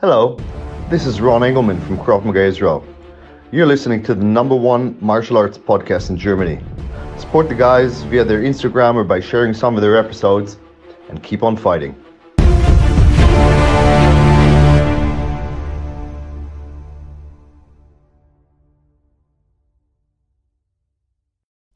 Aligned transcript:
Hello, 0.00 0.36
this 0.90 1.06
is 1.06 1.20
Ron 1.20 1.42
Engelman 1.42 1.80
from 1.80 1.98
Krav 1.98 2.24
Maga 2.24 2.44
Israel. 2.44 2.86
You're 3.50 3.66
listening 3.66 4.00
to 4.04 4.14
the 4.14 4.22
number 4.22 4.54
one 4.54 4.96
martial 5.00 5.36
arts 5.36 5.58
podcast 5.58 6.08
in 6.10 6.16
Germany. 6.16 6.60
Support 7.18 7.48
the 7.48 7.56
guys 7.56 8.04
via 8.04 8.24
their 8.24 8.40
Instagram 8.40 8.94
or 8.94 9.02
by 9.02 9.18
sharing 9.18 9.52
some 9.52 9.74
of 9.74 9.82
their 9.82 9.96
episodes, 9.96 10.56
and 11.08 11.20
keep 11.24 11.42
on 11.42 11.56
fighting. 11.56 11.96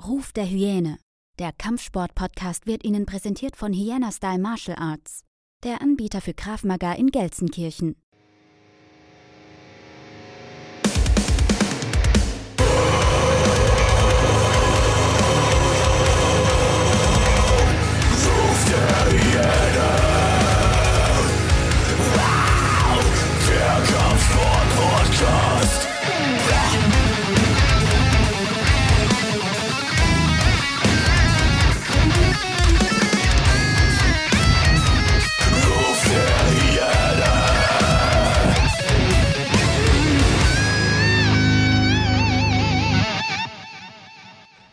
Ruf 0.01 0.33
der 0.33 0.45
Hyäne. 0.45 0.99
Der 1.41 1.51
Kampfsport-Podcast 1.59 2.69
wird 2.69 2.85
Ihnen 2.85 3.05
präsentiert 3.05 3.57
von 3.57 3.73
Hyena 3.73 4.13
Style 4.13 4.39
Martial 4.39 4.77
Arts, 4.79 5.25
der 5.65 5.83
Anbieter 5.83 6.21
für 6.21 6.35
Krav 6.35 6.63
Maga 6.63 6.93
in 6.93 7.11
Gelsenkirchen. 7.11 7.97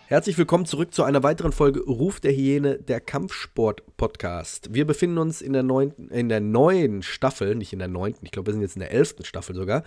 Herzlich 0.10 0.40
willkommen 0.40 0.66
zurück 0.66 0.92
zu 0.92 1.04
einer 1.04 1.22
weiteren 1.22 1.52
Folge 1.52 1.82
Ruf 1.82 2.20
der 2.20 2.32
Hyäne, 2.32 2.80
der 2.80 3.00
Kampfsport-Podcast. 3.00 4.74
Wir 4.74 4.88
befinden 4.88 5.20
uns 5.20 5.40
in 5.40 5.54
der, 5.54 5.62
neunten, 5.62 6.10
in 6.10 6.30
der 6.30 6.40
neuen 6.40 7.04
Staffel, 7.04 7.54
nicht 7.54 7.74
in 7.74 7.78
der 7.78 7.90
neunten, 7.90 8.26
ich 8.26 8.32
glaube, 8.32 8.48
wir 8.48 8.54
sind 8.54 8.64
jetzt 8.64 8.76
in 8.76 8.80
der 8.80 8.90
elften 8.90 9.24
Staffel 9.24 9.54
sogar. 9.54 9.84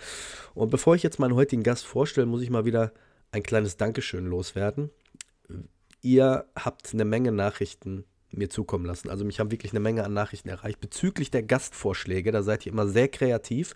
Und 0.53 0.69
bevor 0.69 0.95
ich 0.95 1.03
jetzt 1.03 1.19
meinen 1.19 1.35
heutigen 1.35 1.61
Gast 1.61 1.85
vorstelle, 1.85 2.25
muss 2.25 2.41
ich 2.41 2.49
mal 2.49 2.63
wieder 2.63 2.93
ein 3.33 3.43
kleines 3.43 3.75
Dankeschön 3.75 4.25
loswerden. 4.25 4.91
Ihr 6.01 6.45
habt 6.55 6.93
eine 6.93 7.03
Menge 7.03 7.33
Nachrichten 7.33 8.05
mir 8.31 8.49
zukommen 8.49 8.85
lassen. 8.85 9.09
Also 9.09 9.25
mich 9.25 9.41
haben 9.41 9.51
wirklich 9.51 9.73
eine 9.73 9.81
Menge 9.81 10.05
an 10.05 10.13
Nachrichten 10.13 10.47
erreicht 10.47 10.79
bezüglich 10.79 11.31
der 11.31 11.43
Gastvorschläge. 11.43 12.31
Da 12.31 12.43
seid 12.43 12.65
ihr 12.65 12.71
immer 12.71 12.87
sehr 12.87 13.09
kreativ 13.09 13.75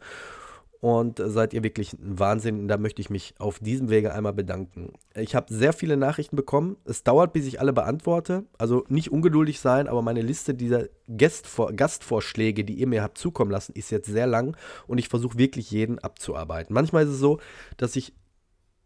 und 0.80 1.22
seid 1.24 1.54
ihr 1.54 1.64
wirklich 1.64 1.94
ein 1.94 2.20
Wahnsinn. 2.20 2.68
Da 2.68 2.78
möchte 2.78 3.02
ich 3.02 3.10
mich 3.10 3.34
auf 3.40 3.60
diesem 3.60 3.90
Wege 3.90 4.14
einmal 4.14 4.34
bedanken. 4.34 4.94
Ich 5.16 5.36
habe 5.36 5.54
sehr 5.54 5.74
viele 5.74 5.98
Nachrichten 5.98 6.36
bekommen. 6.36 6.78
Es 6.86 7.04
dauert, 7.04 7.34
bis 7.34 7.48
ich 7.48 7.60
alle 7.60 7.74
beantworte. 7.74 8.46
Also 8.58 8.86
nicht 8.88 9.12
ungeduldig 9.12 9.60
sein, 9.60 9.88
aber 9.88 10.02
meine 10.02 10.22
Liste 10.22 10.54
dieser 10.54 10.86
Gastvor 11.16 11.74
Gastvorschläge, 11.74 12.64
die 12.64 12.76
ihr 12.76 12.88
mir 12.88 13.04
habt 13.04 13.18
zukommen 13.18 13.52
lassen, 13.52 13.74
ist 13.74 13.92
jetzt 13.92 14.08
sehr 14.08 14.28
lang 14.28 14.56
und 14.86 14.98
ich 14.98 15.10
versuche 15.10 15.38
wirklich 15.38 15.72
jeden 15.72 16.00
abzuarbeiten. 16.00 16.74
Manchmal 16.74 17.06
ist 17.06 17.12
es 17.12 17.20
so, 17.20 17.40
dass 17.78 17.96
ich, 17.96 18.14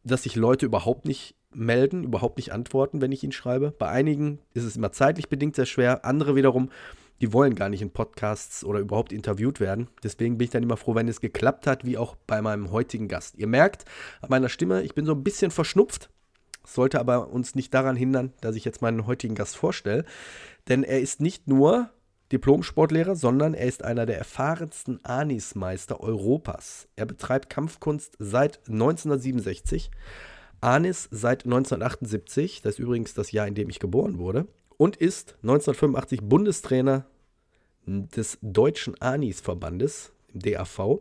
dass 0.04 0.24
sich 0.24 0.36
Leute 0.36 0.66
überhaupt 0.66 1.06
nicht 1.06 1.36
melden, 1.54 2.04
überhaupt 2.04 2.38
nicht 2.38 2.54
antworten, 2.54 3.02
wenn 3.02 3.12
ich 3.12 3.24
ihnen 3.24 3.34
schreibe. 3.34 3.72
Bei 3.78 3.90
einigen 3.90 4.40
ist 4.54 4.64
es 4.64 4.78
immer 4.78 4.92
zeitlich 4.92 5.30
bedingt 5.30 5.56
sehr 5.56 5.66
schwer. 5.66 6.06
Andere 6.06 6.36
wiederum 6.36 6.70
die 7.22 7.34
wollen 7.34 7.56
gar 7.56 7.70
nicht 7.70 7.82
in 7.82 7.92
Podcasts 7.92 8.64
oder 8.64 8.80
überhaupt 8.80 9.14
interviewt 9.14 9.60
werden. 9.60 9.88
Deswegen 10.04 10.38
bin 10.38 10.46
ich 10.46 10.52
dann 10.52 10.64
immer 10.64 10.78
froh, 10.78 10.96
wenn 10.96 11.08
es 11.08 11.22
geklappt 11.22 11.68
hat, 11.68 11.86
wie 11.86 11.98
auch 11.98 12.16
bei 12.28 12.42
meinem 12.42 12.72
heutigen 12.72 13.08
Gast. 13.08 13.36
Ihr 13.38 13.48
merkt 13.48 13.86
an 14.22 14.30
meiner 14.30 14.50
Stimme, 14.50 14.82
ich 14.82 14.96
bin 14.96 15.06
so 15.06 15.14
ein 15.14 15.24
bisschen 15.24 15.52
verschnupft. 15.52 16.10
Sollte 16.66 17.00
aber 17.00 17.30
uns 17.30 17.56
nicht 17.56 17.74
daran 17.74 17.96
hindern, 17.96 18.34
dass 18.42 18.56
ich 18.56 18.66
jetzt 18.66 18.82
meinen 18.82 19.08
heutigen 19.08 19.36
Gast 19.36 19.56
vorstelle. 19.56 20.06
Denn 20.68 20.84
er 20.84 21.00
ist 21.00 21.22
nicht 21.22 21.48
nur 21.48 21.90
Diplom-Sportlehrer, 22.32 23.16
sondern 23.16 23.54
er 23.54 23.68
ist 23.68 23.84
einer 23.84 24.06
der 24.06 24.18
erfahrensten 24.18 25.04
Anismeister 25.04 26.00
Europas. 26.00 26.88
Er 26.96 27.06
betreibt 27.06 27.50
Kampfkunst 27.50 28.16
seit 28.20 28.60
1967, 28.68 29.92
Anis 30.62 31.10
seit 31.12 31.46
1978, 31.46 32.62
das 32.62 32.76
ist 32.76 32.80
übrigens 32.80 33.14
das 33.16 33.32
Jahr, 33.32 33.48
in 33.48 33.56
dem 33.56 33.70
ich 33.70 33.80
geboren 33.80 34.20
wurde, 34.20 34.48
und 34.78 34.96
ist 34.96 35.36
1985 35.42 36.22
Bundestrainer 36.22 37.06
des 37.86 38.38
Deutschen 38.42 39.00
Anis-Verbandes, 39.02 40.12
DAV. 40.34 41.00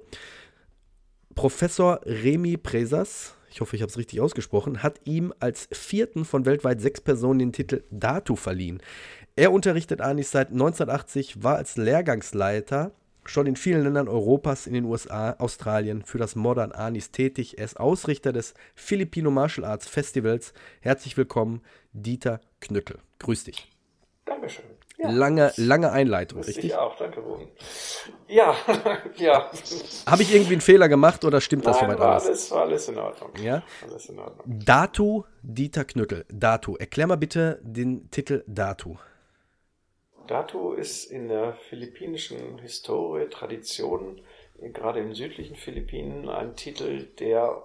Professor 1.35 2.01
Remy 2.05 2.57
Presas, 2.57 3.35
ich 3.51 3.61
hoffe, 3.61 3.77
ich 3.77 3.83
habe 3.83 3.91
es 3.91 3.99
richtig 3.99 4.21
ausgesprochen, 4.21 4.83
hat 4.83 5.01
ihm 5.05 5.33
als 5.41 5.69
vierten 5.73 6.25
von 6.25 6.45
weltweit 6.45 6.81
sechs 6.81 7.01
Personen 7.01 7.39
den 7.39 7.53
Titel 7.53 7.83
Datu 7.91 8.37
verliehen. 8.37 8.83
Er 9.37 9.53
unterrichtet 9.53 10.01
Anis 10.01 10.31
seit 10.31 10.49
1980, 10.49 11.43
war 11.43 11.57
als 11.57 11.77
Lehrgangsleiter 11.77 12.93
schon 13.25 13.47
in 13.47 13.57
vielen 13.57 13.85
Ländern 13.85 14.09
Europas, 14.09 14.67
in 14.67 14.75
den 14.75 14.85
USA, 14.85 15.33
Australien 15.39 16.03
für 16.05 16.19
das 16.19 16.35
Modern 16.37 16.73
Anis 16.73 17.11
tätig. 17.11 17.59
Er 17.59 17.65
ist 17.65 17.79
Ausrichter 17.79 18.33
des 18.33 18.55
Filipino 18.75 19.31
Martial 19.31 19.65
Arts 19.65 19.87
Festivals. 19.87 20.53
Herzlich 20.81 21.17
willkommen, 21.17 21.63
Dieter 21.93 22.41
Knückel. 22.61 22.99
Grüß 23.19 23.45
dich. 23.45 23.69
Dankeschön. 24.25 24.65
Ja. 25.03 25.11
Lange, 25.11 25.53
lange 25.57 25.93
Einleitung, 25.93 26.41
Grüß 26.41 26.49
richtig? 26.49 26.65
dich 26.65 26.75
auch, 26.77 26.95
danke, 26.97 27.21
Ruben. 27.21 27.49
Ja, 28.29 28.55
ja. 29.17 29.51
Habe 30.07 30.23
ich 30.23 30.35
irgendwie 30.35 30.53
einen 30.53 30.61
Fehler 30.61 30.91
gemacht 30.91 31.25
oder 31.25 31.41
stimmt 31.41 31.67
das 31.67 31.77
Nein, 31.81 31.87
soweit 31.87 31.99
war 32.01 32.13
alles? 32.13 32.27
alles? 32.27 32.51
War 32.51 32.61
alles 32.63 32.89
in 32.89 32.99
Ordnung. 32.99 33.31
Ja? 33.43 33.63
Alles 33.83 34.09
in 34.11 34.19
Ordnung. 34.19 34.45
Datu 34.47 35.25
Dieter 35.43 35.85
Knückel. 35.87 36.27
Datu. 36.29 36.77
Erklär 36.77 37.07
mal 37.07 37.17
bitte 37.17 37.61
den 37.63 38.11
Titel 38.11 38.45
Datu. 38.47 38.97
Datu 40.27 40.75
ist 40.75 41.11
in 41.11 41.29
der 41.29 41.55
philippinischen 41.55 42.59
Historie, 42.59 43.27
Tradition, 43.31 44.21
gerade 44.59 45.01
im 45.01 45.15
südlichen 45.15 45.57
Philippinen, 45.57 46.29
ein 46.29 46.57
Titel, 46.57 47.07
der 47.19 47.63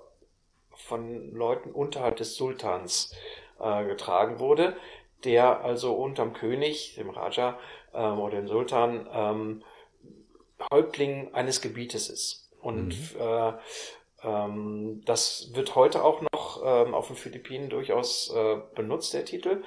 von 0.88 1.34
Leuten 1.34 1.72
unterhalb 1.72 2.16
des 2.16 2.36
Sultans 2.36 3.14
äh, 3.60 3.86
getragen 3.86 4.40
wurde, 4.40 4.78
der 5.24 5.64
also 5.64 5.94
unterm 5.94 6.34
König, 6.34 6.96
dem 6.96 7.10
Raja 7.10 7.58
ähm, 7.94 8.20
oder 8.20 8.38
dem 8.38 8.48
Sultan, 8.48 9.08
ähm, 9.12 9.64
Häuptling 10.72 11.34
eines 11.34 11.62
Gebietes 11.62 12.10
ist. 12.10 12.50
Und 12.62 12.96
äh, 13.20 13.54
ähm, 14.24 15.02
das 15.06 15.52
wird 15.54 15.76
heute 15.76 16.04
auch 16.04 16.22
noch 16.34 16.62
ähm, 16.64 16.94
auf 16.94 17.08
den 17.08 17.16
Philippinen 17.16 17.70
durchaus 17.70 18.34
äh, 18.36 18.58
benutzt, 18.74 19.14
der 19.14 19.26
Titel. 19.26 19.64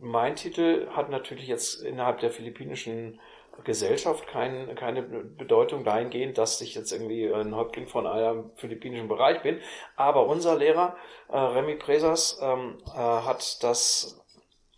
Mein 0.00 0.36
Titel 0.36 0.88
hat 0.90 1.08
natürlich 1.08 1.46
jetzt 1.46 1.82
innerhalb 1.82 2.20
der 2.20 2.30
philippinischen 2.30 3.20
Gesellschaft 3.62 4.26
kein, 4.26 4.74
keine 4.74 5.02
Bedeutung 5.02 5.84
dahingehend, 5.84 6.36
dass 6.38 6.60
ich 6.60 6.74
jetzt 6.74 6.90
irgendwie 6.92 7.32
ein 7.32 7.54
Häuptling 7.54 7.86
von 7.86 8.06
einem 8.06 8.50
philippinischen 8.56 9.08
Bereich 9.08 9.42
bin. 9.42 9.60
Aber 9.96 10.26
unser 10.26 10.56
Lehrer, 10.56 10.96
äh, 11.28 11.38
Remy 11.38 11.76
Presas, 11.76 12.38
ähm, 12.42 12.78
äh, 12.88 12.98
hat 12.98 13.62
das, 13.62 14.23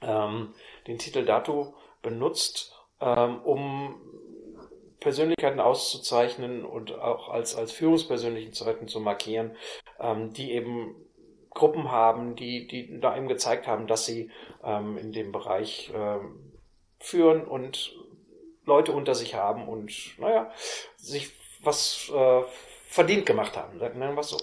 ähm, 0.02 0.54
den 0.86 0.98
Titel 0.98 1.24
Datu 1.24 1.72
benutzt, 2.02 2.74
ähm, 3.00 3.40
um 3.42 4.00
Persönlichkeiten 5.00 5.60
auszuzeichnen 5.60 6.64
und 6.64 6.92
auch 6.98 7.28
als, 7.28 7.54
als 7.54 7.72
Führungspersönlichkeiten 7.72 8.88
zu 8.88 9.00
markieren, 9.00 9.56
ähm, 10.00 10.32
die 10.32 10.52
eben 10.52 10.94
Gruppen 11.50 11.90
haben, 11.90 12.36
die, 12.36 12.66
die 12.66 13.00
da 13.00 13.16
eben 13.16 13.28
gezeigt 13.28 13.66
haben, 13.66 13.86
dass 13.86 14.04
sie 14.04 14.30
ähm, 14.62 14.98
in 14.98 15.12
dem 15.12 15.32
Bereich 15.32 15.90
ähm, 15.94 16.52
führen 16.98 17.44
und 17.46 17.94
Leute 18.64 18.92
unter 18.92 19.14
sich 19.14 19.34
haben 19.34 19.68
und, 19.68 20.18
naja, 20.18 20.50
sich 20.96 21.32
was 21.62 22.10
äh, 22.14 22.42
verdient 22.96 23.26
gemacht 23.26 23.56
haben, 23.56 23.78
sagen 23.78 23.98
wir 23.98 24.22
so. 24.22 24.38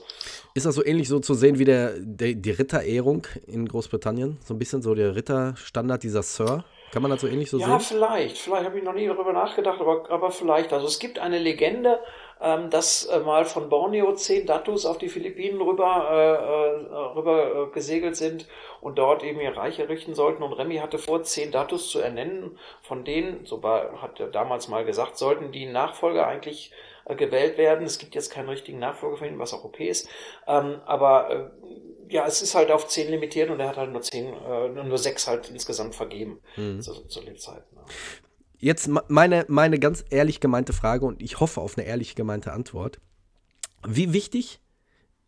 Ist 0.54 0.66
das 0.66 0.76
so 0.76 0.86
ähnlich 0.86 1.10
so 1.10 1.20
zu 1.20 1.34
sehen 1.34 1.60
wie 1.60 1.66
der, 1.66 1.94
der, 1.98 2.36
die 2.36 2.52
Ritterehrung 2.52 3.28
in 3.48 3.68
Großbritannien? 3.68 4.38
So 4.46 4.54
ein 4.54 4.60
bisschen 4.60 4.82
so 4.82 4.94
der 4.96 5.16
Ritterstandard, 5.16 6.04
dieser 6.04 6.24
Sir? 6.24 6.64
Kann 6.92 7.02
man 7.02 7.10
das 7.10 7.22
so 7.22 7.28
ähnlich 7.28 7.50
so 7.50 7.58
ja, 7.58 7.80
sehen? 7.80 7.98
vielleicht. 7.98 8.38
Vielleicht 8.38 8.66
habe 8.66 8.78
ich 8.78 8.84
noch 8.84 8.94
nie 8.94 9.08
darüber 9.08 9.34
nachgedacht, 9.34 9.82
aber, 9.82 10.10
aber 10.12 10.30
vielleicht. 10.30 10.72
Also 10.72 10.86
es 10.86 11.00
gibt 11.00 11.18
eine 11.18 11.40
Legende, 11.40 12.00
ähm, 12.40 12.70
dass 12.70 13.06
äh, 13.06 13.20
mal 13.22 13.46
von 13.46 13.68
Borneo 13.70 14.14
zehn 14.14 14.46
Datus 14.46 14.86
auf 14.86 15.00
die 15.00 15.10
Philippinen 15.10 15.60
rüber, 15.60 16.08
äh, 16.12 16.94
äh, 16.94 17.18
rüber 17.18 17.70
äh, 17.70 17.74
gesegelt 17.74 18.16
sind 18.16 18.46
und 18.80 19.00
dort 19.00 19.24
eben 19.24 19.42
ihr 19.42 19.58
Reich 19.58 19.80
errichten 19.80 20.14
sollten. 20.14 20.44
Und 20.44 20.54
Remy 20.54 20.78
hatte 20.78 21.00
vor, 21.00 21.24
zehn 21.24 21.52
Datus 21.52 21.90
zu 21.90 21.98
ernennen. 21.98 22.60
Von 22.84 23.04
denen, 23.04 23.48
so 23.48 23.64
war, 23.64 24.00
hat 24.04 24.20
er 24.20 24.28
damals 24.28 24.68
mal 24.68 24.86
gesagt, 24.86 25.18
sollten 25.18 25.52
die 25.52 25.66
Nachfolger 25.66 26.28
eigentlich 26.28 26.72
äh, 27.06 27.16
gewählt 27.16 27.58
werden. 27.58 27.86
Es 27.86 27.98
gibt 27.98 28.16
jetzt 28.16 28.32
keinen 28.32 28.50
richtigen 28.50 28.80
Nachfolger 28.80 29.18
für 29.18 29.28
ihn, 29.28 29.40
was 29.40 29.54
auch 29.54 29.64
okay 29.64 29.90
ist. 29.90 30.08
Ähm, 30.48 30.82
aber 30.86 31.52
äh, 32.10 32.14
ja, 32.14 32.26
es 32.28 32.42
ist 32.42 32.56
halt 32.56 32.72
auf 32.72 32.88
zehn 32.88 33.10
limitiert 33.10 33.50
und 33.50 33.60
er 33.60 33.70
hat 33.70 33.78
halt 33.78 33.92
nur 33.92 34.02
zehn, 34.02 34.34
äh, 34.34 34.70
nur 34.70 34.98
sechs 34.98 35.28
halt 35.28 35.50
insgesamt 35.50 35.96
vergeben 35.96 36.40
Mhm. 36.58 36.82
zu, 36.82 36.94
zu 37.08 37.22
Lebzeiten. 37.22 37.76
Ne? 37.76 37.82
Jetzt 38.58 38.90
meine, 39.10 39.46
meine 39.50 39.78
ganz 39.78 40.06
ehrlich 40.10 40.40
gemeinte 40.40 40.72
Frage 40.72 41.06
und 41.06 41.22
ich 41.22 41.40
hoffe 41.42 41.60
auf 41.60 41.78
eine 41.78 41.86
ehrlich 41.86 42.16
gemeinte 42.16 42.54
Antwort. 42.54 43.00
Wie 43.86 44.14
wichtig, 44.14 44.62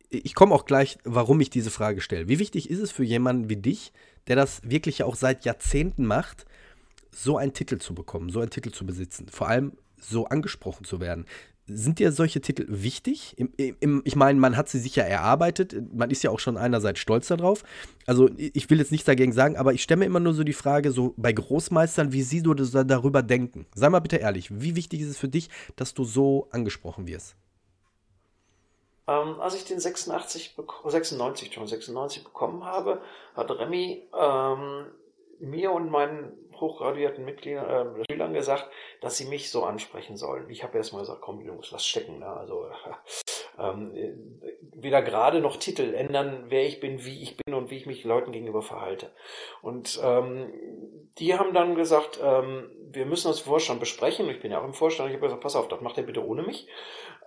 ich 0.10 0.36
komme 0.36 0.56
auch 0.56 0.66
gleich, 0.66 0.98
warum 1.04 1.42
ich 1.42 1.50
diese 1.50 1.72
Frage 1.72 2.00
stelle. 2.00 2.30
Wie 2.30 2.40
wichtig 2.40 2.70
ist 2.70 2.80
es 2.80 2.92
für 2.92 3.04
jemanden 3.04 3.50
wie 3.50 3.58
dich, 3.58 3.92
der 4.28 4.38
das 4.38 4.62
wirklich 4.64 5.04
auch 5.04 5.16
seit 5.16 5.44
Jahrzehnten 5.44 6.06
macht, 6.06 6.46
so 7.12 7.38
einen 7.38 7.54
Titel 7.54 7.78
zu 7.78 7.94
bekommen, 7.94 8.30
so 8.30 8.40
einen 8.40 8.52
Titel 8.52 8.72
zu 8.72 8.86
besitzen, 8.86 9.28
vor 9.28 9.50
allem 9.50 9.74
so 10.00 10.28
angesprochen 10.28 10.86
zu 10.86 11.02
werden? 11.02 11.26
Sind 11.68 11.98
dir 11.98 12.12
solche 12.12 12.42
Titel 12.42 12.66
wichtig? 12.68 13.34
Im, 13.38 13.52
im, 13.58 14.02
ich 14.06 14.16
meine, 14.16 14.40
man 14.40 14.56
hat 14.56 14.70
sie 14.70 14.80
sich 14.80 14.96
ja 14.96 15.04
erarbeitet. 15.04 15.76
Man 15.94 16.12
ist 16.12 16.24
ja 16.24 16.30
auch 16.30 16.38
schon 16.40 16.58
einerseits 16.58 17.00
stolz 17.00 17.28
darauf. 17.28 17.64
Also, 18.06 18.30
ich 18.38 18.70
will 18.70 18.78
jetzt 18.78 18.92
nichts 18.92 19.08
dagegen 19.08 19.34
sagen, 19.34 19.58
aber 19.58 19.74
ich 19.74 19.82
stelle 19.82 20.00
mir 20.00 20.06
immer 20.06 20.20
nur 20.20 20.36
so 20.36 20.44
die 20.44 20.54
Frage, 20.54 20.92
so 20.92 21.16
bei 21.18 21.34
Großmeistern, 21.34 22.12
wie 22.12 22.22
sie 22.22 22.44
darüber 22.44 23.24
denken. 23.24 23.66
Sei 23.74 23.90
mal 23.90 24.00
bitte 24.00 24.18
ehrlich, 24.18 24.50
wie 24.52 24.76
wichtig 24.76 25.02
ist 25.02 25.10
es 25.10 25.18
für 25.18 25.28
dich, 25.28 25.50
dass 25.76 25.96
du 25.96 26.04
so 26.04 26.48
angesprochen 26.52 27.08
wirst? 27.08 27.36
Ähm, 29.08 29.40
als 29.40 29.56
ich 29.56 29.66
den 29.66 29.80
86, 29.80 30.56
96, 30.86 31.54
schon 31.54 31.68
96 31.68 32.24
bekommen 32.24 32.64
habe, 32.64 33.02
hat 33.36 33.50
Remy 33.50 34.08
ähm, 34.20 34.86
mir 35.40 35.72
und 35.72 35.90
meinen 35.90 36.32
hochgraduierten 36.62 37.26
Mitgliedern, 37.26 37.98
äh, 37.98 38.04
Schülern 38.10 38.34
gesagt, 38.34 38.70
dass 39.02 39.18
sie 39.18 39.26
mich 39.26 39.50
so 39.52 39.64
ansprechen 39.64 40.18
sollen. 40.18 40.50
Ich 40.50 40.64
habe 40.64 40.78
erst 40.78 40.94
mal 40.94 41.00
gesagt, 41.00 41.22
komm 41.22 41.42
Jungs, 41.42 41.72
lass 41.72 41.86
stecken. 41.86 42.20
Ne? 42.20 42.28
Also 42.28 42.68
ähm, 43.60 43.92
weder 44.74 45.02
gerade 45.02 45.40
noch 45.40 45.58
Titel 45.58 45.94
ändern, 45.94 46.46
wer 46.50 46.66
ich 46.66 46.80
bin, 46.80 47.06
wie 47.06 47.22
ich 47.22 47.38
bin 47.38 47.54
und 47.54 47.70
wie 47.70 47.78
ich 47.78 47.86
mich 47.86 48.04
Leuten 48.04 48.32
gegenüber 48.32 48.62
verhalte. 48.62 49.12
Und 49.62 50.00
ähm, 50.04 50.52
die 51.18 51.38
haben 51.38 51.54
dann 51.54 51.76
gesagt, 51.76 52.20
ähm, 52.22 52.70
wir 52.92 53.06
müssen 53.06 53.32
im 53.32 53.38
Vorstand 53.38 53.80
besprechen. 53.80 54.30
Ich 54.30 54.42
bin 54.42 54.52
ja 54.52 54.60
auch 54.60 54.66
im 54.66 54.74
Vorstand. 54.74 55.10
Ich 55.10 55.16
habe 55.16 55.28
gesagt, 55.28 55.42
pass 55.42 55.56
auf, 55.56 55.68
das 55.68 55.82
macht 55.82 55.98
ihr 55.98 56.06
bitte 56.06 56.26
ohne 56.26 56.44
mich. 56.44 56.68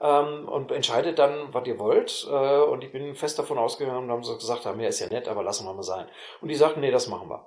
Ähm, 0.01 0.49
und 0.49 0.71
entscheidet 0.71 1.19
dann, 1.19 1.53
was 1.53 1.67
ihr 1.67 1.79
wollt. 1.79 2.27
Äh, 2.31 2.61
und 2.61 2.85
ich 2.85 2.93
bin 2.93 3.15
fest 3.15 3.39
davon 3.39 3.59
ausgegangen 3.59 4.05
und 4.05 4.11
haben 4.11 4.23
so 4.23 4.37
gesagt, 4.37 4.65
ja, 4.65 4.73
mehr 4.73 4.89
ist 4.89 5.01
ja 5.01 5.09
nett, 5.09 5.29
aber 5.29 5.43
lassen 5.43 5.67
wir 5.67 5.75
mal 5.75 5.83
sein. 5.83 6.07
Und 6.41 6.49
die 6.49 6.55
sagten, 6.55 6.81
nee, 6.81 6.91
das 6.91 7.09
machen 7.09 7.29
wir. 7.29 7.47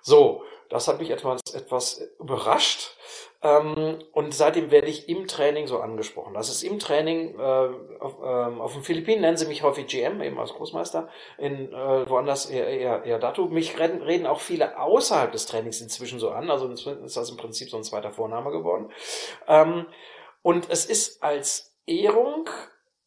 So, 0.00 0.42
das 0.68 0.88
hat 0.88 1.00
mich 1.00 1.10
etwas, 1.10 1.40
etwas 1.54 2.02
überrascht. 2.18 2.96
Ähm, 3.40 3.98
und 4.12 4.34
seitdem 4.34 4.72
werde 4.72 4.88
ich 4.88 5.08
im 5.08 5.28
Training 5.28 5.68
so 5.68 5.78
angesprochen. 5.78 6.34
Das 6.34 6.48
ist 6.48 6.64
im 6.64 6.80
Training, 6.80 7.38
äh, 7.38 7.68
auf, 8.00 8.16
ähm, 8.22 8.60
auf 8.60 8.72
den 8.72 8.82
Philippinen 8.82 9.20
nennen 9.20 9.36
sie 9.36 9.46
mich 9.46 9.62
häufig 9.62 9.86
GM, 9.86 10.20
eben 10.22 10.40
als 10.40 10.52
Großmeister, 10.54 11.08
in 11.38 11.72
äh, 11.72 12.10
woanders 12.10 12.46
eher, 12.46 12.66
eher, 12.66 13.04
eher 13.04 13.18
Dato. 13.20 13.46
Mich 13.46 13.78
reden, 13.78 14.02
reden 14.02 14.26
auch 14.26 14.40
viele 14.40 14.78
außerhalb 14.80 15.30
des 15.30 15.46
Trainings 15.46 15.80
inzwischen 15.80 16.18
so 16.18 16.30
an, 16.30 16.50
also 16.50 16.68
ist 16.68 17.16
das 17.16 17.30
im 17.30 17.36
Prinzip 17.36 17.70
so 17.70 17.76
ein 17.76 17.84
zweiter 17.84 18.10
Vorname 18.10 18.50
geworden. 18.50 18.90
Ähm, 19.46 19.86
und 20.42 20.68
es 20.68 20.84
ist 20.84 21.22
als 21.22 21.76
Ehrung, 21.86 22.50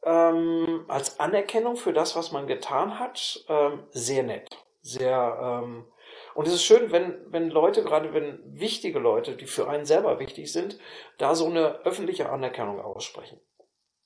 ähm, 0.03 0.85
als 0.87 1.19
Anerkennung 1.19 1.75
für 1.75 1.91
das, 1.91 2.15
was 2.15 2.31
man 2.31 2.47
getan 2.47 2.99
hat, 2.99 3.43
ähm, 3.49 3.83
sehr 3.91 4.23
nett. 4.23 4.47
Sehr, 4.81 5.61
ähm, 5.61 5.85
und 6.33 6.47
es 6.47 6.53
ist 6.53 6.63
schön, 6.63 6.91
wenn, 6.91 7.17
wenn 7.31 7.49
Leute, 7.49 7.83
gerade 7.83 8.13
wenn 8.13 8.39
wichtige 8.45 8.99
Leute, 8.99 9.35
die 9.35 9.45
für 9.45 9.67
einen 9.67 9.85
selber 9.85 10.19
wichtig 10.19 10.51
sind, 10.51 10.77
da 11.17 11.35
so 11.35 11.45
eine 11.45 11.85
öffentliche 11.85 12.29
Anerkennung 12.29 12.79
aussprechen. 12.79 13.39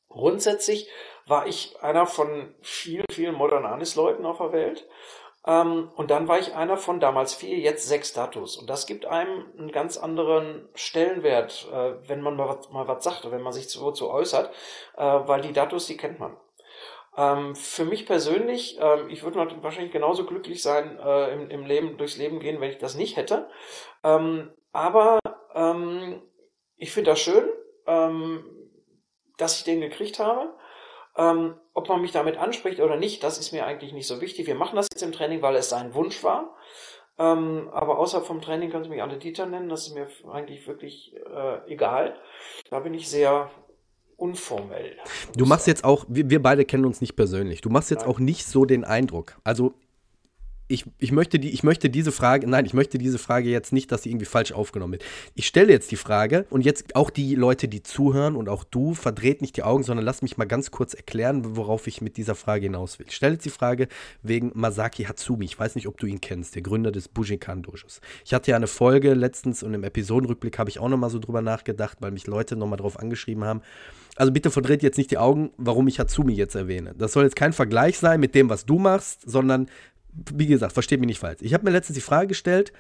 Grundsätzlich 0.10 0.90
war 1.26 1.46
ich 1.48 1.76
einer 1.82 2.06
von 2.06 2.56
vielen, 2.62 3.06
vielen 3.12 3.36
Modern 3.36 3.66
Anis 3.66 3.96
Leuten 3.96 4.26
auf 4.26 4.38
der 4.38 4.54
Welt. 4.54 4.88
Ähm, 5.46 5.92
und 5.96 6.10
dann 6.10 6.28
war 6.28 6.40
ich 6.40 6.56
einer 6.56 6.78
von 6.78 7.00
damals 7.00 7.34
vier, 7.34 7.58
jetzt 7.58 7.88
sechs 7.88 8.10
Status. 8.10 8.58
Und 8.58 8.70
das 8.70 8.88
gibt 8.88 9.06
einem 9.06 9.46
einen 9.58 9.72
ganz 9.72 9.98
anderen 9.98 10.70
Stellenwert, 10.74 11.68
äh, 11.72 12.08
wenn 12.08 12.22
man 12.22 12.36
mal 12.36 12.48
was, 12.48 12.70
mal 12.70 12.88
was 12.88 13.04
sagt, 13.04 13.30
wenn 13.30 13.42
man 13.42 13.54
sich 13.54 13.70
so, 13.70 13.94
so 13.94 14.10
äußert, 14.10 14.54
äh, 14.96 15.04
weil 15.04 15.42
die 15.42 15.54
Datus, 15.54 15.86
die 15.88 15.98
kennt 15.98 16.20
man. 16.20 16.38
Ähm, 17.18 17.56
für 17.56 17.86
mich 17.86 18.06
persönlich, 18.06 18.78
ähm, 18.80 19.10
ich 19.10 19.24
würde 19.24 19.40
wahrscheinlich 19.62 19.94
genauso 19.94 20.26
glücklich 20.26 20.62
sein, 20.62 21.00
äh, 21.00 21.34
im, 21.34 21.50
im, 21.50 21.66
Leben, 21.66 21.98
durchs 21.98 22.18
Leben 22.18 22.40
gehen, 22.40 22.60
wenn 22.60 22.72
ich 22.72 22.78
das 22.78 22.96
nicht 22.96 23.16
hätte. 23.16 23.50
Ähm, 24.04 24.54
aber 24.74 25.20
ähm, 25.54 26.22
ich 26.76 26.92
finde 26.92 27.12
das 27.12 27.20
schön, 27.20 27.48
ähm, 27.88 28.44
dass 29.38 29.58
ich 29.58 29.64
den 29.64 29.82
gekriegt 29.82 30.20
habe. 30.20 30.54
Ähm, 31.18 31.58
ob 31.74 31.88
man 31.88 32.02
mich 32.02 32.12
damit 32.12 32.38
anspricht 32.38 32.82
oder 32.82 32.98
nicht, 32.98 33.24
das 33.24 33.38
ist 33.38 33.54
mir 33.54 33.66
eigentlich 33.66 33.94
nicht 33.94 34.08
so 34.08 34.20
wichtig. 34.20 34.48
Wir 34.48 34.56
machen 34.56 34.76
das 34.76 34.88
jetzt 34.92 35.02
im 35.02 35.14
Training, 35.14 35.42
weil 35.42 35.56
es 35.56 35.70
sein 35.70 35.94
Wunsch 35.94 36.24
war. 36.24 36.56
aber 37.18 37.98
außerhalb 37.98 38.28
vom 38.28 38.42
Training 38.42 38.70
können 38.70 38.84
Sie 38.84 38.90
mich 38.90 39.02
alle 39.02 39.18
Dieter 39.18 39.46
nennen. 39.46 39.70
Das 39.70 39.88
ist 39.88 39.94
mir 39.94 40.10
eigentlich 40.30 40.68
wirklich 40.68 41.16
äh, 41.16 41.72
egal. 41.72 42.20
Da 42.70 42.82
bin 42.82 42.94
ich 42.94 43.10
sehr 43.10 43.50
unformell. 44.18 44.96
Du 45.36 45.46
machst 45.46 45.68
jetzt 45.68 45.84
auch, 45.84 46.06
wir, 46.08 46.30
wir, 46.30 46.42
beide 46.42 46.66
kennen 46.66 46.86
uns 46.86 47.02
nicht 47.02 47.16
persönlich, 47.16 47.62
du 47.62 47.70
machst 47.70 47.92
jetzt 47.92 48.02
Nein. 48.02 48.10
auch 48.10 48.20
nicht 48.20 48.46
so 48.46 48.66
den 48.66 48.84
Eindruck. 48.84 49.38
Also 49.44 49.74
ich, 50.68 50.86
ich, 50.98 51.12
möchte 51.12 51.38
die, 51.38 51.52
ich 51.52 51.64
möchte 51.64 51.90
diese 51.90 52.12
Frage, 52.12 52.48
nein, 52.50 52.66
ich 52.66 52.74
möchte 52.74 52.98
diese 52.98 53.20
Frage 53.20 53.50
jetzt 53.50 53.72
nicht, 53.72 53.92
dass 53.92 54.04
sie 54.04 54.10
irgendwie 54.10 54.26
falsch 54.26 54.52
aufgenommen 54.52 54.94
wird. 54.94 55.04
Ich 55.36 55.46
stelle 55.46 55.72
jetzt 55.72 55.92
die 55.92 55.96
Frage 55.96 56.46
und 56.50 56.62
jetzt 56.62 56.96
auch 56.96 57.12
die 57.12 57.36
Leute, 57.36 57.68
die 57.68 57.84
zuhören 57.84 58.36
und 58.36 58.50
auch 58.50 58.64
du, 58.64 58.96
verdreht 58.96 59.42
nicht 59.42 59.58
die 59.58 59.64
Augen, 59.64 59.84
sondern 59.84 60.06
lass 60.06 60.24
mich 60.24 60.38
mal 60.38 60.46
ganz 60.46 60.72
kurz 60.72 60.96
erklären, 60.96 61.56
worauf 61.56 61.86
ich 61.86 62.02
mit 62.02 62.18
dieser 62.18 62.34
Frage 62.34 62.64
hinaus 62.64 62.98
will. 62.98 63.06
Ich 63.08 63.16
stelle 63.16 63.34
jetzt 63.34 63.46
die 63.46 63.52
Frage 63.52 63.88
wegen 64.24 64.52
Masaki 64.56 65.04
Hatsumi. 65.04 65.46
Ich 65.46 65.60
weiß 65.60 65.76
nicht, 65.76 65.88
ob 65.88 66.00
du 66.00 66.08
ihn 66.08 66.20
kennst, 66.20 66.56
der 66.56 66.64
Gründer 66.64 66.92
des 66.92 67.10
Bujikan 67.10 67.62
Dojos. 67.62 68.02
Ich 68.26 68.34
hatte 68.34 68.52
ja 68.52 68.58
eine 68.58 68.68
Folge 68.68 69.14
letztens 69.14 69.62
und 69.62 69.74
im 69.74 69.84
Episodenrückblick 69.84 70.58
habe 70.58 70.72
ich 70.72 70.80
auch 70.80 70.90
nochmal 70.90 71.12
so 71.12 71.20
drüber 71.20 71.44
nachgedacht, 71.44 71.98
weil 72.02 72.12
mich 72.12 72.26
Leute 72.26 72.56
nochmal 72.56 72.78
drauf 72.78 73.00
angeschrieben 73.00 73.44
haben. 73.44 73.62
Also 74.16 74.32
bitte 74.32 74.50
verdreht 74.50 74.82
jetzt 74.82 74.98
nicht 74.98 75.12
die 75.12 75.18
Augen, 75.18 75.52
warum 75.58 75.88
ich 75.88 76.00
Hatsumi 76.00 76.34
jetzt 76.34 76.56
erwähne. 76.56 76.96
Das 76.98 77.12
soll 77.12 77.26
jetzt 77.26 77.36
kein 77.36 77.54
Vergleich 77.54 78.00
sein 78.00 78.20
mit 78.20 78.34
dem, 78.34 78.50
was 78.50 78.66
du 78.66 78.80
machst, 78.80 79.30
sondern 79.30 79.68
wie 80.34 80.48
gesagt, 80.48 80.74
versteht 80.74 81.00
mich 81.00 81.08
nicht 81.08 81.20
falsch. 81.20 81.42
Ich 81.42 81.54
habe 81.54 81.66
mir 81.66 81.72
letztens 81.72 81.96
die 81.96 82.02
Frage 82.02 82.28
gestellt, 82.28 82.72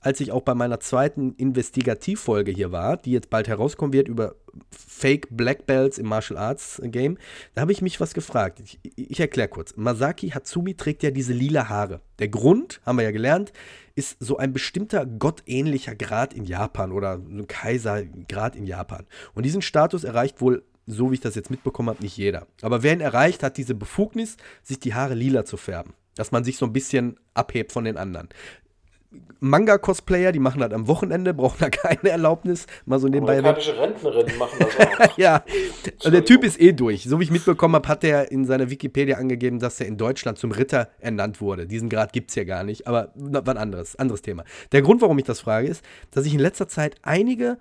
als 0.00 0.20
ich 0.20 0.30
auch 0.32 0.42
bei 0.42 0.54
meiner 0.54 0.80
zweiten 0.80 1.34
Investigativfolge 1.34 2.52
hier 2.52 2.70
war, 2.70 2.96
die 2.96 3.12
jetzt 3.12 3.30
bald 3.30 3.48
herauskommen 3.48 3.92
wird 3.92 4.08
über 4.08 4.36
Fake 4.70 5.28
Black 5.30 5.66
Belts 5.66 5.98
im 5.98 6.06
Martial 6.06 6.38
Arts 6.38 6.80
Game, 6.84 7.18
da 7.54 7.62
habe 7.62 7.72
ich 7.72 7.82
mich 7.82 8.00
was 8.00 8.14
gefragt. 8.14 8.60
Ich, 8.60 8.78
ich 8.96 9.20
erkläre 9.20 9.48
kurz. 9.48 9.76
Masaki 9.76 10.30
Hatsumi 10.30 10.74
trägt 10.74 11.02
ja 11.02 11.10
diese 11.10 11.32
lila 11.32 11.68
Haare. 11.68 12.00
Der 12.18 12.28
Grund, 12.28 12.80
haben 12.86 12.98
wir 12.98 13.04
ja 13.04 13.10
gelernt, 13.10 13.52
ist 13.96 14.16
so 14.20 14.36
ein 14.36 14.52
bestimmter 14.52 15.04
gottähnlicher 15.04 15.96
Grad 15.96 16.32
in 16.32 16.44
Japan 16.44 16.92
oder 16.92 17.14
ein 17.14 17.46
Kaisergrad 17.48 18.54
in 18.54 18.66
Japan. 18.66 19.06
Und 19.34 19.44
diesen 19.44 19.62
Status 19.62 20.04
erreicht 20.04 20.40
wohl 20.40 20.62
so 20.90 21.10
wie 21.10 21.16
ich 21.16 21.20
das 21.20 21.34
jetzt 21.34 21.50
mitbekommen 21.50 21.90
habe, 21.90 22.02
nicht 22.02 22.16
jeder. 22.16 22.46
Aber 22.62 22.82
wer 22.82 22.94
ihn 22.94 23.02
erreicht, 23.02 23.42
hat 23.42 23.58
diese 23.58 23.74
Befugnis, 23.74 24.38
sich 24.62 24.80
die 24.80 24.94
Haare 24.94 25.12
lila 25.12 25.44
zu 25.44 25.58
färben 25.58 25.92
dass 26.18 26.32
man 26.32 26.44
sich 26.44 26.56
so 26.56 26.66
ein 26.66 26.72
bisschen 26.72 27.16
abhebt 27.34 27.72
von 27.72 27.84
den 27.84 27.96
anderen. 27.96 28.28
Manga-Cosplayer, 29.40 30.32
die 30.32 30.38
machen 30.38 30.60
das 30.60 30.72
am 30.72 30.88
Wochenende, 30.88 31.32
brauchen 31.32 31.58
da 31.60 31.70
keine 31.70 32.10
Erlaubnis. 32.10 32.66
Mal 32.84 32.98
so 32.98 33.08
nebenbei. 33.08 33.38
Amerikanische 33.38 33.78
Rentnerinnen 33.78 34.36
machen 34.36 34.58
das 34.58 34.76
auch. 34.76 35.16
ja, 35.16 35.44
also 35.98 36.10
der 36.10 36.24
Typ 36.24 36.44
ist 36.44 36.60
eh 36.60 36.72
durch. 36.72 37.04
So 37.04 37.20
wie 37.20 37.24
ich 37.24 37.30
mitbekommen 37.30 37.76
habe, 37.76 37.88
hat 37.88 38.04
er 38.04 38.30
in 38.30 38.44
seiner 38.44 38.68
Wikipedia 38.68 39.16
angegeben, 39.16 39.60
dass 39.60 39.80
er 39.80 39.86
in 39.86 39.96
Deutschland 39.96 40.38
zum 40.38 40.50
Ritter 40.50 40.88
ernannt 40.98 41.40
wurde. 41.40 41.66
Diesen 41.66 41.88
Grad 41.88 42.12
gibt 42.12 42.30
es 42.30 42.36
ja 42.36 42.44
gar 42.44 42.64
nicht, 42.64 42.86
aber 42.86 43.12
was 43.14 43.56
anderes, 43.56 43.96
anderes 43.96 44.22
Thema. 44.22 44.44
Der 44.72 44.82
Grund, 44.82 45.00
warum 45.00 45.18
ich 45.18 45.24
das 45.24 45.40
frage, 45.40 45.68
ist, 45.68 45.84
dass 46.10 46.26
ich 46.26 46.34
in 46.34 46.40
letzter 46.40 46.68
Zeit 46.68 46.96
einige 47.02 47.58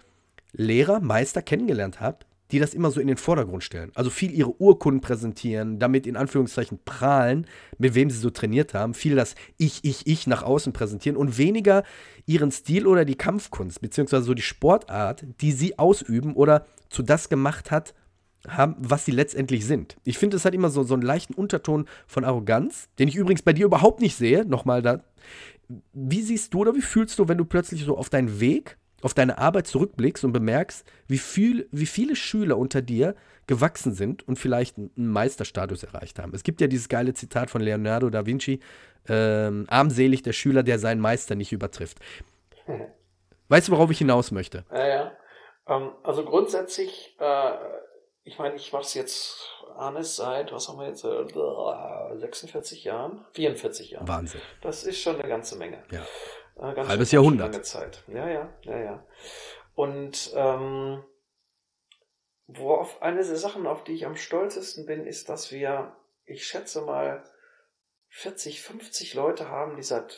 Lehrer, 0.51 0.99
Meister 0.99 1.41
kennengelernt 1.41 2.01
habe, 2.01 2.19
die 2.51 2.59
das 2.59 2.73
immer 2.73 2.91
so 2.91 2.99
in 2.99 3.07
den 3.07 3.17
Vordergrund 3.17 3.63
stellen. 3.63 3.91
Also 3.95 4.09
viel 4.09 4.31
ihre 4.31 4.59
Urkunden 4.61 5.01
präsentieren, 5.01 5.79
damit 5.79 6.07
in 6.07 6.15
Anführungszeichen 6.15 6.79
prahlen, 6.85 7.45
mit 7.77 7.95
wem 7.95 8.09
sie 8.09 8.19
so 8.19 8.29
trainiert 8.29 8.73
haben, 8.73 8.93
viel 8.93 9.15
das 9.15 9.35
Ich, 9.57 9.83
Ich, 9.83 10.07
Ich 10.07 10.27
nach 10.27 10.43
außen 10.43 10.73
präsentieren 10.73 11.17
und 11.17 11.37
weniger 11.37 11.83
ihren 12.25 12.51
Stil 12.51 12.87
oder 12.87 13.05
die 13.05 13.15
Kampfkunst, 13.15 13.81
beziehungsweise 13.81 14.23
so 14.23 14.33
die 14.33 14.41
Sportart, 14.41 15.25
die 15.41 15.51
sie 15.51 15.77
ausüben 15.79 16.33
oder 16.33 16.65
zu 16.89 17.03
das 17.03 17.29
gemacht 17.29 17.71
hat, 17.71 17.93
haben, 18.47 18.75
was 18.77 19.05
sie 19.05 19.11
letztendlich 19.11 19.65
sind. 19.65 19.97
Ich 20.03 20.17
finde, 20.17 20.37
es 20.37 20.45
hat 20.45 20.53
immer 20.53 20.69
so, 20.69 20.83
so 20.83 20.93
einen 20.93 21.03
leichten 21.03 21.33
Unterton 21.33 21.85
von 22.05 22.23
Arroganz, 22.23 22.87
den 22.99 23.07
ich 23.07 23.15
übrigens 23.15 23.41
bei 23.41 23.53
dir 23.53 23.65
überhaupt 23.65 23.99
nicht 23.99 24.15
sehe. 24.15 24.45
Nochmal 24.45 24.81
da. 24.81 25.03
Wie 25.93 26.21
siehst 26.21 26.53
du 26.53 26.59
oder 26.59 26.75
wie 26.75 26.81
fühlst 26.81 27.19
du, 27.19 27.27
wenn 27.27 27.37
du 27.37 27.45
plötzlich 27.45 27.83
so 27.83 27.97
auf 27.97 28.09
deinen 28.09 28.39
Weg 28.39 28.77
auf 29.01 29.13
deine 29.13 29.37
Arbeit 29.37 29.67
zurückblickst 29.67 30.23
und 30.23 30.33
bemerkst, 30.33 30.85
wie, 31.07 31.17
viel, 31.17 31.67
wie 31.71 31.85
viele 31.85 32.15
Schüler 32.15 32.57
unter 32.57 32.81
dir 32.81 33.15
gewachsen 33.45 33.93
sind 33.93 34.27
und 34.27 34.37
vielleicht 34.37 34.77
einen 34.77 34.91
Meisterstatus 34.95 35.83
erreicht 35.83 36.19
haben. 36.19 36.33
Es 36.33 36.43
gibt 36.43 36.61
ja 36.61 36.67
dieses 36.67 36.89
geile 36.89 37.13
Zitat 37.13 37.49
von 37.49 37.61
Leonardo 37.61 38.09
da 38.09 38.25
Vinci, 38.25 38.59
ähm, 39.07 39.65
armselig 39.69 40.21
der 40.23 40.33
Schüler, 40.33 40.63
der 40.63 40.79
seinen 40.79 40.99
Meister 40.99 41.35
nicht 41.35 41.51
übertrifft. 41.51 41.99
Weißt 43.49 43.67
du, 43.69 43.71
worauf 43.71 43.89
ich 43.91 43.99
hinaus 43.99 44.31
möchte? 44.31 44.65
Ja, 44.71 44.87
ja. 44.87 45.11
Ähm, 45.67 45.91
also 46.03 46.25
grundsätzlich, 46.25 47.15
äh, 47.19 47.51
ich 48.23 48.37
meine, 48.37 48.55
ich 48.55 48.73
mache 48.73 48.83
es 48.83 48.93
jetzt, 48.93 49.37
Arnes, 49.75 50.17
seit, 50.17 50.51
was 50.51 50.67
haben 50.67 50.79
wir 50.79 50.87
jetzt, 50.87 51.05
äh, 51.05 52.17
46 52.17 52.83
Jahren? 52.83 53.25
44 53.33 53.91
Jahren. 53.91 54.07
Wahnsinn. 54.07 54.41
Das 54.61 54.83
ist 54.83 54.99
schon 54.99 55.15
eine 55.15 55.29
ganze 55.29 55.55
Menge. 55.55 55.83
Ja. 55.91 56.01
Äh, 56.59 56.73
ganz 56.73 56.89
Halbes 56.89 57.11
Jahrhundert. 57.11 57.51
Lange 57.51 57.63
Zeit. 57.63 58.03
Ja, 58.07 58.29
ja, 58.29 58.53
ja, 58.63 58.77
ja. 58.79 59.05
Und 59.75 60.31
ähm, 60.35 61.03
worauf 62.47 63.01
eine 63.01 63.23
der 63.23 63.35
Sachen, 63.35 63.67
auf 63.67 63.83
die 63.83 63.93
ich 63.93 64.05
am 64.05 64.15
stolzesten 64.15 64.85
bin, 64.85 65.05
ist, 65.05 65.29
dass 65.29 65.51
wir, 65.51 65.95
ich 66.25 66.47
schätze 66.47 66.81
mal, 66.81 67.23
40, 68.09 68.61
50 68.61 69.13
Leute 69.13 69.49
haben, 69.49 69.75
die 69.75 69.83
seit 69.83 70.17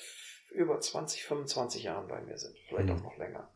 über 0.51 0.79
20, 0.79 1.25
25 1.25 1.83
Jahren 1.83 2.07
bei 2.07 2.21
mir 2.21 2.37
sind. 2.37 2.57
Vielleicht 2.67 2.87
mhm. 2.87 2.95
auch 2.95 3.03
noch 3.03 3.17
länger. 3.17 3.49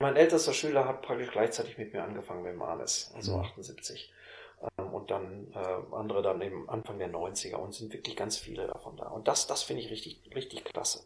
Mein 0.00 0.16
ältester 0.16 0.54
Schüler 0.54 0.86
hat 0.86 1.02
praktisch 1.02 1.30
gleichzeitig 1.30 1.76
mit 1.76 1.92
mir 1.92 2.02
angefangen 2.02 2.42
mit 2.42 2.56
Manes, 2.56 3.12
also 3.14 3.36
mhm. 3.36 3.44
78. 3.44 4.12
Ähm, 4.60 4.92
und 4.92 5.10
dann 5.10 5.52
äh, 5.54 5.94
andere 5.94 6.22
dann 6.22 6.40
eben 6.40 6.68
Anfang 6.68 6.98
der 6.98 7.10
90er 7.10 7.56
und 7.56 7.74
sind 7.74 7.92
wirklich 7.92 8.16
ganz 8.16 8.36
viele 8.36 8.66
davon 8.66 8.96
da. 8.96 9.08
Und 9.08 9.28
das, 9.28 9.46
das 9.46 9.62
finde 9.62 9.82
ich 9.82 9.90
richtig, 9.90 10.20
richtig 10.34 10.64
klasse. 10.64 11.04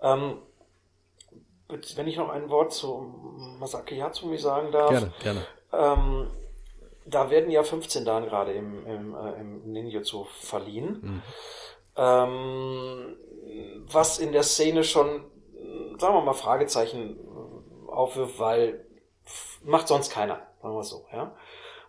Ähm, 0.00 0.38
wenn 1.68 2.06
ich 2.06 2.16
noch 2.16 2.28
ein 2.28 2.48
Wort 2.50 2.72
zu 2.72 2.96
Masaki 3.58 3.98
Hatsumi 3.98 4.38
sagen 4.38 4.70
darf. 4.70 4.90
Gerne, 4.90 5.12
gerne. 5.20 5.46
Ähm, 5.72 6.30
da 7.04 7.30
werden 7.30 7.50
ja 7.50 7.62
15 7.62 8.04
Dan 8.04 8.26
gerade 8.26 8.52
im, 8.52 8.86
im, 8.86 9.14
äh, 9.14 9.40
im 9.40 9.72
Ninjutsu 9.72 10.24
verliehen. 10.24 11.00
Mhm. 11.02 11.22
Ähm, 11.96 13.16
was 13.90 14.18
in 14.18 14.32
der 14.32 14.42
Szene 14.42 14.84
schon, 14.84 15.24
sagen 15.98 16.14
wir 16.14 16.20
mal, 16.20 16.34
Fragezeichen 16.34 17.18
aufwirft, 17.88 18.38
weil 18.38 18.84
macht 19.62 19.88
sonst 19.88 20.10
keiner, 20.10 20.46
sagen 20.60 20.74
wir 20.74 20.84
so, 20.84 21.06
ja. 21.12 21.34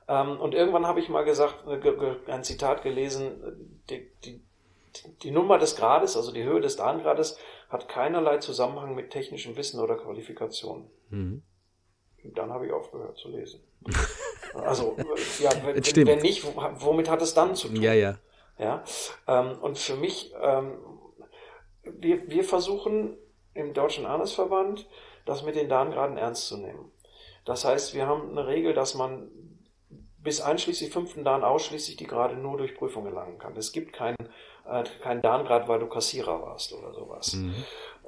Ähm, 0.08 0.40
und 0.40 0.54
irgendwann 0.54 0.88
habe 0.88 1.00
ich 1.00 1.10
mal 1.10 1.24
gesagt, 1.24 1.66
äh, 1.68 2.32
ein 2.32 2.44
Zitat 2.44 2.84
gelesen, 2.84 3.82
die, 3.90 4.10
die, 4.24 4.42
die 5.24 5.32
Nummer 5.32 5.58
des 5.58 5.76
Grades, 5.76 6.16
also 6.16 6.32
die 6.32 6.44
Höhe 6.44 6.62
des 6.62 6.76
Dan-Grades, 6.78 7.38
hat 7.70 7.90
keinerlei 7.90 8.38
Zusammenhang 8.38 8.96
mit 8.96 9.12
technischem 9.12 9.58
Wissen 9.58 9.80
oder 9.80 9.96
Qualifikation. 9.96 10.90
Mhm. 11.10 11.44
Dann 12.36 12.52
habe 12.52 12.66
ich 12.66 12.74
aufgehört 12.74 13.18
zu 13.18 13.30
lesen. 13.30 13.62
Also, 14.54 14.96
ja, 15.40 15.52
wenn, 15.66 16.08
wenn, 16.08 16.20
nicht, 16.20 16.44
womit 16.46 17.10
hat 17.10 17.22
es 17.22 17.34
dann 17.34 17.54
zu 17.54 17.68
tun? 17.68 17.82
Ja, 17.82 17.94
ja. 17.94 18.18
Ja, 18.58 18.84
ähm, 19.28 19.60
und 19.62 19.78
für 19.78 19.96
mich, 19.96 20.34
ähm, 20.42 20.80
wir, 21.84 22.28
wir 22.30 22.44
versuchen 22.44 23.18
im 23.54 23.74
Deutschen 23.74 24.06
Arnesverband, 24.06 24.88
das 25.26 25.44
mit 25.44 25.56
den 25.56 25.70
Darngraden 25.70 26.18
ernst 26.18 26.48
zu 26.48 26.58
nehmen. 26.58 26.92
Das 27.46 27.66
heißt, 27.66 27.94
wir 27.94 28.08
haben 28.08 28.32
eine 28.32 28.48
Regel, 28.48 28.74
dass 28.74 28.96
man 28.96 29.30
bis 30.28 30.42
einschließlich 30.42 30.92
fünften 30.92 31.24
Dan 31.24 31.46
ausschließlich 31.46 31.96
die 31.96 32.06
Grade 32.06 32.36
nur 32.36 32.58
durch 32.58 32.76
Prüfung 32.76 33.06
gelangen 33.06 33.40
kann. 33.40 33.56
Es 33.56 33.72
gibt 33.72 33.94
keinen 33.94 34.18
äh, 34.66 34.84
kein 35.02 35.22
Darngrad, 35.22 35.70
weil 35.70 35.80
du 35.80 35.88
Kassierer 35.88 36.42
warst 36.42 36.74
oder 36.74 36.94
sowas. 36.94 37.32
Mhm. 37.32 37.56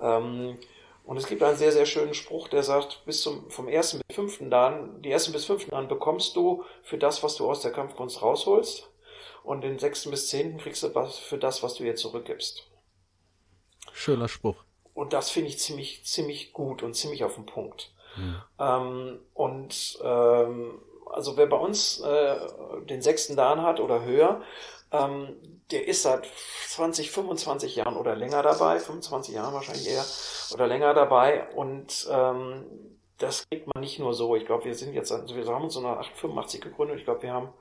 Ähm, 0.01 0.59
und 1.05 1.15
es 1.15 1.27
gibt 1.27 1.41
einen 1.41 1.55
sehr, 1.55 1.71
sehr 1.71 1.85
schönen 1.85 2.13
Spruch, 2.13 2.49
der 2.49 2.61
sagt, 2.63 3.05
bis 3.05 3.21
zum, 3.21 3.49
vom 3.49 3.69
ersten 3.69 4.01
bis 4.05 4.17
fünften 4.17 4.51
Dan, 4.51 5.01
die 5.01 5.09
ersten 5.09 5.31
bis 5.31 5.45
fünften 5.45 5.71
Dan 5.71 5.87
bekommst 5.87 6.35
du 6.35 6.65
für 6.83 6.97
das, 6.97 7.23
was 7.23 7.37
du 7.37 7.49
aus 7.49 7.61
der 7.61 7.71
Kampfkunst 7.71 8.21
rausholst. 8.21 8.91
Und 9.43 9.61
den 9.61 9.79
sechsten 9.79 10.11
bis 10.11 10.27
zehnten 10.27 10.57
kriegst 10.57 10.83
du 10.83 10.93
was 10.93 11.17
für 11.19 11.37
das, 11.37 11.63
was 11.63 11.75
du 11.75 11.85
ihr 11.85 11.95
zurückgibst. 11.95 12.69
Schöner 13.93 14.27
Spruch. 14.27 14.57
Und 14.93 15.13
das 15.13 15.29
finde 15.29 15.47
ich 15.51 15.59
ziemlich, 15.59 16.03
ziemlich 16.03 16.51
gut 16.51 16.83
und 16.83 16.95
ziemlich 16.95 17.23
auf 17.23 17.35
den 17.35 17.45
Punkt. 17.45 17.93
Mhm. 18.17 18.41
Ähm, 18.59 19.19
und 19.33 19.99
ähm, 20.03 20.81
also 21.09 21.37
wer 21.37 21.47
bei 21.47 21.57
uns 21.57 21.99
äh, 22.01 22.35
den 22.85 23.01
sechsten 23.01 23.35
Dan 23.35 23.61
hat 23.61 23.79
oder 23.79 24.03
höher, 24.03 24.41
ähm, 24.91 25.35
der 25.71 25.87
ist 25.87 26.03
seit 26.03 26.27
20, 26.67 27.11
25 27.11 27.75
Jahren 27.75 27.95
oder 27.95 28.15
länger 28.15 28.41
dabei, 28.41 28.79
25 28.79 29.35
Jahren 29.35 29.53
wahrscheinlich 29.53 29.87
eher 29.87 30.05
oder 30.53 30.67
länger 30.67 30.93
dabei 30.93 31.47
und 31.55 32.07
ähm, 32.11 32.65
das 33.19 33.47
kriegt 33.49 33.67
man 33.67 33.81
nicht 33.81 33.99
nur 33.99 34.13
so. 34.13 34.35
Ich 34.35 34.45
glaube, 34.45 34.65
wir 34.65 34.75
sind 34.75 34.93
jetzt, 34.93 35.11
also 35.11 35.35
wir 35.35 35.45
haben 35.45 35.65
uns 35.65 35.73
so 35.73 35.81
nach 35.81 36.09
85 36.15 36.61
gegründet. 36.61 36.99
Ich 36.99 37.05
glaube, 37.05 37.21
wir 37.21 37.33
haben 37.33 37.53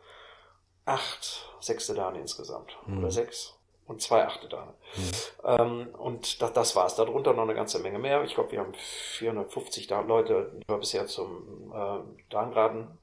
acht 0.84 1.44
sechste 1.60 1.94
Dane 1.94 2.18
insgesamt 2.20 2.76
mhm. 2.86 2.98
oder 2.98 3.10
sechs 3.10 3.54
und 3.86 4.00
zwei 4.00 4.24
achte 4.24 4.48
Dane. 4.48 4.72
Mhm. 4.96 5.10
Ähm, 5.44 5.94
und 5.96 6.40
das, 6.40 6.52
das 6.52 6.76
war's. 6.76 6.94
Darunter 6.94 7.32
noch 7.32 7.42
eine 7.42 7.54
ganze 7.54 7.80
Menge 7.80 7.98
mehr. 7.98 8.22
Ich 8.22 8.34
glaube, 8.34 8.52
wir 8.52 8.60
haben 8.60 8.74
450 8.74 9.90
Leute, 9.90 10.52
die 10.54 10.68
wir 10.68 10.78
bisher 10.78 11.06
zum 11.06 11.72
äh, 11.74 11.98
Dangraden 12.30 12.98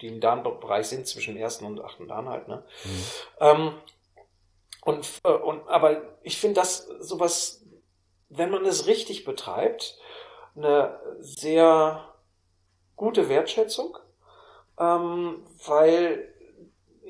die 0.00 0.08
im 0.08 0.20
Darmbereich 0.20 0.86
sind, 0.86 1.06
zwischen 1.06 1.34
dem 1.34 1.42
ersten 1.42 1.64
und 1.64 1.80
achten 1.80 2.08
Darm 2.08 2.28
halt. 2.28 2.48
Ne? 2.48 2.64
Mhm. 2.84 3.04
Ähm, 3.40 3.74
und, 4.82 5.06
äh, 5.24 5.30
und, 5.30 5.68
aber 5.68 6.02
ich 6.22 6.38
finde 6.38 6.60
das 6.60 6.86
sowas, 7.00 7.64
wenn 8.28 8.50
man 8.50 8.64
es 8.64 8.86
richtig 8.86 9.24
betreibt, 9.24 9.98
eine 10.56 10.98
sehr 11.20 12.14
gute 12.96 13.28
Wertschätzung, 13.28 13.96
ähm, 14.78 15.46
weil 15.66 16.29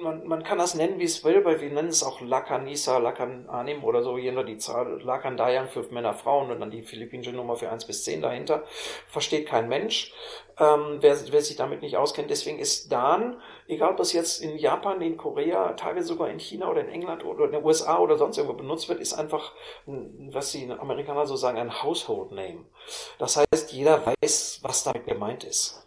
man, 0.02 0.26
man 0.26 0.42
kann 0.42 0.59
das 0.59 0.75
nennen, 0.75 0.99
wie 0.99 1.04
es 1.04 1.25
will, 1.25 1.45
weil 1.45 1.61
wir 1.61 1.71
nennen 1.71 1.88
es 1.88 2.02
auch 2.02 2.21
Lakanisa, 2.21 2.99
Lakan 2.99 3.49
Anim 3.49 3.85
oder 3.85 4.02
so, 4.02 4.19
jener 4.19 4.45
die 4.45 4.59
Zahl 4.59 5.00
Lakan 5.02 5.37
Dayang 5.37 5.69
für 5.69 5.83
Männer, 5.90 6.14
Frauen 6.14 6.50
und 6.50 6.61
dann 6.61 6.71
die 6.71 6.83
philippinische 6.83 7.33
Nummer 7.33 7.57
für 7.57 7.71
1 7.71 7.85
bis 7.87 8.04
10 8.04 8.23
dahinter. 8.23 8.64
Versteht 9.09 9.47
kein 9.47 9.69
Mensch, 9.69 10.12
ähm, 10.59 10.99
wer, 11.00 11.16
wer 11.30 11.42
sich 11.42 11.57
damit 11.57 11.83
nicht 11.83 11.97
auskennt. 11.97 12.30
Deswegen 12.30 12.59
ist 12.59 12.90
Dan, 12.90 13.40
egal 13.69 13.90
ob 13.90 13.97
das 13.97 14.12
jetzt 14.12 14.42
in 14.42 14.57
Japan, 14.59 15.00
in 15.00 15.16
Korea, 15.16 15.73
teilweise 15.75 16.09
sogar 16.09 16.28
in 16.28 16.38
China 16.38 16.69
oder 16.71 16.80
in 16.80 16.88
England 16.88 17.25
oder 17.25 17.45
in 17.45 17.52
den 17.52 17.64
USA 17.64 17.99
oder 17.99 18.16
sonst 18.16 18.38
irgendwo 18.38 18.57
benutzt 18.57 18.88
wird, 18.88 19.00
ist 19.00 19.14
einfach, 19.14 19.52
was 19.87 20.52
die 20.52 20.71
Amerikaner 20.71 21.26
so 21.26 21.37
sagen, 21.37 21.59
ein 21.59 21.83
Household 21.83 22.33
Name. 22.33 22.64
Das 23.19 23.37
heißt, 23.37 23.73
jeder 23.73 24.04
weiß, 24.04 24.61
was 24.62 24.85
damit 24.85 25.07
gemeint 25.07 25.45
ist 25.45 25.87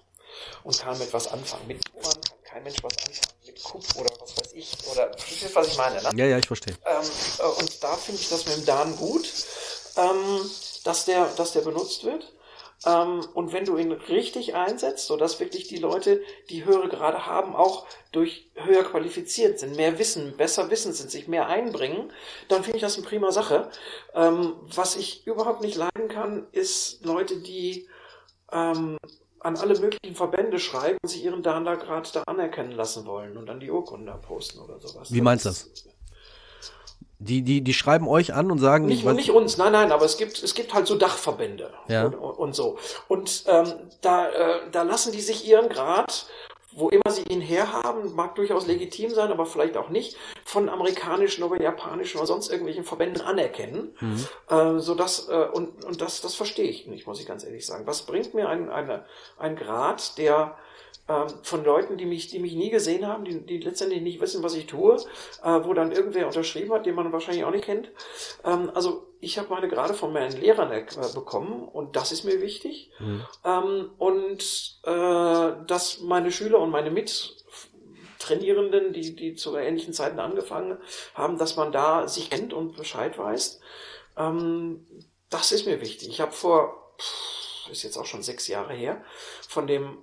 und 0.64 0.80
kann 0.80 0.98
mit 0.98 1.14
was 1.14 1.32
anfangen. 1.32 1.68
Mit 1.68 1.80
Nummern 1.94 2.22
kann 2.22 2.38
kein 2.44 2.64
Mensch 2.64 2.84
was 2.84 2.98
anfangen 2.98 3.43
mit 3.54 3.64
Kup 3.64 3.84
oder 4.00 4.10
was 4.20 4.38
weiß 4.38 4.54
ich. 4.54 4.72
Oder 4.92 5.12
verstehst 5.18 5.56
was 5.56 5.68
ich 5.68 5.78
meine, 5.78 6.02
ne? 6.02 6.10
Ja, 6.16 6.26
ja, 6.26 6.38
ich 6.38 6.48
verstehe. 6.48 6.76
Ähm, 6.86 7.06
äh, 7.40 7.62
und 7.62 7.84
da 7.84 7.96
finde 7.96 8.22
ich 8.22 8.30
das 8.30 8.46
mit 8.46 8.58
dem 8.58 8.66
Dan 8.66 8.96
gut, 8.96 9.32
ähm, 9.98 10.50
dass, 10.84 11.06
der, 11.06 11.28
dass 11.36 11.54
der 11.54 11.62
benutzt 11.62 12.04
wird. 12.04 12.32
Ähm, 12.86 13.26
und 13.34 13.54
wenn 13.54 13.66
du 13.66 13.78
ihn 13.78 13.92
richtig 13.92 14.56
einsetzt, 14.56 15.08
sodass 15.08 15.40
wirklich 15.40 15.68
die 15.68 15.78
Leute, 15.78 16.22
die 16.50 16.66
höhere 16.66 16.90
Grade 16.90 17.26
haben, 17.26 17.56
auch 17.56 17.86
durch 18.12 18.50
höher 18.56 18.84
qualifiziert 18.84 19.60
sind, 19.60 19.76
mehr 19.76 19.98
wissen, 20.00 20.36
besser 20.36 20.70
wissen 20.70 20.94
sind, 20.94 21.10
sich 21.10 21.28
mehr 21.28 21.48
einbringen, 21.48 22.12
dann 22.50 22.64
finde 22.64 22.78
ich 22.78 22.84
das 22.84 22.98
eine 22.98 23.06
prima 23.06 23.32
Sache. 23.32 23.70
Ähm, 24.14 24.56
was 24.64 24.96
ich 24.96 25.26
überhaupt 25.26 25.62
nicht 25.62 25.78
leiden 25.78 26.10
kann, 26.10 26.48
ist 26.52 27.06
Leute, 27.06 27.38
die 27.38 27.88
ähm, 28.52 28.98
an 29.44 29.58
alle 29.58 29.80
möglichen 29.80 30.16
Verbände 30.16 30.60
schreiben 30.60 30.98
und 31.02 31.10
sich 31.10 31.24
ihren 31.24 31.44
Dana-Grad 31.44 32.16
da 32.16 32.24
anerkennen 32.24 32.72
lassen 32.72 33.06
wollen 33.06 33.38
und 33.38 33.48
dann 33.48 33.60
die 33.60 33.70
Urkunde 33.70 34.18
posten 34.26 34.60
oder 34.60 34.80
sowas. 34.80 35.12
Wie 35.14 35.22
meinst 35.22 35.46
du 35.46 35.50
das? 35.50 35.70
Die, 37.20 37.42
die, 37.42 37.62
die 37.62 37.74
schreiben 37.74 38.08
euch 38.08 38.34
an 38.34 38.52
und 38.52 38.60
sagen. 38.60 38.86
Nicht, 38.86 39.06
nicht 39.06 39.32
uns, 39.32 39.58
nein, 39.58 39.72
nein, 39.72 39.94
aber 39.94 40.04
es 40.04 40.18
gibt, 40.18 40.44
es 40.44 40.56
gibt 40.56 40.74
halt 40.74 40.88
so 40.88 40.96
Dachverbände 40.96 41.74
ja. 41.88 42.06
und, 42.06 42.16
und 42.16 42.56
so. 42.56 42.78
Und 43.08 43.46
ähm, 43.48 43.72
da, 44.02 44.30
äh, 44.30 44.60
da 44.72 44.84
lassen 44.84 45.14
die 45.14 45.22
sich 45.22 45.48
ihren 45.48 45.70
Grad 45.70 46.26
wo 46.76 46.90
immer 46.90 47.10
sie 47.12 47.24
ihn 47.24 47.42
herhaben, 47.42 48.16
mag 48.16 48.36
durchaus 48.36 48.68
legitim 48.68 49.12
sein, 49.12 49.32
aber 49.32 49.46
vielleicht 49.46 49.78
auch 49.78 49.90
nicht, 49.90 50.18
von 50.44 50.70
amerikanischen 50.70 51.44
oder 51.44 51.62
japanischen 51.62 52.18
oder 52.18 52.28
sonst 52.28 52.50
irgendwelchen 52.50 52.84
Verbänden 52.84 53.22
anerkennen. 53.22 53.96
Mhm. 54.00 54.28
Äh, 54.50 54.80
so 54.80 54.96
dass, 54.96 55.30
äh, 55.30 55.48
und, 55.52 55.84
und 55.86 56.02
das, 56.02 56.22
das 56.22 56.36
verstehe 56.36 56.70
ich 56.70 56.88
nicht, 56.88 57.08
muss 57.08 57.20
ich 57.20 57.26
ganz 57.26 57.44
ehrlich 57.44 57.66
sagen. 57.66 57.88
Was 57.88 58.04
bringt 58.04 58.34
mir 58.34 58.50
ein, 58.50 58.70
eine, 58.70 59.06
ein 59.38 59.56
Grad, 59.56 60.18
der 60.18 60.58
ähm, 61.10 61.28
von 61.42 61.66
Leuten, 61.66 61.98
die 61.98 62.06
mich, 62.06 62.28
die 62.28 62.40
mich 62.40 62.56
nie 62.56 62.70
gesehen 62.70 63.06
haben, 63.06 63.26
die, 63.26 63.46
die 63.46 63.58
letztendlich 63.58 64.02
nicht 64.02 64.22
wissen, 64.22 64.42
was 64.42 64.56
ich 64.56 64.68
tue, 64.68 64.96
äh, 65.44 65.60
wo 65.64 65.74
dann 65.74 65.92
irgendwer 65.92 66.28
unterschrieben 66.28 66.72
hat, 66.72 66.86
den 66.86 66.96
man 66.96 67.12
wahrscheinlich 67.12 67.44
auch 67.44 67.52
nicht 67.52 67.66
kennt. 67.66 67.92
Ähm, 68.46 68.72
also 68.74 69.08
ich 69.20 69.38
habe 69.38 69.50
meine 69.50 69.68
gerade 69.68 69.94
von 69.94 70.14
meinen 70.14 70.40
Lehrern 70.40 70.72
äh, 70.72 70.86
bekommen 71.14 71.68
und 71.68 71.98
das 71.98 72.14
ist 72.14 72.24
mir 72.24 72.42
wichtig. 72.42 72.90
Mhm. 73.00 73.22
Ähm, 73.44 73.90
und 73.98 74.80
äh, 74.84 75.66
dass 75.68 76.00
meine 76.00 76.32
Schüler 76.32 76.60
und 76.60 76.70
meine 76.70 76.90
Mittrainierenden, 76.90 78.94
die, 78.94 79.14
die 79.14 79.36
zu 79.36 79.58
ähnlichen 79.58 79.94
Zeiten 79.94 80.20
angefangen 80.20 80.78
haben, 81.16 81.38
dass 81.38 81.58
man 81.58 81.74
da 81.74 82.08
sich 82.08 82.30
kennt 82.30 82.54
und 82.54 82.78
Bescheid 82.78 83.18
weiß. 83.18 83.60
Ähm, 84.18 84.88
das 85.30 85.52
ist 85.52 85.66
mir 85.66 85.82
wichtig. 85.82 86.08
Ich 86.08 86.22
habe 86.22 86.32
vor, 86.32 86.96
ist 87.70 87.84
jetzt 87.84 87.98
auch 87.98 88.06
schon 88.06 88.24
sechs 88.24 88.48
Jahre 88.48 88.74
her, 88.74 89.04
von 89.50 89.68
dem 89.68 89.98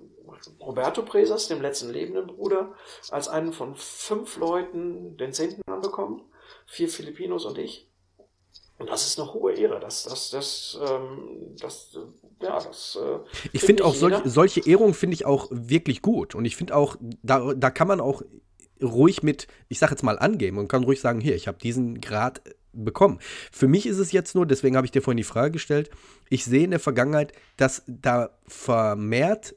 Roberto 0.59 1.03
Presas, 1.03 1.47
dem 1.47 1.61
letzten 1.61 1.89
lebenden 1.89 2.27
Bruder, 2.27 2.73
als 3.09 3.27
einen 3.27 3.53
von 3.53 3.75
fünf 3.75 4.37
Leuten 4.37 5.17
den 5.17 5.33
zehnten 5.33 5.61
anbekommen. 5.69 6.21
Vier 6.65 6.89
Filipinos 6.89 7.45
und 7.45 7.57
ich. 7.57 7.89
Und 8.77 8.89
das 8.89 9.05
ist 9.05 9.19
eine 9.19 9.31
hohe 9.31 9.53
Ehre. 9.53 9.79
Das, 9.79 10.05
das, 10.05 10.31
das, 10.31 10.79
ähm, 10.81 11.55
das, 11.59 11.97
ja, 12.41 12.59
das. 12.59 12.97
Äh, 12.99 13.19
ich 13.53 13.61
finde 13.61 13.85
auch 13.85 13.93
solch, 13.93 14.15
solche 14.25 14.67
Ehrungen 14.67 14.95
finde 14.95 15.13
ich 15.13 15.25
auch 15.25 15.47
wirklich 15.51 16.01
gut. 16.01 16.33
Und 16.33 16.45
ich 16.45 16.55
finde 16.55 16.75
auch, 16.75 16.95
da, 17.21 17.53
da 17.53 17.69
kann 17.69 17.87
man 17.87 18.01
auch 18.01 18.23
ruhig 18.81 19.21
mit, 19.21 19.47
ich 19.69 19.77
sag 19.77 19.91
jetzt 19.91 20.01
mal, 20.01 20.17
angeben 20.17 20.57
und 20.57 20.67
kann 20.67 20.83
ruhig 20.83 20.99
sagen, 20.99 21.21
hier, 21.21 21.35
ich 21.35 21.47
habe 21.47 21.59
diesen 21.59 22.01
Grad 22.01 22.41
bekommen. 22.73 23.19
Für 23.51 23.67
mich 23.67 23.85
ist 23.85 23.97
es 23.97 24.11
jetzt 24.11 24.33
nur, 24.33 24.45
deswegen 24.45 24.75
habe 24.75 24.85
ich 24.85 24.91
dir 24.91 25.01
vorhin 25.01 25.17
die 25.17 25.23
Frage 25.23 25.51
gestellt, 25.51 25.91
ich 26.29 26.45
sehe 26.45 26.63
in 26.63 26.71
der 26.71 26.79
Vergangenheit, 26.79 27.33
dass 27.57 27.83
da 27.85 28.37
vermehrt 28.47 29.55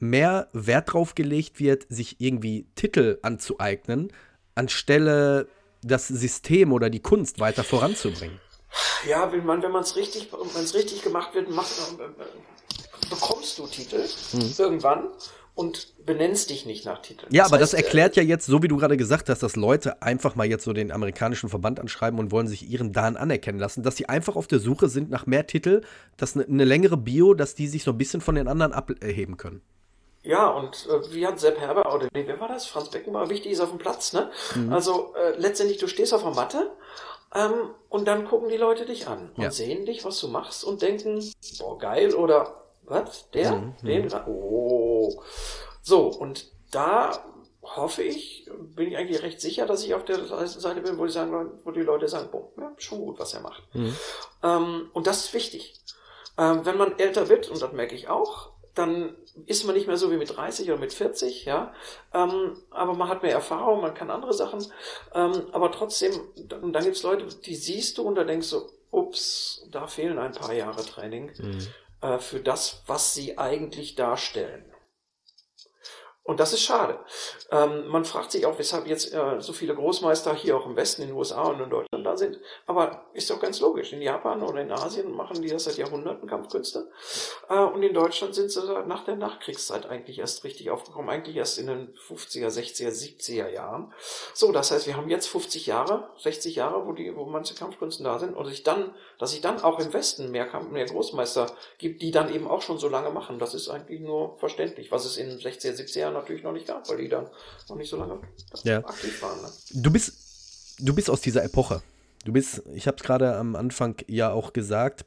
mehr 0.00 0.48
Wert 0.52 0.92
drauf 0.92 1.14
gelegt 1.14 1.60
wird, 1.60 1.86
sich 1.88 2.20
irgendwie 2.20 2.66
Titel 2.74 3.18
anzueignen, 3.22 4.12
anstelle 4.54 5.48
das 5.82 6.08
System 6.08 6.72
oder 6.72 6.90
die 6.90 7.00
Kunst 7.00 7.40
weiter 7.40 7.64
voranzubringen. 7.64 8.40
Ja, 9.08 9.32
wenn 9.32 9.44
man, 9.44 9.62
wenn 9.62 9.74
es 9.76 9.96
richtig, 9.96 10.28
richtig 10.74 11.02
gemacht 11.02 11.34
wird, 11.34 11.50
macht, 11.50 11.72
äh, 11.98 13.08
bekommst 13.08 13.58
du 13.58 13.66
Titel 13.66 14.04
mhm. 14.32 14.52
irgendwann 14.58 15.08
und 15.54 15.94
benennst 16.04 16.50
dich 16.50 16.66
nicht 16.66 16.84
nach 16.84 17.02
Titeln. 17.02 17.32
Ja, 17.32 17.42
das 17.42 17.52
aber 17.52 17.60
heißt, 17.60 17.72
das 17.72 17.82
erklärt 17.82 18.16
äh, 18.16 18.20
ja 18.20 18.26
jetzt, 18.26 18.46
so 18.46 18.62
wie 18.62 18.68
du 18.68 18.76
gerade 18.76 18.96
gesagt 18.96 19.28
hast, 19.28 19.42
dass 19.42 19.56
Leute 19.56 20.02
einfach 20.02 20.36
mal 20.36 20.46
jetzt 20.46 20.64
so 20.64 20.72
den 20.72 20.92
amerikanischen 20.92 21.48
Verband 21.48 21.80
anschreiben 21.80 22.20
und 22.20 22.30
wollen 22.30 22.46
sich 22.46 22.68
ihren 22.68 22.92
Dan 22.92 23.16
anerkennen 23.16 23.58
lassen, 23.58 23.82
dass 23.82 23.96
sie 23.96 24.08
einfach 24.08 24.36
auf 24.36 24.46
der 24.46 24.60
Suche 24.60 24.88
sind 24.88 25.10
nach 25.10 25.26
mehr 25.26 25.46
Titel, 25.46 25.82
dass 26.16 26.36
eine, 26.36 26.44
eine 26.44 26.64
längere 26.64 26.96
Bio, 26.96 27.34
dass 27.34 27.54
die 27.54 27.66
sich 27.66 27.82
so 27.82 27.92
ein 27.92 27.98
bisschen 27.98 28.20
von 28.20 28.34
den 28.34 28.46
anderen 28.46 28.72
abheben 28.72 29.36
können. 29.36 29.62
Ja, 30.28 30.50
und 30.50 30.86
äh, 30.90 31.14
wie 31.14 31.26
hat 31.26 31.40
Sepp 31.40 31.58
Herber, 31.58 31.94
oder 31.94 32.06
wer 32.12 32.38
war 32.38 32.48
das? 32.48 32.66
Franz 32.66 32.90
Beckenbauer, 32.90 33.30
wichtig 33.30 33.52
ist 33.52 33.60
auf 33.60 33.70
dem 33.70 33.78
Platz, 33.78 34.12
ne? 34.12 34.30
Mhm. 34.54 34.70
Also 34.70 35.14
äh, 35.14 35.30
letztendlich, 35.38 35.78
du 35.78 35.86
stehst 35.86 36.12
auf 36.12 36.22
der 36.22 36.34
Matte 36.34 36.70
ähm, 37.34 37.70
und 37.88 38.06
dann 38.06 38.26
gucken 38.26 38.50
die 38.50 38.58
Leute 38.58 38.84
dich 38.84 39.08
an 39.08 39.30
und 39.34 39.42
ja. 39.42 39.50
sehen 39.50 39.86
dich, 39.86 40.04
was 40.04 40.20
du 40.20 40.28
machst 40.28 40.64
und 40.64 40.82
denken, 40.82 41.24
boah, 41.58 41.78
geil, 41.78 42.14
oder 42.14 42.62
was? 42.82 43.30
Der? 43.30 43.52
Mhm. 43.52 43.74
Den? 43.82 44.04
Mhm. 44.04 44.12
Oh. 44.26 45.22
So, 45.80 46.08
und 46.08 46.52
da 46.72 47.24
hoffe 47.62 48.02
ich, 48.02 48.50
bin 48.76 48.88
ich 48.88 48.98
eigentlich 48.98 49.22
recht 49.22 49.40
sicher, 49.40 49.64
dass 49.64 49.82
ich 49.82 49.94
auf 49.94 50.04
der 50.04 50.26
Seite 50.46 50.82
bin, 50.82 50.98
wo 50.98 51.06
die, 51.06 51.12
sagen, 51.12 51.58
wo 51.64 51.70
die 51.70 51.80
Leute 51.80 52.06
sagen, 52.06 52.28
boah, 52.30 52.50
ja, 52.58 52.70
schon 52.76 52.98
gut, 52.98 53.18
was 53.18 53.32
er 53.32 53.40
macht. 53.40 53.62
Mhm. 53.72 53.96
Ähm, 54.42 54.90
und 54.92 55.06
das 55.06 55.24
ist 55.24 55.32
wichtig. 55.32 55.72
Ähm, 56.36 56.66
wenn 56.66 56.76
man 56.76 56.98
älter 56.98 57.30
wird, 57.30 57.48
und 57.48 57.62
das 57.62 57.72
merke 57.72 57.94
ich 57.94 58.10
auch, 58.10 58.50
dann 58.78 59.16
ist 59.46 59.64
man 59.64 59.74
nicht 59.74 59.86
mehr 59.86 59.96
so 59.96 60.10
wie 60.10 60.16
mit 60.16 60.36
30 60.36 60.70
oder 60.70 60.80
mit 60.80 60.92
40, 60.92 61.44
ja. 61.44 61.72
Ähm, 62.14 62.56
aber 62.70 62.94
man 62.94 63.08
hat 63.08 63.22
mehr 63.22 63.32
Erfahrung, 63.32 63.80
man 63.80 63.94
kann 63.94 64.10
andere 64.10 64.32
Sachen. 64.32 64.64
Ähm, 65.14 65.46
aber 65.52 65.72
trotzdem, 65.72 66.12
dann, 66.46 66.72
dann 66.72 66.84
gibt 66.84 66.96
es 66.96 67.02
Leute, 67.02 67.26
die 67.44 67.56
siehst 67.56 67.98
du 67.98 68.02
und 68.02 68.14
da 68.14 68.24
denkst 68.24 68.50
du, 68.50 68.62
ups, 68.90 69.66
da 69.70 69.86
fehlen 69.86 70.18
ein 70.18 70.32
paar 70.32 70.54
Jahre 70.54 70.84
Training. 70.84 71.32
Mhm 71.38 71.66
äh, 72.00 72.18
für 72.18 72.40
das, 72.40 72.82
was 72.86 73.14
sie 73.14 73.38
eigentlich 73.38 73.94
darstellen. 73.94 74.64
Und 76.28 76.40
das 76.40 76.52
ist 76.52 76.60
schade. 76.60 76.98
Ähm, 77.50 77.88
man 77.88 78.04
fragt 78.04 78.32
sich 78.32 78.44
auch, 78.44 78.58
weshalb 78.58 78.86
jetzt 78.86 79.14
äh, 79.14 79.40
so 79.40 79.54
viele 79.54 79.74
Großmeister 79.74 80.34
hier 80.34 80.58
auch 80.58 80.66
im 80.66 80.76
Westen, 80.76 81.00
in 81.00 81.08
den 81.08 81.16
USA 81.16 81.44
und 81.44 81.58
in 81.58 81.70
Deutschland 81.70 82.04
da 82.04 82.18
sind. 82.18 82.38
Aber 82.66 83.06
ist 83.14 83.30
doch 83.30 83.40
ganz 83.40 83.60
logisch. 83.60 83.94
In 83.94 84.02
Japan 84.02 84.42
oder 84.42 84.60
in 84.60 84.70
Asien 84.70 85.10
machen 85.10 85.40
die 85.40 85.48
das 85.48 85.64
seit 85.64 85.78
Jahrhunderten, 85.78 86.28
Kampfkünste. 86.28 86.90
Äh, 87.48 87.58
und 87.60 87.82
in 87.82 87.94
Deutschland 87.94 88.34
sind 88.34 88.50
sie 88.50 88.60
nach 88.86 89.04
der 89.04 89.16
Nachkriegszeit 89.16 89.86
eigentlich 89.86 90.18
erst 90.18 90.44
richtig 90.44 90.68
aufgekommen. 90.68 91.08
Eigentlich 91.08 91.34
erst 91.34 91.58
in 91.58 91.66
den 91.66 91.94
50er, 91.94 92.48
60er, 92.48 92.90
70er 92.90 93.48
Jahren. 93.48 93.94
So, 94.34 94.52
das 94.52 94.70
heißt, 94.70 94.86
wir 94.86 94.98
haben 94.98 95.08
jetzt 95.08 95.28
50 95.28 95.64
Jahre, 95.64 96.10
60 96.18 96.56
Jahre, 96.56 96.86
wo 96.86 96.92
die, 96.92 97.16
wo 97.16 97.24
manche 97.24 97.54
Kampfkünste 97.54 98.04
da 98.04 98.18
sind. 98.18 98.36
Und 98.36 98.44
sich 98.44 98.64
dann, 98.64 98.94
dass 99.18 99.30
sich 99.30 99.40
dann 99.40 99.62
auch 99.62 99.78
im 99.78 99.94
Westen 99.94 100.30
mehr, 100.30 100.44
Kampf, 100.44 100.68
mehr 100.72 100.84
Großmeister 100.84 101.46
gibt, 101.78 102.02
die 102.02 102.10
dann 102.10 102.30
eben 102.34 102.46
auch 102.46 102.60
schon 102.60 102.78
so 102.78 102.90
lange 102.90 103.08
machen. 103.08 103.38
Das 103.38 103.54
ist 103.54 103.70
eigentlich 103.70 104.00
nur 104.00 104.36
verständlich. 104.36 104.92
Was 104.92 105.06
es 105.06 105.16
in 105.16 105.38
60er, 105.38 105.72
70er 105.72 105.98
Jahren 106.00 106.17
natürlich 106.18 106.42
noch 106.42 106.52
nicht 106.52 106.66
gab, 106.66 106.88
weil 106.88 106.98
die 106.98 107.08
dann 107.08 107.26
noch 107.68 107.76
nicht 107.76 107.90
so 107.90 107.96
lange 107.96 108.20
ja. 108.62 108.78
aktiv 108.78 109.22
waren. 109.22 109.42
Ne? 109.42 109.48
Du 109.74 109.90
bist, 109.90 110.76
du 110.78 110.94
bist 110.94 111.10
aus 111.10 111.20
dieser 111.20 111.44
Epoche. 111.44 111.82
Du 112.24 112.32
bist, 112.32 112.62
ich 112.74 112.86
habe 112.86 112.96
es 112.96 113.02
gerade 113.02 113.36
am 113.36 113.56
Anfang 113.56 113.96
ja 114.06 114.30
auch 114.30 114.52
gesagt, 114.52 115.06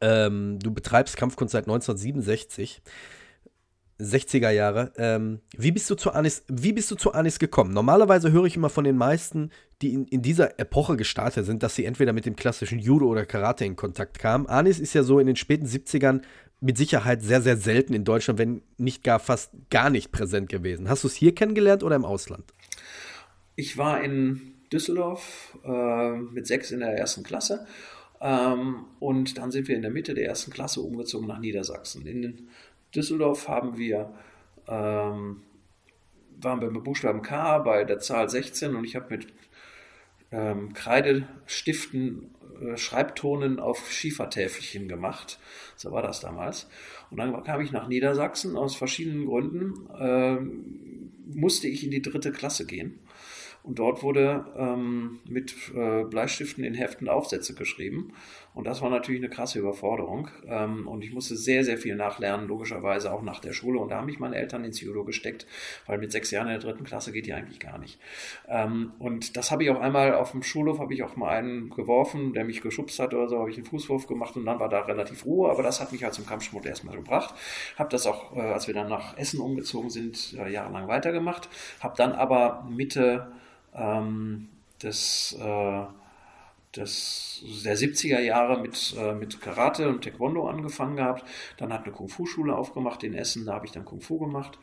ähm, 0.00 0.58
du 0.60 0.72
betreibst 0.72 1.16
Kampfkunst 1.16 1.52
seit 1.52 1.64
1967. 1.64 2.82
60er 4.00 4.50
Jahre. 4.50 4.92
Ähm, 4.96 5.40
wie, 5.56 5.72
bist 5.72 5.90
du 5.90 5.96
zu 5.96 6.12
Anis, 6.12 6.44
wie 6.48 6.72
bist 6.72 6.90
du 6.90 6.94
zu 6.94 7.12
Anis 7.12 7.38
gekommen? 7.38 7.72
Normalerweise 7.72 8.30
höre 8.30 8.44
ich 8.44 8.56
immer 8.56 8.70
von 8.70 8.84
den 8.84 8.96
meisten, 8.96 9.50
die 9.82 9.92
in, 9.92 10.04
in 10.06 10.22
dieser 10.22 10.58
Epoche 10.60 10.96
gestartet 10.96 11.46
sind, 11.46 11.62
dass 11.62 11.74
sie 11.74 11.84
entweder 11.84 12.12
mit 12.12 12.24
dem 12.24 12.36
klassischen 12.36 12.78
Judo 12.78 13.06
oder 13.06 13.26
Karate 13.26 13.64
in 13.64 13.76
Kontakt 13.76 14.18
kamen. 14.18 14.46
Anis 14.46 14.78
ist 14.78 14.94
ja 14.94 15.02
so 15.02 15.18
in 15.18 15.26
den 15.26 15.36
späten 15.36 15.66
70ern 15.66 16.22
mit 16.60 16.76
Sicherheit 16.76 17.22
sehr, 17.22 17.40
sehr 17.40 17.56
selten 17.56 17.94
in 17.94 18.04
Deutschland, 18.04 18.38
wenn 18.38 18.62
nicht 18.76 19.04
gar 19.04 19.20
fast 19.20 19.52
gar 19.70 19.90
nicht 19.90 20.10
präsent 20.10 20.48
gewesen. 20.48 20.88
Hast 20.88 21.04
du 21.04 21.08
es 21.08 21.14
hier 21.14 21.34
kennengelernt 21.34 21.82
oder 21.82 21.96
im 21.96 22.04
Ausland? 22.04 22.44
Ich 23.54 23.76
war 23.78 24.02
in 24.02 24.54
Düsseldorf 24.72 25.56
äh, 25.64 26.12
mit 26.16 26.46
sechs 26.46 26.70
in 26.70 26.80
der 26.80 26.96
ersten 26.96 27.22
Klasse. 27.22 27.66
Ähm, 28.20 28.84
und 28.98 29.38
dann 29.38 29.50
sind 29.50 29.68
wir 29.68 29.76
in 29.76 29.82
der 29.82 29.90
Mitte 29.90 30.14
der 30.14 30.26
ersten 30.26 30.50
Klasse 30.50 30.80
umgezogen 30.80 31.28
nach 31.28 31.38
Niedersachsen. 31.38 32.06
In 32.06 32.48
Düsseldorf 32.94 33.48
haben 33.48 33.78
wir, 33.78 34.12
ähm, 34.66 35.42
waren 36.40 36.60
wir 36.60 36.70
mit 36.70 36.84
Buchstaben 36.84 37.22
K 37.22 37.58
bei 37.58 37.84
der 37.84 38.00
Zahl 38.00 38.28
16 38.28 38.74
und 38.74 38.84
ich 38.84 38.96
habe 38.96 39.16
mit 39.16 39.28
ähm, 40.30 40.72
Kreidestiften 40.72 42.34
äh, 42.60 42.76
Schreibtonen 42.76 43.60
auf 43.60 43.90
Schiefertäfelchen 43.90 44.88
gemacht. 44.88 45.38
So 45.76 45.92
war 45.92 46.02
das 46.02 46.20
damals. 46.20 46.68
Und 47.10 47.18
dann 47.18 47.42
kam 47.44 47.60
ich 47.60 47.72
nach 47.72 47.88
Niedersachsen 47.88 48.56
aus 48.56 48.76
verschiedenen 48.76 49.26
Gründen. 49.26 49.88
Äh, 49.98 50.38
musste 51.34 51.68
ich 51.68 51.84
in 51.84 51.90
die 51.90 52.02
dritte 52.02 52.32
Klasse 52.32 52.66
gehen. 52.66 52.98
Und 53.62 53.78
dort 53.78 54.02
wurde 54.02 54.46
ähm, 54.56 55.20
mit 55.28 55.54
äh, 55.74 56.04
Bleistiften 56.04 56.64
in 56.64 56.74
Heften 56.74 57.08
Aufsätze 57.08 57.54
geschrieben. 57.54 58.12
Und 58.54 58.66
das 58.66 58.82
war 58.82 58.90
natürlich 58.90 59.20
eine 59.20 59.30
krasse 59.30 59.58
Überforderung. 59.58 60.28
Ähm, 60.46 60.88
und 60.88 61.04
ich 61.04 61.12
musste 61.12 61.36
sehr, 61.36 61.64
sehr 61.64 61.78
viel 61.78 61.94
nachlernen, 61.94 62.48
logischerweise 62.48 63.12
auch 63.12 63.22
nach 63.22 63.40
der 63.40 63.52
Schule. 63.52 63.78
Und 63.78 63.90
da 63.90 63.98
haben 63.98 64.06
mich 64.06 64.18
meine 64.18 64.36
Eltern 64.36 64.64
ins 64.64 64.80
Judo 64.80 65.04
gesteckt, 65.04 65.46
weil 65.86 65.98
mit 65.98 66.10
sechs 66.10 66.30
Jahren 66.30 66.48
in 66.48 66.54
der 66.54 66.60
dritten 66.60 66.84
Klasse 66.84 67.12
geht 67.12 67.26
die 67.26 67.32
eigentlich 67.32 67.60
gar 67.60 67.78
nicht. 67.78 68.00
Ähm, 68.48 68.92
und 68.98 69.36
das 69.36 69.50
habe 69.50 69.62
ich 69.62 69.70
auch 69.70 69.80
einmal 69.80 70.14
auf 70.14 70.32
dem 70.32 70.42
Schulhof, 70.42 70.78
habe 70.78 70.92
ich 70.94 71.02
auch 71.02 71.16
mal 71.16 71.28
einen 71.30 71.70
geworfen, 71.70 72.32
der 72.32 72.44
mich 72.44 72.60
geschubst 72.60 72.98
hat 72.98 73.14
oder 73.14 73.28
so, 73.28 73.38
habe 73.38 73.50
ich 73.50 73.56
einen 73.56 73.66
Fußwurf 73.66 74.06
gemacht 74.06 74.36
und 74.36 74.46
dann 74.46 74.58
war 74.58 74.68
da 74.68 74.80
relativ 74.80 75.24
Ruhe. 75.24 75.50
Aber 75.50 75.62
das 75.62 75.80
hat 75.80 75.92
mich 75.92 76.02
halt 76.02 76.14
zum 76.14 76.26
Kampfsport 76.26 76.66
erstmal 76.66 76.96
gebracht. 76.96 77.34
Habe 77.76 77.90
das 77.90 78.06
auch, 78.06 78.36
äh, 78.36 78.40
als 78.40 78.66
wir 78.66 78.74
dann 78.74 78.88
nach 78.88 79.16
Essen 79.16 79.40
umgezogen 79.40 79.90
sind, 79.90 80.34
äh, 80.38 80.50
jahrelang 80.50 80.88
weitergemacht. 80.88 81.48
Habe 81.80 81.94
dann 81.96 82.12
aber 82.12 82.66
Mitte 82.68 83.30
ähm, 83.74 84.48
des, 84.82 85.36
äh, 85.40 85.82
des, 86.76 87.42
der 87.64 87.76
70er 87.76 88.20
Jahre 88.20 88.60
mit, 88.60 88.94
äh, 88.98 89.14
mit 89.14 89.40
Karate 89.40 89.88
und 89.88 90.04
Taekwondo 90.04 90.48
angefangen 90.48 90.96
gehabt. 90.96 91.24
Dann 91.56 91.72
hat 91.72 91.84
eine 91.84 91.92
Kung-Fu-Schule 91.92 92.54
aufgemacht 92.54 93.02
in 93.02 93.14
Essen, 93.14 93.46
da 93.46 93.54
habe 93.54 93.66
ich 93.66 93.72
dann 93.72 93.84
Kung-Fu 93.84 94.18
gemacht. 94.18 94.58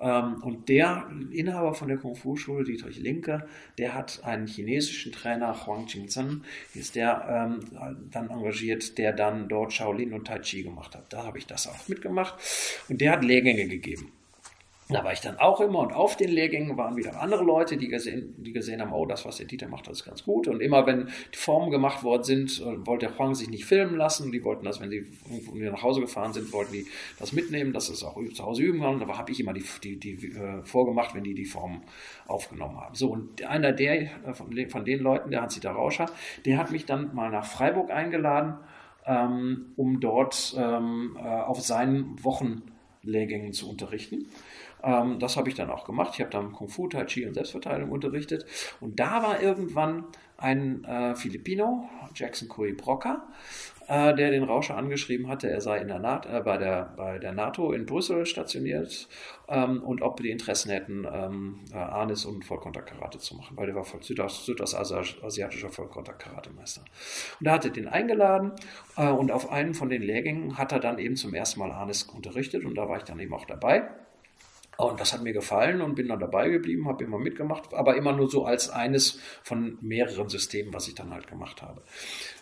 Ähm, 0.00 0.42
und 0.42 0.68
der 0.68 1.08
Inhaber 1.30 1.74
von 1.74 1.88
der 1.88 1.96
Kung-Fu-Schule, 1.96 2.64
Dietrich 2.64 2.98
Linke, 2.98 3.46
der 3.78 3.94
hat 3.94 4.24
einen 4.24 4.46
chinesischen 4.46 5.12
Trainer, 5.12 5.66
Huang 5.66 5.86
Qingzhen, 5.86 6.44
ist 6.74 6.96
der 6.96 7.24
ähm, 7.28 7.60
dann 8.10 8.30
engagiert, 8.30 8.98
der 8.98 9.12
dann 9.12 9.48
dort 9.48 9.72
Shaolin 9.72 10.12
und 10.12 10.26
Tai 10.26 10.40
Chi 10.40 10.62
gemacht 10.62 10.94
hat. 10.96 11.12
Da 11.12 11.24
habe 11.24 11.38
ich 11.38 11.46
das 11.46 11.68
auch 11.68 11.88
mitgemacht. 11.88 12.34
Und 12.88 13.00
der 13.00 13.12
hat 13.12 13.24
Lehrgänge 13.24 13.68
gegeben. 13.68 14.12
Da 14.92 15.04
war 15.04 15.12
ich 15.12 15.20
dann 15.20 15.38
auch 15.38 15.60
immer 15.60 15.80
und 15.80 15.92
auf 15.92 16.16
den 16.16 16.30
Lehrgängen 16.30 16.76
waren 16.76 16.96
wieder 16.96 17.20
andere 17.20 17.44
Leute, 17.44 17.76
die 17.76 17.88
gesehen, 17.88 18.34
die 18.38 18.52
gesehen 18.52 18.80
haben, 18.80 18.92
oh, 18.92 19.06
das, 19.06 19.24
was 19.24 19.36
der 19.36 19.46
Dieter 19.46 19.68
macht, 19.68 19.86
das 19.86 19.98
ist 19.98 20.04
ganz 20.04 20.24
gut. 20.24 20.48
Und 20.48 20.60
immer 20.60 20.86
wenn 20.86 21.08
die 21.32 21.38
Formen 21.38 21.70
gemacht 21.70 22.02
worden 22.02 22.24
sind, 22.24 22.60
äh, 22.60 22.86
wollte 22.86 23.06
der 23.06 23.18
Huang 23.18 23.34
sich 23.34 23.48
nicht 23.48 23.64
filmen 23.64 23.96
lassen. 23.96 24.32
Die 24.32 24.44
wollten 24.44 24.64
das, 24.64 24.80
wenn 24.80 24.90
sie 24.90 25.04
nach 25.54 25.82
Hause 25.82 26.00
gefahren 26.00 26.32
sind, 26.32 26.52
wollten 26.52 26.72
die 26.72 26.86
das 27.18 27.32
mitnehmen, 27.32 27.72
dass 27.72 27.88
es 27.88 28.04
auch 28.04 28.16
zu 28.34 28.44
Hause 28.44 28.62
üben 28.62 28.80
kann. 28.80 29.02
Aber 29.02 29.18
habe 29.18 29.32
ich 29.32 29.40
immer 29.40 29.52
die, 29.52 29.64
die, 29.82 29.98
die 29.98 30.28
äh, 30.28 30.62
vorgemacht, 30.62 31.14
wenn 31.14 31.24
die 31.24 31.34
die 31.34 31.44
Formen 31.44 31.82
aufgenommen 32.26 32.80
haben. 32.80 32.94
So, 32.94 33.10
und 33.10 33.44
einer 33.44 33.72
der, 33.72 34.02
äh, 34.02 34.34
von, 34.68 34.84
den 34.84 35.00
Leuten, 35.00 35.30
der 35.30 35.42
Hans-Dieter 35.42 35.72
Rauscher, 35.72 36.06
der 36.44 36.58
hat 36.58 36.70
mich 36.70 36.86
dann 36.86 37.14
mal 37.14 37.30
nach 37.30 37.44
Freiburg 37.44 37.90
eingeladen, 37.90 38.58
ähm, 39.06 39.72
um 39.76 40.00
dort 40.00 40.54
ähm, 40.56 41.16
äh, 41.16 41.26
auf 41.26 41.60
seinen 41.60 42.22
Wochenlehrgängen 43.02 43.52
zu 43.52 43.68
unterrichten. 43.68 44.26
Ähm, 44.82 45.18
das 45.18 45.36
habe 45.36 45.48
ich 45.48 45.54
dann 45.54 45.70
auch 45.70 45.84
gemacht. 45.84 46.12
Ich 46.14 46.20
habe 46.20 46.30
dann 46.30 46.52
Kung 46.52 46.68
Fu, 46.68 46.88
Tai 46.88 47.04
Chi 47.04 47.26
und 47.26 47.34
Selbstverteidigung 47.34 47.90
unterrichtet. 47.90 48.46
Und 48.80 48.98
da 48.98 49.22
war 49.22 49.42
irgendwann 49.42 50.04
ein 50.42 50.84
äh, 50.84 51.14
Filipino, 51.14 51.88
Jackson 52.14 52.48
Cui 52.48 52.72
Broca, 52.72 53.28
äh, 53.88 54.14
der 54.14 54.30
den 54.30 54.42
Rauscher 54.42 54.76
angeschrieben 54.76 55.28
hatte, 55.28 55.48
er 55.48 55.60
sei 55.60 55.78
in 55.78 55.88
der 55.88 55.98
NATO, 55.98 56.28
äh, 56.28 56.40
bei, 56.40 56.56
der, 56.58 56.92
bei 56.96 57.18
der 57.18 57.32
NATO 57.32 57.72
in 57.72 57.86
Brüssel 57.86 58.26
stationiert 58.26 59.08
ähm, 59.48 59.82
und 59.82 60.02
ob 60.02 60.20
die 60.20 60.30
Interessen 60.30 60.70
hätten, 60.70 61.06
ähm, 61.10 61.60
äh, 61.72 61.76
Arnis 61.76 62.24
und 62.24 62.44
Vollkontakt-Karate 62.44 63.18
zu 63.18 63.36
machen, 63.36 63.56
weil 63.56 63.66
der 63.66 63.74
war 63.76 63.84
Südost, 64.00 64.46
südostasiatischer 64.46 65.70
Vollkontakt-Karatemeister. 65.70 66.84
Und 67.40 67.46
er 67.46 67.52
hatte 67.52 67.70
den 67.70 67.88
eingeladen 67.88 68.52
äh, 68.96 69.08
und 69.08 69.30
auf 69.30 69.50
einem 69.50 69.74
von 69.74 69.88
den 69.88 70.02
Lehrgängen 70.02 70.58
hat 70.58 70.72
er 70.72 70.80
dann 70.80 70.98
eben 70.98 71.16
zum 71.16 71.34
ersten 71.34 71.60
Mal 71.60 71.70
Arnis 71.70 72.02
unterrichtet 72.02 72.64
und 72.64 72.74
da 72.74 72.88
war 72.88 72.96
ich 72.96 73.04
dann 73.04 73.20
eben 73.20 73.32
auch 73.32 73.46
dabei. 73.46 73.88
Und 74.90 75.00
das 75.00 75.12
hat 75.12 75.22
mir 75.22 75.32
gefallen 75.32 75.80
und 75.80 75.94
bin 75.94 76.08
dann 76.08 76.20
dabei 76.20 76.48
geblieben, 76.48 76.88
habe 76.88 77.04
immer 77.04 77.18
mitgemacht, 77.18 77.72
aber 77.74 77.96
immer 77.96 78.12
nur 78.12 78.30
so 78.30 78.44
als 78.44 78.68
eines 78.70 79.18
von 79.42 79.78
mehreren 79.80 80.28
Systemen, 80.28 80.72
was 80.72 80.88
ich 80.88 80.94
dann 80.94 81.12
halt 81.12 81.26
gemacht 81.26 81.62
habe. 81.62 81.82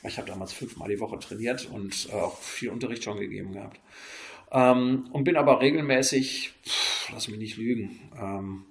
Ich 0.03 0.19
habe 0.19 0.29
damals 0.29 0.53
fünfmal 0.53 0.89
die 0.89 1.01
Woche 1.01 1.19
trainiert 1.19 1.69
und 1.71 2.09
äh, 2.11 2.15
auch 2.15 2.39
viel 2.39 2.71
Unterricht 2.71 3.05
schon 3.05 3.19
gegeben 3.19 3.53
gehabt. 3.53 3.81
Ähm, 4.53 5.09
und 5.13 5.25
bin 5.25 5.37
aber 5.37 5.61
regelmäßig, 5.61 6.55
lass 7.13 7.29
mich 7.29 7.39
nicht 7.39 7.57
lügen, 7.57 8.11
ähm, 8.21 8.65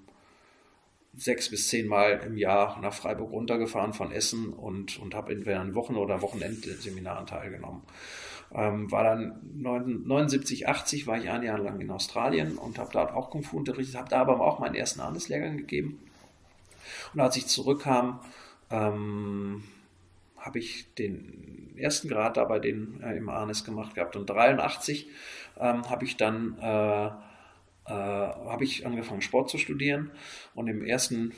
sechs 1.15 1.49
bis 1.49 1.67
zehn 1.67 1.87
Mal 1.87 2.21
im 2.25 2.37
Jahr 2.37 2.79
nach 2.81 2.93
Freiburg 2.93 3.31
runtergefahren 3.31 3.93
von 3.93 4.11
Essen 4.11 4.53
und, 4.53 4.99
und 4.99 5.15
habe 5.15 5.33
entweder 5.33 5.59
an 5.59 5.75
Wochen- 5.75 5.95
oder 5.95 6.21
Wochenendseminaren 6.21 7.25
teilgenommen. 7.25 7.83
Ähm, 8.53 8.91
war 8.91 9.03
dann 9.03 9.39
79, 9.53 10.67
80 10.67 11.05
war 11.05 11.17
ich 11.17 11.29
ein 11.29 11.43
Jahr 11.43 11.59
lang 11.59 11.79
in 11.79 11.91
Australien 11.91 12.57
und 12.57 12.79
habe 12.79 12.89
dort 12.91 13.13
auch 13.13 13.29
Kung 13.29 13.43
Fu 13.43 13.57
unterrichtet, 13.57 13.95
habe 13.95 14.09
da 14.09 14.21
aber 14.21 14.41
auch 14.41 14.59
meinen 14.59 14.75
ersten 14.75 14.99
Landeslehrgang 14.99 15.57
gegeben. 15.57 15.99
Und 17.13 17.19
als 17.19 17.35
ich 17.35 17.45
zurückkam, 17.45 18.19
ähm, 18.71 19.63
habe 20.37 20.59
ich 20.59 20.93
den 20.95 21.73
ersten 21.77 22.07
Grad 22.07 22.37
da 22.37 22.45
bei 22.45 22.59
den 22.59 23.01
äh, 23.03 23.15
im 23.15 23.29
Arnes 23.29 23.63
gemacht 23.63 23.93
gehabt. 23.93 24.15
Und 24.15 24.29
83 24.29 25.07
ähm, 25.59 25.89
habe 25.89 26.05
ich 26.05 26.17
dann 26.17 26.57
äh, 26.59 27.09
äh, 27.89 27.91
habe 27.91 28.63
ich 28.63 28.85
angefangen 28.85 29.21
Sport 29.21 29.49
zu 29.49 29.57
studieren 29.57 30.11
und 30.53 30.67
im 30.67 30.83
ersten 30.85 31.33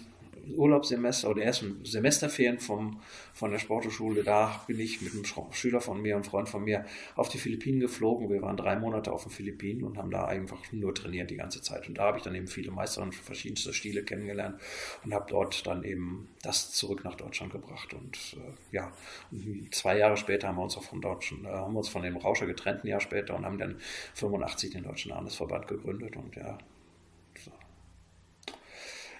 Urlaubssemester 0.55 1.29
oder 1.29 1.43
ersten 1.43 1.83
Semesterferien 1.85 2.59
vom, 2.59 2.99
von 3.33 3.51
der 3.51 3.59
Sporthochschule, 3.59 4.23
da 4.23 4.63
bin 4.67 4.79
ich 4.79 5.01
mit 5.01 5.13
einem 5.13 5.23
Schüler 5.51 5.81
von 5.81 6.01
mir, 6.01 6.15
einem 6.15 6.23
Freund 6.23 6.49
von 6.49 6.63
mir, 6.63 6.85
auf 7.15 7.29
die 7.29 7.37
Philippinen 7.37 7.79
geflogen. 7.79 8.29
Wir 8.29 8.41
waren 8.41 8.57
drei 8.57 8.75
Monate 8.75 9.11
auf 9.11 9.23
den 9.23 9.31
Philippinen 9.31 9.83
und 9.83 9.97
haben 9.97 10.11
da 10.11 10.25
einfach 10.25 10.59
nur 10.71 10.93
trainiert 10.93 11.29
die 11.29 11.35
ganze 11.35 11.61
Zeit. 11.61 11.87
Und 11.87 11.97
da 11.97 12.03
habe 12.03 12.17
ich 12.17 12.23
dann 12.23 12.35
eben 12.35 12.47
viele 12.47 12.71
Meister 12.71 13.01
und 13.01 13.15
verschiedenste 13.15 13.73
Stile 13.73 14.03
kennengelernt 14.03 14.59
und 15.03 15.13
habe 15.13 15.25
dort 15.29 15.65
dann 15.67 15.83
eben 15.83 16.29
das 16.41 16.71
zurück 16.71 17.03
nach 17.03 17.15
Deutschland 17.15 17.51
gebracht. 17.51 17.93
Und 17.93 18.37
äh, 18.37 18.75
ja, 18.75 18.91
und 19.31 19.73
zwei 19.73 19.97
Jahre 19.97 20.17
später 20.17 20.47
haben 20.47 20.57
wir 20.57 20.63
uns 20.63 20.77
auch 20.77 20.83
von 20.83 21.01
Deutschen, 21.01 21.45
äh, 21.45 21.49
haben 21.49 21.73
wir 21.73 21.79
uns 21.79 21.89
von 21.89 22.01
dem 22.01 22.17
Rauscher 22.17 22.45
getrennt, 22.45 22.83
ein 22.83 22.87
Jahr 22.87 23.01
später 23.01 23.35
und 23.35 23.45
haben 23.45 23.57
dann 23.57 23.77
85 24.15 24.71
den 24.71 24.83
Deutschen 24.83 25.09
Landesverband 25.09 25.67
gegründet 25.67 26.15
und 26.15 26.35
ja, 26.35 26.57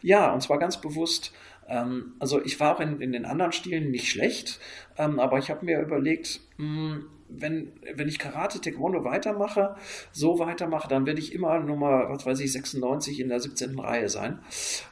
ja, 0.02 0.34
und 0.34 0.42
zwar 0.42 0.60
ganz 0.60 0.80
bewusst. 0.80 1.32
Ähm, 1.68 2.14
also 2.20 2.44
ich 2.44 2.60
war 2.60 2.76
auch 2.76 2.80
in, 2.80 3.02
in, 3.02 3.12
den 3.12 3.26
anderen 3.26 3.52
Stilen 3.52 3.92
nicht 3.92 4.10
schlecht, 4.10 4.60
ähm, 4.98 5.20
aber 5.20 5.38
ich 5.38 5.50
habe 5.50 5.66
mir 5.66 5.80
überlegt, 5.80 6.42
mh, 6.58 6.94
hm, 6.94 7.06
wenn, 7.34 7.72
wenn 7.94 8.08
ich 8.08 8.20
Karate 8.20 8.60
Taekwondo 8.60 9.04
weitermache, 9.04 9.76
so 10.12 10.40
weitermache, 10.40 10.88
dann 10.88 11.06
werde 11.06 11.20
ich 11.20 11.34
immer 11.34 11.60
Nummer, 11.60 12.10
was 12.10 12.26
weiß 12.26 12.40
ich, 12.42 12.52
96 12.52 13.20
in 13.20 13.30
der 13.30 13.40
17. 13.40 13.80
Reihe 13.80 14.10
sein. 14.10 14.40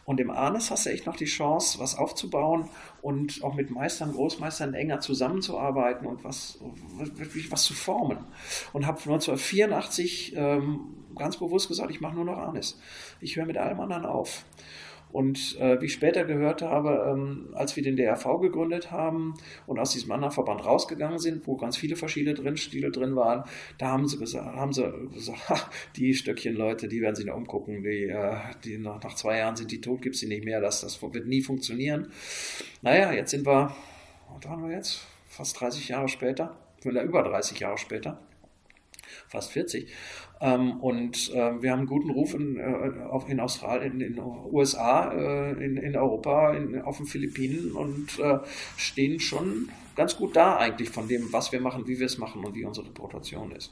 Und 0.06 0.20
im 0.20 0.32
Arnes 0.32 0.72
hast 0.72 0.86
du 0.86 0.90
echt 0.90 1.06
noch 1.06 1.16
die 1.16 1.26
Chance, 1.26 1.80
was 1.80 1.98
aufzubauen 1.98 2.70
und 3.02 3.44
auch 3.44 3.56
mit 3.56 3.72
Meistern, 3.72 4.14
Großmeistern 4.14 4.74
enger 4.74 5.00
zusammenzuarbeiten 5.00 6.08
und 6.08 6.24
was, 6.24 6.60
wirklich 6.98 7.52
was 7.52 7.64
zu 7.64 7.74
formen. 7.74 8.20
Und 8.74 8.88
habe 8.88 9.00
1984 9.00 10.34
ähm, 10.36 10.80
ganz 11.16 11.38
bewusst 11.38 11.68
gesagt, 11.68 11.92
ich 11.92 12.02
mache 12.02 12.16
nur 12.16 12.26
noch 12.26 12.38
Arnes. 12.38 12.80
Ich 13.20 13.36
höre 13.36 13.46
mit 13.46 13.58
allem 13.58 13.80
anderen 13.80 14.06
auf. 14.06 14.46
Und 15.12 15.60
äh, 15.60 15.82
wie 15.82 15.86
ich 15.86 15.94
später 15.94 16.24
gehört 16.24 16.62
habe, 16.62 17.12
ähm, 17.12 17.50
als 17.54 17.76
wir 17.76 17.84
den 17.84 17.96
DRV 17.96 18.40
gegründet 18.42 18.92
haben 18.92 19.34
und 19.66 19.80
aus 19.80 19.92
diesem 19.92 20.12
anderen 20.12 20.32
Verband 20.32 20.64
rausgegangen 20.64 21.18
sind, 21.18 21.48
wo 21.48 21.58
ganz 21.58 21.78
viele 21.78 21.96
verschiedene 21.96 22.36
drin, 22.36 22.58
Stile 22.58 22.92
drin 22.92 23.16
waren, 23.16 23.44
da 23.80 23.88
haben 23.88 24.08
sie 24.08 24.20
gesagt, 24.20 24.56
haben 24.56 24.72
sie 24.72 24.92
gesagt, 25.14 25.50
ha, 25.50 25.70
die 25.96 26.14
Stöckchen 26.14 26.56
Leute, 26.56 26.88
die 26.88 27.02
werden 27.02 27.16
sich 27.16 27.26
noch 27.26 27.36
umgucken, 27.36 27.82
die, 27.82 28.04
äh, 28.04 28.36
die 28.64 28.78
nach, 28.78 29.02
nach, 29.04 29.16
zwei 29.16 29.40
Jahren 29.40 29.56
sind 29.56 29.72
die 29.72 29.82
tot, 29.82 30.02
gibt 30.02 30.16
sie 30.16 30.28
nicht 30.28 30.46
mehr, 30.46 30.62
das, 30.62 30.82
das 30.82 31.02
wird 31.02 31.26
nie 31.26 31.42
funktionieren. 31.42 32.12
Naja, 32.82 33.12
jetzt 33.12 33.32
sind 33.32 33.48
wir, 33.48 33.74
was 34.36 34.50
waren 34.50 34.68
wir 34.68 34.76
jetzt? 34.76 35.08
Fast 35.28 35.60
30 35.60 35.90
Jahre 35.90 36.08
später, 36.08 36.56
oder 36.86 37.02
über 37.04 37.24
30 37.24 37.60
Jahre 37.60 37.78
später 37.78 38.20
fast 39.30 39.52
40. 39.52 39.90
Ähm, 40.42 40.80
und 40.80 41.30
äh, 41.34 41.62
wir 41.62 41.72
haben 41.72 41.80
einen 41.80 41.88
guten 41.88 42.10
Ruf 42.10 42.34
in, 42.34 42.58
äh, 42.58 43.32
in 43.32 43.40
Australien, 43.40 44.02
in 44.02 44.16
den 44.16 44.20
USA, 44.20 45.12
äh, 45.12 45.52
in, 45.64 45.78
in 45.78 45.96
Europa, 45.96 46.54
in, 46.54 46.82
auf 46.82 46.98
den 46.98 47.06
Philippinen 47.06 47.72
und 47.74 48.20
äh, 48.20 48.40
stehen 48.78 49.20
schon 49.20 49.70
ganz 49.96 50.16
gut 50.16 50.36
da 50.36 50.58
eigentlich 50.58 50.90
von 50.90 51.08
dem, 51.08 51.32
was 51.32 51.52
wir 51.52 51.62
machen, 51.62 51.88
wie 51.88 52.00
wir 52.00 52.06
es 52.06 52.18
machen 52.18 52.44
und 52.44 52.56
wie 52.56 52.66
unsere 52.66 52.88
Reputation 52.88 53.52
ist. 53.52 53.72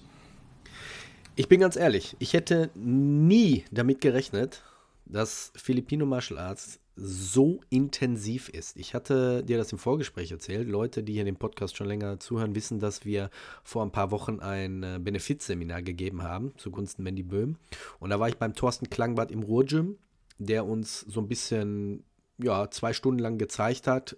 Ich 1.36 1.48
bin 1.48 1.60
ganz 1.60 1.76
ehrlich, 1.76 2.15
ich 2.20 2.34
hätte 2.34 2.70
nie 2.76 3.63
damit 3.72 4.02
gerechnet, 4.02 4.63
dass 5.06 5.54
Filipino 5.56 6.06
Martial 6.06 6.39
Arts 6.39 6.80
so 6.97 7.62
intensiv 7.69 8.49
ist. 8.49 8.75
Ich 8.75 8.93
hatte 8.93 9.43
dir 9.43 9.57
das 9.57 9.71
im 9.71 9.77
Vorgespräch 9.77 10.31
erzählt. 10.31 10.67
Leute, 10.67 11.03
die 11.03 11.13
hier 11.13 11.25
den 11.25 11.38
Podcast 11.38 11.77
schon 11.77 11.88
länger 11.88 12.19
zuhören, 12.19 12.55
wissen, 12.55 12.79
dass 12.79 13.05
wir 13.05 13.29
vor 13.63 13.83
ein 13.83 13.91
paar 13.91 14.12
Wochen 14.12 14.39
ein 14.39 14.83
äh, 14.83 14.99
Benefizseminar 14.99 15.83
gegeben 15.83 16.23
haben 16.23 16.53
zugunsten 16.57 17.03
Mandy 17.03 17.23
Böhm. 17.23 17.57
Und 17.99 18.10
da 18.10 18.19
war 18.19 18.29
ich 18.29 18.38
beim 18.38 18.55
Thorsten 18.55 18.89
Klangbart 18.89 19.31
im 19.31 19.43
Ruhrgym, 19.43 19.97
der 20.39 20.65
uns 20.65 21.01
so 21.01 21.21
ein 21.21 21.27
bisschen, 21.27 22.03
ja, 22.39 22.69
zwei 22.71 22.93
Stunden 22.93 23.19
lang 23.19 23.38
gezeigt 23.38 23.88
hat, 23.88 24.17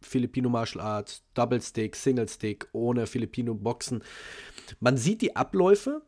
Filipino 0.00 0.48
Martial 0.48 0.84
Arts, 0.84 1.24
Double 1.34 1.60
Stick, 1.60 1.96
Single 1.96 2.28
Stick, 2.28 2.68
ohne 2.72 3.06
Filipino 3.06 3.54
Boxen. 3.54 4.02
Man 4.80 4.96
sieht 4.96 5.22
die 5.22 5.36
Abläufe, 5.36 6.02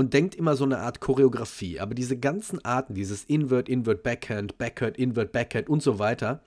und 0.00 0.14
denkt 0.14 0.34
immer 0.34 0.56
so 0.56 0.64
eine 0.64 0.78
Art 0.78 1.00
Choreografie. 1.00 1.78
Aber 1.78 1.94
diese 1.94 2.18
ganzen 2.18 2.64
Arten, 2.64 2.94
dieses 2.94 3.24
Invert, 3.24 3.68
Invert, 3.68 4.02
Backhand, 4.02 4.56
Backhand, 4.56 4.96
Invert, 4.96 5.30
Backhand 5.30 5.68
und 5.68 5.82
so 5.82 5.98
weiter, 5.98 6.42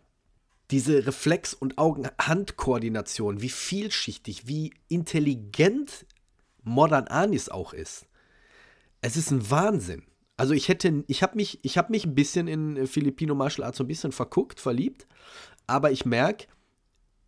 diese 0.72 1.06
Reflex- 1.06 1.54
und 1.54 1.78
Augen-Hand-Koordination, 1.78 3.44
wie 3.44 3.50
vielschichtig, 3.50 4.48
wie 4.48 4.74
intelligent 4.88 6.08
Modern 6.64 7.08
Anis 7.08 7.48
auch 7.48 7.74
ist. 7.74 8.08
Es 9.02 9.18
ist 9.18 9.30
ein 9.30 9.52
Wahnsinn. 9.52 10.02
Also 10.36 10.56
ich 10.56 10.68
hätte, 10.68 11.04
ich 11.06 11.22
habe 11.22 11.36
mich, 11.36 11.60
ich 11.62 11.78
habe 11.78 11.92
mich 11.92 12.08
ein 12.08 12.16
bisschen 12.16 12.48
in 12.48 12.88
Filipino 12.88 13.36
Martial 13.36 13.68
Arts 13.68 13.78
so 13.78 13.84
ein 13.84 13.88
bisschen 13.88 14.14
verguckt, 14.14 14.60
verliebt, 14.60 15.06
aber 15.68 15.92
ich 15.92 16.06
merke, 16.06 16.48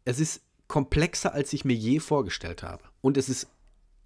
es 0.06 0.20
ist 0.20 0.42
komplexer, 0.68 1.34
als 1.34 1.54
ich 1.54 1.66
mir 1.66 1.76
je 1.76 2.00
vorgestellt 2.00 2.64
habe. 2.64 2.84
Und 3.02 3.16
es 3.16 3.30
ist 3.30 3.48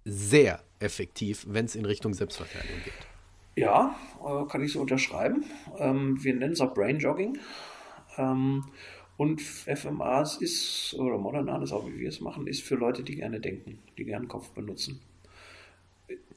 sehr 0.04 0.62
effektiv, 0.80 1.46
wenn 1.48 1.66
es 1.66 1.76
in 1.76 1.84
Richtung 1.84 2.14
Selbstverteidigung 2.14 2.82
geht. 2.84 2.92
Ja, 3.56 3.94
äh, 4.24 4.46
kann 4.48 4.62
ich 4.64 4.72
so 4.72 4.80
unterschreiben. 4.80 5.44
Ähm, 5.78 6.22
wir 6.22 6.34
nennen 6.34 6.52
es 6.52 6.60
auch 6.60 6.74
Brain 6.74 6.98
Jogging. 6.98 7.38
Ähm, 8.16 8.64
und 9.16 9.42
FMA 9.42 10.22
ist, 10.22 10.94
oder 10.94 11.18
Modern 11.18 11.48
Art 11.50 11.62
ist 11.62 11.72
auch, 11.72 11.86
wie 11.86 11.98
wir 11.98 12.08
es 12.08 12.20
machen, 12.20 12.46
ist 12.46 12.62
für 12.62 12.76
Leute, 12.76 13.02
die 13.02 13.16
gerne 13.16 13.38
denken, 13.38 13.78
die 13.98 14.04
gerne 14.04 14.26
Kopf 14.26 14.48
benutzen. 14.50 15.00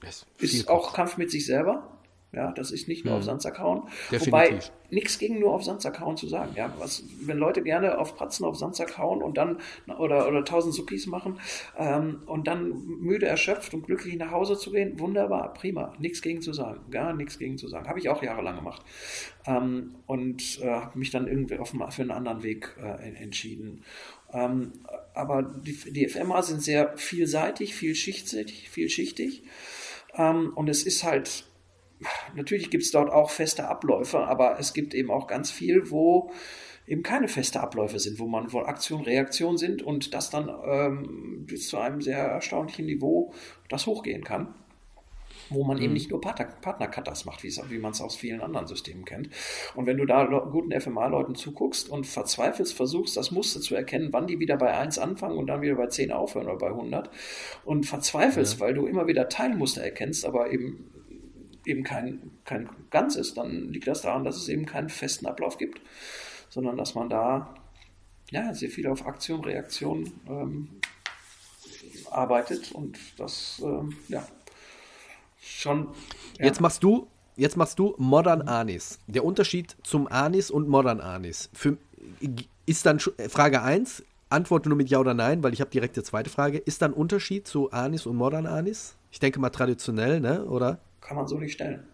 Ist, 0.01 0.27
ist 0.39 0.67
auch 0.67 0.93
Kampf 0.93 1.17
mit 1.17 1.32
sich 1.32 1.45
selber. 1.45 1.89
Ja, 2.34 2.52
das 2.52 2.72
ist 2.72 2.88
nicht 2.88 3.06
nur 3.06 3.13
mhm. 3.13 3.19
auf 3.19 3.26
Sansa 3.26 3.58
hauen. 3.60 3.84
Definitiv. 4.12 4.28
Wobei 4.28 4.60
nichts 4.89 5.19
gegen 5.19 5.39
nur 5.39 5.54
auf 5.54 5.63
Sansa 5.63 5.98
hauen 6.00 6.17
zu 6.17 6.28
sagen. 6.28 6.54
Ja, 6.56 6.74
was, 6.80 7.04
wenn 7.22 7.38
Leute 7.38 7.62
gerne 7.62 8.00
auf 8.00 8.15
Pratzen 8.15 8.46
auf 8.46 8.58
Sansa 8.58 8.86
hauen 8.98 9.22
und 9.22 9.38
dann 9.38 9.58
oder 10.00 10.28
oder 10.28 10.43
tausend 10.43 10.74
Suppis 10.74 11.06
machen 11.06 11.39
ähm, 11.78 12.22
und 12.26 12.48
dann 12.48 12.74
müde, 13.00 13.28
erschöpft 13.28 13.74
und 13.74 13.86
glücklich 13.86 14.15
nach 14.17 14.32
Hause 14.32 14.58
zu 14.58 14.72
gehen, 14.72 15.00
wunderbar, 15.00 15.54
prima, 15.54 15.93
nichts 16.00 16.22
gegen 16.22 16.41
zu 16.41 16.54
sagen, 16.54 16.80
gar 16.89 17.13
nichts 17.13 17.38
gegen 17.38 17.58
zu 17.58 17.67
sagen. 17.67 17.88
Habe 17.88 18.00
ich 18.00 18.10
auch 18.10 18.24
jahrelang 18.24 18.56
gemacht 18.56 18.84
ähm, 19.46 19.96
und 20.08 20.60
äh, 20.62 20.69
habe 20.69 20.98
mich 20.98 21.12
dann 21.12 21.28
irgendwie 21.28 21.58
auf, 21.58 21.69
für 21.69 22.02
einen 22.02 22.12
anderen 22.12 22.41
Weg 22.41 22.76
äh, 22.82 23.13
entschieden. 23.22 23.84
Ähm, 24.34 24.74
aber 25.13 25.43
die, 25.43 25.91
die 25.91 26.08
FMA 26.08 26.41
sind 26.41 26.63
sehr 26.63 26.98
vielseitig, 26.98 27.76
vielschichtig, 27.76 28.69
vielschichtig. 28.69 29.43
Ähm, 30.15 30.52
und 30.56 30.69
es 30.69 30.84
ist 30.84 31.04
halt 31.04 31.46
natürlich 32.36 32.70
gibt 32.70 32.84
es 32.84 32.92
dort 32.92 33.12
auch 33.12 33.30
feste 33.30 33.68
Abläufe, 33.68 34.20
aber 34.20 34.60
es 34.60 34.74
gibt 34.74 34.94
eben 34.94 35.12
auch 35.12 35.28
ganz 35.28 35.52
viel, 35.52 35.89
wo 35.89 36.32
eben 36.88 37.04
keine 37.04 37.28
feste 37.28 37.62
Abläufe 37.62 38.00
sind, 38.00 38.20
wo 38.20 38.28
man 38.28 38.52
wohl 38.52 38.66
Aktion, 38.66 39.02
Reaktion 39.02 39.58
sind 39.58 39.82
und 39.82 40.13
das 40.13 40.30
dann 40.30 40.52
ähm, 40.66 41.46
bis 41.46 41.70
zu 41.70 41.78
einem 41.78 42.02
sehr 42.02 42.18
erstaunlichen 42.18 42.86
Niveau 42.86 43.34
das 43.70 43.86
hochgehen 43.88 44.24
kann 44.24 44.54
wo 45.50 45.63
man 45.63 45.78
mhm. 45.78 45.84
eben 45.84 45.94
nicht 45.94 46.10
nur 46.10 46.22
Partner, 46.22 46.46
Partnerkatas 46.46 47.26
macht, 47.26 47.44
wie 47.44 47.78
man 47.78 47.92
es 47.92 48.02
aus 48.02 48.16
vielen 48.16 48.42
anderen 48.42 48.68
Systemen 48.68 49.06
kennt. 49.06 49.30
Und 49.76 49.86
wenn 49.86 49.98
du 49.98 50.06
da 50.06 50.26
guten 50.26 50.80
FMA-Leuten 50.80 51.36
zuguckst 51.36 51.89
und 51.89 52.06
verzweifelst, 52.06 52.74
versuchst, 52.74 53.18
das 53.18 53.32
Muster 53.32 53.62
zu 53.62 53.76
erkennen, 53.76 54.10
wann 54.12 54.28
die 54.28 54.39
wieder 54.39 54.58
bei 54.58 54.78
1 54.78 55.00
anfangen 55.00 55.38
und 55.38 55.48
dann 55.48 55.62
wieder 55.62 55.76
bei 55.76 55.88
10 55.88 56.12
aufhören 56.12 56.48
oder 56.48 56.58
bei 56.58 56.68
100 56.68 57.10
und 57.66 57.86
verzweifelst, 57.86 58.56
ja. 58.56 58.60
weil 58.62 58.74
du 58.74 58.88
immer 58.88 59.08
wieder 59.08 59.30
Teilmuster 59.30 59.84
erkennst, 59.84 60.26
aber 60.26 60.52
eben 60.52 60.89
eben 61.65 61.84
kein, 61.84 62.32
kein 62.45 62.69
Ganz 62.89 63.15
ist, 63.15 63.38
dann 63.38 63.69
liegt 63.69 63.88
das 63.88 64.02
daran, 64.02 64.23
dass 64.23 64.38
es 64.38 64.47
eben 64.49 64.65
keinen 64.65 64.89
festen 64.89 65.26
Ablauf 65.26 65.58
gibt, 65.58 65.82
sondern 66.49 66.78
dass 66.78 66.95
man 66.95 67.10
da 67.10 67.56
ja, 68.32 68.54
sehr 68.54 68.69
viel 68.69 68.88
auf 68.88 69.06
Aktion, 69.06 69.43
Reaktion 69.43 70.12
ähm, 70.28 70.82
arbeitet 72.10 72.71
und 72.71 72.97
das 73.17 73.62
ähm, 73.63 73.95
ja 74.08 74.28
schon. 75.39 75.89
Ja. 76.39 76.45
Jetzt 76.45 76.62
machst 76.62 76.84
du 76.84 77.08
jetzt 77.36 77.58
machst 77.58 77.80
du 77.80 77.95
Modern 77.97 78.41
Anis. 78.43 78.99
Der 79.08 79.26
Unterschied 79.26 79.76
zum 79.84 80.08
Anis 80.08 80.52
und 80.52 80.67
Modern 80.67 80.99
Anis. 80.99 81.49
Für, 81.54 81.78
ist 82.65 82.86
dann 82.86 82.99
Frage 82.99 83.62
1, 83.62 84.04
antworte 84.30 84.69
nur 84.69 84.78
mit 84.78 84.89
Ja 84.89 84.99
oder 84.99 85.13
Nein, 85.13 85.43
weil 85.43 85.54
ich 85.54 85.62
habe 85.62 85.71
direkt 85.71 85.95
die 85.95 86.04
zweite 86.04 86.30
Frage. 86.30 86.58
Ist 86.58 86.82
da 86.82 86.88
ein 86.88 86.93
Unterschied 86.93 87.47
zu 87.47 87.71
Anis 87.71 88.06
und 88.06 88.15
Modern 88.15 88.45
Anis? 88.45 88.95
Ich 89.12 89.19
denke 89.19 89.39
mal 89.39 89.49
traditionell, 89.49 90.19
ne? 90.19 90.45
Oder? 90.45 90.80
Kann 91.04 91.18
man 91.18 91.28
so 91.28 91.38
nicht 91.38 91.54
stellen. 91.54 91.86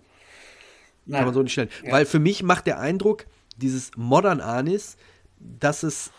Nein. 1.05 1.19
Kann 1.19 1.25
man 1.25 1.33
so 1.33 1.41
nicht 1.41 1.53
stellen. 1.53 1.69
Ja. 1.83 1.91
Weil 1.91 2.05
für 2.05 2.19
mich 2.19 2.43
macht 2.43 2.67
der 2.67 2.79
Eindruck, 2.79 3.25
dieses 3.57 3.91
Modern 3.95 4.41
Anis, 4.41 4.95
dass 5.39 5.83
es 5.83 6.11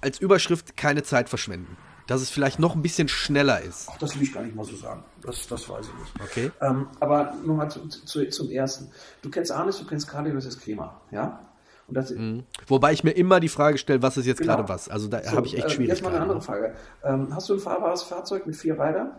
als 0.00 0.18
Überschrift 0.18 0.76
keine 0.76 1.02
Zeit 1.02 1.28
verschwenden. 1.28 1.76
Dass 2.06 2.22
es 2.22 2.30
vielleicht 2.30 2.58
noch 2.58 2.74
ein 2.74 2.82
bisschen 2.82 3.06
schneller 3.06 3.60
ist. 3.60 3.88
Ach, 3.88 3.98
das 3.98 4.16
will 4.16 4.22
ich 4.24 4.32
gar 4.32 4.42
nicht 4.42 4.56
mal 4.56 4.64
so 4.64 4.74
sagen. 4.74 5.04
Das, 5.22 5.46
das 5.46 5.68
weiß 5.68 5.86
ich 5.86 5.94
nicht. 5.94 6.12
Okay. 6.20 6.50
Ähm, 6.60 6.88
aber 6.98 7.34
nur 7.44 7.56
mal 7.56 7.68
zu, 7.68 7.86
zu, 7.86 8.28
zum 8.28 8.50
Ersten. 8.50 8.90
Du 9.22 9.30
kennst 9.30 9.52
Anis, 9.52 9.78
du 9.78 9.86
kennst 9.86 10.08
Cardiac, 10.08 10.34
das 10.34 10.58
Klima. 10.58 11.00
Ja? 11.12 11.46
Mhm. 11.88 12.44
Wobei 12.66 12.92
ich 12.92 13.04
mir 13.04 13.12
immer 13.12 13.40
die 13.40 13.48
Frage 13.48 13.78
stelle, 13.78 14.02
was 14.02 14.16
ist 14.16 14.26
jetzt 14.26 14.38
genau. 14.38 14.56
gerade 14.56 14.68
was? 14.68 14.88
Also 14.88 15.08
da 15.08 15.22
so, 15.22 15.36
habe 15.36 15.46
ich 15.46 15.54
echt 15.54 15.66
äh, 15.66 15.70
Schwierigkeiten. 15.70 15.88
Jetzt 15.88 16.02
mal 16.02 16.14
eine 16.14 16.22
andere 16.22 16.40
Frage. 16.40 16.74
Ähm, 17.04 17.34
hast 17.34 17.48
du 17.48 17.54
ein 17.54 17.60
fahrbares 17.60 18.02
Fahrzeug 18.02 18.46
mit 18.46 18.56
vier 18.56 18.74
Rädern? 18.74 19.12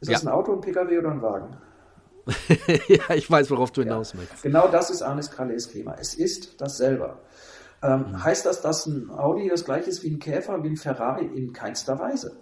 Ist 0.00 0.10
das 0.10 0.26
ein 0.26 0.32
Auto, 0.32 0.52
ein 0.52 0.60
Pkw 0.60 0.98
oder 0.98 1.10
ein 1.10 1.22
Wagen? 1.22 1.56
ja, 2.88 3.14
ich 3.14 3.30
weiß, 3.30 3.50
worauf 3.50 3.70
du 3.70 3.82
hinaus 3.82 4.12
ja. 4.12 4.20
möchtest. 4.20 4.42
Genau 4.42 4.68
das 4.68 4.90
ist 4.90 5.02
Anis 5.02 5.30
Calais 5.30 5.68
Klima. 5.68 5.96
Es 5.98 6.14
ist 6.14 6.60
dasselbe. 6.60 7.18
Ähm, 7.82 8.06
mhm. 8.10 8.24
Heißt 8.24 8.46
das, 8.46 8.60
dass 8.60 8.86
ein 8.86 9.10
Audi 9.10 9.48
das 9.48 9.64
gleiche 9.64 9.90
ist 9.90 10.02
wie 10.02 10.10
ein 10.10 10.18
Käfer, 10.18 10.62
wie 10.62 10.68
ein 10.68 10.76
Ferrari? 10.76 11.26
In 11.26 11.52
keinster 11.52 11.98
Weise. 11.98 12.36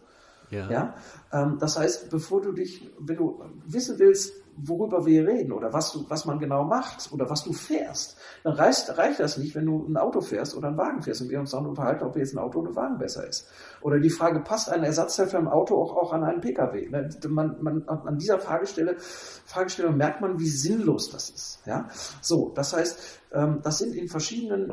Ja. 0.51 0.71
ja? 0.71 0.95
Ähm, 1.33 1.59
das 1.59 1.79
heißt, 1.79 2.11
bevor 2.11 2.41
du 2.41 2.53
dich, 2.53 2.91
wenn 2.99 3.17
du 3.17 3.43
wissen 3.67 3.99
willst, 3.99 4.33
worüber 4.61 5.07
wir 5.07 5.27
reden 5.27 5.53
oder 5.53 5.73
was, 5.73 5.93
du, 5.93 6.05
was 6.09 6.25
man 6.25 6.39
genau 6.39 6.65
macht 6.65 7.13
oder 7.13 7.31
was 7.31 7.45
du 7.45 7.53
fährst, 7.53 8.17
dann 8.43 8.55
reicht, 8.55 8.97
reicht 8.99 9.21
das 9.21 9.39
nicht, 9.39 9.55
wenn 9.55 9.67
du 9.67 9.87
ein 9.87 9.97
Auto 9.97 10.21
fährst 10.21 10.57
oder 10.57 10.69
einen 10.69 10.79
Wagen 10.79 11.03
fährst 11.03 11.23
und 11.23 11.31
wir 11.31 11.39
uns 11.39 11.53
dann 11.53 11.67
unterhalten, 11.67 12.05
ob 12.05 12.17
jetzt 12.17 12.35
ein 12.35 12.39
Auto 12.39 12.61
oder 12.61 12.71
ein 12.71 12.77
Wagen 12.77 12.99
besser 12.99 13.27
ist. 13.27 13.49
Oder 13.81 14.01
die 14.01 14.11
Frage, 14.11 14.41
passt 14.41 14.71
ein 14.71 14.83
Ersatzteil 14.83 15.29
für 15.29 15.39
ein 15.39 15.49
Auto 15.49 15.81
auch, 15.81 15.97
auch 15.97 16.13
an 16.13 16.25
einen 16.25 16.41
Pkw? 16.41 16.89
Ne, 16.89 17.09
man, 17.29 17.63
man, 17.63 17.89
an 17.89 18.19
dieser 18.19 18.39
Fragestelle, 18.39 18.97
Fragestellung 18.99 19.97
merkt 19.97 20.21
man, 20.21 20.39
wie 20.39 20.49
sinnlos 20.49 21.11
das 21.11 21.31
ist. 21.31 21.61
Ja? 21.67 21.89
So, 22.21 22.53
das 22.55 22.73
heißt, 22.73 22.99
ähm, 23.33 23.61
das 23.63 23.79
sind 23.79 23.95
in 23.95 24.09
verschiedenen 24.09 24.73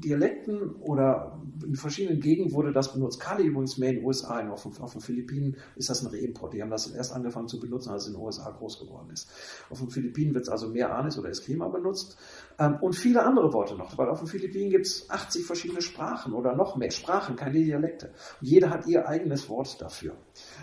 Dialekten 0.00 0.76
oder 0.76 1.40
in 1.64 1.74
verschiedenen 1.74 2.20
Gegenden 2.20 2.52
wurde 2.52 2.72
das 2.72 2.92
benutzt. 2.92 3.20
Kali 3.20 3.44
übrigens 3.44 3.78
mehr 3.78 3.90
in 3.90 3.96
den 3.96 4.04
USA, 4.04 4.46
auf, 4.48 4.66
auf 4.80 4.92
den 4.92 5.00
Philippinen 5.00 5.56
ist 5.76 5.90
das 5.90 6.02
ein 6.02 6.08
Reimport. 6.08 6.54
Die 6.54 6.62
haben 6.62 6.70
das 6.70 6.88
erst 6.90 7.12
angefangen 7.12 7.48
zu 7.48 7.58
benutzen, 7.58 7.90
als 7.90 8.02
es 8.02 8.08
in 8.08 8.14
den 8.14 8.22
USA 8.22 8.50
groß 8.50 8.80
geworden 8.80 9.10
ist. 9.10 9.30
Auf 9.70 9.78
den 9.78 9.90
Philippinen 9.90 10.34
wird 10.34 10.44
es 10.44 10.48
also 10.48 10.68
mehr 10.68 10.94
Anis 10.94 11.18
oder 11.18 11.28
Eskima 11.28 11.68
benutzt 11.68 12.16
ähm, 12.58 12.78
und 12.80 12.94
viele 12.94 13.22
andere 13.22 13.52
Worte 13.52 13.76
noch, 13.76 13.96
weil 13.98 14.08
auf 14.08 14.20
den 14.20 14.28
Philippinen 14.28 14.70
gibt 14.70 14.86
es 14.86 15.10
80 15.10 15.44
verschiedene 15.44 15.82
Sprachen 15.82 16.32
oder 16.32 16.54
noch 16.54 16.76
mehr 16.76 16.90
Sprachen, 16.90 17.36
keine 17.36 17.62
Dialekte. 17.62 18.12
Und 18.40 18.48
jeder 18.48 18.70
hat 18.70 18.86
ihr 18.86 19.08
eigenes 19.08 19.48
Wort 19.48 19.80
dafür. 19.80 20.14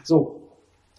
So, 0.04 0.46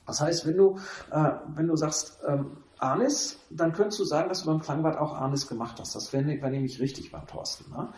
das 0.06 0.20
heißt, 0.20 0.46
wenn 0.46 0.56
du, 0.56 0.76
äh, 1.10 1.32
wenn 1.54 1.66
du 1.66 1.76
sagst, 1.76 2.18
ähm, 2.26 2.58
Anis, 2.78 3.38
dann 3.50 3.72
könntest 3.72 3.98
du 4.00 4.04
sagen, 4.04 4.28
dass 4.28 4.42
du 4.42 4.46
beim 4.46 4.60
Klangbad 4.60 4.98
auch 4.98 5.14
Anis 5.14 5.46
gemacht 5.46 5.78
hast. 5.80 5.94
Das 5.94 6.12
wäre 6.12 6.26
wär 6.26 6.50
nämlich 6.50 6.80
richtig 6.80 7.10
beim 7.10 7.26
Thorsten. 7.26 7.70
Ne? 7.70 7.88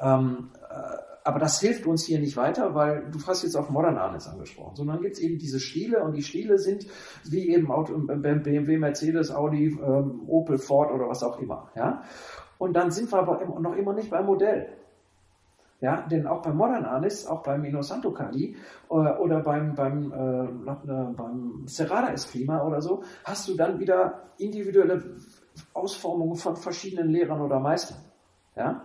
Ähm, 0.00 0.50
äh, 0.68 1.14
aber 1.26 1.38
das 1.38 1.58
hilft 1.58 1.86
uns 1.86 2.04
hier 2.04 2.18
nicht 2.18 2.36
weiter, 2.36 2.74
weil 2.74 3.10
du 3.10 3.18
hast 3.26 3.42
jetzt 3.42 3.56
auf 3.56 3.70
Modern 3.70 3.96
Anis 3.96 4.28
angesprochen, 4.28 4.76
sondern 4.76 5.00
gibt 5.00 5.14
es 5.14 5.20
eben 5.20 5.38
diese 5.38 5.58
Stile 5.58 6.02
und 6.04 6.12
die 6.12 6.22
Stile 6.22 6.58
sind 6.58 6.86
wie 7.24 7.48
eben 7.48 7.70
Auto, 7.70 7.98
BMW, 7.98 8.76
Mercedes, 8.76 9.30
Audi, 9.30 9.68
ähm, 9.68 10.22
Opel, 10.28 10.58
Ford 10.58 10.92
oder 10.92 11.08
was 11.08 11.22
auch 11.22 11.38
immer. 11.38 11.70
Ja? 11.74 12.02
Und 12.58 12.74
dann 12.74 12.90
sind 12.90 13.10
wir 13.10 13.18
aber 13.18 13.58
noch 13.58 13.74
immer 13.74 13.94
nicht 13.94 14.10
beim 14.10 14.26
Modell. 14.26 14.83
Ja, 15.84 16.00
denn 16.10 16.26
auch 16.26 16.40
beim 16.40 16.56
Modern 16.56 16.86
Anis, 16.86 17.26
auch 17.26 17.42
beim 17.42 17.62
Inosanto 17.62 18.10
Kali 18.10 18.56
oder, 18.88 19.18
äh, 19.18 19.20
oder 19.20 19.40
beim, 19.40 19.74
beim, 19.74 20.12
äh, 20.12 20.70
äh, 20.70 21.12
beim 21.14 21.64
Serrada 21.66 22.10
Esklima 22.10 22.66
oder 22.66 22.80
so, 22.80 23.02
hast 23.22 23.46
du 23.48 23.54
dann 23.54 23.78
wieder 23.78 24.22
individuelle 24.38 25.04
Ausformungen 25.74 26.36
von 26.36 26.56
verschiedenen 26.56 27.10
Lehrern 27.10 27.42
oder 27.42 27.60
Meistern. 27.60 27.98
Ja? 28.56 28.82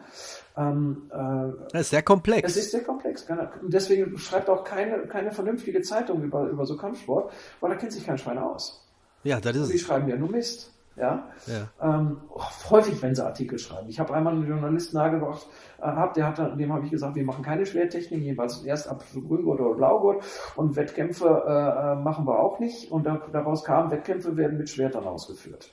Ähm, 0.58 1.10
äh, 1.10 1.72
das 1.72 1.84
ist 1.84 1.90
sehr 1.92 2.04
komplex. 2.04 2.50
Es 2.50 2.58
ist 2.58 2.72
sehr 2.72 2.84
komplex. 2.84 3.26
Deswegen 3.62 4.18
schreibt 4.18 4.50
auch 4.50 4.66
keine, 4.66 5.08
keine 5.08 5.32
vernünftige 5.32 5.82
Zeitung 5.82 6.22
über, 6.22 6.50
über 6.50 6.66
so 6.66 6.76
Kampfsport, 6.76 7.32
weil 7.62 7.70
da 7.70 7.78
kennt 7.78 7.94
sich 7.94 8.06
kein 8.06 8.18
Schwein 8.18 8.40
aus. 8.40 8.86
Ja, 9.24 9.40
das 9.40 9.56
ist. 9.56 9.72
Die 9.72 9.80
schreiben 9.80 10.10
ja 10.10 10.18
nur 10.18 10.32
Mist. 10.32 10.74
Ja? 11.00 11.30
ja. 11.48 11.70
Ähm, 11.82 12.18
häufig, 12.70 13.02
wenn 13.02 13.16
sie 13.16 13.26
Artikel 13.26 13.58
schreiben. 13.58 13.88
Ich 13.90 14.00
habe 14.00 14.14
einmal 14.14 14.34
einen 14.34 14.48
Journalisten 14.48 14.98
nahegebracht, 14.98 15.48
äh, 15.82 16.14
der 16.16 16.28
hat, 16.28 16.60
dem 16.60 16.74
habe 16.74 16.86
ich 16.86 16.92
gesagt, 16.92 17.16
wir 17.16 17.24
machen 17.24 17.44
keine 17.44 17.66
Schwertechnik, 17.66 18.22
jedenfalls 18.22 18.64
erst 18.64 18.88
ab 18.90 19.04
Grüngurt 19.14 19.60
oder 19.60 19.76
Blaugurt 19.76 20.24
und 20.56 20.76
Wettkämpfe 20.76 21.44
äh, 21.48 21.94
äh, 21.94 21.96
machen 21.96 22.26
wir 22.28 22.40
auch 22.40 22.60
nicht. 22.60 22.92
Und 22.92 23.06
da, 23.06 23.22
daraus 23.32 23.64
kam, 23.64 23.92
Wettkämpfe 23.92 24.36
werden 24.36 24.58
mit 24.58 24.70
Schwertern 24.70 25.06
ausgeführt. 25.06 25.72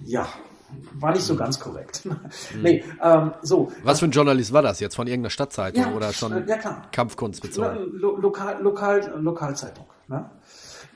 Ja, 0.00 0.26
war 0.94 1.12
nicht 1.12 1.24
so 1.24 1.36
ganz 1.36 1.58
korrekt. 1.60 2.02
Hm. 2.52 2.62
nee, 2.62 2.84
ähm, 3.02 3.32
so. 3.42 3.72
Was 3.82 4.00
für 4.00 4.06
ein 4.06 4.10
Journalist 4.10 4.52
war 4.52 4.62
das 4.62 4.80
jetzt? 4.80 4.94
Von 4.94 5.06
irgendeiner 5.06 5.30
Stadtzeitung 5.30 5.82
ja, 5.82 5.92
oder 5.92 6.12
schon 6.12 6.46
ja, 6.46 6.56
Kampfkunst 6.92 7.42
bezogen? 7.42 7.90
Lo 7.92 8.16
lokal, 8.16 8.62
lokal, 8.62 9.12
Lokalzeitung. 9.20 9.86
Ne? 10.08 10.30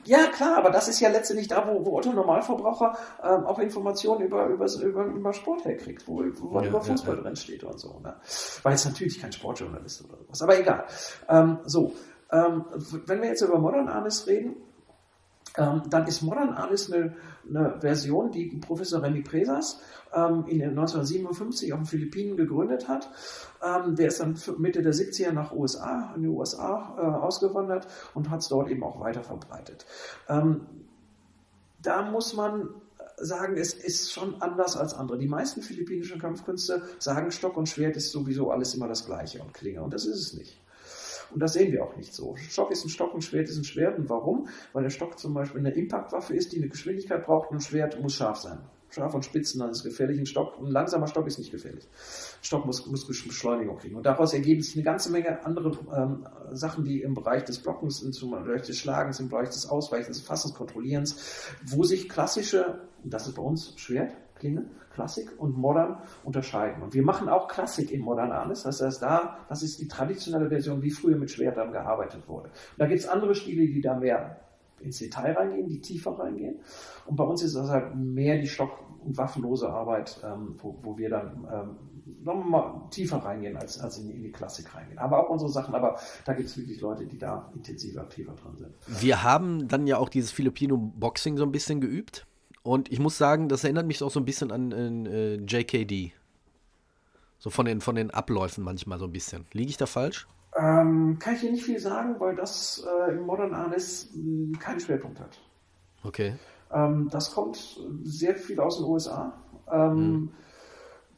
Ja, 0.05 0.27
klar, 0.27 0.57
aber 0.57 0.69
das 0.69 0.87
ist 0.87 0.99
ja 0.99 1.09
letztendlich 1.09 1.47
da, 1.47 1.67
wo, 1.67 1.85
wo 1.85 1.97
Otto 1.97 2.11
Normalverbraucher 2.11 2.97
ähm, 3.23 3.45
auch 3.45 3.59
Informationen 3.59 4.21
über, 4.21 4.47
über, 4.47 4.65
über, 4.81 5.05
über 5.05 5.33
Sport 5.33 5.65
herkriegt, 5.65 6.07
wo, 6.07 6.23
wo 6.35 6.59
ja, 6.59 6.67
über 6.67 6.81
Fußball 6.81 7.15
ja, 7.15 7.17
ja. 7.17 7.23
drin 7.23 7.35
steht 7.35 7.63
und 7.63 7.79
so. 7.79 7.99
Ne? 7.99 8.15
Weil 8.63 8.73
es 8.73 8.85
natürlich 8.85 9.19
kein 9.19 9.31
Sportjournalist 9.31 10.05
oder 10.05 10.17
sowas. 10.17 10.41
Aber 10.41 10.59
egal. 10.59 10.85
Ähm, 11.29 11.59
so, 11.65 11.93
ähm, 12.31 12.65
wenn 13.05 13.21
wir 13.21 13.29
jetzt 13.29 13.41
über 13.41 13.59
Modern 13.59 13.87
Artists 13.87 14.27
reden, 14.27 14.55
ähm, 15.57 15.83
dann 15.89 16.07
ist 16.07 16.21
Modern 16.21 16.53
Alice 16.53 16.91
eine, 16.91 17.15
eine, 17.47 17.79
Version, 17.79 18.31
die 18.31 18.57
Professor 18.57 19.03
Remy 19.03 19.21
Presas 19.21 19.79
ähm, 20.13 20.45
in 20.47 20.61
1957 20.61 21.73
auf 21.73 21.79
den 21.79 21.85
Philippinen 21.85 22.37
gegründet 22.37 22.87
hat. 22.87 23.09
Ähm, 23.63 23.95
der 23.95 24.07
ist 24.07 24.19
dann 24.19 24.35
Mitte 24.57 24.81
der 24.81 24.93
70er 24.93 25.31
nach 25.31 25.53
USA, 25.53 26.13
in 26.15 26.23
die 26.23 26.27
USA 26.27 26.95
äh, 26.97 27.01
ausgewandert 27.01 27.87
und 28.15 28.29
hat 28.29 28.41
es 28.41 28.47
dort 28.47 28.69
eben 28.69 28.83
auch 28.83 28.99
weiter 28.99 29.23
verbreitet. 29.23 29.85
Ähm, 30.27 30.61
da 31.81 32.01
muss 32.01 32.33
man 32.33 32.69
sagen, 33.17 33.57
es 33.57 33.73
ist 33.73 34.11
schon 34.11 34.41
anders 34.41 34.75
als 34.75 34.95
andere. 34.95 35.19
Die 35.19 35.27
meisten 35.27 35.61
philippinischen 35.61 36.19
Kampfkünste 36.19 36.81
sagen, 36.97 37.29
Stock 37.31 37.57
und 37.57 37.69
Schwert 37.69 37.95
ist 37.95 38.11
sowieso 38.11 38.49
alles 38.49 38.73
immer 38.73 38.87
das 38.87 39.05
Gleiche 39.05 39.41
und 39.41 39.53
Klinge. 39.53 39.83
Und 39.83 39.93
das 39.93 40.05
ist 40.05 40.19
es 40.19 40.33
nicht. 40.33 40.62
Und 41.33 41.39
das 41.39 41.53
sehen 41.53 41.71
wir 41.71 41.83
auch 41.83 41.95
nicht 41.95 42.13
so. 42.13 42.35
Stock 42.35 42.71
ist 42.71 42.85
ein 42.85 42.89
Stock, 42.89 43.13
ein 43.13 43.21
Schwert 43.21 43.49
ist 43.49 43.57
ein 43.57 43.63
Schwert. 43.63 43.97
Und 43.97 44.09
warum? 44.09 44.47
Weil 44.71 44.83
der 44.83 44.89
Stock 44.89 45.17
zum 45.17 45.33
Beispiel 45.33 45.59
eine 45.59 45.71
Impactwaffe 45.71 46.35
ist, 46.35 46.51
die 46.53 46.57
eine 46.57 46.67
Geschwindigkeit 46.67 47.25
braucht 47.25 47.49
und 47.49 47.57
ein 47.57 47.61
Schwert 47.61 47.99
muss 48.01 48.13
scharf 48.13 48.37
sein. 48.37 48.59
Scharf 48.93 49.15
und 49.15 49.25
spitzen, 49.25 49.59
dann 49.59 49.71
ist 49.71 49.83
gefährlich. 49.83 50.19
Ein 50.19 50.27
Stock, 50.27 50.59
ein 50.59 50.67
langsamer 50.67 51.07
Stock 51.07 51.25
ist 51.25 51.39
nicht 51.39 51.51
gefährlich. 51.51 51.85
Ein 51.85 52.43
Stock 52.43 52.65
muss, 52.65 52.85
muss 52.85 53.07
Beschleunigung 53.07 53.77
kriegen. 53.77 53.95
Und 53.95 54.05
daraus 54.05 54.33
ergeben 54.33 54.61
sich 54.61 54.75
eine 54.75 54.83
ganze 54.83 55.11
Menge 55.11 55.43
andere 55.43 55.71
ähm, 55.95 56.27
Sachen, 56.51 56.83
die 56.83 57.01
im 57.01 57.15
Bereich 57.15 57.43
des 57.43 57.57
Blockens, 57.57 58.03
im 58.03 58.29
Bereich 58.29 58.61
des 58.61 58.77
Schlagens, 58.77 59.19
im 59.19 59.29
Bereich 59.29 59.49
des 59.49 59.67
Ausweichens, 59.67 60.17
des 60.17 60.27
Fassens, 60.27 60.53
Kontrollierens, 60.53 61.49
wo 61.65 61.83
sich 61.83 62.07
klassische, 62.07 62.81
und 63.03 63.11
das 63.11 63.27
ist 63.27 63.35
bei 63.35 63.41
uns 63.41 63.73
Schwert, 63.77 64.15
Klinge, 64.35 64.65
Klassik 64.93 65.31
und 65.37 65.57
Modern 65.57 65.97
unterscheiden. 66.23 66.83
Und 66.83 66.93
wir 66.93 67.03
machen 67.03 67.29
auch 67.29 67.47
Klassik 67.47 67.91
in 67.91 68.01
Modern 68.01 68.31
alles. 68.31 68.63
Das 68.63 68.81
heißt, 68.81 69.01
da, 69.01 69.37
das 69.49 69.63
ist 69.63 69.79
die 69.79 69.87
traditionelle 69.87 70.49
Version, 70.49 70.81
wie 70.81 70.91
früher 70.91 71.17
mit 71.17 71.31
Schwertern 71.31 71.71
gearbeitet 71.71 72.27
wurde. 72.27 72.49
Und 72.49 72.79
da 72.79 72.85
gibt 72.85 72.99
es 72.99 73.07
andere 73.07 73.35
Stile, 73.35 73.65
die 73.65 73.81
da 73.81 73.95
mehr 73.95 74.39
ins 74.79 74.99
Detail 74.99 75.33
reingehen, 75.33 75.67
die 75.67 75.81
tiefer 75.81 76.11
reingehen. 76.11 76.59
Und 77.05 77.15
bei 77.15 77.23
uns 77.23 77.41
ist 77.43 77.55
das 77.55 77.69
halt 77.69 77.95
mehr 77.95 78.37
die 78.37 78.47
Stock- 78.47 78.79
und 79.03 79.17
waffenlose 79.17 79.69
Arbeit, 79.69 80.19
ähm, 80.23 80.55
wo, 80.61 80.77
wo, 80.81 80.97
wir 80.97 81.09
dann 81.09 81.47
ähm, 81.51 81.75
nochmal 82.23 82.81
tiefer 82.89 83.17
reingehen 83.17 83.57
als, 83.57 83.79
als 83.79 83.97
in, 83.97 84.09
in, 84.09 84.23
die 84.23 84.31
Klassik 84.31 84.73
reingehen. 84.73 84.97
Aber 84.97 85.19
auch 85.19 85.29
unsere 85.29 85.51
Sachen, 85.51 85.75
aber 85.75 85.97
da 86.25 86.33
gibt 86.33 86.49
es 86.49 86.57
wirklich 86.57 86.79
Leute, 86.79 87.05
die 87.05 87.17
da 87.17 87.49
intensiver, 87.53 88.01
aktiver 88.01 88.33
dran 88.33 88.55
sind. 88.57 88.73
Wir 88.87 89.23
haben 89.23 89.67
dann 89.67 89.87
ja 89.87 89.97
auch 89.97 90.09
dieses 90.09 90.31
Filipino 90.31 90.77
Boxing 90.77 91.37
so 91.37 91.43
ein 91.43 91.51
bisschen 91.51 91.81
geübt. 91.81 92.25
Und 92.63 92.91
ich 92.91 92.99
muss 92.99 93.17
sagen, 93.17 93.49
das 93.49 93.63
erinnert 93.65 93.85
mich 93.85 94.01
auch 94.01 94.09
so 94.09 94.19
ein 94.19 94.25
bisschen 94.25 94.51
an 94.51 95.05
äh, 95.05 95.35
JKD. 95.35 96.13
So 97.37 97.49
von 97.49 97.65
den, 97.65 97.81
von 97.81 97.95
den 97.95 98.09
Abläufen 98.09 98.63
manchmal 98.63 98.99
so 98.99 99.05
ein 99.05 99.11
bisschen. 99.11 99.45
Liege 99.51 99.69
ich 99.69 99.77
da 99.77 99.85
falsch? 99.85 100.27
Ähm, 100.55 101.17
kann 101.19 101.35
ich 101.35 101.41
dir 101.41 101.51
nicht 101.51 101.65
viel 101.65 101.79
sagen, 101.79 102.15
weil 102.19 102.35
das 102.35 102.85
äh, 102.87 103.11
im 103.11 103.23
Modern 103.25 103.53
Arnis 103.53 104.09
hm, 104.13 104.57
keinen 104.59 104.79
Schwerpunkt 104.79 105.19
hat. 105.19 105.39
Okay. 106.03 106.35
Ähm, 106.71 107.09
das 107.11 107.33
kommt 107.33 107.79
sehr 108.03 108.35
viel 108.35 108.59
aus 108.61 108.77
den 108.77 108.85
USA. 108.85 109.33
Ähm, 109.69 109.91
hm. 109.91 110.31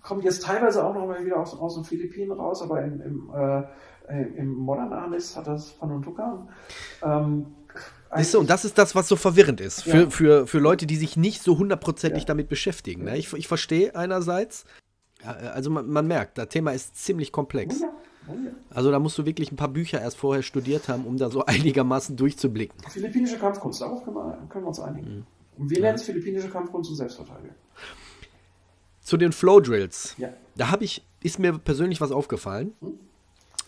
Kommt 0.01 0.23
jetzt 0.23 0.43
teilweise 0.43 0.83
auch 0.83 0.95
noch 0.95 1.05
mal 1.05 1.23
wieder 1.25 1.39
aus, 1.39 1.53
aus 1.53 1.75
den 1.75 1.83
Philippinen 1.83 2.31
raus, 2.31 2.61
aber 2.61 2.81
im, 2.83 3.01
im, 3.01 3.31
äh, 3.35 4.23
im 4.37 4.53
Modern 4.53 4.93
Arnis 4.93 5.35
hat 5.35 5.47
das 5.47 5.71
Panuntukan. 5.73 6.49
Ähm, 7.03 7.47
Siehst 8.17 8.33
du, 8.33 8.39
und 8.39 8.49
das 8.49 8.65
ist 8.65 8.77
das, 8.77 8.95
was 8.95 9.07
so 9.07 9.15
verwirrend 9.15 9.61
ist. 9.61 9.83
Für, 9.83 10.03
ja. 10.03 10.09
für, 10.09 10.47
für 10.47 10.59
Leute, 10.59 10.85
die 10.85 10.95
sich 10.95 11.17
nicht 11.17 11.41
so 11.41 11.57
hundertprozentig 11.57 12.23
ja. 12.23 12.27
damit 12.27 12.49
beschäftigen. 12.49 13.05
Ne? 13.05 13.17
Ich, 13.17 13.31
ich 13.33 13.47
verstehe 13.47 13.95
einerseits, 13.95 14.65
also 15.23 15.69
man, 15.69 15.89
man, 15.89 16.07
merkt, 16.07 16.37
das 16.37 16.49
Thema 16.49 16.71
ist 16.71 16.95
ziemlich 16.95 17.31
komplex. 17.31 17.81
Ja. 17.81 17.89
Also 18.71 18.91
da 18.91 18.99
musst 18.99 19.17
du 19.17 19.25
wirklich 19.25 19.51
ein 19.51 19.55
paar 19.55 19.69
Bücher 19.69 20.01
erst 20.01 20.17
vorher 20.17 20.43
studiert 20.43 20.89
haben, 20.89 21.05
um 21.05 21.17
da 21.17 21.29
so 21.29 21.45
einigermaßen 21.45 22.15
durchzublicken. 22.15 22.77
Philippinische 22.89 23.37
Kampfkunst, 23.37 23.81
darauf 23.81 24.03
können 24.03 24.15
wir, 24.15 24.47
können 24.49 24.65
wir 24.65 24.69
uns 24.69 24.79
einigen. 24.79 25.17
Mhm. 25.17 25.25
Und 25.57 25.69
wir 25.69 25.79
nennen 25.79 25.95
es 25.95 26.03
philippinische 26.03 26.49
Kampfkunst 26.49 26.89
und 26.89 26.97
Selbstverteidigung. 26.97 27.55
Zu 29.01 29.17
den 29.17 29.31
Flow 29.31 29.59
Drills. 29.59 30.15
Ja. 30.17 30.29
Da 30.55 30.71
habe 30.71 30.83
ich, 30.83 31.05
ist 31.21 31.39
mir 31.39 31.57
persönlich 31.57 32.01
was 32.01 32.11
aufgefallen. 32.11 32.73
Hm? 32.81 32.99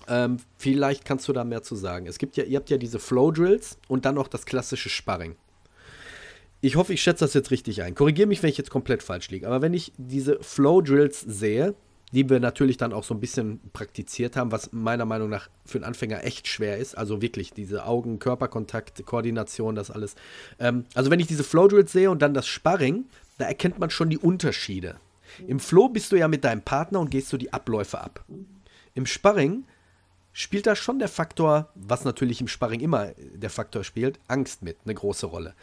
Ähm, 0.07 0.37
vielleicht 0.57 1.05
kannst 1.05 1.27
du 1.27 1.33
da 1.33 1.43
mehr 1.43 1.63
zu 1.63 1.75
sagen. 1.75 2.07
Es 2.07 2.17
gibt 2.17 2.37
ja, 2.37 2.43
ihr 2.43 2.57
habt 2.57 2.69
ja 2.69 2.77
diese 2.77 2.99
Flow 2.99 3.31
Drills 3.31 3.77
und 3.87 4.05
dann 4.05 4.15
noch 4.15 4.27
das 4.27 4.45
klassische 4.45 4.89
Sparring. 4.89 5.35
Ich 6.61 6.75
hoffe, 6.75 6.93
ich 6.93 7.01
schätze 7.01 7.23
das 7.23 7.33
jetzt 7.33 7.51
richtig 7.51 7.83
ein. 7.83 7.93
Korrigiere 7.93 8.27
mich, 8.27 8.41
wenn 8.41 8.49
ich 8.49 8.57
jetzt 8.57 8.71
komplett 8.71 9.03
falsch 9.03 9.29
liege. 9.29 9.47
Aber 9.47 9.61
wenn 9.61 9.73
ich 9.73 9.91
diese 9.97 10.39
Flow 10.41 10.81
Drills 10.81 11.21
sehe, 11.21 11.75
die 12.13 12.29
wir 12.29 12.39
natürlich 12.39 12.77
dann 12.77 12.93
auch 12.93 13.03
so 13.03 13.13
ein 13.13 13.19
bisschen 13.19 13.59
praktiziert 13.73 14.35
haben, 14.35 14.51
was 14.51 14.71
meiner 14.71 15.05
Meinung 15.05 15.29
nach 15.29 15.49
für 15.65 15.77
einen 15.77 15.83
Anfänger 15.83 16.23
echt 16.23 16.47
schwer 16.47 16.77
ist. 16.77 16.97
Also 16.97 17.21
wirklich 17.21 17.51
diese 17.51 17.85
Augen-Körperkontakt, 17.85 19.05
Koordination, 19.05 19.75
das 19.75 19.91
alles. 19.91 20.15
Ähm, 20.57 20.85
also 20.95 21.11
wenn 21.11 21.19
ich 21.19 21.27
diese 21.27 21.43
Flow 21.43 21.67
Drills 21.67 21.91
sehe 21.91 22.09
und 22.09 22.21
dann 22.21 22.33
das 22.33 22.47
Sparring, 22.47 23.05
da 23.37 23.45
erkennt 23.45 23.77
man 23.79 23.89
schon 23.89 24.09
die 24.09 24.17
Unterschiede. 24.17 24.95
Im 25.47 25.59
Flow 25.59 25.89
bist 25.89 26.11
du 26.11 26.15
ja 26.15 26.27
mit 26.27 26.43
deinem 26.43 26.61
Partner 26.61 26.99
und 27.01 27.11
gehst 27.11 27.29
so 27.29 27.37
die 27.37 27.51
Abläufe 27.53 27.99
ab. 27.99 28.23
Im 28.95 29.05
Sparring 29.05 29.65
spielt 30.37 30.67
da 30.67 30.75
schon 30.75 30.99
der 30.99 31.07
Faktor, 31.07 31.69
was 31.73 32.05
natürlich 32.05 32.41
im 32.41 32.47
Sparring 32.47 32.79
immer 32.79 33.07
der 33.33 33.49
Faktor 33.49 33.83
spielt, 33.83 34.19
Angst 34.27 34.61
mit, 34.61 34.77
eine 34.85 34.93
große 34.93 35.25
Rolle. 35.25 35.55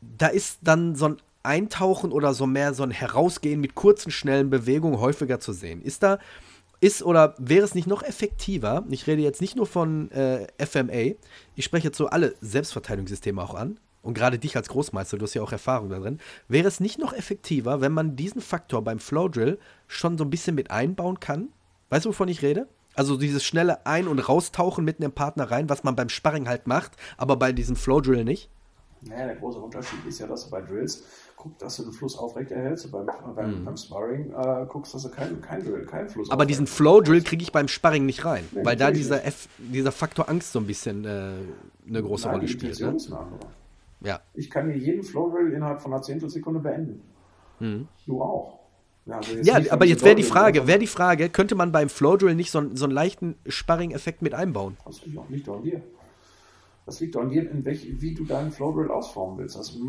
Da 0.00 0.28
ist 0.28 0.60
dann 0.62 0.94
so 0.96 1.08
ein 1.08 1.16
Eintauchen 1.42 2.10
oder 2.10 2.32
so 2.32 2.46
mehr 2.46 2.72
so 2.72 2.84
ein 2.84 2.90
Herausgehen 2.90 3.60
mit 3.60 3.74
kurzen, 3.74 4.10
schnellen 4.10 4.48
Bewegungen 4.48 4.98
häufiger 4.98 5.40
zu 5.40 5.52
sehen. 5.52 5.82
Ist 5.82 6.02
da, 6.02 6.18
ist 6.80 7.02
oder 7.02 7.34
wäre 7.36 7.66
es 7.66 7.74
nicht 7.74 7.86
noch 7.86 8.02
effektiver, 8.02 8.82
ich 8.88 9.06
rede 9.06 9.20
jetzt 9.20 9.42
nicht 9.42 9.56
nur 9.56 9.66
von 9.66 10.10
äh, 10.10 10.46
FMA, 10.58 11.14
ich 11.54 11.64
spreche 11.66 11.88
jetzt 11.88 11.98
so 11.98 12.06
alle 12.06 12.34
Selbstverteidigungssysteme 12.40 13.42
auch 13.42 13.54
an, 13.54 13.78
und 14.00 14.14
gerade 14.14 14.38
dich 14.38 14.56
als 14.56 14.70
Großmeister, 14.70 15.18
du 15.18 15.24
hast 15.24 15.34
ja 15.34 15.42
auch 15.42 15.52
Erfahrung 15.52 15.90
da 15.90 15.98
drin, 15.98 16.18
wäre 16.48 16.66
es 16.66 16.80
nicht 16.80 16.98
noch 16.98 17.12
effektiver, 17.12 17.82
wenn 17.82 17.92
man 17.92 18.16
diesen 18.16 18.40
Faktor 18.40 18.82
beim 18.82 19.00
Flow 19.00 19.28
Drill 19.28 19.58
schon 19.86 20.16
so 20.16 20.24
ein 20.24 20.30
bisschen 20.30 20.54
mit 20.54 20.70
einbauen 20.70 21.20
kann? 21.20 21.48
Weißt 21.90 22.06
du, 22.06 22.08
wovon 22.08 22.28
ich 22.28 22.40
rede? 22.40 22.68
Also 22.96 23.16
dieses 23.16 23.44
schnelle 23.44 23.86
Ein- 23.86 24.08
und 24.08 24.18
Raustauchen 24.18 24.84
mitten 24.84 25.02
im 25.02 25.12
Partner 25.12 25.50
rein, 25.50 25.68
was 25.68 25.84
man 25.84 25.94
beim 25.94 26.08
Sparring 26.08 26.48
halt 26.48 26.66
macht, 26.66 26.92
aber 27.16 27.36
bei 27.36 27.52
diesem 27.52 27.76
Flow-Drill 27.76 28.24
nicht? 28.24 28.50
Naja, 29.02 29.26
der 29.26 29.36
große 29.36 29.58
Unterschied 29.58 30.04
ist 30.06 30.18
ja, 30.18 30.26
dass 30.26 30.44
du 30.44 30.50
bei 30.50 30.62
Drills 30.62 31.04
guckst, 31.36 31.62
dass 31.62 31.76
du 31.76 31.84
den 31.84 31.92
Fluss 31.92 32.16
aufrecht 32.16 32.50
erhältst. 32.50 32.90
Beim, 32.90 33.06
beim, 33.34 33.60
mhm. 33.60 33.64
beim 33.64 33.76
Sparring 33.76 34.32
äh, 34.32 34.66
guckst, 34.66 34.94
dass 34.94 35.02
du 35.02 35.10
keinen 35.10 35.40
kein 35.40 35.62
Drill, 35.62 35.84
keinen 35.84 36.08
Fluss 36.08 36.30
Aber 36.30 36.46
diesen 36.46 36.66
Flow-Drill 36.66 37.22
kriege 37.22 37.42
ich 37.42 37.52
beim 37.52 37.68
Sparring 37.68 38.06
nicht 38.06 38.24
rein, 38.24 38.44
nee, 38.52 38.64
weil 38.64 38.76
da 38.76 38.90
dieser, 38.90 39.24
F, 39.24 39.48
dieser 39.58 39.92
Faktor 39.92 40.28
Angst 40.28 40.52
so 40.52 40.58
ein 40.58 40.66
bisschen 40.66 41.04
äh, 41.04 41.32
eine 41.86 42.02
große 42.02 42.26
Nein, 42.26 42.36
Rolle 42.36 42.48
spielt. 42.48 42.80
Ne? 42.80 42.96
Ja. 44.00 44.20
Ich 44.34 44.50
kann 44.50 44.70
hier 44.70 44.78
jeden 44.78 45.02
Flow-Drill 45.02 45.52
innerhalb 45.52 45.80
von 45.80 45.92
einer 45.92 46.02
Zehntelsekunde 46.02 46.60
beenden. 46.60 47.02
Mhm. 47.60 47.88
Du 48.06 48.22
auch. 48.22 48.55
Ja, 49.06 49.18
also 49.18 49.32
ja 49.40 49.60
aber 49.70 49.86
jetzt 49.86 50.04
wäre 50.04 50.16
die 50.16 50.24
Frage, 50.24 50.66
wäre 50.66 50.80
die 50.80 50.88
Frage, 50.88 51.28
könnte 51.28 51.54
man 51.54 51.70
beim 51.70 51.88
Flow 51.88 52.16
Drill 52.16 52.34
nicht 52.34 52.50
so, 52.50 52.62
so 52.74 52.84
einen 52.84 52.92
leichten 52.92 53.36
Sparring-Effekt 53.46 54.20
mit 54.20 54.34
einbauen? 54.34 54.76
Auch 54.84 55.28
nicht 55.28 55.48
an 55.48 55.62
dir. 55.62 55.82
Das 56.86 57.00
liegt 57.00 57.16
an 57.16 57.28
dir, 57.28 57.50
in 57.50 57.64
welch, 57.64 57.84
wie 58.00 58.14
du 58.14 58.24
deinen 58.24 58.52
Flowdrill 58.52 58.92
ausformen 58.92 59.38
willst. 59.38 59.56
Also 59.56 59.80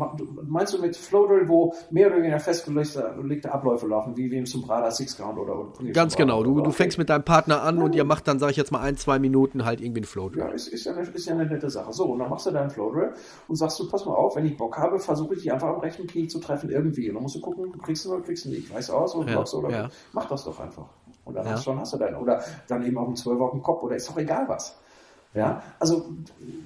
meinst 0.48 0.74
du 0.74 0.80
mit 0.80 0.96
Flowdrill, 0.96 1.48
wo 1.48 1.72
mehr 1.92 2.08
oder 2.08 2.16
weniger 2.16 2.40
festgelegte 2.40 3.52
Abläufe 3.52 3.86
laufen, 3.86 4.16
wie, 4.16 4.28
wie 4.32 4.36
im 4.36 4.46
Sumbrada 4.46 4.90
Six 4.90 5.16
Count 5.16 5.38
oder, 5.38 5.60
oder 5.60 5.90
Ganz 5.92 6.16
genau. 6.16 6.42
Du, 6.42 6.60
du 6.60 6.72
fängst 6.72 6.98
mit 6.98 7.08
deinem 7.08 7.22
Partner 7.22 7.62
an 7.62 7.76
ja. 7.76 7.84
und 7.84 7.94
ihr 7.94 8.02
macht 8.02 8.26
dann, 8.26 8.40
sage 8.40 8.50
ich 8.50 8.56
jetzt 8.56 8.72
mal, 8.72 8.80
ein, 8.80 8.96
zwei 8.96 9.20
Minuten 9.20 9.64
halt 9.64 9.80
irgendwie 9.80 10.00
einen 10.00 10.06
Flowdrill. 10.06 10.42
Ja, 10.42 10.48
ist, 10.48 10.66
ist, 10.66 10.86
ja 10.86 10.92
eine, 10.92 11.08
ist 11.08 11.24
ja 11.24 11.34
eine 11.34 11.46
nette 11.46 11.70
Sache. 11.70 11.92
So, 11.92 12.04
und 12.06 12.18
dann 12.18 12.30
machst 12.30 12.46
du 12.46 12.50
deinen 12.50 12.70
Flowdrill 12.70 13.12
und 13.46 13.54
sagst 13.54 13.78
du, 13.78 13.88
pass 13.88 14.04
mal 14.04 14.14
auf, 14.14 14.34
wenn 14.34 14.46
ich 14.46 14.56
Bock 14.56 14.76
habe, 14.76 14.98
versuche 14.98 15.34
ich 15.34 15.42
dich 15.42 15.52
einfach 15.52 15.68
am 15.68 15.78
rechten 15.78 16.08
Knie 16.08 16.26
zu 16.26 16.40
treffen, 16.40 16.68
irgendwie. 16.68 17.08
Und 17.10 17.14
dann 17.14 17.22
musst 17.22 17.36
du 17.36 17.40
gucken, 17.40 17.78
kriegst 17.80 18.06
du 18.06 18.12
oder 18.12 18.22
kriegst 18.22 18.44
du 18.44 18.48
nicht. 18.48 18.74
Weiß 18.74 18.90
aus 18.90 19.14
oder 19.14 19.28
ja, 19.28 19.34
blockst 19.36 19.54
oder 19.54 19.70
ja. 19.70 19.88
mach 20.12 20.26
das 20.26 20.42
doch 20.42 20.58
einfach. 20.58 20.88
Und 21.24 21.34
dann 21.34 21.46
ja. 21.46 21.52
hast, 21.52 21.62
schon 21.62 21.78
hast 21.78 21.92
du 21.92 21.98
deinen. 21.98 22.16
Oder 22.16 22.42
dann 22.66 22.84
eben 22.84 22.98
auch 22.98 23.06
einen 23.06 23.14
Zwölfer 23.14 23.44
auf 23.44 23.52
dem 23.52 23.62
Kopf 23.62 23.84
oder 23.84 23.94
ist 23.94 24.08
doch 24.08 24.18
egal 24.18 24.48
was. 24.48 24.76
Ja, 25.38 25.62
also 25.78 26.10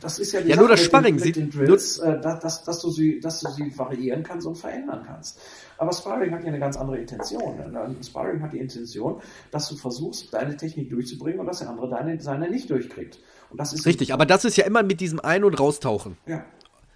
das 0.01 0.19
ist 0.19 0.33
ja 0.33 0.41
die 0.41 0.49
ja, 0.49 0.57
nur 0.57 0.69
das 0.69 0.81
Sparring 0.81 1.17
mit, 1.17 1.37
den, 1.37 1.47
mit 1.47 1.55
den 1.55 1.67
Drills, 1.67 1.99
äh, 1.99 2.21
dass, 2.21 2.65
dass, 2.65 2.81
du 2.81 2.91
sie, 2.91 3.21
dass 3.21 3.41
du 3.41 3.51
sie 3.51 3.77
variieren 3.77 4.23
kannst 4.23 4.47
und 4.47 4.57
verändern 4.57 5.03
kannst. 5.07 5.41
Aber 5.79 5.93
Sparring 5.93 6.33
hat 6.33 6.43
ja 6.43 6.49
eine 6.49 6.59
ganz 6.59 6.77
andere 6.77 6.99
Intention. 6.99 7.59
Sparring 8.03 8.41
hat 8.43 8.53
die 8.53 8.59
Intention, 8.59 9.21
dass 9.51 9.69
du 9.69 9.77
versuchst, 9.77 10.33
deine 10.33 10.57
Technik 10.57 10.91
durchzubringen 10.91 11.41
und 11.41 11.47
dass 11.47 11.59
der 11.59 11.71
andere 11.71 11.91
deine, 11.91 12.21
seine 12.21 12.49
nicht 12.49 12.71
durchkriegt. 12.71 13.19
Und 13.51 13.61
das 13.61 13.73
ist 13.73 13.85
Richtig, 13.85 14.13
aber 14.13 14.27
das 14.27 14.45
ist 14.45 14.57
ja 14.57 14.65
immer 14.65 14.83
mit 14.83 15.01
diesem 15.01 15.21
Ein- 15.21 15.45
und 15.45 15.59
Raustauchen. 15.59 16.17
Ja. 16.27 16.45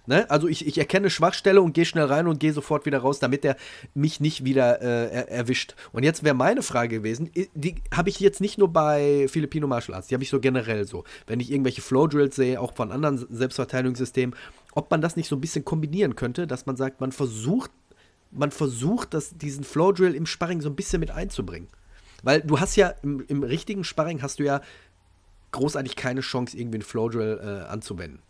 Ne? 0.07 0.29
Also 0.31 0.47
ich, 0.47 0.65
ich 0.65 0.77
erkenne 0.77 1.09
Schwachstelle 1.09 1.61
und 1.61 1.73
gehe 1.73 1.85
schnell 1.85 2.05
rein 2.05 2.27
und 2.27 2.39
gehe 2.39 2.53
sofort 2.53 2.85
wieder 2.85 2.99
raus, 2.99 3.19
damit 3.19 3.43
er 3.43 3.57
mich 3.93 4.21
nicht 4.21 4.45
wieder 4.45 4.81
äh, 4.81 5.13
er, 5.13 5.29
erwischt. 5.29 5.75
Und 5.91 6.03
jetzt 6.03 6.23
wäre 6.23 6.33
meine 6.33 6.63
Frage 6.63 6.97
gewesen, 6.97 7.29
die 7.53 7.75
habe 7.93 8.09
ich 8.09 8.19
jetzt 8.21 8.39
nicht 8.39 8.57
nur 8.57 8.71
bei 8.71 9.27
Filipino 9.27 9.67
Martial 9.67 9.95
Arts, 9.95 10.07
die 10.07 10.15
habe 10.15 10.23
ich 10.23 10.29
so 10.29 10.39
generell 10.39 10.87
so. 10.87 11.03
Wenn 11.27 11.41
ich 11.41 11.51
irgendwelche 11.51 11.81
Flow 11.81 12.07
Drills 12.07 12.37
sehe, 12.37 12.59
auch 12.59 12.73
von 12.73 12.93
anderen 12.93 13.27
Selbstverteidigungssystemen, 13.29 14.33
ob 14.71 14.89
man 14.89 15.01
das 15.01 15.17
nicht 15.17 15.27
so 15.27 15.35
ein 15.35 15.41
bisschen 15.41 15.65
kombinieren 15.65 16.15
könnte, 16.15 16.47
dass 16.47 16.65
man 16.65 16.77
sagt, 16.77 17.01
man 17.01 17.11
versucht, 17.11 17.71
man 18.31 18.51
versucht, 18.51 19.13
das, 19.13 19.37
diesen 19.37 19.65
Flow 19.65 19.91
Drill 19.91 20.15
im 20.15 20.25
Sparring 20.25 20.61
so 20.61 20.69
ein 20.69 20.75
bisschen 20.75 21.01
mit 21.01 21.11
einzubringen. 21.11 21.67
Weil 22.23 22.41
du 22.41 22.61
hast 22.61 22.77
ja 22.77 22.93
im, 23.03 23.25
im 23.27 23.43
richtigen 23.43 23.83
Sparring 23.83 24.21
hast 24.21 24.39
du 24.39 24.43
ja 24.43 24.61
großartig 25.51 25.97
keine 25.97 26.21
Chance, 26.21 26.57
irgendwie 26.57 26.77
einen 26.77 26.83
Flow 26.83 27.09
Drill 27.09 27.39
äh, 27.41 27.69
anzuwenden. 27.69 28.21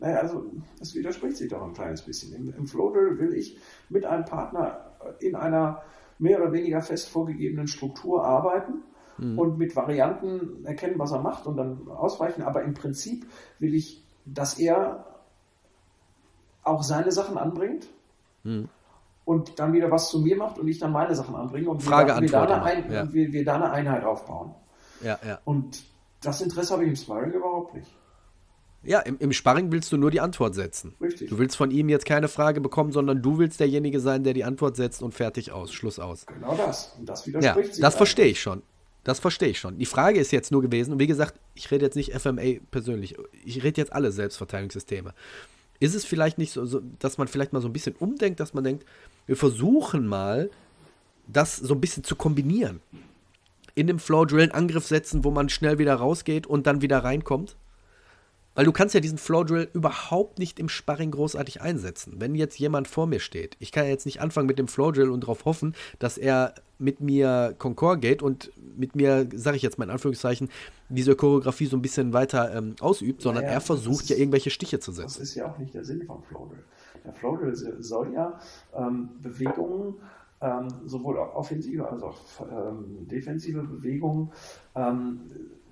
Naja, 0.00 0.18
also 0.18 0.44
das 0.78 0.94
widerspricht 0.94 1.36
sich 1.36 1.50
doch 1.50 1.62
ein 1.62 1.72
kleines 1.72 2.02
bisschen. 2.02 2.34
Im, 2.34 2.54
im 2.54 2.66
Flowdrill 2.66 3.18
will 3.18 3.34
ich 3.34 3.58
mit 3.88 4.04
einem 4.04 4.24
Partner 4.24 4.92
in 5.20 5.34
einer 5.34 5.82
mehr 6.18 6.40
oder 6.40 6.52
weniger 6.52 6.82
fest 6.82 7.08
vorgegebenen 7.08 7.66
Struktur 7.66 8.24
arbeiten 8.24 8.82
mhm. 9.18 9.38
und 9.38 9.58
mit 9.58 9.74
Varianten 9.76 10.64
erkennen, 10.64 10.98
was 10.98 11.12
er 11.12 11.20
macht 11.20 11.46
und 11.46 11.56
dann 11.56 11.88
ausweichen. 11.88 12.42
Aber 12.42 12.62
im 12.62 12.74
Prinzip 12.74 13.26
will 13.58 13.74
ich, 13.74 14.04
dass 14.24 14.58
er 14.58 15.04
auch 16.62 16.82
seine 16.82 17.12
Sachen 17.12 17.38
anbringt. 17.38 17.88
Mhm 18.44 18.68
und 19.28 19.58
dann 19.58 19.74
wieder 19.74 19.90
was 19.90 20.08
zu 20.08 20.20
mir 20.20 20.38
macht 20.38 20.58
und 20.58 20.68
ich 20.68 20.78
dann 20.78 20.90
meine 20.90 21.14
Sachen 21.14 21.34
anbringe 21.34 21.68
und 21.68 21.82
Frage, 21.82 22.18
wir, 22.18 22.30
da, 22.30 22.40
wir, 22.40 22.46
da 22.46 22.62
ein, 22.62 22.90
ja. 22.90 23.12
wir, 23.12 23.30
wir, 23.30 23.44
da 23.44 23.56
eine 23.56 23.70
Einheit 23.70 24.02
aufbauen. 24.02 24.54
Ja, 25.02 25.18
ja. 25.22 25.38
Und 25.44 25.84
das 26.22 26.40
Interesse 26.40 26.72
habe 26.72 26.84
ich 26.84 26.88
im 26.88 26.96
Sparring 26.96 27.32
überhaupt 27.32 27.74
nicht. 27.74 27.94
Ja, 28.84 29.00
im, 29.00 29.18
im 29.18 29.32
Sparring 29.32 29.72
willst 29.72 29.90
du 29.92 29.96
nur 29.96 30.10
die 30.10 30.20
Antwort 30.20 30.54
setzen. 30.54 30.94
Richtig. 31.00 31.30
Du 31.30 31.38
willst 31.38 31.56
von 31.56 31.70
ihm 31.70 31.88
jetzt 31.88 32.06
keine 32.06 32.28
Frage 32.28 32.60
bekommen, 32.60 32.92
sondern 32.92 33.22
du 33.22 33.38
willst 33.38 33.58
derjenige 33.60 34.00
sein, 34.00 34.22
der 34.22 34.34
die 34.34 34.44
Antwort 34.44 34.76
setzt 34.76 35.02
und 35.02 35.12
fertig 35.12 35.50
aus, 35.50 35.72
Schluss 35.72 35.98
aus. 35.98 36.26
Genau 36.26 36.56
das. 36.56 36.94
Und 36.98 37.08
das 37.08 37.26
widerspricht 37.26 37.68
ja, 37.68 37.74
sich. 37.74 37.82
Das 37.82 37.96
verstehe 37.96 38.26
ich 38.26 38.40
schon. 38.40 38.62
Das 39.04 39.20
verstehe 39.20 39.48
ich 39.48 39.58
schon. 39.58 39.78
Die 39.78 39.86
Frage 39.86 40.20
ist 40.20 40.32
jetzt 40.32 40.52
nur 40.52 40.62
gewesen, 40.62 40.92
und 40.92 40.98
wie 41.00 41.06
gesagt, 41.06 41.40
ich 41.54 41.70
rede 41.70 41.84
jetzt 41.84 41.96
nicht 41.96 42.12
FMA 42.12 42.60
persönlich, 42.70 43.16
ich 43.44 43.62
rede 43.64 43.80
jetzt 43.80 43.92
alle 43.92 44.12
Selbstverteidigungssysteme. 44.12 45.14
Ist 45.80 45.94
es 45.94 46.04
vielleicht 46.04 46.38
nicht 46.38 46.52
so, 46.52 46.66
so, 46.66 46.80
dass 46.98 47.18
man 47.18 47.28
vielleicht 47.28 47.52
mal 47.52 47.60
so 47.62 47.68
ein 47.68 47.72
bisschen 47.72 47.94
umdenkt, 47.96 48.38
dass 48.40 48.52
man 48.54 48.64
denkt, 48.64 48.84
wir 49.26 49.36
versuchen 49.36 50.06
mal, 50.06 50.50
das 51.26 51.56
so 51.56 51.74
ein 51.74 51.80
bisschen 51.80 52.04
zu 52.04 52.16
kombinieren. 52.16 52.80
In 53.74 53.86
dem 53.86 53.98
Flow 53.98 54.24
Drill 54.24 54.42
einen 54.42 54.52
Angriff 54.52 54.86
setzen, 54.86 55.24
wo 55.24 55.30
man 55.30 55.48
schnell 55.48 55.78
wieder 55.78 55.94
rausgeht 55.94 56.46
und 56.46 56.66
dann 56.66 56.82
wieder 56.82 56.98
reinkommt? 56.98 57.56
Weil 58.58 58.64
du 58.64 58.72
kannst 58.72 58.92
ja 58.92 58.98
diesen 58.98 59.18
Flow 59.18 59.44
Drill 59.44 59.68
überhaupt 59.72 60.40
nicht 60.40 60.58
im 60.58 60.68
Sparring 60.68 61.12
großartig 61.12 61.62
einsetzen. 61.62 62.14
Wenn 62.18 62.34
jetzt 62.34 62.58
jemand 62.58 62.88
vor 62.88 63.06
mir 63.06 63.20
steht, 63.20 63.56
ich 63.60 63.70
kann 63.70 63.84
ja 63.84 63.90
jetzt 63.90 64.04
nicht 64.04 64.20
anfangen 64.20 64.48
mit 64.48 64.58
dem 64.58 64.66
Flow 64.66 64.90
Drill 64.90 65.10
und 65.10 65.20
darauf 65.20 65.44
hoffen, 65.44 65.76
dass 66.00 66.18
er 66.18 66.54
mit 66.76 67.00
mir 67.00 67.54
Concord 67.56 68.00
geht 68.00 68.20
und 68.20 68.50
mit 68.76 68.96
mir, 68.96 69.28
sage 69.32 69.56
ich 69.56 69.62
jetzt 69.62 69.78
mal 69.78 69.84
in 69.84 69.90
Anführungszeichen, 69.90 70.48
diese 70.88 71.14
Choreografie 71.14 71.66
so 71.66 71.76
ein 71.76 71.82
bisschen 71.82 72.12
weiter 72.12 72.52
ähm, 72.52 72.74
ausübt, 72.80 73.22
sondern 73.22 73.44
naja, 73.44 73.54
er 73.54 73.60
versucht 73.60 74.06
ja 74.06 74.16
irgendwelche 74.16 74.50
Stiche 74.50 74.80
zu 74.80 74.90
setzen. 74.90 75.20
Das 75.20 75.28
ist 75.28 75.36
ja 75.36 75.48
auch 75.48 75.58
nicht 75.58 75.72
der 75.72 75.84
Sinn 75.84 76.02
vom 76.04 76.24
Flow 76.24 76.48
Drill. 76.48 76.64
Der 77.04 77.12
Flow 77.12 77.36
Drill 77.36 77.54
soll 77.54 78.12
ja 78.12 78.40
ähm, 78.74 79.10
Bewegungen 79.22 79.94
ähm, 80.40 80.66
sowohl 80.84 81.16
offensive 81.18 81.88
als 81.88 82.02
auch 82.02 82.18
ähm, 82.50 83.06
defensive 83.06 83.62
Bewegungen 83.62 84.32
ähm, 84.74 85.20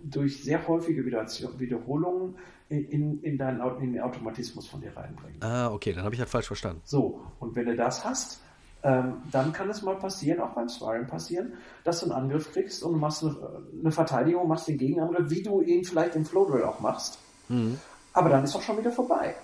durch 0.04 0.44
sehr 0.44 0.68
häufige 0.68 1.04
Wiederholungen 1.04 2.36
in, 2.68 3.22
in, 3.22 3.38
deinen, 3.38 3.60
in 3.80 3.92
den 3.92 4.02
Automatismus 4.02 4.66
von 4.66 4.80
dir 4.80 4.96
reinbringen. 4.96 5.42
Ah, 5.42 5.70
okay, 5.70 5.92
dann 5.92 6.04
habe 6.04 6.14
ich 6.14 6.20
halt 6.20 6.30
falsch 6.30 6.46
verstanden. 6.46 6.80
So, 6.84 7.20
und 7.38 7.54
wenn 7.54 7.66
du 7.66 7.76
das 7.76 8.04
hast, 8.04 8.40
ähm, 8.82 9.22
dann 9.30 9.52
kann 9.52 9.68
es 9.70 9.82
mal 9.82 9.96
passieren, 9.96 10.40
auch 10.40 10.54
beim 10.54 10.68
Sparring 10.68 11.06
passieren, 11.06 11.54
dass 11.84 12.00
du 12.00 12.06
einen 12.06 12.24
Angriff 12.24 12.52
kriegst 12.52 12.82
und 12.82 12.92
du 12.92 12.98
machst 12.98 13.24
eine, 13.24 13.36
eine 13.80 13.90
Verteidigung, 13.90 14.48
machst 14.48 14.68
den 14.68 14.78
Gegenangriff, 14.78 15.30
wie 15.30 15.42
du 15.42 15.60
ihn 15.60 15.84
vielleicht 15.84 16.14
im 16.16 16.24
Flow 16.24 16.46
Drill 16.46 16.64
auch 16.64 16.80
machst. 16.80 17.18
Mhm. 17.48 17.78
Aber 18.12 18.28
dann 18.28 18.44
ist 18.44 18.54
auch 18.54 18.62
schon 18.62 18.78
wieder 18.78 18.90
vorbei. 18.90 19.34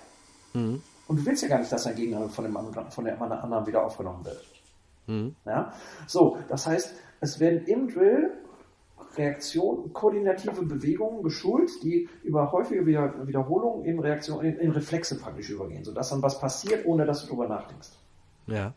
Mhm. 0.53 0.81
Und 1.07 1.19
du 1.19 1.25
willst 1.25 1.43
ja 1.43 1.49
gar 1.49 1.59
nicht, 1.59 1.71
dass 1.71 1.83
dein 1.83 1.95
Gegner 1.95 2.27
von 2.29 2.45
dem 2.45 2.55
anderen, 2.55 2.89
von 2.89 3.05
dem 3.05 3.21
anderen 3.21 3.67
wieder 3.67 3.85
aufgenommen 3.85 4.23
wird. 4.25 4.45
Mhm. 5.07 5.35
Ja? 5.45 5.73
So, 6.07 6.37
das 6.49 6.65
heißt, 6.65 6.93
es 7.19 7.39
werden 7.39 7.65
im 7.65 7.87
Drill 7.87 8.31
Reaktion, 9.17 9.93
koordinative 9.93 10.63
Bewegungen 10.63 11.23
geschult, 11.23 11.71
die 11.83 12.09
über 12.23 12.51
häufige 12.51 12.85
Wiederholungen 12.85 13.85
in 13.85 13.99
Reaktion, 13.99 14.43
in, 14.43 14.57
in 14.57 14.71
Reflexe 14.71 15.17
praktisch 15.17 15.49
übergehen, 15.49 15.83
sodass 15.83 16.09
dann 16.09 16.21
was 16.21 16.39
passiert, 16.39 16.85
ohne 16.85 17.05
dass 17.05 17.21
du 17.21 17.27
darüber 17.27 17.47
nachdenkst. 17.47 17.89
Ja. 18.47 18.73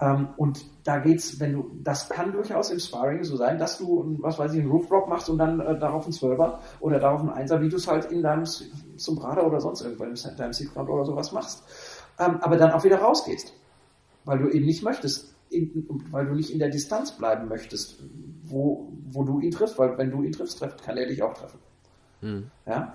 Ähm, 0.00 0.28
und 0.36 0.64
da 0.84 0.98
geht's, 0.98 1.38
wenn 1.38 1.52
du, 1.52 1.70
das 1.82 2.08
kann 2.08 2.32
durchaus 2.32 2.70
im 2.70 2.80
Sparring 2.80 3.22
so 3.22 3.36
sein, 3.36 3.58
dass 3.58 3.78
du, 3.78 4.16
was 4.20 4.38
weiß 4.38 4.52
ich, 4.54 4.60
einen 4.60 4.70
Roof 4.70 4.88
Drop 4.88 5.08
machst 5.08 5.28
und 5.30 5.38
dann 5.38 5.60
äh, 5.60 5.78
darauf 5.78 6.04
einen 6.04 6.12
Zwölfer 6.12 6.60
oder 6.80 6.98
darauf 6.98 7.20
einen 7.20 7.30
Einser, 7.30 7.60
wie 7.60 7.68
du 7.68 7.76
es 7.76 7.86
halt 7.86 8.10
in 8.10 8.22
deinem 8.22 8.44
Sombrada 8.96 9.42
oder 9.42 9.60
sonst 9.60 9.82
irgendwo 9.82 10.04
in 10.04 10.16
deinem 10.36 10.52
Sequent 10.52 10.88
oder 10.88 11.04
sowas 11.04 11.32
machst. 11.32 11.62
Ähm, 12.18 12.38
aber 12.40 12.56
dann 12.56 12.72
auch 12.72 12.84
wieder 12.84 12.98
rausgehst. 12.98 13.54
Weil 14.24 14.38
du 14.38 14.48
eben 14.48 14.66
nicht 14.66 14.82
möchtest, 14.82 15.34
in, 15.50 15.86
weil 16.10 16.26
du 16.26 16.34
nicht 16.34 16.50
in 16.50 16.58
der 16.58 16.70
Distanz 16.70 17.12
bleiben 17.12 17.48
möchtest, 17.48 18.02
wo, 18.44 18.92
wo 19.10 19.24
du 19.24 19.40
ihn 19.40 19.50
triffst, 19.50 19.78
weil 19.78 19.96
wenn 19.98 20.10
du 20.10 20.22
ihn 20.22 20.32
triffst, 20.32 20.58
trifft, 20.58 20.82
kann 20.82 20.96
er 20.96 21.06
dich 21.06 21.22
auch 21.22 21.34
treffen. 21.34 21.58
Mhm. 22.20 22.50
Ja? 22.66 22.94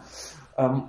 Ähm, 0.58 0.84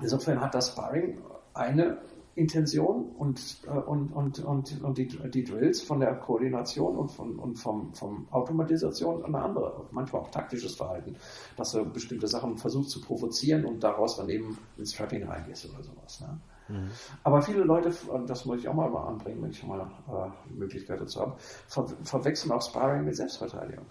insofern 0.00 0.40
hat 0.40 0.54
das 0.54 0.68
Sparring 0.68 1.18
eine 1.54 1.98
Intention 2.36 3.12
und, 3.16 3.40
äh, 3.66 3.70
und, 3.70 4.12
und, 4.12 4.38
und, 4.40 4.82
und 4.82 4.98
die, 4.98 5.08
die 5.08 5.44
Drills 5.44 5.80
von 5.80 6.00
der 6.00 6.14
Koordination 6.16 6.96
und, 6.96 7.10
von, 7.10 7.38
und 7.38 7.56
vom, 7.56 7.94
vom 7.94 8.26
Automatisation 8.30 9.24
eine 9.24 9.40
andere, 9.40 9.86
manchmal 9.90 10.22
auch 10.22 10.30
taktisches 10.30 10.74
Verhalten, 10.74 11.16
dass 11.56 11.72
du 11.72 11.84
bestimmte 11.84 12.28
Sachen 12.28 12.58
versuchst 12.58 12.90
zu 12.90 13.00
provozieren 13.00 13.64
und 13.64 13.82
daraus 13.82 14.16
dann 14.16 14.28
eben 14.28 14.58
ins 14.76 14.92
Trapping 14.92 15.24
reingehst 15.24 15.64
oder 15.70 15.82
sowas. 15.82 16.20
Ne? 16.20 16.38
Mhm. 16.68 16.90
Aber 17.22 17.42
viele 17.42 17.62
Leute, 17.62 17.92
das 18.26 18.44
muss 18.44 18.60
ich 18.60 18.68
auch 18.68 18.74
mal 18.74 18.86
anbringen, 18.86 19.42
wenn 19.42 19.50
ich 19.50 19.62
mal 19.64 19.80
äh, 19.80 20.52
Möglichkeit 20.52 21.00
dazu 21.00 21.20
habe, 21.20 21.36
ver 21.68 21.86
verwechseln 22.04 22.52
auch 22.52 22.62
Sparring 22.62 23.04
mit 23.04 23.16
Selbstverteidigung. 23.16 23.86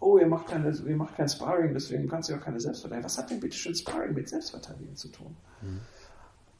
Oh, 0.00 0.16
ihr 0.18 0.28
macht, 0.28 0.46
keine, 0.46 0.70
ihr 0.70 0.96
macht 0.96 1.16
kein 1.16 1.28
Sparring, 1.28 1.72
deswegen 1.74 2.08
kannst 2.08 2.28
du 2.28 2.32
ja 2.32 2.38
keine 2.38 2.60
Selbstverteidigung. 2.60 3.04
Was 3.04 3.18
hat 3.18 3.30
denn 3.30 3.40
bitte 3.40 3.56
schön 3.56 3.74
Sparring 3.74 4.14
mit 4.14 4.28
Selbstverteidigung 4.28 4.94
zu 4.94 5.08
tun? 5.08 5.36
Mhm 5.60 5.80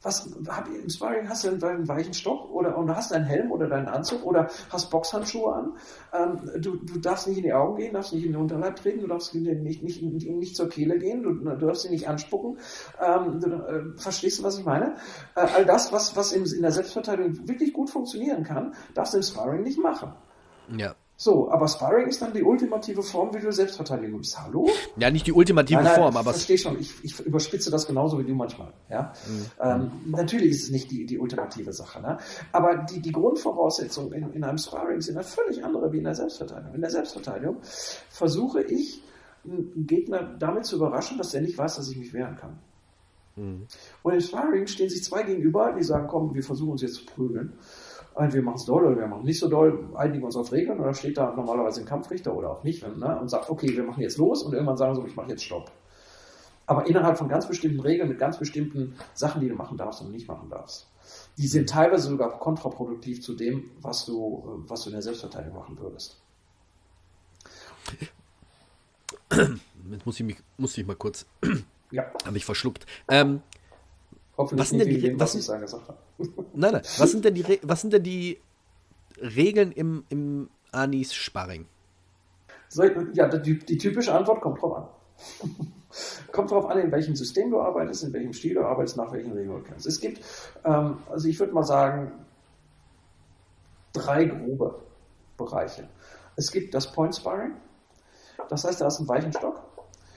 was 0.01 0.29
hab, 0.47 0.67
im 0.67 0.89
Sparring 0.89 1.27
hast 1.27 1.43
du 1.43 1.49
einen, 1.49 1.87
weichen 1.87 2.13
Stock 2.13 2.49
oder 2.51 2.77
und 2.77 2.93
hast 2.95 3.11
einen 3.11 3.25
Helm 3.25 3.51
oder 3.51 3.67
deinen 3.67 3.87
Anzug 3.87 4.25
oder 4.25 4.47
hast 4.69 4.89
Boxhandschuhe 4.89 5.53
an. 5.53 5.73
Ähm, 6.13 6.61
du, 6.61 6.77
du 6.77 6.99
darfst 6.99 7.27
nicht 7.27 7.37
in 7.37 7.43
die 7.43 7.53
Augen 7.53 7.75
gehen, 7.77 7.93
darfst 7.93 8.13
nicht 8.13 8.25
in 8.25 8.31
den 8.31 8.41
Unterleib 8.41 8.77
treten, 8.77 9.01
du 9.01 9.07
darfst 9.07 9.35
nicht, 9.35 9.61
nicht, 9.61 9.83
nicht, 9.83 10.01
nicht 10.01 10.55
zur 10.55 10.69
Kehle 10.69 10.97
gehen, 10.97 11.23
du, 11.23 11.33
du 11.33 11.65
darfst 11.65 11.83
sie 11.83 11.89
nicht 11.89 12.07
anspucken. 12.07 12.57
Ähm, 13.01 13.39
du, 13.39 13.47
äh, 13.47 13.97
verstehst 13.97 14.39
du, 14.39 14.43
was 14.43 14.57
ich 14.57 14.65
meine? 14.65 14.95
Äh, 15.35 15.47
all 15.55 15.65
das, 15.65 15.91
was, 15.91 16.15
was 16.15 16.31
in, 16.31 16.45
in 16.45 16.61
der 16.61 16.71
Selbstverteidigung 16.71 17.47
wirklich 17.47 17.73
gut 17.73 17.89
funktionieren 17.89 18.43
kann, 18.43 18.73
darfst 18.93 19.13
du 19.13 19.17
im 19.17 19.23
Sparring 19.23 19.63
nicht 19.63 19.79
machen. 19.79 20.13
Ja. 20.77 20.95
So, 21.21 21.51
aber 21.51 21.67
Sparring 21.67 22.07
ist 22.07 22.21
dann 22.21 22.31
die 22.31 22.41
ultimative 22.41 23.03
Form, 23.03 23.33
wie 23.33 23.41
du 23.41 23.51
Selbstverteidigung 23.51 24.19
bist. 24.19 24.41
Hallo? 24.41 24.69
Ja, 24.95 25.11
nicht 25.11 25.27
die 25.27 25.33
ultimative 25.33 25.81
nein, 25.81 25.91
nein, 25.91 25.95
Form, 25.95 26.15
aber. 26.15 26.29
Ich 26.29 26.37
verstehe 26.37 26.57
schon, 26.57 26.79
ich, 26.79 26.93
ich 27.03 27.19
überspitze 27.19 27.69
das 27.69 27.85
genauso 27.85 28.17
wie 28.19 28.23
du 28.23 28.33
manchmal. 28.33 28.71
Ja? 28.89 29.11
Mhm. 29.27 29.45
Ähm, 29.61 29.91
natürlich 30.05 30.51
ist 30.51 30.63
es 30.63 30.69
nicht 30.69 30.89
die, 30.89 31.05
die 31.05 31.19
ultimative 31.19 31.73
Sache. 31.73 32.01
Ne? 32.01 32.19
Aber 32.53 32.77
die, 32.77 33.01
die 33.01 33.11
Grundvoraussetzungen 33.11 34.13
in, 34.13 34.31
in 34.31 34.45
einem 34.45 34.57
Sparring 34.57 35.01
sind 35.01 35.17
eine 35.17 35.25
völlig 35.25 35.61
andere 35.61 35.91
wie 35.91 35.97
in 35.97 36.05
der 36.05 36.15
Selbstverteidigung. 36.15 36.75
In 36.75 36.81
der 36.81 36.89
Selbstverteidigung 36.89 37.57
versuche 38.09 38.63
ich, 38.63 39.03
einen 39.43 39.87
Gegner 39.87 40.23
damit 40.39 40.67
zu 40.67 40.77
überraschen, 40.77 41.17
dass 41.17 41.33
er 41.33 41.41
nicht 41.41 41.57
weiß, 41.57 41.75
dass 41.75 41.89
ich 41.89 41.97
mich 41.97 42.13
wehren 42.13 42.37
kann. 42.37 42.59
Mhm. 43.35 43.67
Und 44.03 44.13
im 44.13 44.21
Sparring 44.21 44.67
stehen 44.67 44.89
sich 44.89 45.03
zwei 45.03 45.23
gegenüber, 45.23 45.75
die 45.77 45.83
sagen, 45.83 46.07
komm, 46.07 46.33
wir 46.33 46.43
versuchen 46.43 46.71
uns 46.71 46.81
jetzt 46.81 46.95
zu 46.95 47.05
prügeln 47.05 47.51
wir 48.19 48.41
machen 48.41 48.57
es 48.57 48.65
doll 48.65 48.85
oder 48.85 48.97
wir 48.97 49.07
machen 49.07 49.23
nicht 49.23 49.39
so 49.39 49.47
doll, 49.47 49.89
einigen 49.95 50.23
uns 50.23 50.35
auf 50.35 50.51
Regeln 50.51 50.79
oder 50.79 50.93
steht 50.93 51.17
da 51.17 51.33
normalerweise 51.33 51.81
ein 51.81 51.85
Kampfrichter 51.85 52.35
oder 52.35 52.51
auch 52.51 52.63
nicht 52.63 52.85
ne, 52.97 53.19
und 53.19 53.29
sagt, 53.29 53.49
okay, 53.49 53.75
wir 53.75 53.83
machen 53.83 54.01
jetzt 54.01 54.17
los 54.17 54.43
und 54.43 54.53
irgendwann 54.53 54.77
sagen 54.77 54.95
so, 54.95 55.05
ich 55.05 55.15
mache 55.15 55.29
jetzt 55.29 55.43
Stopp. 55.43 55.71
Aber 56.65 56.85
innerhalb 56.85 57.17
von 57.17 57.27
ganz 57.27 57.47
bestimmten 57.47 57.79
Regeln, 57.79 58.09
mit 58.09 58.19
ganz 58.19 58.37
bestimmten 58.37 58.95
Sachen, 59.13 59.41
die 59.41 59.49
du 59.49 59.55
machen 59.55 59.77
darfst 59.77 60.01
und 60.01 60.11
nicht 60.11 60.27
machen 60.27 60.49
darfst. 60.49 60.87
Die 61.37 61.47
sind 61.47 61.69
teilweise 61.69 62.09
sogar 62.09 62.37
kontraproduktiv 62.37 63.23
zu 63.23 63.35
dem, 63.35 63.71
was 63.81 64.05
du, 64.05 64.63
was 64.67 64.83
du 64.83 64.89
in 64.89 64.93
der 64.93 65.01
Selbstverteidigung 65.01 65.57
machen 65.57 65.79
würdest. 65.79 66.21
Jetzt 69.31 70.05
muss 70.05 70.19
ich 70.19 70.25
mich, 70.25 70.37
muss 70.57 70.77
ich 70.77 70.85
mal 70.85 70.95
kurz. 70.95 71.25
Ja. 71.91 72.05
Habe 72.23 72.37
ich 72.37 72.45
verschluckt. 72.45 72.85
Ähm, 73.07 73.41
Hoffentlich 74.37 74.61
was 74.61 74.69
sind 74.69 74.79
denn 74.79 74.89
die, 74.89 75.19
was, 75.19 75.35
was 75.35 75.49
ich 75.49 75.61
gesagt 75.61 75.87
habe. 75.87 75.97
Nein, 76.53 76.73
nein. 76.73 76.81
Was 76.97 77.11
sind 77.11 77.25
denn 77.25 77.35
die, 77.35 77.59
was 77.63 77.81
sind 77.81 77.93
denn 77.93 78.03
die 78.03 78.39
Regeln 79.21 79.71
im, 79.71 80.03
im 80.09 80.49
Anis 80.71 81.13
Sparring? 81.13 81.65
So, 82.67 82.83
ja, 82.83 83.27
die, 83.27 83.59
die, 83.59 83.77
typische 83.77 84.13
Antwort 84.13 84.41
kommt 84.41 84.61
drauf 84.61 84.77
an. 84.77 84.87
kommt 86.31 86.51
drauf 86.51 86.67
an, 86.67 86.77
in 86.79 86.91
welchem 86.91 87.15
System 87.15 87.49
du 87.49 87.59
arbeitest, 87.59 88.03
in 88.03 88.13
welchem 88.13 88.33
Stil 88.33 88.53
du 88.55 88.61
arbeitest, 88.61 88.97
nach 88.97 89.11
welchen 89.11 89.31
Regeln 89.31 89.57
du 89.57 89.63
kennst. 89.63 89.87
Es 89.87 89.99
gibt, 89.99 90.23
ähm, 90.63 90.99
also 91.09 91.27
ich 91.27 91.39
würde 91.39 91.53
mal 91.53 91.63
sagen, 91.63 92.11
drei 93.93 94.25
grobe 94.25 94.75
Bereiche. 95.35 95.87
Es 96.35 96.51
gibt 96.51 96.73
das 96.73 96.91
Point 96.91 97.15
Sparring. 97.15 97.53
Das 98.49 98.63
heißt, 98.63 98.81
da 98.81 98.87
ist 98.87 98.99
ein 98.99 99.07
weichen 99.07 99.33
Stock. 99.33 99.63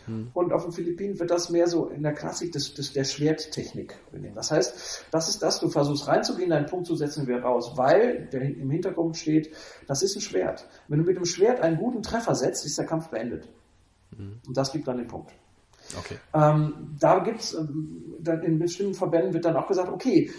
Hm. 0.07 0.31
Und 0.35 0.53
auf 0.53 0.65
den 0.65 0.73
Philippinen 0.73 1.19
wird 1.19 1.31
das 1.31 1.51
mehr 1.51 1.69
so 1.69 1.87
in 1.87 2.03
der 2.03 2.13
Klassik 2.13 2.53
des, 2.53 2.75
des, 2.75 2.93
der 2.93 3.05
Schwerttechnik. 3.05 3.97
Das 4.35 4.51
heißt, 4.51 5.07
das 5.11 5.29
ist 5.29 5.43
das, 5.43 5.61
du 5.61 5.69
versuchst 5.69 6.09
reinzugehen, 6.09 6.51
deinen 6.51 6.67
Punkt 6.67 6.87
zu 6.87 6.97
setzen, 6.97 7.27
wieder 7.27 7.43
raus, 7.43 7.73
weil 7.77 8.29
der 8.33 8.43
im 8.43 8.71
Hintergrund 8.71 9.17
steht, 9.17 9.55
das 9.87 10.03
ist 10.03 10.17
ein 10.17 10.21
Schwert. 10.21 10.67
Wenn 10.89 10.99
du 10.99 11.05
mit 11.05 11.17
dem 11.17 11.25
Schwert 11.25 11.61
einen 11.61 11.77
guten 11.77 12.03
Treffer 12.03 12.35
setzt, 12.35 12.65
ist 12.67 12.79
der 12.79 12.87
Kampf 12.87 13.09
beendet. 13.09 13.49
Mhm. 14.17 14.41
Und 14.47 14.57
das 14.57 14.73
gibt 14.73 14.89
dann 14.89 14.99
den 14.99 15.09
Punkt. 15.09 15.33
Okay. 15.99 16.19
Ähm, 16.35 16.97
da 16.99 17.19
gibt 17.19 17.41
es, 17.41 17.55
ähm, 17.55 18.17
in 18.43 18.59
bestimmten 18.59 18.95
Verbänden 18.95 19.35
wird 19.35 19.45
dann 19.45 19.57
auch 19.57 19.67
gesagt, 19.67 19.91
okay, 19.91 20.31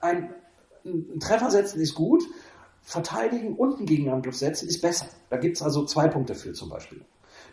ein, 0.00 0.34
ein 0.84 1.18
Treffer 1.20 1.50
setzen 1.50 1.80
ist 1.80 1.94
gut, 1.94 2.22
verteidigen 2.82 3.56
und 3.56 3.78
einen 3.78 3.86
Gegenangriff 3.86 4.36
setzen 4.36 4.68
ist 4.68 4.80
besser. 4.80 5.06
Da 5.30 5.38
gibt 5.38 5.56
es 5.56 5.62
also 5.62 5.84
zwei 5.86 6.08
Punkte 6.08 6.34
für 6.34 6.52
zum 6.52 6.68
Beispiel. 6.68 7.04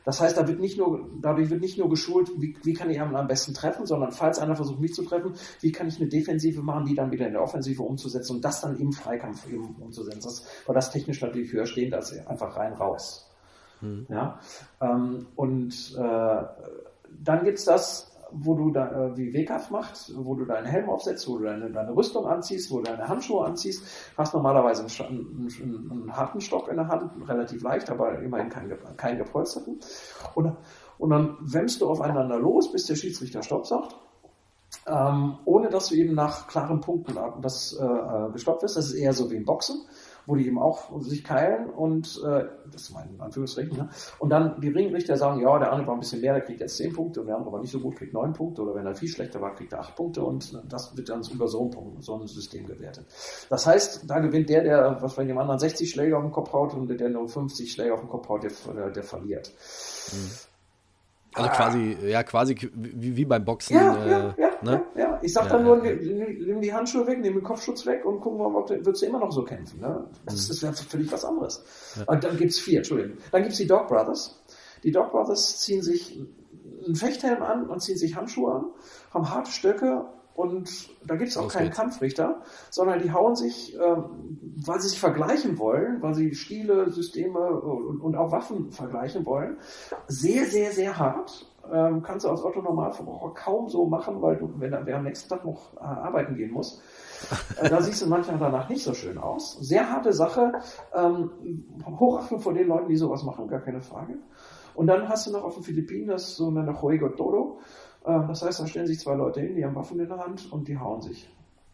Das 0.04 0.20
heißt, 0.20 0.38
da 0.38 0.48
wird 0.48 0.60
nicht 0.60 0.78
nur, 0.78 1.10
dadurch 1.22 1.50
wird 1.50 1.62
nicht 1.62 1.78
nur 1.78 1.90
geschult, 1.90 2.30
wie, 2.38 2.56
wie 2.64 2.74
kann 2.74 2.90
ich 2.90 3.00
am 3.00 3.28
besten 3.28 3.54
treffen, 3.54 3.86
sondern 3.86 4.12
falls 4.12 4.40
einer 4.40 4.56
versucht, 4.56 4.80
mich 4.80 4.94
zu 4.94 5.04
treffen, 5.04 5.34
wie 5.60 5.72
kann 5.72 5.88
ich 5.88 6.00
eine 6.00 6.10
Defensive 6.10 6.62
machen, 6.62 6.86
die 6.86 6.96
dann 6.96 7.12
wieder 7.12 7.28
in 7.28 7.34
der 7.34 7.44
Offensive 7.44 7.84
umzusetzen 7.84 8.38
und 8.38 8.46
das 8.46 8.62
dann 8.62 8.78
im 8.78 8.92
Freikampf 8.92 9.48
eben 9.48 9.76
umzusetzen. 9.80 10.22
Das, 10.24 10.46
weil 10.66 10.76
das 10.76 10.92
technisch 10.92 11.22
natürlich 11.22 11.52
höher 11.54 11.66
stehend 11.66 11.94
als 11.94 12.12
einfach 12.28 12.56
rein 12.58 12.74
raus. 12.74 13.30
Mhm. 13.82 14.08
Ja? 14.10 14.40
Ähm, 14.82 15.28
und 15.36 15.96
äh, 15.98 16.44
dann 17.24 17.44
gibt's 17.44 17.66
das, 17.66 18.11
wo 18.34 18.56
du 18.56 18.72
da, 18.72 18.92
äh, 18.92 19.18
wie 19.18 19.34
WKF 19.34 19.70
macht, 19.70 20.12
wo 20.16 20.36
du 20.36 20.46
deinen 20.46 20.66
Helm 20.66 20.90
aufsetzt, 20.90 21.28
wo 21.28 21.38
du 21.38 21.46
deine, 21.46 21.72
deine 21.72 21.96
Rüstung 21.96 22.26
anziehst, 22.26 22.72
wo 22.72 22.78
du 22.78 22.84
deine 22.84 23.08
Handschuhe 23.08 23.46
anziehst, 23.46 23.84
hast 24.18 24.34
normalerweise 24.34 24.84
einen, 25.06 25.50
einen, 25.62 25.92
einen, 25.92 26.16
harten 26.16 26.42
Stock 26.42 26.68
in 26.70 26.78
der 26.78 26.88
Hand, 26.88 27.12
relativ 27.28 27.62
leicht, 27.64 27.90
aber 27.90 28.20
immerhin 28.20 28.50
keinen 28.50 28.78
kein 28.98 29.18
gepolsterten. 29.18 29.80
Und, 30.36 30.56
und 30.98 31.10
dann 31.10 31.38
wämmst 31.42 31.82
du 31.82 31.90
aufeinander 31.90 32.40
los, 32.40 32.72
bis 32.72 32.86
der 32.86 32.96
Schiedsrichter 32.96 33.44
Stopp 33.44 33.66
sagt. 33.66 33.96
Ähm, 34.88 35.38
ohne 35.46 35.70
dass 35.70 35.90
du 35.90 35.96
eben 35.96 36.16
nach 36.16 36.48
klaren 36.48 36.80
Punkten 36.80 37.16
das 37.42 37.78
äh, 37.80 37.84
äh 37.84 38.32
gestoppt 38.32 38.64
wirst. 38.64 38.78
Das 38.78 38.88
ist 38.88 38.94
eher 38.94 39.14
so 39.14 39.30
wie 39.30 39.36
im 39.36 39.46
Boxen 39.46 39.82
wo 40.32 40.36
die 40.36 40.48
eben 40.48 40.60
auch 40.60 41.02
sich 41.02 41.26
keilen 41.26 41.70
und 41.70 42.22
äh, 42.26 42.46
das 42.72 42.84
ist 42.84 42.94
mein 42.94 43.20
Anführungsstrichen, 43.20 43.78
ne? 43.78 43.90
und 44.20 44.30
dann 44.30 44.62
die 44.62 44.70
Ringrichter 44.70 45.18
sagen, 45.18 45.42
ja, 45.42 45.60
der 45.60 45.74
andere 45.74 45.88
war 45.88 45.96
ein 45.96 46.00
bisschen 46.00 46.22
mehr, 46.22 46.34
der 46.34 46.42
kriegt 46.42 46.62
jetzt 46.62 46.78
10 46.78 46.94
Punkte 46.94 47.20
und 47.20 47.28
der 47.28 47.36
andere 47.36 47.52
war 47.52 47.60
nicht 47.60 47.72
so 47.72 47.82
gut, 47.82 47.98
kriegt 47.98 48.14
9 48.14 48.32
Punkte 48.32 48.62
oder 48.62 48.74
wenn 48.76 48.86
er 48.86 48.96
viel 48.96 49.10
schlechter 49.10 49.42
war, 49.42 49.54
kriegt 49.54 49.74
er 49.74 49.82
8 49.82 49.96
Punkte 49.98 50.24
und 50.24 50.58
das 50.70 50.96
wird 50.96 51.10
dann 51.10 51.22
über 51.34 51.50
so 51.50 51.70
ein, 51.70 52.02
so 52.02 52.18
ein 52.18 52.28
System 52.28 52.66
gewertet. 52.66 53.06
Das 53.50 53.68
heißt, 53.68 54.10
da 54.10 54.20
gewinnt 54.20 54.50
der, 54.50 54.64
der, 54.64 55.02
was 55.02 55.16
bei 55.16 55.26
dem 55.26 55.38
anderen 55.38 55.60
60 55.60 55.90
Schläge 55.90 56.16
auf 56.16 56.24
den 56.24 56.32
Kopf 56.32 56.54
haut 56.54 56.74
und 56.74 56.88
der 56.88 57.10
nur 57.10 57.28
50 57.28 57.70
Schläge 57.70 57.94
auf 57.94 58.00
den 58.00 58.10
Kopf 58.10 58.30
haut, 58.30 58.44
der, 58.44 58.52
der, 58.74 58.90
der 58.92 59.04
verliert. 59.04 59.52
Mhm. 60.14 60.32
Also 61.34 61.50
ah. 61.50 61.54
quasi, 61.54 61.98
ja, 62.04 62.24
quasi 62.24 62.56
wie, 62.74 63.16
wie 63.16 63.26
beim 63.26 63.46
Boxen. 63.46 63.76
Ja, 63.76 64.06
äh, 64.06 64.10
ja, 64.10 64.36
ja, 64.38 64.51
ne? 64.64 64.84
ja, 64.96 65.02
ja. 65.02 65.20
Ich 65.22 65.34
sag 65.34 65.46
ja, 65.46 65.52
dann 65.52 65.64
nur, 65.64 65.78
nimm 65.78 66.62
die 66.62 66.74
Handschuhe 66.74 67.06
weg, 67.08 67.20
nimm 67.22 67.34
den 67.36 67.44
Kopfschutz 67.44 67.86
weg 67.86 68.06
und 68.06 68.20
gucken 68.22 68.40
wir 68.40 68.50
mal, 68.50 68.60
ob 68.60 68.68
du, 68.68 68.76
würdest 68.86 69.02
du 69.02 69.06
immer 69.08 69.20
noch 69.20 69.32
so 69.32 69.44
kämpfen. 69.44 69.80
Ne? 69.80 70.06
Das, 70.26 70.50
mhm. 70.50 70.62
wäre 70.62 70.74
völlig 70.74 71.12
was 71.12 71.26
anderes. 71.26 71.64
Und 72.06 72.24
dann 72.24 72.38
gibt's 72.38 72.60
vier, 72.60 72.78
Entschuldigung. 72.78 73.18
Dann 73.32 73.44
gibt's 73.44 73.58
die 73.58 73.68
Dog 73.68 73.88
Brothers. 73.88 74.40
Die 74.84 74.92
Dog 74.92 75.12
Brothers 75.12 75.60
ziehen 75.60 75.82
sich 75.82 76.20
einen 76.86 76.96
Fechthelm 76.96 77.42
an 77.44 77.70
und 77.70 77.82
ziehen 77.82 77.98
sich 77.98 78.16
Handschuhe 78.16 78.54
an, 78.54 78.66
haben 79.14 79.30
harte 79.30 79.52
Stöcke 79.52 80.06
und 80.34 80.90
da 81.06 81.16
gibt 81.16 81.30
es 81.30 81.38
auch 81.38 81.44
Los 81.44 81.54
keinen. 81.54 81.72
Kampfrichter, 81.72 82.42
sondern 82.70 83.02
die 83.02 83.12
hauen 83.12 83.36
sich, 83.36 83.76
ähm, 83.76 84.40
weil 84.66 84.80
sie 84.80 84.90
sich 84.90 85.00
vergleichen 85.00 85.60
wollen, 85.60 86.02
weil 86.02 86.16
sie 86.16 86.34
Stile, 86.34 86.90
Systeme 86.90 87.40
und, 87.40 88.02
und, 88.02 88.16
auch 88.16 88.32
Waffen 88.32 88.72
vergleichen 88.72 89.26
wollen, 89.26 89.58
sehr, 90.08 90.46
sehr, 90.46 90.72
sehr 90.72 90.98
hart 90.98 91.51
ähm, 91.72 92.02
kannst 92.02 92.26
du 92.26 92.30
als 92.30 92.44
Otto 92.44 92.62
Normalverbraucher 92.62 93.34
kaum 93.34 93.70
so 93.70 93.86
machen, 93.86 94.22
weil 94.22 94.38
du, 94.38 94.54
wenn 94.58 94.74
er 94.74 94.98
am 94.98 95.04
nächsten 95.04 95.30
Tag 95.30 95.46
noch 95.46 95.74
äh, 95.76 95.80
arbeiten 95.80 96.36
gehen 96.36 96.52
muss, 96.52 96.82
äh, 97.62 97.70
da 97.70 97.82
siehst 97.82 98.02
du 98.02 98.08
manchmal 98.08 98.38
danach 98.40 98.70
nicht 98.70 98.84
so 98.84 98.94
schön 98.94 99.18
aus. 99.18 99.58
Sehr 99.60 99.90
harte 99.90 100.14
Sache. 100.14 100.54
Ähm, 100.94 101.32
Hochachtung 101.86 102.40
vor 102.40 102.54
den 102.54 102.68
Leuten, 102.68 102.90
die 102.90 102.96
sowas 102.96 103.24
machen, 103.24 103.48
gar 103.48 103.62
keine 103.62 103.82
Frage. 103.82 104.16
Und 104.74 104.88
dann 104.88 105.08
hast 105.10 105.28
du 105.28 105.32
noch 105.32 105.44
auf 105.44 105.56
den 105.56 105.64
Philippinen 105.64 106.08
das 106.08 106.36
so 106.36 106.48
eine 106.48 106.72
Juego 106.72 107.10
Todo. 107.10 107.60
Äh, 108.06 108.28
das 108.28 108.44
heißt, 108.44 108.60
da 108.60 108.68
stellen 108.68 108.88
sich 108.88 109.00
zwei 109.00 109.16
Leute 109.16 109.42
hin, 109.42 109.56
die 109.56 109.66
haben 109.66 109.76
Waffen 109.76 110.00
in 110.00 110.08
der 110.08 110.18
Hand 110.18 110.52
und 110.52 110.68
die 110.68 110.78
hauen 110.78 111.02
sich. 111.02 111.30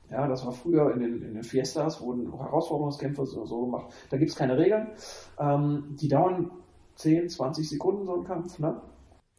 Ja, 0.09 0.27
das 0.27 0.45
war 0.45 0.53
früher 0.53 0.93
in 0.93 1.01
den, 1.01 1.21
in 1.21 1.33
den 1.33 1.43
Fiestas, 1.43 2.01
wurden 2.01 2.31
Herausforderungskämpfe 2.31 3.25
so, 3.25 3.45
so 3.45 3.65
gemacht. 3.65 3.88
Da 4.09 4.17
gibt 4.17 4.31
es 4.31 4.38
keine 4.38 4.57
Regeln. 4.57 4.88
Ähm, 5.38 5.95
die 5.99 6.07
dauern 6.07 6.51
10, 6.95 7.29
20 7.29 7.69
Sekunden, 7.69 8.05
so 8.05 8.15
ein 8.15 8.23
Kampf. 8.23 8.57
Ne? 8.59 8.81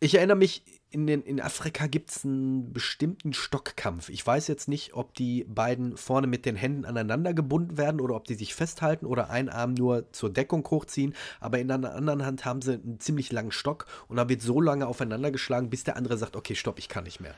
Ich 0.00 0.14
erinnere 0.14 0.36
mich, 0.36 0.62
in, 0.90 1.06
den, 1.06 1.22
in 1.22 1.40
Afrika 1.40 1.86
gibt 1.86 2.10
es 2.10 2.24
einen 2.24 2.72
bestimmten 2.72 3.32
Stockkampf. 3.32 4.08
Ich 4.08 4.24
weiß 4.24 4.46
jetzt 4.46 4.68
nicht, 4.68 4.94
ob 4.94 5.12
die 5.14 5.44
beiden 5.44 5.96
vorne 5.96 6.26
mit 6.28 6.46
den 6.46 6.54
Händen 6.54 6.84
aneinander 6.84 7.34
gebunden 7.34 7.76
werden 7.76 8.00
oder 8.00 8.14
ob 8.14 8.24
die 8.24 8.34
sich 8.34 8.54
festhalten 8.54 9.06
oder 9.06 9.28
einen 9.28 9.48
Arm 9.48 9.74
nur 9.74 10.10
zur 10.12 10.30
Deckung 10.30 10.66
hochziehen. 10.70 11.14
Aber 11.40 11.58
in 11.58 11.70
einer 11.70 11.94
anderen 11.94 12.24
Hand 12.24 12.44
haben 12.44 12.62
sie 12.62 12.74
einen 12.74 13.00
ziemlich 13.00 13.32
langen 13.32 13.50
Stock 13.50 13.86
und 14.06 14.16
da 14.16 14.28
wird 14.28 14.40
so 14.40 14.60
lange 14.60 14.86
aufeinander 14.86 15.32
geschlagen, 15.32 15.68
bis 15.68 15.84
der 15.84 15.96
andere 15.96 16.16
sagt, 16.16 16.36
okay, 16.36 16.54
stopp, 16.54 16.78
ich 16.78 16.88
kann 16.88 17.04
nicht 17.04 17.20
mehr. 17.20 17.34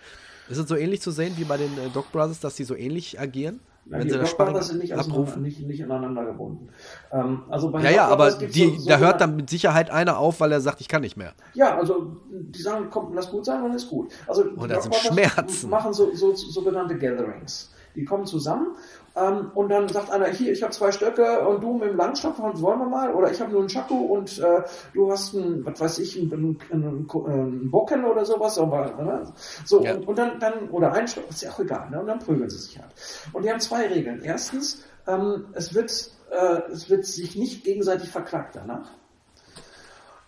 Ist 0.51 0.59
es 0.59 0.69
so 0.69 0.75
ähnlich 0.75 1.01
zu 1.01 1.13
sehen 1.13 1.35
wie 1.37 1.45
bei 1.45 1.57
den 1.57 1.73
äh, 1.79 1.89
Dog 1.95 2.11
Brothers, 2.11 2.41
dass 2.41 2.57
sie 2.57 2.65
so 2.65 2.75
ähnlich 2.75 3.21
agieren? 3.21 3.61
Ja, 3.87 3.99
wenn 3.99 4.03
die 4.03 4.11
sie 4.11 4.19
das 4.19 4.37
Brothers 4.37 4.69
sind 4.69 4.81
nicht, 4.81 4.93
abrufen. 4.93 5.43
Nicht, 5.43 5.61
nicht 5.61 5.83
aneinander 5.83 6.25
gebunden. 6.25 6.69
Ähm, 7.13 7.45
also 7.49 7.71
bei 7.71 7.83
ja, 7.83 7.91
ja, 7.91 8.09
aber 8.09 8.33
die, 8.33 8.77
so, 8.77 8.89
da 8.89 8.99
hört 8.99 9.21
dann 9.21 9.37
mit 9.37 9.49
Sicherheit 9.49 9.91
einer 9.91 10.19
auf, 10.19 10.41
weil 10.41 10.53
er 10.53 10.61
sagt, 10.61 10.81
ich 10.81 10.89
kann 10.89 11.03
nicht 11.03 11.17
mehr. 11.17 11.33
Ja, 11.55 11.79
also 11.79 12.17
die 12.31 12.61
sagen, 12.61 12.89
komm, 12.91 13.15
lass 13.15 13.31
gut 13.31 13.45
sein, 13.45 13.63
dann 13.63 13.75
ist 13.75 13.89
gut. 13.89 14.13
Also 14.27 14.43
und 14.43 14.69
da 14.69 14.81
sind 14.81 14.95
Schmerzen. 14.95 15.71
machen 15.71 15.93
so, 15.93 16.15
so 16.15 16.35
sogenannte 16.35 16.99
Gatherings. 16.99 17.71
Die 17.95 18.05
kommen 18.05 18.25
zusammen 18.27 18.77
ähm, 19.17 19.51
und 19.55 19.71
dann 19.71 19.89
sagt 19.89 20.11
einer, 20.11 20.29
hier, 20.29 20.53
ich 20.53 20.63
habe 20.63 20.73
zwei 20.73 20.93
Stöcke 20.93 21.47
und 21.47 21.63
du 21.63 21.75
mit 21.75 21.89
dem 21.89 21.97
Langstock, 21.97 22.39
wollen 22.39 22.79
wir 22.79 22.87
mal? 22.87 23.13
Oder 23.13 23.31
ich 23.31 23.41
habe 23.41 23.51
nur 23.51 23.61
einen 23.61 23.69
Chaku 23.69 23.95
und 23.95 24.39
äh, 24.39 24.63
du 24.95 25.11
hast 25.11 25.35
ein, 25.35 25.65
was 25.67 25.81
weiß 25.81 25.99
ich, 25.99 26.17
ein, 26.17 26.31
ein, 26.33 26.59
ein, 26.71 27.07
ein 27.27 27.71
Bocken 27.71 28.05
oder 28.05 28.25
sowas. 28.25 28.57
Ne? 28.57 29.33
So, 29.65 29.83
ja. 29.83 29.95
und, 29.95 30.07
und, 30.07 30.19
dann, 30.19 30.39
dann, 30.39 30.71
oder 30.71 30.93
ein 30.93 31.09
Stock, 31.09 31.29
ist 31.29 31.43
ja 31.43 31.51
auch 31.51 31.59
egal, 31.59 31.91
ne? 31.91 32.01
und 32.01 32.07
dann 32.07 32.21
prügeln 32.21 32.49
sie 32.49 32.59
sich 32.59 32.79
halt. 32.79 32.91
Und 33.33 33.45
die 33.45 33.51
haben 33.51 33.61
zwei 33.61 33.89
Regeln. 33.89 34.23
Erstens, 34.23 34.85
ähm, 35.09 35.47
es, 35.55 35.75
wird, 35.75 35.91
äh, 36.31 36.71
es 36.71 36.89
wird 36.89 37.05
sich 37.05 37.35
nicht 37.35 37.65
gegenseitig 37.65 38.11
verklagt 38.11 38.55
danach. 38.55 38.91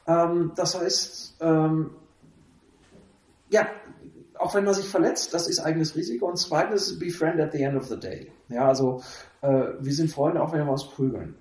Ähm, 0.08 0.52
das 0.56 0.78
heißt, 0.78 1.36
ähm, 1.40 1.90
ja, 3.48 3.66
auch 4.42 4.54
wenn 4.54 4.64
man 4.64 4.74
sich 4.74 4.88
verletzt, 4.88 5.32
das 5.32 5.48
ist 5.48 5.60
eigenes 5.60 5.94
Risiko. 5.94 6.26
Und 6.26 6.36
zweitens, 6.36 6.98
be 6.98 7.10
friend 7.10 7.40
at 7.40 7.52
the 7.52 7.62
end 7.62 7.76
of 7.76 7.86
the 7.86 7.98
day. 7.98 8.30
Ja, 8.48 8.68
also 8.68 9.02
äh, 9.40 9.64
wir 9.80 9.92
sind 9.92 10.10
Freunde, 10.10 10.42
auch 10.42 10.52
wenn 10.52 10.64
wir 10.64 10.72
uns 10.72 10.88
prügeln. 10.88 11.36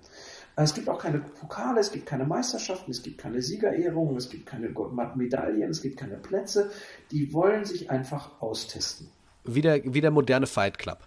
Äh, 0.55 0.63
es 0.63 0.73
gibt 0.73 0.89
auch 0.89 0.99
keine 0.99 1.19
Pokale, 1.19 1.79
es 1.79 1.91
gibt 1.91 2.05
keine 2.05 2.25
Meisterschaften, 2.25 2.91
es 2.91 3.01
gibt 3.01 3.17
keine 3.17 3.41
Siegerehrungen, 3.41 4.15
es 4.17 4.29
gibt 4.29 4.45
keine 4.45 4.69
Medaillen, 5.15 5.69
es 5.69 5.81
gibt 5.81 5.97
keine 5.97 6.17
Plätze. 6.17 6.71
Die 7.11 7.33
wollen 7.33 7.65
sich 7.65 7.89
einfach 7.89 8.41
austesten. 8.41 9.09
Wie 9.43 9.61
der, 9.61 9.81
wie 9.83 10.01
der 10.01 10.11
moderne 10.11 10.47
Fight 10.47 10.77
Club. 10.77 10.99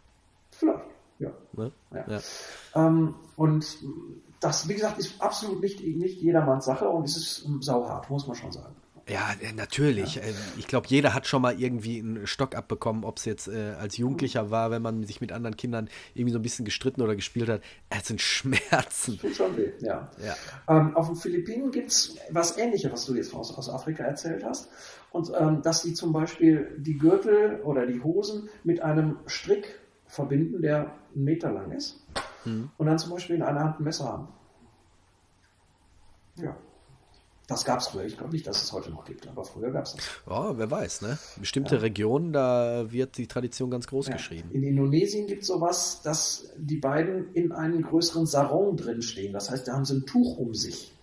Vielleicht, 0.51 0.85
ja. 1.19 1.31
Ne? 1.53 1.73
ja. 1.93 2.05
ja. 2.09 2.21
Ähm, 2.75 3.15
und 3.37 3.79
das, 4.41 4.69
wie 4.69 4.75
gesagt, 4.75 4.99
ist 4.99 5.21
absolut 5.23 5.61
nicht, 5.61 5.81
nicht 5.81 6.21
jedermanns 6.21 6.65
Sache 6.65 6.89
und 6.89 7.05
es 7.05 7.17
ist 7.17 7.49
sauhart, 7.61 8.11
muss 8.11 8.27
man 8.27 8.37
schon 8.37 8.53
sagen. 8.53 8.75
Ja, 9.09 9.35
äh, 9.41 9.53
natürlich. 9.53 10.17
Ja. 10.17 10.23
Ähm, 10.23 10.35
ich 10.59 10.67
glaube, 10.67 10.87
jeder 10.89 11.15
hat 11.15 11.27
schon 11.27 11.43
mal 11.43 11.61
irgendwie 11.61 11.99
einen 11.99 12.27
Stock 12.27 12.55
abbekommen, 12.55 13.05
ob 13.05 13.19
es 13.19 13.25
jetzt 13.25 13.49
äh, 13.49 13.75
als 13.79 13.97
Jugendlicher 13.97 14.51
war, 14.51 14.71
wenn 14.71 14.83
man 14.83 15.05
sich 15.05 15.21
mit 15.21 15.33
anderen 15.33 15.57
Kindern 15.57 15.89
irgendwie 16.15 16.33
so 16.33 16.39
ein 16.39 16.43
bisschen 16.43 16.65
gestritten 16.65 17.03
oder 17.03 17.15
gespielt 17.15 17.49
hat. 17.49 17.63
Es 17.91 18.09
sind 18.09 18.21
Schmerzen. 18.21 19.19
Tut 19.19 19.37
schon 19.37 19.57
weh, 19.57 19.73
ja. 19.81 20.11
ja. 20.25 20.35
Ähm, 20.69 20.97
auf 20.97 21.07
den 21.07 21.17
Philippinen 21.17 21.71
gibt 21.71 21.91
es 21.91 22.17
was 22.31 22.57
Ähnliches, 22.57 22.91
was 22.91 23.05
du 23.05 23.15
jetzt 23.15 23.35
aus, 23.35 23.57
aus 23.57 23.69
Afrika 23.69 24.05
erzählt 24.05 24.45
hast. 24.45 24.69
Und 25.11 25.31
ähm, 25.39 25.63
dass 25.63 25.83
sie 25.83 25.95
zum 25.95 26.13
Beispiel 26.13 26.75
die 26.79 26.99
Gürtel 26.99 27.61
oder 27.63 27.87
die 27.87 28.03
Hosen 28.03 28.49
mit 28.65 28.81
einem 28.81 29.19
Strick 29.27 29.79
verbinden, 30.07 30.63
der 30.63 30.93
einen 31.15 31.25
Meter 31.25 31.53
lang 31.53 31.71
ist. 31.73 32.05
Hm. 32.45 32.71
Und 32.79 32.87
dann 32.87 32.99
zum 32.99 33.13
Beispiel 33.13 33.37
in 33.37 33.43
einer 33.43 33.61
Hand 33.61 33.81
ein 33.81 33.85
Messer 33.85 34.07
haben. 34.07 34.29
Ja. 36.37 36.57
Das 37.47 37.65
gab 37.65 37.81
es 37.81 37.89
früher. 37.89 38.05
Ich 38.05 38.17
glaube 38.17 38.33
nicht, 38.33 38.47
dass 38.47 38.63
es 38.63 38.73
heute 38.73 38.91
noch 38.91 39.05
gibt, 39.05 39.29
aber 39.29 39.45
früher 39.45 39.71
gab 39.71 39.85
es 39.85 39.95
das. 39.95 40.05
Ja, 40.27 40.57
wer 40.57 40.71
weiß, 40.71 41.03
ne? 41.03 41.19
Bestimmte 41.39 41.75
ja. 41.75 41.83
Regionen, 41.83 42.33
da 42.33 42.91
wird 42.91 43.19
die 43.19 43.27
Tradition 43.27 43.71
ganz 43.71 43.87
groß 43.87 44.09
ja. 44.09 44.15
geschrieben. 44.15 44.51
In 44.53 44.63
Indonesien 44.63 45.27
gibt 45.27 45.43
es 45.43 45.49
sowas, 45.49 46.01
dass 46.03 46.51
die 46.57 46.79
beiden 46.79 47.35
in 47.35 47.53
einem 47.53 47.83
größeren 47.83 48.25
Sarong 48.25 48.77
drin 48.77 49.03
stehen. 49.03 49.35
Das 49.35 49.51
heißt, 49.51 49.69
da 49.69 49.75
haben 49.75 49.85
sie 49.85 49.97
ein 49.97 50.07
Tuch 50.07 50.39
um 50.39 50.55
sich 50.55 50.95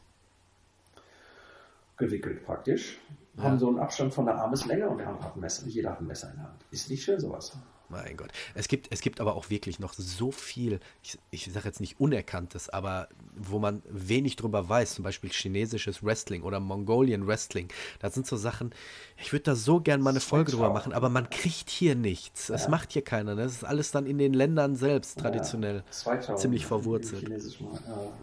gewickelt 1.98 2.44
praktisch. 2.44 2.98
Ja. 3.38 3.44
Haben 3.44 3.60
so 3.60 3.68
einen 3.68 3.80
Abstand 3.80 4.14
von 4.14 4.26
der 4.26 4.36
Armeslänge 4.36 4.90
und 4.90 5.06
hat 5.06 5.36
ein 5.36 5.40
Messer. 5.40 5.68
Jeder 5.68 5.92
hat 5.92 6.02
ein 6.02 6.08
Messer 6.08 6.32
in 6.32 6.38
der 6.38 6.46
Hand. 6.46 6.66
Ist 6.72 6.90
nicht 6.90 7.04
schön 7.04 7.20
sowas. 7.20 7.56
Mein 7.92 8.16
Gott. 8.16 8.32
Es 8.56 8.70
gibt, 8.70 8.88
es 8.92 9.02
gibt 9.02 9.20
aber 9.20 9.36
auch 9.36 9.50
wirklich 9.50 9.80
noch 9.80 9.94
so 9.94 10.32
viel, 10.32 10.80
ich, 11.04 11.20
ich 11.30 11.52
sage 11.52 11.68
jetzt 11.68 11.82
nicht 11.82 12.00
Unerkanntes, 12.00 12.70
aber 12.70 13.10
wo 13.36 13.60
man 13.60 13.84
wenig 13.90 14.38
drüber 14.38 14.70
weiß, 14.70 14.96
zum 14.96 15.04
Beispiel 15.04 15.30
chinesisches 15.30 16.02
Wrestling 16.02 16.44
oder 16.44 16.62
Mongolian 16.62 17.28
Wrestling. 17.28 17.68
Das 18.00 18.14
sind 18.14 18.26
so 18.26 18.38
Sachen, 18.38 18.72
ich 19.18 19.34
würde 19.34 19.44
da 19.44 19.56
so 19.56 19.82
gern 19.82 20.02
mal 20.02 20.12
eine 20.12 20.22
Folge 20.22 20.52
drüber 20.52 20.72
machen, 20.72 20.94
aber 20.94 21.10
man 21.10 21.30
kriegt 21.30 21.70
hier 21.70 21.96
nichts. 21.96 22.48
Das 22.48 22.64
ja. 22.64 22.70
macht 22.70 22.94
hier 22.94 23.04
keiner. 23.04 23.36
Ne? 23.36 23.44
Das 23.44 23.52
ist 23.52 23.66
alles 23.66 23.92
dann 23.92 24.06
in 24.06 24.18
den 24.18 24.34
Ländern 24.34 24.76
selbst 24.76 25.20
traditionell 25.20 25.84
ja. 26.06 26.36
ziemlich 26.38 26.66
verwurzelt. 26.66 27.30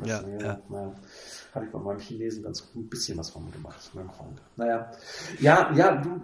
Ja, 0.05 0.25
ja. 0.41 0.61
ja 0.71 0.95
habe 1.55 1.67
ich 1.67 1.73
bei 1.73 1.79
meinem 1.79 1.99
Chinesen 1.99 2.43
ganz 2.43 2.73
gut 2.73 2.85
ein 2.85 2.89
bisschen 2.89 3.19
was 3.19 3.31
von 3.31 3.51
gemacht, 3.51 3.91
meinem 3.95 4.11
Freund. 4.11 4.41
Naja, 4.57 4.91
ja, 5.41 5.73
ja, 5.75 5.97
du, 5.97 6.21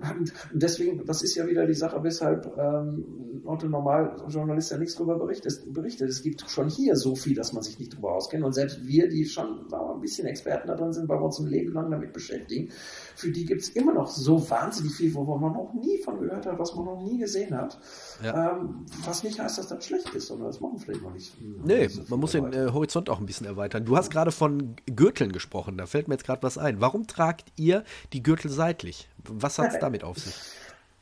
deswegen, 0.53 1.05
das 1.05 1.23
ist 1.23 1.35
ja 1.35 1.47
wieder 1.47 1.67
die 1.67 1.75
Sache, 1.75 2.03
weshalb 2.03 2.57
ähm, 2.59 3.43
Otto 3.45 3.69
Normaljournalist 3.69 4.71
ja 4.71 4.79
nichts 4.79 4.97
darüber 4.97 5.19
berichtet, 5.19 5.73
berichtet. 5.73 6.09
Es 6.09 6.23
gibt 6.23 6.49
schon 6.49 6.69
hier 6.69 6.97
so 6.97 7.15
viel, 7.15 7.35
dass 7.35 7.53
man 7.53 7.63
sich 7.63 7.79
nicht 7.79 7.93
darüber 7.93 8.13
auskennt. 8.13 8.45
Und 8.45 8.53
selbst 8.53 8.87
wir, 8.87 9.09
die 9.09 9.25
schon 9.27 9.73
ein 9.73 10.01
bisschen 10.01 10.27
Experten 10.27 10.69
da 10.69 10.75
drin 10.75 10.93
sind, 10.93 11.09
weil 11.09 11.19
wir 11.19 11.25
uns 11.25 11.39
ein 11.39 11.47
Leben 11.47 11.73
lang 11.73 11.91
damit 11.91 12.13
beschäftigen, 12.13 12.71
für 13.17 13.31
die 13.31 13.45
gibt 13.45 13.63
es 13.63 13.69
immer 13.71 13.93
noch 13.93 14.09
so 14.09 14.49
wahnsinnig 14.51 14.95
viel, 14.95 15.15
wo 15.15 15.25
man 15.37 15.53
noch 15.53 15.73
nie 15.75 15.99
von 16.03 16.19
gehört 16.19 16.47
hat, 16.47 16.59
was 16.59 16.75
man 16.75 16.85
noch 16.85 17.03
nie 17.03 17.19
gesehen 17.19 17.57
hat. 17.57 17.79
Ja. 18.23 18.53
Ähm, 18.53 18.87
was 19.05 19.23
nicht 19.23 19.39
heißt, 19.39 19.59
dass 19.59 19.69
das 19.69 19.85
schlecht 19.85 20.15
ist, 20.15 20.29
sondern 20.29 20.49
das 20.49 20.61
machen 20.61 20.79
vielleicht 20.79 21.03
noch 21.03 21.13
nicht. 21.13 21.35
Nee, 21.41 21.89
so 21.89 22.03
man 22.09 22.21
muss 22.21 22.33
den 22.33 22.53
äh, 22.53 22.71
Horizont 22.73 23.09
auch 23.11 23.21
ein 23.21 23.27
bisschen 23.27 23.47
erweitern. 23.47 23.85
Du 23.85 23.97
hast 23.97 24.11
gerade 24.11 24.33
von 24.33 24.77
Gürteln 24.87 25.33
gesprochen, 25.33 25.77
da 25.79 25.87
fällt 25.87 26.09
mir 26.09 26.15
jetzt 26.15 26.25
gerade 26.25 26.43
was 26.43 26.59
ein. 26.59 26.81
Warum 26.81 27.07
tragt 27.07 27.53
ihr 27.57 27.85
die 28.13 28.23
Gürtel 28.23 28.51
seitlich? 28.51 29.09
Was 29.29 29.59
hat 29.59 29.73
es 29.73 29.79
damit 29.81 30.05
auf 30.05 30.19
sich? 30.19 30.35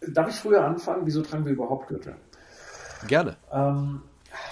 Darf 0.09 0.29
ich 0.29 0.37
früher 0.37 0.65
anfangen? 0.65 1.03
Wieso 1.05 1.23
tragen 1.23 1.45
wir 1.45 1.53
überhaupt 1.53 1.89
Gürtel? 1.89 2.17
Gerne. 3.07 3.37
Ähm, 3.53 4.03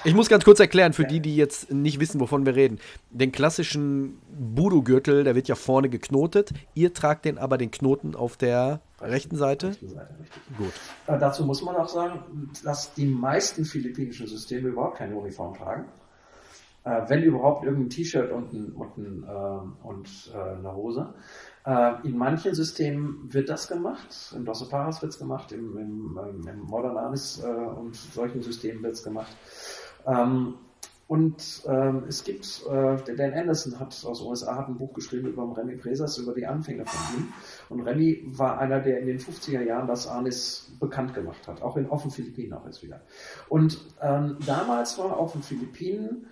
ich 0.04 0.14
muss 0.14 0.28
ganz 0.28 0.44
kurz 0.44 0.60
erklären, 0.60 0.92
für 0.92 1.04
die, 1.04 1.20
die 1.20 1.36
jetzt 1.36 1.72
nicht 1.72 2.00
wissen, 2.00 2.20
wovon 2.20 2.46
wir 2.46 2.54
reden. 2.54 2.78
Den 3.10 3.32
klassischen 3.32 4.18
Budo-Gürtel, 4.30 5.24
der 5.24 5.34
wird 5.34 5.48
ja 5.48 5.54
vorne 5.54 5.88
geknotet. 5.88 6.52
Ihr 6.74 6.94
tragt 6.94 7.24
den 7.24 7.38
aber 7.38 7.58
den 7.58 7.70
Knoten 7.70 8.14
auf 8.14 8.36
der 8.36 8.80
rechten 9.00 9.36
Seite. 9.36 9.68
Rechten 9.68 9.88
Seite 9.88 10.14
Gut. 10.56 10.72
Äh, 11.06 11.18
dazu 11.18 11.44
muss 11.44 11.62
man 11.62 11.76
auch 11.76 11.88
sagen, 11.88 12.50
dass 12.64 12.94
die 12.94 13.06
meisten 13.06 13.64
philippinischen 13.64 14.26
Systeme 14.26 14.68
überhaupt 14.68 14.98
keine 14.98 15.16
Uniform 15.16 15.54
tragen. 15.54 15.84
Äh, 16.84 17.02
wenn 17.08 17.22
überhaupt 17.22 17.64
irgendein 17.64 17.90
T-Shirt 17.90 18.32
und, 18.32 18.52
ein, 18.52 18.72
und, 18.72 18.96
ein, 18.96 19.24
äh, 19.24 19.86
und 19.86 20.32
äh, 20.34 20.38
eine 20.38 20.74
Hose. 20.74 21.12
Äh, 21.66 22.06
in 22.08 22.16
manchen 22.16 22.54
Systemen 22.54 23.32
wird 23.32 23.50
das 23.50 23.68
gemacht. 23.68 24.32
Im 24.34 24.46
Dosso 24.46 24.66
Paras 24.66 25.02
wird 25.02 25.12
es 25.12 25.18
gemacht, 25.18 25.52
im, 25.52 25.76
im, 25.76 26.18
ähm, 26.18 26.48
im 26.48 26.60
Modern 26.60 26.96
Anis 26.96 27.42
äh, 27.44 27.46
und 27.46 27.94
solchen 27.94 28.40
Systemen 28.40 28.82
wird 28.82 28.94
es 28.94 29.04
gemacht. 29.04 29.30
Ähm, 30.06 30.54
und 31.10 31.62
ähm, 31.66 32.04
es 32.06 32.22
gibt, 32.22 32.62
äh, 32.70 32.96
der 33.02 33.16
Dan 33.16 33.34
Anderson 33.34 33.80
hat 33.80 33.88
aus 34.04 34.22
USA 34.22 34.56
hat 34.56 34.68
ein 34.68 34.76
Buch 34.76 34.94
geschrieben 34.94 35.26
über 35.26 35.42
Remy 35.56 35.74
Presas, 35.74 36.18
über 36.18 36.32
die 36.34 36.46
Anfänge 36.46 36.86
von 36.86 37.18
ihm. 37.18 37.32
Und 37.68 37.80
Remy 37.80 38.22
war 38.26 38.60
einer, 38.60 38.78
der 38.78 39.00
in 39.00 39.08
den 39.08 39.18
50er 39.18 39.60
Jahren 39.60 39.88
das 39.88 40.06
Anis 40.06 40.70
bekannt 40.78 41.12
gemacht 41.12 41.48
hat, 41.48 41.62
auch 41.62 41.76
in 41.76 41.88
auf 41.88 42.02
den 42.02 42.12
Philippinen 42.12 42.52
auch 42.52 42.64
jetzt 42.64 42.84
wieder. 42.84 43.00
Und 43.48 43.80
ähm, 44.00 44.36
damals 44.46 44.98
war 44.98 45.16
auf 45.16 45.32
den 45.32 45.42
Philippinen 45.42 46.28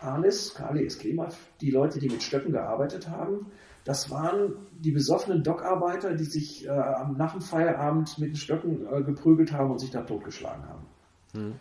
Anis, 0.00 0.54
Kali 0.54 0.86
Esklima, 0.86 1.28
die 1.60 1.70
Leute, 1.70 1.98
die 1.98 2.08
mit 2.08 2.22
Stöcken 2.22 2.52
gearbeitet 2.52 3.10
haben, 3.10 3.52
das 3.84 4.10
waren 4.10 4.54
die 4.72 4.92
besoffenen 4.92 5.42
Dockarbeiter, 5.42 6.14
die 6.14 6.24
sich 6.24 6.66
äh, 6.66 6.70
nach 6.70 7.32
dem 7.32 7.42
Feierabend 7.42 8.18
mit 8.18 8.30
den 8.30 8.36
Stöcken 8.36 8.86
äh, 8.86 9.02
geprügelt 9.02 9.52
haben 9.52 9.70
und 9.70 9.78
sich 9.78 9.90
da 9.90 10.02
totgeschlagen 10.02 10.66
haben. 10.66 10.86
Hm. 11.34 11.54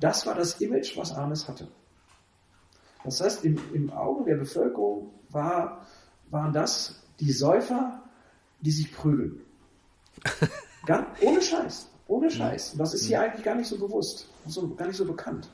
Das 0.00 0.26
war 0.26 0.34
das 0.34 0.60
Image, 0.60 0.96
was 0.96 1.12
Arnes 1.12 1.48
hatte. 1.48 1.68
Das 3.04 3.20
heißt, 3.20 3.44
im, 3.44 3.58
im 3.72 3.90
Augen 3.90 4.24
der 4.24 4.36
Bevölkerung 4.36 5.10
war, 5.30 5.86
waren 6.30 6.52
das 6.52 7.02
die 7.20 7.32
Säufer, 7.32 8.02
die 8.60 8.70
sich 8.70 8.92
prügeln. 8.92 9.40
Gar, 10.86 11.06
ohne 11.20 11.42
Scheiß. 11.42 11.88
Ohne 12.06 12.30
Scheiß. 12.30 12.72
Und 12.72 12.78
das 12.78 12.94
ist 12.94 13.04
hier 13.04 13.20
eigentlich 13.20 13.44
gar 13.44 13.54
nicht 13.54 13.68
so 13.68 13.78
bewusst, 13.78 14.28
so, 14.46 14.74
gar 14.74 14.86
nicht 14.86 14.96
so 14.96 15.04
bekannt. 15.04 15.50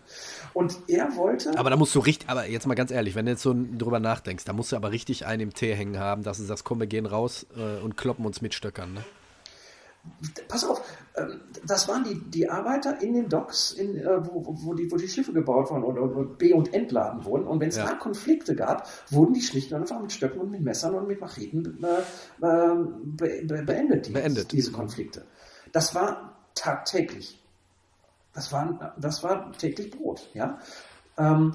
Und 0.53 0.79
er 0.87 1.17
wollte. 1.17 1.59
Aber 1.59 1.69
da 1.69 1.77
musst 1.77 1.95
du 1.97 1.99
richtig, 1.99 2.29
aber 2.29 2.47
jetzt 2.47 2.67
mal 2.67 2.77
ganz 2.77 2.93
ehrlich, 2.93 3.17
wenn 3.17 3.27
du 3.27 3.33
jetzt 3.33 3.43
so 3.43 3.55
drüber 3.55 3.99
nachdenkst, 3.99 4.45
da 4.45 4.53
musst 4.53 4.71
du 4.71 4.77
aber 4.77 4.93
richtig 4.93 5.27
einen 5.27 5.41
im 5.41 5.53
Tee 5.53 5.75
hängen 5.75 5.99
haben, 5.99 6.23
dass 6.23 6.39
du 6.39 6.45
sagst, 6.45 6.65
komm, 6.65 6.79
wir 6.79 6.87
gehen 6.87 7.07
raus 7.07 7.45
äh, 7.57 7.83
und 7.83 7.97
kloppen 7.97 8.25
uns 8.25 8.41
mit 8.41 8.55
Stöckern, 8.55 8.95
ne? 8.95 9.05
Pass 10.49 10.65
auf, 10.65 10.83
ähm, 11.17 11.41
das 11.67 11.89
waren 11.89 12.05
die, 12.05 12.21
die 12.31 12.49
Arbeiter 12.49 13.01
in 13.01 13.15
den 13.15 13.29
Docks, 13.29 13.73
in, 13.73 13.97
äh, 13.97 14.27
wo, 14.27 14.45
wo, 14.47 14.75
die, 14.75 14.91
wo 14.91 14.97
die 14.97 15.09
Schiffe 15.09 15.33
gebaut 15.33 15.71
wurden 15.71 15.85
und, 15.85 15.99
und 15.99 16.39
be- 16.39 16.55
und 16.55 16.73
entladen 16.73 17.25
wurden. 17.25 17.47
Und 17.47 17.61
wenn 17.61 17.69
es 17.69 17.77
ja. 17.77 17.87
da 17.87 17.95
Konflikte 17.95 18.55
gab, 18.55 18.89
wurden 19.11 19.35
die 19.35 19.43
schlicht 19.43 19.73
und 19.73 19.81
einfach 19.81 20.01
mit 20.01 20.13
Stöcken 20.13 20.41
und 20.41 20.51
mit 20.51 20.63
Messern 20.63 20.95
und 20.95 21.07
mit 21.07 21.21
Macheten 21.21 21.83
äh, 21.83 22.47
äh 22.47 22.75
be, 23.05 23.43
be, 23.45 23.63
beendet, 23.63 24.07
die, 24.07 24.13
beendet, 24.13 24.53
diese 24.53 24.73
Konflikte. 24.73 25.25
Das 25.73 25.95
war 25.95 26.37
tagtäglich. 26.55 27.43
Das 28.33 28.53
war, 28.53 28.95
das 28.99 29.23
war 29.23 29.53
täglich 29.53 29.91
Brot, 29.91 30.29
ja. 30.35 30.59
Ähm, 31.17 31.55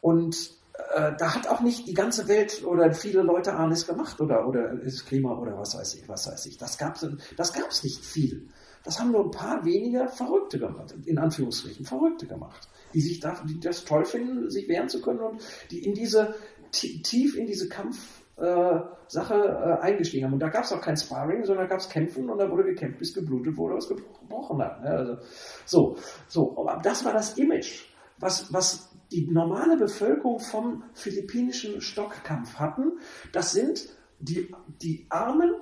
und 0.00 0.59
äh, 0.94 1.12
da 1.16 1.34
hat 1.34 1.48
auch 1.48 1.60
nicht 1.60 1.86
die 1.86 1.94
ganze 1.94 2.26
Welt 2.28 2.64
oder 2.64 2.92
viele 2.92 3.22
Leute 3.22 3.52
Arnis 3.52 3.86
gemacht 3.86 4.20
oder, 4.20 4.46
oder 4.48 4.72
ist 4.82 5.06
Klima 5.06 5.36
oder 5.38 5.56
was 5.56 5.76
weiß 5.76 5.94
ich, 5.94 6.08
was 6.08 6.26
weiß 6.26 6.46
ich. 6.46 6.58
Das 6.58 6.78
gab 6.78 6.96
es 6.96 7.06
das 7.36 7.52
gab's 7.52 7.84
nicht 7.84 8.04
viel. 8.04 8.48
Das 8.82 8.98
haben 8.98 9.12
nur 9.12 9.26
ein 9.26 9.30
paar 9.30 9.64
weniger 9.64 10.08
Verrückte 10.08 10.58
gemacht, 10.58 10.94
in 11.04 11.18
Anführungsstrichen 11.18 11.84
Verrückte 11.84 12.26
gemacht, 12.26 12.68
die 12.94 13.00
sich 13.00 13.20
da, 13.20 13.40
die 13.46 13.60
das 13.60 13.84
toll 13.84 14.04
finden, 14.04 14.50
sich 14.50 14.68
wehren 14.68 14.88
zu 14.88 15.00
können 15.02 15.20
und 15.20 15.42
die 15.70 15.84
in 15.84 15.94
diese, 15.94 16.34
tief 16.72 17.36
in 17.36 17.46
diese 17.46 17.68
Kampfsache 17.68 19.34
äh, 19.34 19.84
eingestiegen 19.84 20.24
haben. 20.24 20.32
Und 20.32 20.40
da 20.40 20.48
gab 20.48 20.64
es 20.64 20.72
auch 20.72 20.80
kein 20.80 20.96
Sparring, 20.96 21.44
sondern 21.44 21.66
da 21.66 21.68
gab 21.68 21.80
es 21.80 21.90
Kämpfen 21.90 22.30
und 22.30 22.38
da 22.38 22.50
wurde 22.50 22.64
gekämpft, 22.64 22.98
bis 22.98 23.12
geblutet 23.12 23.56
wurde, 23.56 23.74
was 23.74 23.86
gebrochen 23.86 24.62
hat. 24.62 24.82
Ne? 24.82 24.88
Also, 24.88 25.16
so, 25.66 25.96
so, 26.26 26.58
aber 26.58 26.80
das 26.82 27.04
war 27.04 27.12
das 27.12 27.36
Image, 27.36 27.84
was, 28.20 28.52
was 28.52 28.90
die 29.10 29.26
normale 29.26 29.76
Bevölkerung 29.76 30.38
vom 30.38 30.84
philippinischen 30.94 31.80
Stockkampf 31.80 32.54
hatten. 32.54 32.98
Das 33.32 33.52
sind 33.52 33.88
die, 34.20 34.54
die 34.82 35.06
armen 35.08 35.54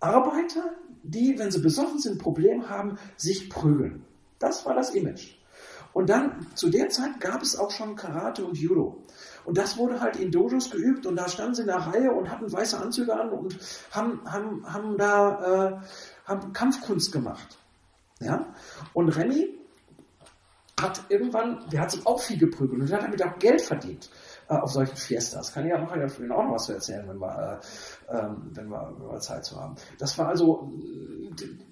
Arbeiter, 0.00 0.72
die, 1.02 1.38
wenn 1.38 1.50
sie 1.50 1.60
besoffen 1.60 1.98
sind, 1.98 2.18
Probleme 2.18 2.68
haben, 2.70 2.98
sich 3.16 3.50
prügeln. 3.50 4.04
Das 4.38 4.64
war 4.64 4.74
das 4.74 4.94
Image. 4.94 5.36
Und 5.92 6.10
dann, 6.10 6.46
zu 6.54 6.70
der 6.70 6.88
Zeit 6.88 7.20
gab 7.20 7.42
es 7.42 7.56
auch 7.56 7.70
schon 7.70 7.94
Karate 7.94 8.44
und 8.44 8.58
Judo. 8.58 9.02
Und 9.44 9.58
das 9.58 9.76
wurde 9.76 10.00
halt 10.00 10.16
in 10.16 10.32
Dojos 10.32 10.70
geübt 10.70 11.06
und 11.06 11.16
da 11.16 11.28
standen 11.28 11.54
sie 11.54 11.60
in 11.62 11.68
der 11.68 11.76
Reihe 11.76 12.12
und 12.12 12.30
hatten 12.30 12.50
weiße 12.50 12.78
Anzüge 12.80 13.14
an 13.14 13.30
und 13.30 13.56
haben, 13.92 14.20
haben, 14.24 14.72
haben 14.72 14.98
da 14.98 15.76
äh, 15.82 15.86
haben 16.24 16.52
Kampfkunst 16.52 17.12
gemacht. 17.12 17.58
Ja? 18.20 18.46
Und 18.92 19.10
Remy 19.10 19.56
hat 20.80 21.04
irgendwann, 21.08 21.64
der 21.70 21.82
hat 21.82 21.90
sich 21.92 22.04
auch 22.06 22.20
viel 22.20 22.38
geprügelt 22.38 22.80
und 22.82 22.92
hat 22.92 23.02
damit 23.02 23.22
auch 23.24 23.38
Geld 23.38 23.62
verdient 23.62 24.10
äh, 24.48 24.54
auf 24.54 24.72
solchen 24.72 24.96
Fiestas. 24.96 25.52
Kann 25.52 25.64
ich 25.64 25.70
ja 25.70 25.78
nachher 25.78 26.04
auch 26.04 26.44
noch 26.44 26.54
was 26.54 26.68
erzählen, 26.68 27.08
wenn 27.08 27.18
wir, 27.18 27.60
äh, 28.08 28.16
ähm, 28.16 28.50
wenn, 28.52 28.68
wir, 28.68 28.92
wenn 28.98 29.08
wir 29.08 29.20
Zeit 29.20 29.44
zu 29.44 29.60
haben. 29.60 29.76
Das 29.98 30.18
war 30.18 30.28
also, 30.28 30.72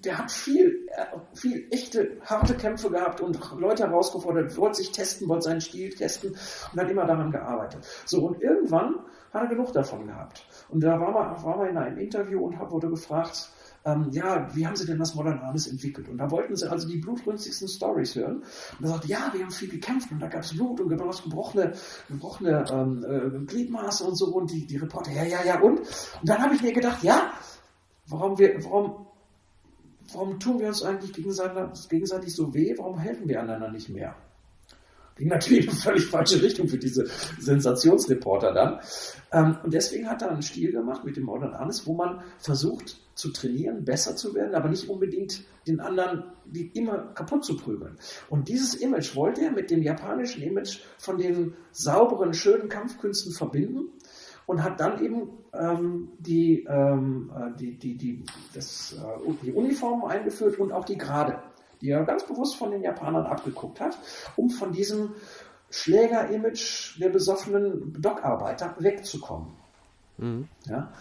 der 0.03 0.17
hat 0.17 0.31
viel, 0.31 0.87
äh, 0.95 1.35
viel 1.35 1.67
echte, 1.71 2.17
harte 2.21 2.55
Kämpfe 2.55 2.89
gehabt 2.89 3.19
und 3.19 3.39
Leute 3.57 3.87
herausgefordert, 3.87 4.55
wollte 4.57 4.77
sich 4.77 4.91
testen, 4.91 5.27
wollte 5.27 5.43
seinen 5.43 5.61
Stil 5.61 5.89
testen 5.93 6.35
und 6.71 6.79
hat 6.79 6.89
immer 6.89 7.05
daran 7.05 7.31
gearbeitet. 7.31 7.85
So, 8.05 8.25
und 8.27 8.41
irgendwann 8.41 8.95
hat 9.33 9.43
er 9.43 9.47
genug 9.49 9.73
davon 9.73 10.07
gehabt. 10.07 10.45
Und 10.69 10.81
da 10.81 10.99
war 10.99 11.11
man, 11.11 11.43
war 11.43 11.57
man 11.57 11.69
in 11.69 11.77
einem 11.77 11.97
Interview 11.97 12.45
und 12.45 12.57
wurde 12.71 12.89
gefragt, 12.89 13.49
ähm, 13.85 14.09
ja, 14.11 14.47
wie 14.55 14.65
haben 14.65 14.75
sie 14.75 14.85
denn 14.85 14.99
das 14.99 15.13
Modern 15.15 15.39
Arms 15.39 15.67
entwickelt? 15.67 16.07
Und 16.07 16.17
da 16.17 16.31
wollten 16.31 16.55
sie 16.55 16.69
also 16.69 16.87
die 16.87 16.97
blutrünstigsten 16.97 17.67
Stories 17.67 18.15
hören. 18.15 18.43
Und 18.79 18.85
er 18.85 18.89
sagte, 18.89 19.07
ja, 19.07 19.29
wir 19.33 19.41
haben 19.41 19.51
viel 19.51 19.69
gekämpft 19.69 20.11
und 20.11 20.19
da 20.19 20.27
gab 20.27 20.43
es 20.43 20.53
Blut 20.53 20.79
und 20.79 20.89
gebrochene, 20.89 21.73
gebrochene 22.07 22.65
ähm, 22.71 23.05
äh, 23.05 23.45
Gliedmaße 23.45 24.05
und 24.05 24.17
so. 24.17 24.27
Und 24.27 24.51
die, 24.51 24.65
die 24.65 24.77
Reporter, 24.77 25.11
ja, 25.11 25.23
ja, 25.23 25.43
ja, 25.43 25.59
und? 25.59 25.79
Und 25.79 25.87
dann 26.23 26.41
habe 26.41 26.55
ich 26.55 26.61
mir 26.61 26.73
gedacht, 26.73 27.03
ja, 27.03 27.33
warum 28.07 28.37
wir, 28.37 28.63
warum, 28.63 29.07
warum 30.13 30.39
tun 30.39 30.59
wir 30.59 30.67
uns 30.67 30.83
eigentlich 30.83 31.13
gegenseitig, 31.13 31.89
gegenseitig 31.89 32.33
so 32.33 32.53
weh? 32.53 32.73
Warum 32.77 32.97
helfen 32.97 33.27
wir 33.27 33.41
einander 33.41 33.69
nicht 33.69 33.89
mehr? 33.89 34.15
Ging 35.15 35.27
natürlich 35.27 35.67
in 35.67 35.73
völlig 35.73 36.05
falsche 36.05 36.41
Richtung 36.41 36.67
für 36.67 36.77
diese 36.77 37.05
Sensationsreporter 37.39 38.53
dann. 38.53 38.79
Ähm, 39.31 39.57
und 39.63 39.73
deswegen 39.73 40.09
hat 40.09 40.21
er 40.21 40.31
einen 40.31 40.41
Stil 40.41 40.71
gemacht 40.71 41.03
mit 41.03 41.17
dem 41.17 41.23
Modern 41.23 41.53
Arnes, 41.53 41.85
wo 41.85 41.93
man 41.93 42.23
versucht 42.39 42.99
zu 43.15 43.31
trainieren, 43.31 43.85
besser 43.85 44.15
zu 44.15 44.33
werden, 44.33 44.55
aber 44.55 44.69
nicht 44.69 44.89
unbedingt 44.89 45.43
den 45.67 45.79
anderen 45.79 46.23
die 46.45 46.67
immer 46.73 47.13
kaputt 47.13 47.45
zu 47.45 47.57
prügeln. 47.57 47.97
Und 48.29 48.47
dieses 48.47 48.75
Image 48.75 49.15
wollte 49.15 49.41
er 49.41 49.51
mit 49.51 49.71
dem 49.71 49.81
japanischen 49.81 50.43
Image 50.43 50.79
von 50.97 51.17
den 51.17 51.53
sauberen, 51.71 52.33
schönen 52.33 52.69
Kampfkünsten 52.69 53.33
verbinden 53.33 53.89
und 54.45 54.63
hat 54.63 54.79
dann 54.79 55.03
eben 55.03 55.29
ähm, 55.53 56.09
die, 56.19 56.65
ähm, 56.67 57.31
äh, 57.35 57.57
die, 57.57 57.77
die, 57.77 57.95
die, 57.95 58.23
das, 58.53 58.93
äh, 58.93 59.31
die 59.41 59.51
Uniformen 59.51 60.05
eingeführt 60.05 60.59
und 60.59 60.71
auch 60.71 60.85
die 60.85 60.97
Gerade 60.97 61.39
die 61.83 61.89
er 61.89 62.03
ganz 62.05 62.25
bewusst 62.25 62.55
von 62.55 62.71
den 62.71 62.81
Japanern 62.81 63.25
abgeguckt 63.25 63.79
hat, 63.81 63.97
um 64.37 64.49
von 64.49 64.71
diesem 64.71 65.13
Schläger-Image 65.69 66.99
der 66.99 67.09
besoffenen 67.09 67.93
Dockarbeiter 68.01 68.75
wegzukommen. 68.79 69.49
Mhm. 70.17 70.47
Ja? 70.65 70.93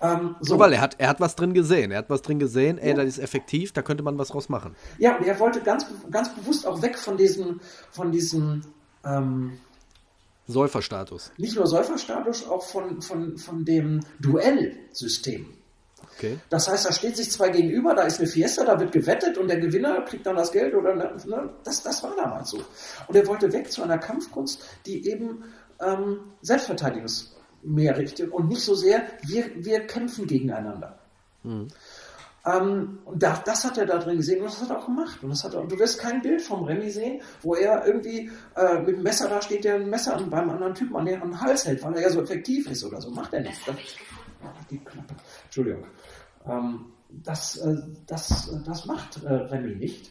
Ähm, 0.00 0.36
so. 0.40 0.58
weil 0.58 0.72
er 0.72 0.80
hat, 0.80 0.96
er 0.98 1.08
hat 1.08 1.20
was 1.20 1.36
drin 1.36 1.52
gesehen. 1.52 1.90
Er 1.90 1.98
hat 1.98 2.10
was 2.10 2.22
drin 2.22 2.38
gesehen, 2.38 2.78
ey, 2.78 2.90
ja. 2.90 2.94
das 2.94 3.06
ist 3.06 3.18
effektiv, 3.18 3.72
da 3.72 3.82
könnte 3.82 4.02
man 4.02 4.18
was 4.18 4.28
draus 4.28 4.48
machen. 4.48 4.74
Ja, 4.98 5.16
und 5.16 5.26
er 5.26 5.38
wollte 5.38 5.60
ganz, 5.60 5.86
ganz 6.10 6.34
bewusst 6.34 6.66
auch 6.66 6.80
weg 6.82 6.96
von 6.96 7.16
diesem, 7.16 7.60
von 7.90 8.10
diesem 8.10 8.62
ähm, 9.04 9.58
Säuferstatus. 10.46 11.30
Nicht 11.36 11.56
nur 11.56 11.66
Säuferstatus, 11.66 12.48
auch 12.48 12.62
von, 12.62 13.02
von, 13.02 13.36
von 13.36 13.64
dem 13.64 14.00
Duellsystem. 14.20 15.46
Okay. 16.16 16.38
Das 16.50 16.68
heißt, 16.68 16.86
da 16.86 16.92
steht 16.92 17.16
sich 17.16 17.30
zwei 17.30 17.48
gegenüber, 17.48 17.94
da 17.94 18.02
ist 18.02 18.18
eine 18.18 18.28
Fiesta, 18.28 18.64
da 18.64 18.78
wird 18.78 18.92
gewettet 18.92 19.38
und 19.38 19.48
der 19.48 19.58
Gewinner 19.58 20.02
kriegt 20.02 20.26
dann 20.26 20.36
das 20.36 20.52
Geld 20.52 20.74
oder 20.74 20.94
ne, 20.94 21.14
ne, 21.26 21.50
das, 21.64 21.82
das 21.82 22.02
war 22.02 22.14
damals 22.16 22.50
so. 22.50 22.58
Und 23.08 23.16
er 23.16 23.26
wollte 23.26 23.52
weg 23.52 23.70
zu 23.70 23.82
einer 23.82 23.98
Kampfkunst, 23.98 24.62
die 24.86 25.08
eben 25.08 25.44
ähm, 25.80 26.20
Selbstverteidigungs 26.42 27.34
mehr 27.62 27.96
richtet 27.96 28.32
und 28.32 28.48
nicht 28.48 28.62
so 28.62 28.74
sehr, 28.74 29.02
wir, 29.22 29.50
wir 29.56 29.86
kämpfen 29.86 30.26
gegeneinander. 30.26 30.98
Mhm. 31.42 31.68
Ähm, 32.44 32.98
und 33.04 33.22
da, 33.22 33.40
das 33.44 33.64
hat 33.64 33.78
er 33.78 33.86
da 33.86 33.98
drin 33.98 34.16
gesehen 34.16 34.40
und 34.40 34.46
das 34.46 34.60
hat 34.60 34.70
er 34.70 34.78
auch 34.78 34.86
gemacht. 34.86 35.22
Und 35.22 35.30
das 35.30 35.44
hat 35.44 35.54
er, 35.54 35.64
du 35.64 35.78
wirst 35.78 36.00
kein 36.00 36.20
Bild 36.22 36.42
vom 36.42 36.64
Remy 36.64 36.90
sehen, 36.90 37.22
wo 37.40 37.54
er 37.54 37.86
irgendwie 37.86 38.30
äh, 38.56 38.78
mit 38.80 38.96
dem 38.96 39.02
Messer 39.02 39.28
da 39.28 39.40
steht, 39.40 39.64
der 39.64 39.76
ein 39.76 39.88
Messer 39.88 40.20
beim 40.28 40.50
anderen 40.50 40.74
Typen 40.74 40.96
an 40.96 41.06
den 41.06 41.40
Hals 41.40 41.66
hält, 41.66 41.82
weil 41.84 41.94
er 41.94 42.02
ja 42.02 42.10
so 42.10 42.20
effektiv 42.20 42.68
ist 42.68 42.84
oder 42.84 43.00
so. 43.00 43.10
Macht 43.10 43.32
er 43.32 43.42
nicht. 43.42 43.60
Das, 43.66 43.76
die 44.70 44.78
Klappe. 44.78 45.14
Entschuldigung. 45.52 45.84
Ähm, 46.46 46.86
das, 47.10 47.58
äh, 47.58 47.76
das, 48.06 48.58
das 48.64 48.86
macht 48.86 49.22
äh, 49.22 49.34
Remy 49.34 49.74
nicht. 49.76 50.10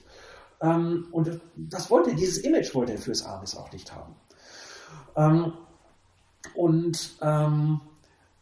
Ähm, 0.62 1.08
und 1.12 1.42
das 1.56 1.90
wollte, 1.90 2.14
dieses 2.14 2.38
Image 2.44 2.76
wollte 2.76 2.92
er 2.92 3.00
fürs 3.00 3.26
Amis 3.26 3.56
auch 3.56 3.72
nicht 3.72 3.92
haben. 3.92 4.16
Ähm, 5.16 5.54
und 6.54 7.18
ähm, 7.24 7.82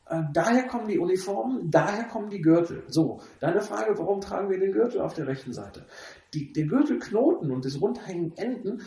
äh, 0.09 0.23
daher 0.33 0.67
kommen 0.67 0.89
die 0.89 0.99
Uniformen, 0.99 1.71
daher 1.71 2.03
kommen 2.03 2.29
die 2.29 2.41
Gürtel. 2.41 2.83
So, 2.87 3.21
deine 3.39 3.61
Frage, 3.61 3.97
warum 3.97 4.19
tragen 4.19 4.49
wir 4.49 4.59
den 4.59 4.73
Gürtel 4.73 4.99
auf 4.99 5.13
der 5.13 5.27
rechten 5.27 5.53
Seite? 5.53 5.85
Die, 6.33 6.51
der 6.51 6.65
Gürtelknoten 6.65 7.49
und 7.49 7.63
das 7.63 7.79
runterhängenden 7.79 8.37
Enden 8.37 8.81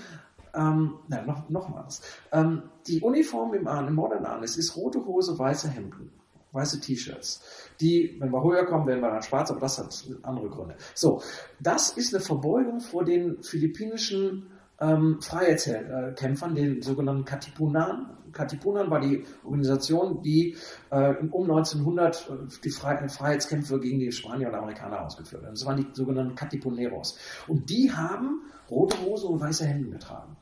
ähm, 0.55 0.99
na, 1.09 1.23
noch, 1.23 1.49
noch 1.49 1.75
was. 1.75 2.03
Ähm, 2.31 2.65
die 2.87 3.01
Uniform 3.01 3.55
im, 3.55 3.67
im 3.67 3.95
Modern 3.95 4.27
Arnis 4.27 4.59
ist 4.59 4.77
rote 4.77 5.03
Hose, 5.07 5.39
weiße 5.39 5.71
Hemden 5.71 6.13
weiße 6.53 6.81
T-Shirts. 6.81 7.43
Die, 7.81 8.17
wenn 8.19 8.31
wir 8.31 8.43
höher 8.43 8.65
kommen, 8.67 8.87
werden 8.87 9.01
wir 9.01 9.11
dann 9.11 9.23
schwarz, 9.23 9.51
aber 9.51 9.61
das 9.61 9.79
hat 9.79 10.05
andere 10.23 10.49
Gründe. 10.49 10.77
So, 10.95 11.23
das 11.61 11.91
ist 11.91 12.15
eine 12.15 12.23
Verbeugung 12.23 12.81
vor 12.81 13.05
den 13.05 13.43
philippinischen 13.43 14.51
ähm, 14.81 15.21
Freiheitskämpfern, 15.21 16.55
den 16.55 16.83
sogenannten 16.83 17.25
Katipunan. 17.25 18.19
Katipunan 18.33 18.91
war 18.91 19.01
die 19.01 19.25
Organisation, 19.45 20.23
die 20.23 20.57
äh, 20.91 21.15
um 21.31 21.51
1900 21.51 22.31
äh, 22.31 22.33
die 22.65 22.71
Freiheitskämpfe 22.71 23.79
gegen 23.81 23.99
die 23.99 24.11
Spanier 24.11 24.49
und 24.49 24.55
Amerikaner 24.55 25.05
ausgeführt 25.05 25.45
hat. 25.45 25.53
Das 25.53 25.67
waren 25.67 25.77
die 25.77 25.87
sogenannten 25.93 26.35
Katipuneros. 26.35 27.19
Und 27.47 27.69
die 27.71 27.93
haben 27.93 28.43
rote 28.71 29.01
Hose 29.05 29.27
und 29.27 29.41
weiße 29.41 29.67
Hemden 29.67 29.91
getragen. 29.93 30.37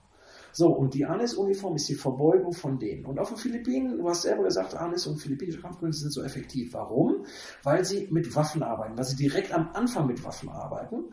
So, 0.52 0.68
und 0.68 0.94
die 0.94 1.04
Anis-Uniform 1.04 1.76
ist 1.76 1.88
die 1.88 1.94
Verbeugung 1.94 2.52
von 2.52 2.78
denen. 2.78 3.04
Und 3.04 3.18
auf 3.18 3.28
den 3.28 3.36
Philippinen, 3.36 3.98
du 3.98 4.08
hast 4.08 4.22
selber 4.22 4.44
gesagt, 4.44 4.74
Anis 4.74 5.06
und 5.06 5.18
philippinische 5.18 5.60
Kampfkünste 5.60 6.02
sind 6.02 6.12
so 6.12 6.22
effektiv. 6.22 6.74
Warum? 6.74 7.24
Weil 7.62 7.84
sie 7.84 8.08
mit 8.10 8.34
Waffen 8.34 8.62
arbeiten, 8.62 8.96
weil 8.96 9.04
sie 9.04 9.16
direkt 9.16 9.52
am 9.52 9.70
Anfang 9.74 10.06
mit 10.06 10.24
Waffen 10.24 10.48
arbeiten. 10.48 11.04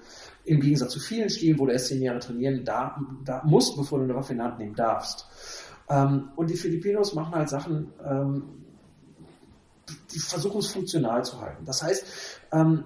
Im 0.44 0.60
Gegensatz 0.60 0.92
zu 0.92 1.00
vielen 1.00 1.30
Stilen, 1.30 1.60
wo 1.60 1.66
du 1.66 1.72
erst 1.72 1.88
zehn 1.88 2.02
Jahre 2.02 2.20
trainieren 2.20 2.64
da, 2.64 3.00
da 3.26 3.44
musst, 3.46 3.76
bevor 3.78 4.00
du 4.00 4.06
eine 4.06 4.16
Waffe 4.16 4.34
in 4.34 4.40
die 4.40 4.44
Hand 4.44 4.60
nehmen 4.60 4.76
darfst. 4.76 5.28
Ähm, 5.90 6.30
und 6.36 6.50
die 6.50 6.58
Filipinos 6.58 7.14
machen 7.14 7.36
halt 7.36 7.50
Sachen, 7.50 7.94
ähm, 8.04 8.44
die 10.14 10.20
versuchen 10.20 10.60
es 10.60 10.68
funktional 10.68 11.24
zu 11.24 11.40
halten. 11.40 11.64
Das 11.66 11.84
heißt, 11.84 12.06
ähm, 12.52 12.84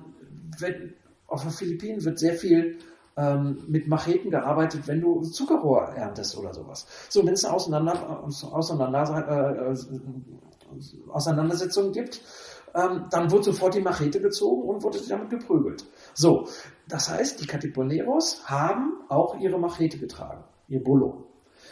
wenn, 0.60 0.94
auf 1.28 1.44
den 1.44 1.52
Philippinen 1.52 2.04
wird 2.04 2.20
sehr 2.20 2.36
viel 2.36 2.78
ähm, 3.18 3.64
mit 3.68 3.88
Macheten 3.88 4.32
gearbeitet, 4.32 4.88
wenn 4.88 5.02
du 5.02 5.22
Zuckerrohr 5.22 5.90
erntest 5.96 6.38
oder 6.38 6.54
sowas. 6.54 6.88
So, 7.10 7.26
wenn 7.26 7.34
es 7.34 7.46
eine 7.46 7.54
Auseinander, 7.54 8.24
Auseinander, 8.52 9.72
äh, 9.72 9.76
Auseinandersetzung 11.10 11.92
gibt, 11.92 12.22
ähm, 12.74 13.06
dann 13.10 13.32
wird 13.32 13.44
sofort 13.44 13.76
die 13.76 13.82
Machete 13.82 14.22
gezogen 14.22 14.68
und 14.68 14.84
wurde 14.84 15.00
damit 15.08 15.30
geprügelt. 15.30 15.86
So, 16.14 16.48
das 16.88 17.10
heißt, 17.10 17.42
die 17.42 17.48
Catiponeros 17.48 18.44
haben 18.46 19.02
auch 19.10 19.38
ihre 19.40 19.60
Machete 19.60 19.98
getragen, 19.98 20.44
ihr 20.68 20.84
Bullo. 20.84 21.26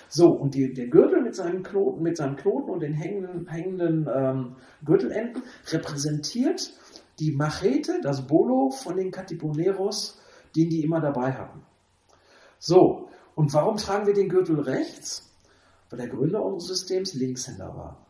So, 0.09 0.29
und 0.29 0.55
die, 0.55 0.73
der 0.73 0.87
Gürtel 0.87 1.21
mit 1.21 1.35
seinen 1.35 1.63
Knoten, 1.63 2.01
mit 2.01 2.17
seinen 2.17 2.35
Knoten 2.35 2.69
und 2.69 2.81
den 2.81 2.93
hängenden, 2.93 3.47
hängenden 3.47 4.09
ähm, 4.13 4.55
Gürtelenden 4.83 5.43
repräsentiert 5.71 6.73
die 7.19 7.31
Machete, 7.31 7.99
das 8.01 8.25
Bolo 8.25 8.69
von 8.71 8.95
den 8.95 9.11
Catiponeros, 9.11 10.18
den 10.55 10.69
die 10.69 10.83
immer 10.83 10.99
dabei 10.99 11.33
hatten. 11.33 11.61
So, 12.59 13.09
und 13.35 13.53
warum 13.53 13.77
tragen 13.77 14.05
wir 14.05 14.13
den 14.13 14.29
Gürtel 14.29 14.59
rechts? 14.59 15.31
Weil 15.89 15.99
der 15.99 16.09
Gründer 16.09 16.43
unseres 16.43 16.79
Systems 16.79 17.13
Linkshänder 17.13 17.75
war. 17.75 18.05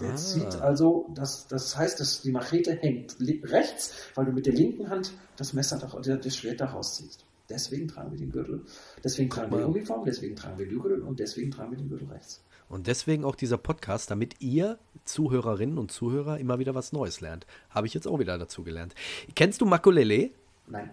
Der 0.00 0.12
ah. 0.12 0.16
zieht 0.16 0.56
also, 0.56 1.08
das, 1.14 1.46
das 1.48 1.76
heißt, 1.76 1.98
dass 1.98 2.22
die 2.22 2.30
Machete 2.30 2.72
hängt 2.74 3.16
rechts, 3.20 3.94
weil 4.14 4.26
du 4.26 4.32
mit 4.32 4.46
der 4.46 4.52
linken 4.54 4.88
Hand 4.90 5.12
das 5.36 5.52
Messer, 5.52 5.78
das 5.78 6.36
Schwert 6.36 6.60
daraus 6.60 6.96
ziehst. 6.96 7.24
Deswegen 7.48 7.88
tragen 7.88 8.10
wir 8.10 8.18
den 8.18 8.30
Gürtel. 8.30 8.64
Deswegen 9.02 9.30
tragen 9.30 9.50
wir 9.50 9.58
die 9.58 9.64
Uniform, 9.64 10.04
deswegen 10.04 10.36
tragen 10.36 10.58
wir 10.58 10.66
den 10.66 10.80
Gürtel 10.80 11.02
und 11.02 11.18
deswegen 11.18 11.50
tragen 11.50 11.70
wir 11.70 11.78
den 11.78 11.88
Gürtel 11.88 12.08
rechts. 12.08 12.44
Und 12.68 12.86
deswegen 12.86 13.24
auch 13.24 13.34
dieser 13.34 13.56
Podcast, 13.56 14.10
damit 14.10 14.40
ihr 14.40 14.78
Zuhörerinnen 15.06 15.78
und 15.78 15.90
Zuhörer 15.90 16.38
immer 16.38 16.58
wieder 16.58 16.74
was 16.74 16.92
Neues 16.92 17.22
lernt. 17.22 17.46
Habe 17.70 17.86
ich 17.86 17.94
jetzt 17.94 18.06
auch 18.06 18.18
wieder 18.18 18.36
dazu 18.36 18.62
gelernt. 18.62 18.94
Kennst 19.34 19.62
du 19.62 19.66
Makulele? 19.66 20.30
Nein. 20.66 20.90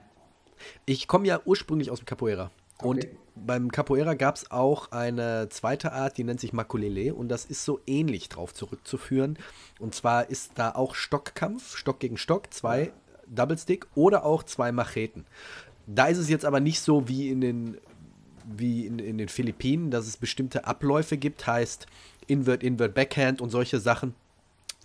Ich 0.85 1.07
komme 1.07 1.27
ja 1.27 1.41
ursprünglich 1.45 1.91
aus 1.91 1.99
dem 1.99 2.05
Capoeira. 2.05 2.51
Okay. 2.77 2.87
Und 2.87 3.07
beim 3.35 3.71
Capoeira 3.71 4.13
gab 4.13 4.35
es 4.35 4.51
auch 4.51 4.91
eine 4.91 5.49
zweite 5.49 5.93
Art, 5.93 6.17
die 6.17 6.23
nennt 6.23 6.39
sich 6.39 6.53
Makulele. 6.53 7.13
Und 7.13 7.29
das 7.29 7.45
ist 7.45 7.63
so 7.63 7.79
ähnlich 7.87 8.29
drauf 8.29 8.53
zurückzuführen. 8.53 9.37
Und 9.79 9.95
zwar 9.95 10.29
ist 10.29 10.51
da 10.55 10.71
auch 10.71 10.95
Stockkampf, 10.95 11.75
Stock 11.77 11.99
gegen 11.99 12.17
Stock, 12.17 12.53
zwei 12.53 12.91
Double 13.27 13.57
Stick 13.57 13.87
oder 13.95 14.25
auch 14.25 14.43
zwei 14.43 14.71
Macheten. 14.71 15.25
Da 15.87 16.07
ist 16.07 16.17
es 16.17 16.29
jetzt 16.29 16.45
aber 16.45 16.59
nicht 16.59 16.79
so 16.79 17.07
wie 17.07 17.29
in 17.29 17.41
den, 17.41 17.77
wie 18.45 18.85
in, 18.85 18.99
in 18.99 19.17
den 19.17 19.29
Philippinen, 19.29 19.91
dass 19.91 20.07
es 20.07 20.17
bestimmte 20.17 20.65
Abläufe 20.65 21.17
gibt, 21.17 21.47
heißt 21.47 21.87
Invert, 22.27 22.63
Invert, 22.63 22.93
Backhand 22.93 23.41
und 23.41 23.49
solche 23.49 23.79
Sachen 23.79 24.15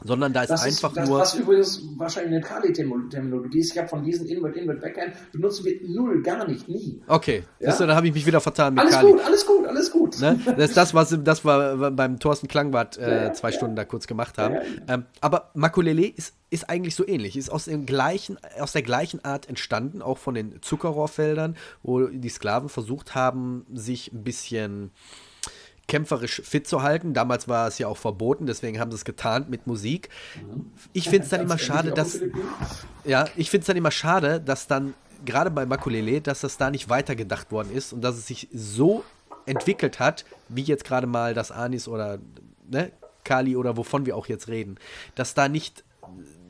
sondern 0.05 0.33
da 0.33 0.43
ist 0.43 0.51
das 0.51 0.63
einfach 0.63 0.91
ist, 0.91 0.97
das, 0.97 1.09
nur. 1.09 1.19
Was 1.19 1.35
übrigens 1.35 1.83
wahrscheinlich 1.97 2.35
eine 2.35 2.41
Kali-Terminologie 2.41 3.61
ist. 3.61 3.73
Ich 3.73 3.79
habe 3.79 3.89
von 3.89 4.03
diesen 4.03 4.27
Inward, 4.27 4.57
Inward, 4.57 4.81
Backhand 4.81 5.13
benutzen 5.33 5.65
wir 5.65 5.81
null, 5.89 6.23
gar 6.23 6.47
nicht, 6.47 6.69
nie. 6.69 7.01
Okay, 7.07 7.45
ja? 7.59 7.77
da 7.77 7.95
habe 7.95 8.09
ich 8.09 8.15
mich 8.15 8.27
wieder 8.27 8.41
vertan 8.41 8.75
mit 8.75 8.83
alles 8.83 8.95
Kali. 8.95 9.13
Alles 9.13 9.47
gut, 9.47 9.67
alles 9.67 9.91
gut, 9.91 10.21
alles 10.21 10.21
gut. 10.21 10.21
Ne? 10.21 10.41
Das 10.57 10.71
ist 10.71 10.77
das, 10.77 10.95
was 10.95 11.17
das 11.23 11.45
wir 11.45 11.91
beim 11.91 12.19
Thorsten 12.19 12.49
Klangwart 12.49 12.99
äh, 12.99 13.25
ja, 13.25 13.33
zwei 13.33 13.51
ja. 13.51 13.57
Stunden 13.57 13.77
da 13.77 13.85
kurz 13.85 14.07
gemacht 14.07 14.39
haben. 14.39 14.57
Ähm, 14.89 15.05
aber 15.21 15.51
Makulele 15.55 16.07
ist, 16.07 16.35
ist 16.51 16.69
eigentlich 16.69 16.95
so 16.95 17.07
ähnlich, 17.07 17.37
ist 17.37 17.51
aus, 17.51 17.67
dem 17.67 17.87
gleichen, 17.87 18.39
aus 18.59 18.73
der 18.73 18.83
gleichen 18.83 19.25
Art 19.25 19.49
entstanden, 19.49 20.03
auch 20.03 20.19
von 20.19 20.35
den 20.35 20.63
Zuckerrohrfeldern, 20.63 21.57
wo 21.83 22.07
die 22.07 22.29
Sklaven 22.29 22.69
versucht 22.69 23.15
haben, 23.15 23.67
sich 23.73 24.13
ein 24.13 24.25
bisschen 24.25 24.91
kämpferisch 25.91 26.41
fit 26.45 26.69
zu 26.69 26.83
halten. 26.83 27.15
Damals 27.15 27.49
war 27.49 27.67
es 27.67 27.79
ja 27.79 27.89
auch 27.89 27.97
verboten, 27.97 28.47
deswegen 28.47 28.79
haben 28.79 28.93
sie 28.93 28.95
es 28.95 29.05
getarnt 29.05 29.51
mit 29.51 29.67
Musik. 29.67 30.09
Ich 30.93 31.11
finde 31.11 31.25
es 31.25 31.31
dann 31.31 31.41
immer 31.41 31.59
schade, 31.59 31.91
dass 31.91 32.21
ja, 33.05 33.27
ich 33.37 33.51
finde 33.51 33.63
es 33.63 33.67
dann 33.67 33.77
immer 33.77 33.91
schade, 33.91 34.41
dass 34.41 34.69
dann 34.69 34.95
gerade 35.25 35.51
bei 35.51 35.67
Makulele, 35.67 36.21
dass 36.21 36.41
das 36.41 36.57
da 36.57 36.71
nicht 36.71 36.89
weitergedacht 36.89 37.51
worden 37.51 37.73
ist 37.73 37.93
und 37.93 38.03
dass 38.03 38.17
es 38.17 38.27
sich 38.29 38.49
so 38.55 39.05
entwickelt 39.47 39.99
hat, 39.99 40.25
wie 40.49 40.63
jetzt 40.63 40.85
gerade 40.85 41.09
mal 41.09 41.35
das 41.35 41.51
Anis 41.51 41.89
oder 41.89 42.21
ne, 42.69 42.93
Kali 43.25 43.57
oder 43.57 43.77
wovon 43.77 44.07
wir 44.07 44.17
auch 44.17 44.29
jetzt 44.29 44.47
reden, 44.47 44.79
dass 45.17 45.35
da 45.35 45.49
nicht, 45.49 45.85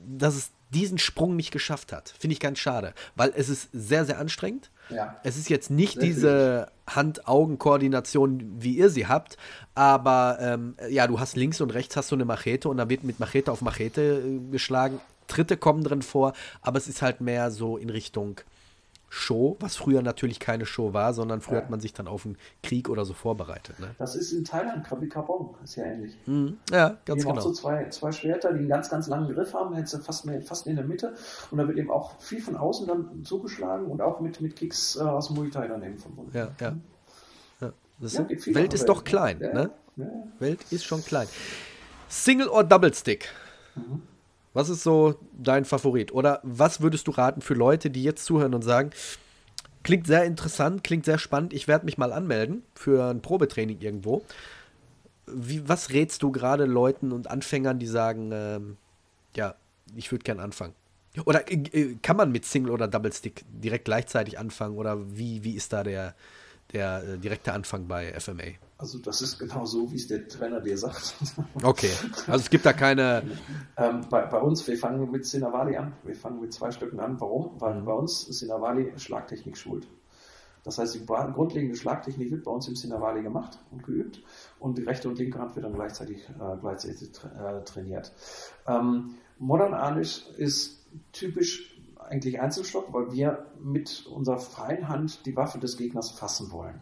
dass 0.07 0.35
es 0.37 0.51
diesen 0.69 0.99
Sprung 0.99 1.35
nicht 1.35 1.51
geschafft 1.51 1.93
hat. 1.95 2.15
Finde 2.19 2.35
ich 2.35 2.41
ganz 2.41 2.59
schade, 2.59 2.93
weil 3.17 3.33
es 3.35 3.49
ist 3.49 3.71
sehr, 3.73 4.05
sehr 4.05 4.19
anstrengend. 4.19 4.70
Ja. 4.91 5.17
Es 5.23 5.37
ist 5.37 5.49
jetzt 5.49 5.71
nicht 5.71 5.95
sehr 5.95 6.03
diese 6.03 6.67
Hand-Augen-Koordination, 6.89 8.57
wie 8.59 8.77
ihr 8.77 8.91
sie 8.91 9.07
habt, 9.07 9.37
aber 9.75 10.39
ähm, 10.41 10.75
ja, 10.89 11.07
du 11.07 11.21
hast 11.21 11.37
links 11.37 11.61
und 11.61 11.73
rechts 11.75 11.97
hast 11.97 12.11
du 12.11 12.17
eine 12.17 12.25
Machete 12.25 12.69
und 12.69 12.77
dann 12.77 12.91
wird 12.91 13.05
mit 13.05 13.21
Machete 13.21 13.53
auf 13.53 13.63
Machete 13.63 14.01
äh, 14.01 14.51
geschlagen. 14.51 15.01
Tritte 15.29 15.57
kommen 15.57 15.85
drin 15.85 16.03
vor, 16.03 16.33
aber 16.61 16.79
es 16.79 16.89
ist 16.89 17.03
halt 17.03 17.21
mehr 17.21 17.51
so 17.51 17.77
in 17.77 17.91
Richtung 17.91 18.41
Show, 19.13 19.57
was 19.59 19.75
früher 19.75 20.03
natürlich 20.03 20.39
keine 20.39 20.65
Show 20.65 20.95
war, 20.95 21.13
sondern 21.13 21.41
früher 21.41 21.57
ja. 21.57 21.63
hat 21.63 21.71
man 21.71 21.81
sich 21.81 21.93
dann 21.93 22.07
auf 22.07 22.25
einen 22.25 22.39
Krieg 22.63 22.89
oder 22.89 23.05
so 23.05 23.13
vorbereitet. 23.13 23.81
Ne? 23.81 23.91
Das 23.99 24.15
ist 24.15 24.33
in 24.33 24.45
Thailand, 24.45 24.87
Krabi 24.87 25.09
Kapong, 25.09 25.57
ist 25.65 25.75
ja 25.75 25.85
ähnlich. 25.85 26.17
Mhm. 26.27 26.59
Ja, 26.71 26.97
ganz 27.05 27.23
die 27.23 27.27
genau. 27.27 27.41
Auch 27.41 27.43
so 27.43 27.53
zwei, 27.53 27.89
zwei 27.89 28.13
Schwerter, 28.13 28.53
die 28.53 28.61
einen 28.61 28.69
ganz, 28.69 28.89
ganz 28.89 29.09
langen 29.09 29.35
Griff 29.35 29.53
haben, 29.53 29.75
hättest 29.75 29.95
du 29.95 29.99
fast, 29.99 30.31
fast 30.45 30.67
in 30.69 30.77
der 30.77 30.85
Mitte 30.85 31.15
und 31.51 31.59
da 31.59 31.67
wird 31.67 31.77
eben 31.77 31.91
auch 31.91 32.21
viel 32.21 32.41
von 32.41 32.57
außen 32.57 32.87
dann 32.87 33.25
zugeschlagen 33.25 33.87
und 33.87 34.01
auch 34.01 34.21
mit, 34.21 34.41
mit 34.41 34.55
Kicks 34.55 34.95
äh, 34.95 35.01
aus 35.01 35.31
Muay 35.31 35.51
Thai 35.51 35.67
daneben 35.67 35.99
verbunden. 35.99 36.31
Ja, 36.33 36.49
ja. 36.61 36.77
ja. 37.61 37.73
Das 37.99 38.13
ja, 38.15 38.29
Welt 38.29 38.73
ist 38.73 38.89
doch 38.89 39.03
klein, 39.03 39.41
ja. 39.41 39.53
ne? 39.53 39.71
Welt 40.39 40.61
ist 40.71 40.85
schon 40.85 41.05
klein. 41.05 41.27
Single 42.09 42.49
or 42.49 42.63
Double 42.63 42.95
Stick? 42.95 43.29
Mhm. 43.75 44.03
Was 44.53 44.69
ist 44.69 44.83
so 44.83 45.15
dein 45.33 45.65
Favorit? 45.65 46.13
Oder 46.13 46.41
was 46.43 46.81
würdest 46.81 47.07
du 47.07 47.13
raten 47.13 47.41
für 47.41 47.55
Leute, 47.55 47.91
die 47.91 48.03
jetzt 48.03 48.25
zuhören 48.25 48.55
und 48.55 48.63
sagen, 48.63 48.91
klingt 49.83 50.07
sehr 50.07 50.25
interessant, 50.25 50.85
klingt 50.85 51.05
sehr 51.05 51.19
spannend, 51.19 51.53
ich 51.53 51.69
werde 51.69 51.85
mich 51.85 51.99
mal 51.99 52.13
anmelden 52.13 52.63
für 52.75 53.11
ein 53.11 53.23
Probetraining 53.23 53.81
irgendwo. 53.81 54.23
Wie, 55.27 55.69
was 55.69 55.91
rätst 55.91 56.23
du 56.23 56.33
gerade 56.33 56.65
Leuten 56.65 57.13
und 57.13 57.31
Anfängern, 57.31 57.79
die 57.79 57.87
sagen, 57.87 58.31
ähm, 58.33 58.77
ja, 59.37 59.55
ich 59.95 60.11
würde 60.11 60.25
gern 60.25 60.41
anfangen? 60.41 60.75
Oder 61.25 61.51
äh, 61.51 61.97
kann 62.03 62.17
man 62.17 62.33
mit 62.33 62.45
Single 62.45 62.73
oder 62.73 62.89
Double 62.89 63.13
Stick 63.13 63.45
direkt 63.49 63.85
gleichzeitig 63.85 64.39
anfangen? 64.39 64.77
Oder 64.77 64.99
wie, 65.17 65.45
wie 65.45 65.55
ist 65.55 65.73
da 65.73 65.83
der, 65.83 66.15
der 66.73 67.03
äh, 67.03 67.19
direkte 67.19 67.53
Anfang 67.53 67.87
bei 67.87 68.19
FMA? 68.19 68.45
Also 68.79 68.99
das 68.99 69.21
ist 69.21 69.39
genau 69.39 69.67
so, 69.67 69.93
wie 69.93 69.97
es 69.97 70.09
der 70.09 70.27
Trainer 70.27 70.61
dir 70.61 70.79
sagt. 70.79 71.15
Okay, 71.63 71.91
also 72.27 72.41
es 72.41 72.51
gibt 72.51 72.65
da 72.65 72.73
keine... 72.73 73.23
ähm, 73.77 74.07
bei, 74.09 74.25
bei, 74.27 74.39
uns, 74.39 74.67
wir 74.67 74.79
fangen 74.79 75.11
mit 75.11 75.27
Sinavali 75.27 75.77
an. 75.77 75.93
Wir 76.03 76.15
fangen 76.15 76.41
mit 76.41 76.53
zwei 76.53 76.71
Stücken 76.71 76.99
an. 77.01 77.21
Warum? 77.21 77.61
Weil 77.61 77.83
bei 77.83 77.93
uns 77.93 78.27
Sinavali 78.27 78.93
Schlagtechnik 78.97 79.57
schult. 79.57 79.87
Das 80.65 80.79
heißt, 80.79 80.95
die 80.95 81.07
grundlegende 81.07 81.77
Schlagtechnik 81.77 82.31
wird 82.31 82.45
bei 82.45 82.51
uns 82.51 82.69
im 82.69 82.77
Sinavali 82.77 83.23
gemacht 83.23 83.59
und 83.71 83.83
geübt 83.83 84.23
und 84.59 84.77
die 84.77 84.83
rechte 84.83 85.09
und 85.09 85.19
linke 85.19 85.39
Hand 85.39 85.57
wird 85.57 85.65
dann 85.65 85.75
gleichzeitig, 85.75 86.29
äh, 86.29 86.57
gleichzeitig 86.61 87.13
tra 87.13 87.59
äh, 87.59 87.65
trainiert. 87.65 88.13
Ähm, 88.67 89.15
Modern 89.39 89.73
Anish 89.73 90.27
ist 90.37 90.87
typisch 91.13 91.80
eigentlich 92.11 92.41
Einzelstock, 92.41 92.93
weil 92.93 93.13
wir 93.13 93.47
mit 93.63 94.07
unserer 94.07 94.39
freien 94.39 94.89
Hand 94.89 95.25
die 95.27 95.37
Waffe 95.37 95.59
des 95.59 95.77
Gegners 95.77 96.11
fassen 96.11 96.51
wollen. 96.51 96.81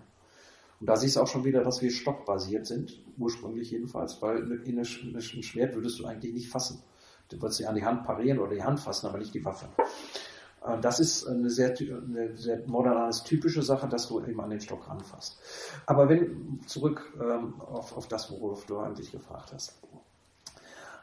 Und 0.80 0.88
da 0.88 0.96
siehst 0.96 1.16
du 1.16 1.20
auch 1.20 1.26
schon 1.26 1.44
wieder, 1.44 1.62
dass 1.62 1.82
wir 1.82 1.90
stockbasiert 1.90 2.66
sind, 2.66 3.02
ursprünglich 3.18 3.70
jedenfalls, 3.70 4.22
weil 4.22 4.62
in 4.64 4.78
ein 4.78 4.84
Schwert 4.84 5.74
würdest 5.74 5.98
du 5.98 6.06
eigentlich 6.06 6.34
nicht 6.34 6.48
fassen. 6.48 6.82
Du 7.28 7.40
würdest 7.42 7.60
dir 7.60 7.68
an 7.68 7.74
die 7.74 7.84
Hand 7.84 8.04
parieren 8.04 8.38
oder 8.38 8.54
die 8.54 8.62
Hand 8.62 8.80
fassen, 8.80 9.06
aber 9.06 9.18
nicht 9.18 9.34
die 9.34 9.44
Waffe. 9.44 9.68
Äh, 10.64 10.80
das 10.80 11.00
ist 11.00 11.26
eine 11.26 11.50
sehr, 11.50 11.74
eine 11.78 12.36
sehr 12.36 12.66
modernes, 12.66 13.24
typische 13.24 13.62
Sache, 13.62 13.88
dass 13.88 14.08
du 14.08 14.20
eben 14.20 14.40
an 14.40 14.50
den 14.50 14.60
Stock 14.60 14.88
ranfasst. 14.88 15.38
Aber 15.86 16.08
wenn, 16.08 16.60
zurück 16.66 17.12
ähm, 17.20 17.60
auf, 17.60 17.96
auf 17.96 18.08
das, 18.08 18.30
worauf 18.30 18.64
du 18.66 18.78
eigentlich 18.78 19.12
gefragt 19.12 19.52
hast, 19.52 19.78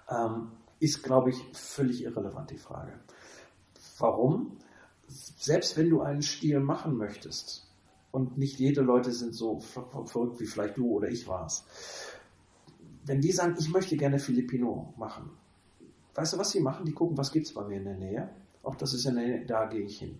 ähm, 0.09 0.51
ist, 0.79 1.03
glaube 1.03 1.29
ich, 1.29 1.37
völlig 1.53 2.03
irrelevant 2.03 2.51
die 2.51 2.57
Frage. 2.57 2.93
Warum? 3.97 4.57
Selbst 5.07 5.77
wenn 5.77 5.89
du 5.89 6.01
einen 6.01 6.21
Stil 6.21 6.59
machen 6.59 6.97
möchtest, 6.97 7.65
und 8.15 8.37
nicht 8.37 8.59
jede 8.59 8.79
Leute 8.79 9.11
sind 9.11 9.35
so 9.35 9.59
verrückt 9.59 10.39
wie 10.39 10.45
vielleicht 10.45 10.77
du 10.77 10.89
oder 10.89 11.09
ich 11.09 11.27
war's. 11.27 11.65
Wenn 13.05 13.19
die 13.19 13.33
sagen, 13.33 13.57
ich 13.59 13.67
möchte 13.67 13.97
gerne 13.97 14.19
Filipino 14.19 14.93
machen, 14.95 15.31
weißt 16.13 16.31
du, 16.31 16.37
was 16.37 16.51
sie 16.51 16.61
machen? 16.61 16.85
Die 16.85 16.93
gucken, 16.93 17.17
was 17.17 17.33
gibt 17.33 17.47
es 17.47 17.53
bei 17.53 17.65
mir 17.65 17.75
in 17.75 17.83
der 17.83 17.97
Nähe? 17.97 18.29
Auch 18.63 18.75
das 18.75 18.93
ist 18.93 19.05
in 19.05 19.15
der 19.15 19.25
Nähe, 19.25 19.45
da 19.45 19.65
gehe 19.65 19.81
ich 19.81 19.99
hin. 19.99 20.17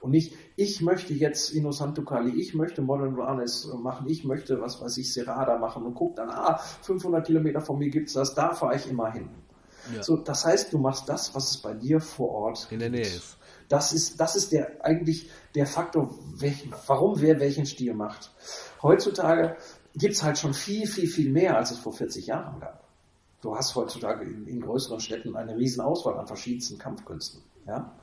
Und 0.00 0.12
nicht, 0.12 0.34
ich 0.56 0.80
möchte 0.80 1.12
jetzt 1.12 1.52
Innocento 1.52 2.02
Cali, 2.02 2.40
ich 2.40 2.54
möchte 2.54 2.80
Modern 2.80 3.14
Runners 3.14 3.70
machen, 3.74 4.08
ich 4.08 4.24
möchte, 4.24 4.62
was 4.62 4.80
weiß 4.80 4.96
ich, 4.96 5.12
Serrada 5.12 5.58
machen 5.58 5.84
und 5.84 5.94
guck 5.94 6.16
dann, 6.16 6.30
ah, 6.30 6.56
500 6.56 7.26
Kilometer 7.26 7.60
von 7.60 7.78
mir 7.78 7.90
gibt 7.90 8.08
es 8.08 8.14
das, 8.14 8.34
da 8.34 8.54
fahre 8.54 8.76
ich 8.76 8.88
immer 8.88 9.12
hin. 9.12 9.28
Ja. 9.94 10.02
So, 10.02 10.16
das 10.16 10.44
heißt, 10.44 10.72
du 10.72 10.78
machst 10.78 11.08
das, 11.08 11.34
was 11.34 11.50
es 11.50 11.58
bei 11.58 11.74
dir 11.74 12.00
vor 12.00 12.30
Ort 12.30 12.68
in 12.70 12.78
der 12.78 12.90
Nähe 12.90 13.02
ist. 13.02 13.36
Das 13.68 13.92
ist, 13.92 14.20
das 14.20 14.36
ist 14.36 14.52
der, 14.52 14.84
eigentlich 14.84 15.30
der 15.54 15.66
Faktor, 15.66 16.14
welchen, 16.36 16.72
warum 16.86 17.20
wer 17.20 17.40
welchen 17.40 17.66
Stil 17.66 17.94
macht. 17.94 18.30
Heutzutage 18.82 19.56
gibt 19.94 20.14
es 20.14 20.22
halt 20.22 20.38
schon 20.38 20.54
viel, 20.54 20.86
viel, 20.86 21.08
viel 21.08 21.30
mehr, 21.30 21.56
als 21.56 21.70
es 21.70 21.78
vor 21.78 21.92
40 21.92 22.26
Jahren 22.26 22.60
gab. 22.60 22.84
Du 23.40 23.54
hast 23.56 23.74
heutzutage 23.74 24.24
in, 24.24 24.46
in 24.46 24.60
größeren 24.60 25.00
Städten 25.00 25.36
eine 25.36 25.56
riesen 25.56 25.80
Auswahl 25.80 26.18
an 26.18 26.26
verschiedensten 26.26 26.78
Kampfkünsten. 26.78 27.42
Ja? 27.66 27.94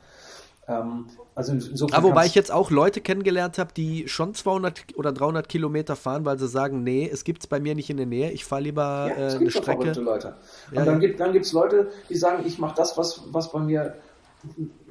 Ähm, 0.67 1.07
also 1.33 1.53
insofern. 1.53 1.97
Aber 1.97 2.09
wobei 2.09 2.25
ich 2.25 2.35
jetzt 2.35 2.51
auch 2.51 2.69
Leute 2.69 3.01
kennengelernt 3.01 3.57
habe, 3.57 3.73
die 3.73 4.07
schon 4.07 4.33
200 4.33 4.95
oder 4.95 5.11
300 5.11 5.49
Kilometer 5.49 5.95
fahren, 5.95 6.23
weil 6.25 6.37
sie 6.37 6.47
sagen, 6.47 6.83
nee, 6.83 7.09
es 7.11 7.23
gibt 7.23 7.43
es 7.43 7.47
bei 7.47 7.59
mir 7.59 7.75
nicht 7.75 7.89
in 7.89 7.97
der 7.97 8.05
Nähe, 8.05 8.31
ich 8.31 8.45
fahre 8.45 8.61
lieber 8.61 9.09
ja, 9.09 9.33
äh, 9.33 9.37
eine 9.37 9.51
Strecke. 9.51 9.91
Leute. 9.99 10.35
Und 10.69 10.77
ja, 10.77 10.85
dann 10.85 10.99
gibt 10.99 11.45
es 11.45 11.51
Leute, 11.51 11.89
die 12.09 12.15
sagen, 12.15 12.43
ich 12.45 12.59
mache 12.59 12.75
das, 12.75 12.97
was, 12.97 13.23
was 13.31 13.51
bei 13.51 13.59
mir 13.59 13.95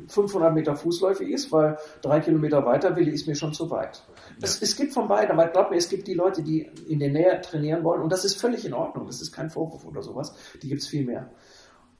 500 0.08 0.54
Meter 0.54 0.76
fußläufig 0.76 1.28
ist, 1.28 1.50
weil 1.52 1.76
drei 2.02 2.20
Kilometer 2.20 2.64
weiter 2.64 2.94
will 2.96 3.08
ich, 3.08 3.14
ist 3.14 3.26
mir 3.26 3.34
schon 3.34 3.52
zu 3.52 3.70
weit. 3.70 4.02
Ja. 4.16 4.34
Es, 4.42 4.62
es 4.62 4.76
gibt 4.76 4.92
von 4.92 5.08
beiden, 5.08 5.30
aber 5.30 5.48
glaub 5.48 5.70
mir, 5.70 5.76
es 5.76 5.88
gibt 5.88 6.06
die 6.06 6.14
Leute, 6.14 6.42
die 6.42 6.70
in 6.88 6.98
der 6.98 7.10
Nähe 7.10 7.40
trainieren 7.40 7.82
wollen 7.84 8.02
und 8.02 8.10
das 8.10 8.24
ist 8.24 8.40
völlig 8.40 8.64
in 8.64 8.74
Ordnung. 8.74 9.06
Das 9.06 9.20
ist 9.20 9.32
kein 9.32 9.50
Vorwurf 9.50 9.84
oder 9.84 10.02
sowas. 10.02 10.34
Die 10.62 10.68
gibt 10.68 10.82
es 10.82 10.88
viel 10.88 11.04
mehr 11.04 11.30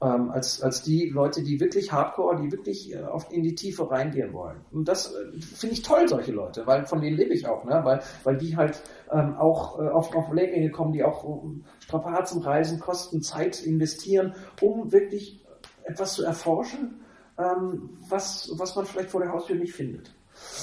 ähm, 0.01 0.31
als, 0.31 0.61
als 0.61 0.81
die 0.81 1.09
Leute, 1.09 1.43
die 1.43 1.59
wirklich 1.59 1.91
hardcore, 1.91 2.41
die 2.41 2.51
wirklich 2.51 2.93
äh, 2.93 3.03
auf, 3.03 3.31
in 3.31 3.43
die 3.43 3.53
Tiefe 3.53 3.89
reingehen 3.89 4.33
wollen. 4.33 4.57
Und 4.71 4.87
das 4.87 5.13
äh, 5.13 5.39
finde 5.41 5.75
ich 5.75 5.83
toll, 5.83 6.07
solche 6.07 6.31
Leute, 6.31 6.65
weil 6.65 6.85
von 6.85 7.01
denen 7.01 7.17
lebe 7.17 7.33
ich 7.33 7.47
auch, 7.47 7.63
ne? 7.65 7.81
weil, 7.83 8.01
weil 8.23 8.37
die 8.37 8.57
halt 8.57 8.81
ähm, 9.11 9.35
auch 9.37 9.79
äh, 9.79 9.87
auf, 9.87 10.15
auf 10.15 10.33
Lehrgänge 10.33 10.71
kommen, 10.71 10.91
die 10.91 11.03
auch 11.03 11.23
um 11.23 11.63
Strapazen, 11.79 12.41
Reisen, 12.41 12.79
Kosten, 12.79 13.21
Zeit 13.21 13.63
investieren, 13.63 14.33
um 14.59 14.91
wirklich 14.91 15.45
etwas 15.83 16.13
zu 16.13 16.23
erforschen, 16.23 17.01
ähm, 17.37 17.89
was, 18.09 18.51
was 18.55 18.75
man 18.75 18.85
vielleicht 18.85 19.11
vor 19.11 19.21
der 19.21 19.31
Haustür 19.31 19.55
nicht 19.55 19.73
findet. 19.73 20.15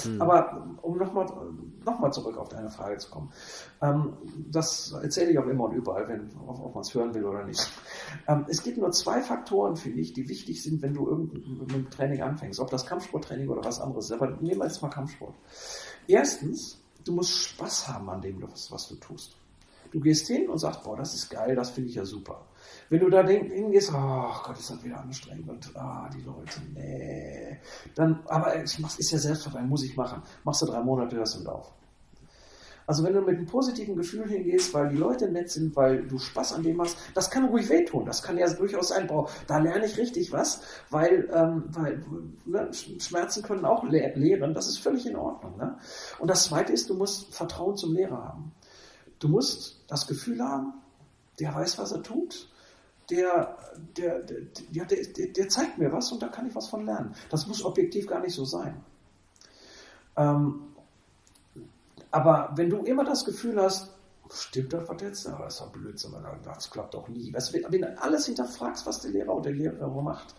Hm. 0.03 0.21
Aber 0.21 0.67
um 0.81 0.97
nochmal 0.97 1.27
noch 1.85 1.99
mal 1.99 2.11
zurück 2.11 2.37
auf 2.37 2.49
deine 2.49 2.69
Frage 2.69 2.97
zu 2.97 3.09
kommen. 3.09 3.31
Ähm, 3.81 4.13
das 4.51 4.93
erzähle 5.01 5.31
ich 5.31 5.39
auch 5.39 5.47
immer 5.47 5.65
und 5.65 5.75
überall, 5.75 6.07
wenn, 6.07 6.29
ob, 6.47 6.59
ob 6.59 6.75
man 6.75 6.81
es 6.81 6.93
hören 6.93 7.13
will 7.13 7.25
oder 7.25 7.43
nicht. 7.45 7.71
Ähm, 8.27 8.45
es 8.47 8.63
gibt 8.63 8.77
nur 8.77 8.91
zwei 8.91 9.21
Faktoren, 9.21 9.75
finde 9.75 10.01
ich, 10.01 10.13
die 10.13 10.27
wichtig 10.29 10.61
sind, 10.61 10.81
wenn 10.81 10.93
du 10.93 11.05
mit 11.05 11.71
dem 11.71 11.89
Training 11.89 12.21
anfängst. 12.21 12.59
Ob 12.59 12.69
das 12.69 12.85
Kampfsporttraining 12.85 13.49
oder 13.49 13.63
was 13.63 13.79
anderes 13.79 14.05
ist. 14.05 14.11
Aber 14.11 14.27
nehmen 14.27 14.59
wir 14.59 14.65
jetzt 14.65 14.81
mal 14.81 14.89
Kampfsport. 14.89 15.35
Erstens, 16.07 16.79
du 17.03 17.13
musst 17.13 17.31
Spaß 17.31 17.87
haben 17.87 18.09
an 18.09 18.21
dem, 18.21 18.41
was, 18.41 18.71
was 18.71 18.87
du 18.87 18.95
tust. 18.95 19.35
Du 19.91 19.99
gehst 19.99 20.27
hin 20.27 20.49
und 20.49 20.59
sagst, 20.59 20.83
boah, 20.83 20.95
das 20.95 21.15
ist 21.15 21.29
geil, 21.29 21.55
das 21.55 21.71
finde 21.71 21.89
ich 21.89 21.95
ja 21.95 22.05
super. 22.05 22.45
Wenn 22.89 23.01
du 23.01 23.09
da 23.09 23.25
hingehst, 23.25 23.91
oh 23.93 24.33
Gott, 24.43 24.57
ist 24.57 24.71
das 24.71 24.83
wieder 24.83 24.99
anstrengend 24.99 25.47
und 25.47 25.77
ah, 25.77 26.09
die 26.11 26.21
Leute, 26.21 26.59
nee. 26.73 27.59
Dann, 27.93 28.23
aber 28.25 28.63
ich 28.63 28.79
mach's, 28.79 28.97
ist 28.97 29.11
ja 29.11 29.19
Selbstvertrauen, 29.19 29.69
muss 29.69 29.83
ich 29.83 29.95
machen. 29.95 30.23
Machst 30.43 30.63
du 30.63 30.65
drei 30.65 30.81
Monate, 30.81 31.15
hörst 31.15 31.35
du 31.35 31.41
wieder 31.41 31.55
auf. 31.55 31.71
Also 32.87 33.03
wenn 33.03 33.13
du 33.13 33.21
mit 33.21 33.37
einem 33.37 33.45
positiven 33.45 33.95
Gefühl 33.95 34.27
hingehst, 34.27 34.73
weil 34.73 34.89
die 34.89 34.97
Leute 34.97 35.29
nett 35.29 35.51
sind, 35.51 35.75
weil 35.75 36.07
du 36.07 36.17
Spaß 36.17 36.53
an 36.53 36.63
dem 36.63 36.81
hast, 36.81 36.97
das 37.13 37.29
kann 37.29 37.45
ruhig 37.45 37.69
wehtun. 37.69 38.03
Das 38.03 38.23
kann 38.23 38.35
ja 38.39 38.51
durchaus 38.51 38.87
sein, 38.87 39.05
boah, 39.05 39.29
da 39.45 39.59
lerne 39.59 39.85
ich 39.85 39.95
richtig 39.95 40.31
was, 40.31 40.61
weil, 40.89 41.29
ähm, 41.31 41.65
weil 41.67 42.03
ne, 42.45 42.71
Schmerzen 42.73 43.43
können 43.43 43.65
auch 43.65 43.83
lehren. 43.83 44.55
Das 44.55 44.67
ist 44.67 44.79
völlig 44.79 45.05
in 45.05 45.15
Ordnung. 45.15 45.55
Ne? 45.57 45.77
Und 46.17 46.31
das 46.31 46.45
Zweite 46.45 46.73
ist, 46.73 46.89
du 46.89 46.95
musst 46.95 47.35
Vertrauen 47.35 47.77
zum 47.77 47.93
Lehrer 47.93 48.23
haben. 48.23 48.53
Du 49.19 49.27
musst 49.27 49.83
das 49.87 50.07
Gefühl 50.07 50.41
haben, 50.41 50.73
der 51.39 51.53
weiß, 51.53 51.77
was 51.77 51.91
er 51.91 52.01
tut 52.01 52.49
der, 53.09 53.57
der, 53.97 54.19
der, 54.19 54.85
der, 54.85 55.27
der 55.27 55.49
zeigt 55.49 55.77
mir 55.77 55.91
was 55.91 56.11
und 56.11 56.21
da 56.21 56.27
kann 56.27 56.47
ich 56.47 56.55
was 56.55 56.69
von 56.69 56.85
lernen. 56.85 57.15
Das 57.29 57.47
muss 57.47 57.63
objektiv 57.63 58.07
gar 58.07 58.19
nicht 58.19 58.35
so 58.35 58.45
sein. 58.45 58.83
Ähm, 60.17 60.63
aber 62.11 62.51
wenn 62.55 62.69
du 62.69 62.77
immer 62.77 63.03
das 63.03 63.25
Gefühl 63.25 63.61
hast, 63.61 63.91
stimmt 64.31 64.73
das, 64.73 64.87
was 64.87 65.01
jetzt? 65.01 65.27
Aber 65.27 65.45
das 65.45 65.55
ist 65.55 65.61
doch 65.61 65.71
Blödsinn, 65.71 66.15
das 66.43 66.69
klappt 66.69 66.93
doch 66.93 67.07
nie. 67.07 67.33
wenn 67.33 67.81
du 67.81 68.01
alles 68.01 68.25
hinterfragst, 68.25 68.85
was 68.85 69.01
der 69.01 69.11
Lehrer 69.11 69.35
oder 69.35 69.51
der 69.51 69.53
Lehrer 69.53 70.01
macht, 70.01 70.35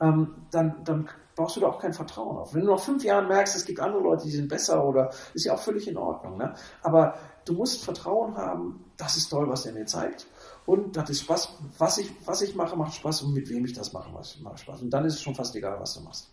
ähm, 0.00 0.34
dann, 0.50 0.82
dann 0.84 1.08
baust 1.36 1.56
du 1.56 1.60
da 1.60 1.68
auch 1.68 1.78
kein 1.78 1.92
Vertrauen 1.92 2.36
auf. 2.36 2.54
Wenn 2.54 2.62
du 2.62 2.72
nach 2.72 2.80
fünf 2.80 3.04
Jahren 3.04 3.28
merkst, 3.28 3.56
es 3.56 3.64
gibt 3.64 3.80
andere 3.80 4.02
Leute, 4.02 4.24
die 4.24 4.32
sind 4.32 4.48
besser 4.48 4.84
oder 4.84 5.10
ist 5.34 5.44
ja 5.44 5.54
auch 5.54 5.58
völlig 5.58 5.88
in 5.88 5.96
Ordnung. 5.96 6.36
Ne? 6.36 6.54
Aber 6.82 7.14
du 7.44 7.54
musst 7.54 7.84
Vertrauen 7.84 8.36
haben, 8.36 8.84
das 8.96 9.16
ist 9.16 9.28
toll, 9.28 9.48
was 9.48 9.64
er 9.64 9.72
mir 9.72 9.86
zeigt. 9.86 10.26
Und 10.64 10.96
das 10.96 11.10
ist 11.10 11.22
Spaß, 11.22 11.48
was 11.78 11.98
ich, 11.98 12.10
was 12.24 12.42
ich 12.42 12.54
mache, 12.54 12.76
macht 12.76 12.94
Spaß 12.94 13.22
und 13.22 13.34
mit 13.34 13.48
wem 13.48 13.64
ich 13.64 13.72
das 13.72 13.92
mache, 13.92 14.10
macht 14.10 14.60
Spaß. 14.60 14.82
Und 14.82 14.90
dann 14.90 15.04
ist 15.04 15.14
es 15.14 15.22
schon 15.22 15.34
fast 15.34 15.54
egal, 15.56 15.78
was 15.80 15.94
du 15.94 16.00
machst. 16.00 16.28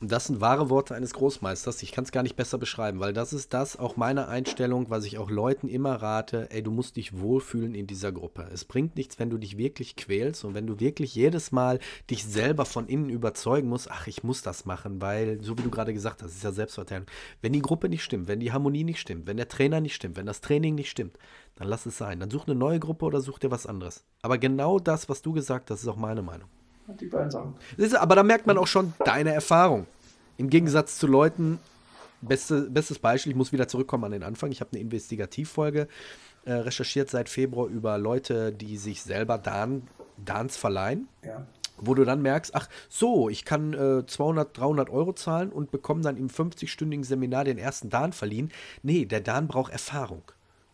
Und 0.00 0.10
das 0.10 0.26
sind 0.26 0.40
wahre 0.40 0.70
Worte 0.70 0.94
eines 0.94 1.14
Großmeisters. 1.14 1.82
Ich 1.82 1.92
kann 1.92 2.04
es 2.04 2.12
gar 2.12 2.22
nicht 2.22 2.36
besser 2.36 2.58
beschreiben, 2.58 3.00
weil 3.00 3.12
das 3.12 3.32
ist 3.32 3.54
das 3.54 3.78
auch 3.78 3.96
meine 3.96 4.28
Einstellung, 4.28 4.90
was 4.90 5.04
ich 5.04 5.18
auch 5.18 5.30
Leuten 5.30 5.68
immer 5.68 5.94
rate. 5.94 6.50
Ey, 6.50 6.62
du 6.62 6.72
musst 6.72 6.96
dich 6.96 7.18
wohlfühlen 7.18 7.74
in 7.74 7.86
dieser 7.86 8.12
Gruppe. 8.12 8.48
Es 8.52 8.64
bringt 8.64 8.96
nichts, 8.96 9.18
wenn 9.18 9.30
du 9.30 9.38
dich 9.38 9.56
wirklich 9.56 9.96
quälst 9.96 10.44
und 10.44 10.54
wenn 10.54 10.66
du 10.66 10.80
wirklich 10.80 11.14
jedes 11.14 11.52
Mal 11.52 11.78
dich 12.10 12.24
selber 12.24 12.66
von 12.66 12.88
innen 12.88 13.08
überzeugen 13.08 13.68
musst, 13.68 13.90
ach, 13.90 14.06
ich 14.06 14.24
muss 14.24 14.42
das 14.42 14.64
machen, 14.66 15.00
weil, 15.00 15.42
so 15.42 15.56
wie 15.56 15.62
du 15.62 15.70
gerade 15.70 15.94
gesagt 15.94 16.22
hast, 16.22 16.32
ist 16.32 16.44
ja 16.44 16.52
Selbstverteidigung. 16.52 17.10
Wenn 17.40 17.52
die 17.52 17.62
Gruppe 17.62 17.88
nicht 17.88 18.02
stimmt, 18.02 18.28
wenn 18.28 18.40
die 18.40 18.52
Harmonie 18.52 18.84
nicht 18.84 19.00
stimmt, 19.00 19.26
wenn 19.26 19.36
der 19.36 19.48
Trainer 19.48 19.80
nicht 19.80 19.94
stimmt, 19.94 20.16
wenn 20.16 20.26
das 20.26 20.40
Training 20.40 20.74
nicht 20.74 20.90
stimmt, 20.90 21.18
dann 21.56 21.68
lass 21.68 21.86
es 21.86 21.96
sein. 21.96 22.20
Dann 22.20 22.30
such 22.30 22.46
eine 22.46 22.56
neue 22.56 22.80
Gruppe 22.80 23.06
oder 23.06 23.20
such 23.20 23.38
dir 23.38 23.50
was 23.50 23.66
anderes. 23.66 24.04
Aber 24.22 24.38
genau 24.38 24.80
das, 24.80 25.08
was 25.08 25.22
du 25.22 25.32
gesagt 25.32 25.70
hast, 25.70 25.82
ist 25.82 25.88
auch 25.88 25.96
meine 25.96 26.22
Meinung. 26.22 26.48
Die 26.86 27.06
beiden 27.06 27.30
Sachen. 27.30 27.54
Aber 27.98 28.14
da 28.14 28.22
merkt 28.22 28.46
man 28.46 28.58
auch 28.58 28.66
schon 28.66 28.92
deine 29.04 29.32
Erfahrung. 29.32 29.86
Im 30.36 30.50
Gegensatz 30.50 30.98
zu 30.98 31.06
Leuten, 31.06 31.58
beste, 32.20 32.62
bestes 32.62 32.98
Beispiel, 32.98 33.32
ich 33.32 33.36
muss 33.36 33.52
wieder 33.52 33.68
zurückkommen 33.68 34.04
an 34.04 34.12
den 34.12 34.22
Anfang. 34.22 34.50
Ich 34.50 34.60
habe 34.60 34.70
eine 34.72 34.80
Investigativfolge 34.80 35.88
äh, 36.44 36.52
recherchiert 36.52 37.10
seit 37.10 37.28
Februar 37.28 37.68
über 37.68 37.98
Leute, 37.98 38.52
die 38.52 38.76
sich 38.76 39.02
selber 39.02 39.38
Dan, 39.38 39.82
Dans 40.22 40.56
verleihen. 40.56 41.08
Ja. 41.24 41.46
Wo 41.76 41.94
du 41.94 42.04
dann 42.04 42.22
merkst, 42.22 42.54
ach 42.54 42.68
so, 42.88 43.28
ich 43.28 43.44
kann 43.44 43.72
äh, 43.72 44.06
200, 44.06 44.56
300 44.56 44.90
Euro 44.90 45.12
zahlen 45.12 45.50
und 45.50 45.72
bekomme 45.72 46.02
dann 46.02 46.16
im 46.16 46.28
50-stündigen 46.28 47.04
Seminar 47.04 47.44
den 47.44 47.58
ersten 47.58 47.90
Dan 47.90 48.12
verliehen. 48.12 48.52
Nee, 48.82 49.06
der 49.06 49.20
Dan 49.20 49.48
braucht 49.48 49.72
Erfahrung. 49.72 50.22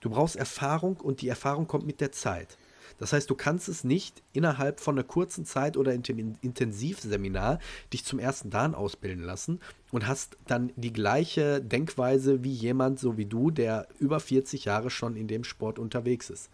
Du 0.00 0.10
brauchst 0.10 0.36
Erfahrung 0.36 0.96
und 0.98 1.22
die 1.22 1.28
Erfahrung 1.28 1.66
kommt 1.66 1.86
mit 1.86 2.00
der 2.00 2.12
Zeit. 2.12 2.58
Das 3.00 3.14
heißt, 3.14 3.28
du 3.28 3.34
kannst 3.34 3.68
es 3.68 3.82
nicht 3.82 4.22
innerhalb 4.32 4.78
von 4.78 4.94
einer 4.94 5.06
kurzen 5.06 5.46
Zeit 5.46 5.76
oder 5.76 5.94
in 5.94 6.02
dem 6.02 6.36
Intensivseminar 6.42 7.58
dich 7.92 8.04
zum 8.04 8.18
ersten 8.18 8.50
Dan 8.50 8.74
ausbilden 8.74 9.24
lassen 9.24 9.58
und 9.90 10.06
hast 10.06 10.36
dann 10.46 10.70
die 10.76 10.92
gleiche 10.92 11.62
Denkweise 11.62 12.44
wie 12.44 12.52
jemand 12.52 13.00
so 13.00 13.16
wie 13.16 13.24
du, 13.24 13.50
der 13.50 13.88
über 13.98 14.20
40 14.20 14.66
Jahre 14.66 14.90
schon 14.90 15.16
in 15.16 15.26
dem 15.26 15.44
Sport 15.44 15.78
unterwegs 15.78 16.28
ist. 16.28 16.50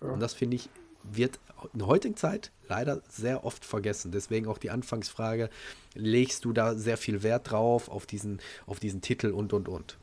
Ja. 0.00 0.10
Und 0.10 0.20
das 0.20 0.34
finde 0.34 0.56
ich 0.56 0.70
wird 1.10 1.40
in 1.72 1.80
der 1.80 1.88
heutigen 1.88 2.16
Zeit 2.16 2.52
leider 2.68 3.02
sehr 3.08 3.44
oft 3.44 3.64
vergessen. 3.64 4.12
Deswegen 4.12 4.46
auch 4.46 4.58
die 4.58 4.70
Anfangsfrage, 4.70 5.50
legst 5.94 6.44
du 6.44 6.52
da 6.52 6.74
sehr 6.74 6.96
viel 6.96 7.22
Wert 7.22 7.50
drauf 7.50 7.88
auf 7.88 8.06
diesen, 8.06 8.38
auf 8.66 8.78
diesen 8.78 9.00
Titel 9.00 9.30
und 9.30 9.52
und 9.52 9.68
und? 9.68 9.96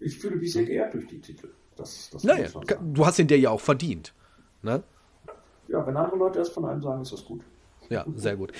Ich 0.00 0.18
fühle 0.18 0.36
mich 0.36 0.52
sehr 0.52 0.64
geehrt 0.64 0.94
durch 0.94 1.06
die 1.06 1.20
Titel. 1.20 1.50
Das, 1.76 2.10
das 2.10 2.24
naja, 2.24 2.48
du 2.48 3.06
hast 3.06 3.18
ihn 3.18 3.28
dir 3.28 3.38
ja 3.38 3.50
auch 3.50 3.60
verdient. 3.60 4.12
Ne? 4.62 4.82
Ja, 5.68 5.86
wenn 5.86 5.96
andere 5.96 6.16
Leute 6.16 6.38
das 6.38 6.48
von 6.48 6.64
einem 6.64 6.82
sagen, 6.82 7.02
ist 7.02 7.12
das 7.12 7.24
gut. 7.24 7.40
Ja, 7.90 8.04
sehr 8.16 8.36
gut. 8.36 8.52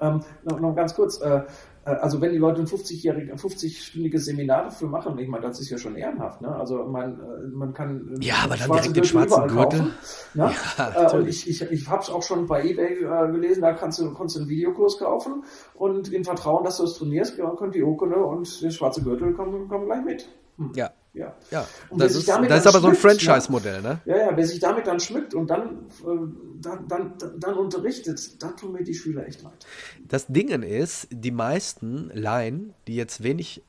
ähm, 0.00 0.20
noch, 0.44 0.60
noch, 0.60 0.74
ganz 0.74 0.94
kurz, 0.94 1.20
äh, 1.20 1.42
äh 1.84 1.90
also 1.90 2.20
wenn 2.20 2.32
die 2.32 2.38
Leute 2.38 2.60
ein 2.60 2.66
50-jähriges, 2.66 3.40
50-stündiges 3.40 4.20
Seminar 4.20 4.64
dafür 4.64 4.88
machen, 4.88 5.18
ich 5.18 5.28
meine, 5.28 5.46
das 5.46 5.60
ist 5.60 5.70
ja 5.70 5.78
schon 5.78 5.96
ehrenhaft, 5.96 6.40
ne? 6.40 6.54
Also 6.54 6.84
man, 6.84 7.18
äh, 7.18 7.48
man 7.48 7.74
kann 7.74 8.16
ja, 8.20 8.34
aber 8.44 8.56
dann 8.56 8.70
direkt 8.70 8.96
den 8.96 9.04
schwarzen 9.04 9.48
Gürtel. 9.48 9.80
Kaufen, 9.80 9.94
ne? 10.34 10.52
ja, 10.78 11.08
äh, 11.08 11.16
und 11.16 11.26
ich, 11.26 11.48
ich, 11.48 11.62
ich 11.62 11.88
habe 11.88 12.02
es 12.02 12.10
auch 12.10 12.22
schon 12.22 12.46
bei 12.46 12.64
eBay 12.64 13.02
äh, 13.02 13.32
gelesen, 13.32 13.62
da 13.62 13.72
kannst 13.72 13.98
du, 13.98 14.14
kannst 14.14 14.36
du 14.36 14.40
einen 14.40 14.48
Videokurs 14.48 14.98
kaufen 14.98 15.44
und 15.74 16.12
in 16.12 16.24
Vertrauen, 16.24 16.64
dass 16.64 16.76
du 16.76 16.84
es 16.84 16.94
trainierst, 16.94 17.38
kommt 17.38 17.74
die 17.74 17.82
Urkunde 17.82 18.16
und 18.16 18.62
der 18.62 18.70
schwarze 18.70 19.02
Gürtel 19.02 19.32
kommen, 19.32 19.68
kommen 19.68 19.86
gleich 19.86 20.04
mit. 20.04 20.28
Hm. 20.58 20.72
Ja, 20.76 20.90
ja. 21.14 21.34
ja. 21.50 21.66
das 21.90 22.14
ist, 22.14 22.28
das 22.28 22.40
ist 22.40 22.66
aber 22.66 22.80
so 22.80 22.88
ein 22.88 22.94
Franchise-Modell, 22.94 23.82
ne? 23.82 24.00
Ja, 24.04 24.16
ja, 24.16 24.36
wer 24.36 24.46
sich 24.46 24.60
damit 24.60 24.86
dann 24.86 24.98
schmückt 24.98 25.34
und 25.34 25.48
dann, 25.48 25.86
äh, 26.04 26.60
dann, 26.60 26.88
dann, 26.88 27.14
dann 27.38 27.54
unterrichtet, 27.54 28.42
da 28.42 28.48
tun 28.48 28.72
mir 28.72 28.82
die 28.82 28.94
Schüler 28.94 29.26
echt 29.26 29.42
leid. 29.42 29.66
Das 30.08 30.26
Ding 30.26 30.48
ist, 30.62 31.08
die 31.10 31.30
meisten 31.30 32.10
Laien, 32.14 32.74
die 32.86 32.96
jetzt 32.96 33.22
wenig 33.22 33.62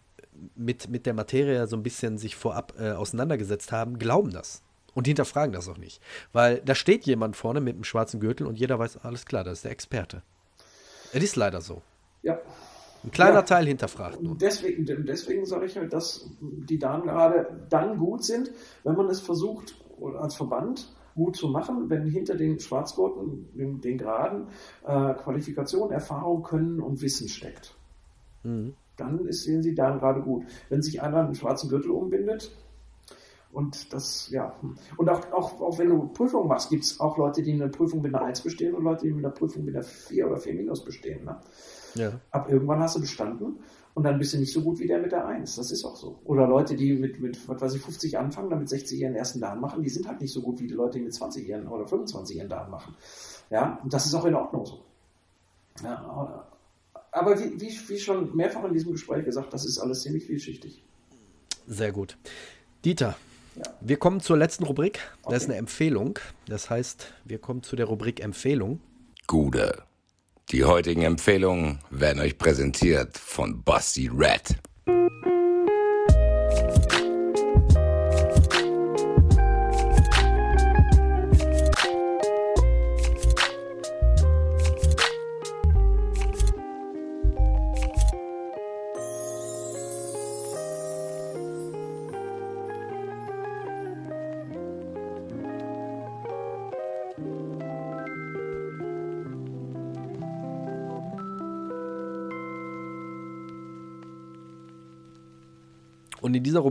mit, 0.55 0.89
mit 0.89 1.05
der 1.05 1.13
Materie 1.13 1.67
so 1.67 1.75
ein 1.75 1.83
bisschen 1.83 2.17
sich 2.17 2.35
vorab 2.35 2.73
äh, 2.79 2.91
auseinandergesetzt 2.91 3.71
haben, 3.71 3.99
glauben 3.99 4.31
das. 4.31 4.61
Und 4.93 5.07
hinterfragen 5.07 5.53
das 5.53 5.67
auch 5.67 5.77
nicht. 5.77 6.01
Weil 6.33 6.61
da 6.63 6.75
steht 6.75 7.05
jemand 7.05 7.35
vorne 7.35 7.61
mit 7.61 7.75
einem 7.75 7.83
schwarzen 7.83 8.19
Gürtel 8.19 8.45
und 8.45 8.59
jeder 8.59 8.77
weiß, 8.77 8.97
alles 8.97 9.25
klar, 9.25 9.43
das 9.43 9.59
ist 9.59 9.65
der 9.65 9.71
Experte. 9.71 10.21
Es 11.11 11.23
ist 11.23 11.35
leider 11.35 11.61
so. 11.61 11.81
Ja. 12.21 12.39
Ein 13.03 13.11
kleiner 13.11 13.35
ja, 13.35 13.41
Teil 13.41 13.65
hinterfragt. 13.65 14.21
Nur. 14.21 14.37
Deswegen, 14.37 14.85
deswegen 15.05 15.45
sage 15.45 15.65
ich 15.65 15.77
halt, 15.77 15.91
dass 15.91 16.29
die 16.39 16.79
Damen 16.79 17.03
gerade 17.03 17.65
dann 17.69 17.97
gut 17.97 18.23
sind, 18.23 18.51
wenn 18.83 18.95
man 18.95 19.09
es 19.09 19.19
versucht, 19.19 19.75
als 20.17 20.35
Verband 20.35 20.93
gut 21.15 21.35
zu 21.35 21.47
machen, 21.47 21.89
wenn 21.89 22.07
hinter 22.07 22.35
den 22.35 22.59
Schwarzgurten, 22.59 23.49
den, 23.53 23.81
den 23.81 23.97
Graden, 23.97 24.47
äh, 24.85 25.13
Qualifikation, 25.13 25.91
Erfahrung, 25.91 26.43
Können 26.43 26.79
und 26.79 27.01
Wissen 27.01 27.27
steckt. 27.27 27.75
Mhm. 28.43 28.73
Dann 28.97 29.25
ist, 29.25 29.43
sehen 29.43 29.61
sie 29.61 29.75
dann 29.75 29.99
gerade 29.99 30.21
gut. 30.21 30.45
Wenn 30.69 30.81
sich 30.81 31.01
einer 31.01 31.19
einen 31.19 31.35
schwarzen 31.35 31.69
Gürtel 31.69 31.91
umbindet, 31.91 32.51
und 33.53 33.93
das, 33.93 34.29
ja. 34.31 34.55
Und 34.97 35.09
auch, 35.09 35.31
auch, 35.31 35.61
auch 35.61 35.77
wenn 35.77 35.89
du 35.89 36.07
Prüfungen 36.07 36.47
machst, 36.47 36.71
gibt 36.71 36.85
es 36.85 36.99
auch 36.99 37.19
Leute, 37.19 37.43
die 37.43 37.53
eine 37.53 37.69
Prüfung 37.69 38.01
mit 38.01 38.13
einer 38.13 38.25
1 38.25 38.41
bestehen 38.41 38.73
und 38.73 38.83
Leute, 38.83 39.05
die 39.05 39.13
mit 39.13 39.23
einer 39.23 39.33
Prüfung 39.33 39.63
mit 39.63 39.75
einer 39.75 39.83
4 39.83 40.25
oder 40.25 40.37
4 40.37 40.55
minus 40.55 40.83
bestehen. 40.83 41.23
Ne? 41.23 41.39
Ja. 41.95 42.19
Ab 42.31 42.49
irgendwann 42.49 42.79
hast 42.79 42.95
du 42.95 43.01
bestanden 43.01 43.59
und 43.93 44.03
dann 44.03 44.17
bist 44.17 44.33
du 44.33 44.37
nicht 44.37 44.51
so 44.51 44.61
gut 44.61 44.79
wie 44.79 44.87
der 44.87 44.99
mit 44.99 45.11
der 45.11 45.27
1. 45.27 45.55
Das 45.55 45.71
ist 45.71 45.85
auch 45.85 45.95
so. 45.95 46.19
Oder 46.25 46.47
Leute, 46.47 46.75
die 46.75 46.93
mit, 46.93 47.19
mit 47.19 47.47
was 47.47 47.61
weiß 47.61 47.75
ich, 47.75 47.81
50 47.81 48.17
anfangen, 48.17 48.49
dann 48.49 48.59
mit 48.59 48.69
60 48.69 48.99
ihren 48.99 49.15
ersten 49.15 49.39
Dan 49.39 49.59
machen, 49.59 49.83
die 49.83 49.89
sind 49.89 50.07
halt 50.07 50.21
nicht 50.21 50.33
so 50.33 50.41
gut 50.41 50.59
wie 50.59 50.67
die 50.67 50.73
Leute, 50.73 50.97
die 50.97 51.03
mit 51.05 51.13
20 51.13 51.47
ihren 51.47 51.67
oder 51.67 51.87
25 51.87 52.37
ihren 52.37 52.49
Dan 52.49 52.71
machen. 52.71 52.95
Ja, 53.49 53.79
und 53.83 53.93
das 53.93 54.05
ist 54.05 54.15
auch 54.15 54.25
in 54.25 54.35
Ordnung 54.35 54.65
so. 54.65 54.83
Ja, 55.83 56.47
aber 57.11 57.39
wie, 57.39 57.59
wie, 57.61 57.79
wie 57.87 57.99
schon 57.99 58.35
mehrfach 58.35 58.63
in 58.63 58.73
diesem 58.73 58.91
Gespräch 58.91 59.25
gesagt, 59.25 59.53
das 59.53 59.65
ist 59.65 59.77
alles 59.77 60.01
ziemlich 60.01 60.25
vielschichtig. 60.25 60.83
Sehr 61.67 61.91
gut. 61.91 62.17
Dieter, 62.83 63.15
ja. 63.55 63.63
wir 63.79 63.97
kommen 63.97 64.19
zur 64.19 64.37
letzten 64.37 64.63
Rubrik. 64.63 64.99
Das 65.17 65.25
okay. 65.25 65.35
ist 65.35 65.45
eine 65.45 65.55
Empfehlung. 65.55 66.19
Das 66.47 66.69
heißt, 66.69 67.13
wir 67.25 67.37
kommen 67.37 67.61
zu 67.61 67.75
der 67.75 67.85
Rubrik 67.85 68.21
Empfehlung. 68.21 68.81
Gude. 69.27 69.83
Die 70.51 70.65
heutigen 70.65 71.01
Empfehlungen 71.01 71.79
werden 71.89 72.21
euch 72.21 72.37
präsentiert 72.37 73.17
von 73.17 73.63
Basti 73.63 74.09
Red. 74.13 74.57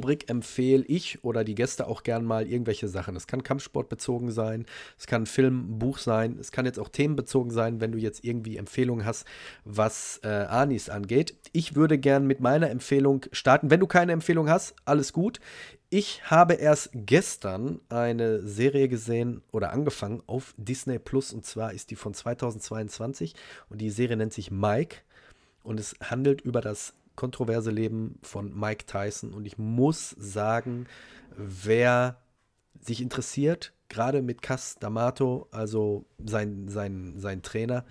Rubrik 0.03 0.29
empfehle 0.29 0.85
ich 0.89 1.23
oder 1.23 1.45
die 1.45 1.55
Gäste 1.55 1.87
auch 1.87 2.03
gern 2.03 2.25
mal 2.25 2.49
irgendwelche 2.49 2.89
Sachen. 2.89 3.15
Es 3.15 3.29
kann 3.29 3.45
Kampfsport 3.45 3.89
bezogen 3.89 4.33
sein, 4.33 4.67
es 4.99 5.07
kann 5.07 5.27
Film, 5.27 5.79
Buch 5.79 5.99
sein, 5.99 6.39
es 6.41 6.51
kann 6.51 6.67
jetzt 6.67 6.81
auch 6.81 6.89
themenbezogen 6.89 7.53
sein, 7.53 7.81
wenn 7.81 7.93
du 7.93 7.99
jetzt 7.99 8.25
irgendwie 8.25 8.57
Empfehlungen 8.57 9.07
hast, 9.07 9.27
was 9.65 10.21
äh, 10.25 10.27
Anis 10.29 10.89
angeht. 10.89 11.37
Ich 11.53 11.77
würde 11.77 11.99
gern 11.99 12.27
mit 12.27 12.41
meiner 12.41 12.69
Empfehlung 12.69 13.25
starten. 13.31 13.71
Wenn 13.71 13.79
du 13.79 13.87
keine 13.87 14.11
Empfehlung 14.11 14.49
hast, 14.49 14.75
alles 14.85 15.13
gut. 15.13 15.39
Ich 15.89 16.29
habe 16.29 16.55
erst 16.55 16.91
gestern 16.95 17.81
eine 17.89 18.41
Serie 18.41 18.89
gesehen 18.89 19.43
oder 19.53 19.71
angefangen 19.71 20.21
auf 20.27 20.53
Disney 20.57 20.99
Plus 20.99 21.33
und 21.33 21.47
zwar 21.47 21.73
ist 21.73 21.91
die 21.93 21.97
von 21.97 22.13
2022 22.13 23.35
und 23.69 23.81
die 23.81 23.91
Serie 23.91 24.17
nennt 24.17 24.33
sich 24.33 24.51
Mike 24.51 24.97
und 25.63 25.79
es 25.79 25.95
handelt 26.03 26.41
über 26.41 26.61
das 26.61 26.95
kontroverse 27.17 27.71
Leben 27.71 28.19
von 28.23 28.59
Mike 28.59 28.87
Tyson. 28.87 29.33
Und 29.33 29.47
ich 29.47 29.59
muss 29.59 30.11
sagen, 30.19 30.87
wer 31.37 32.19
sich 32.81 33.01
interessiert, 33.01 33.73
gerade 33.89 34.23
mit 34.23 34.43
Cass 34.43 34.81
D'Amato, 34.81 35.47
also 35.51 36.07
sein, 36.25 36.69
sein, 36.69 37.15
sein 37.19 37.43
Trainer, 37.43 37.85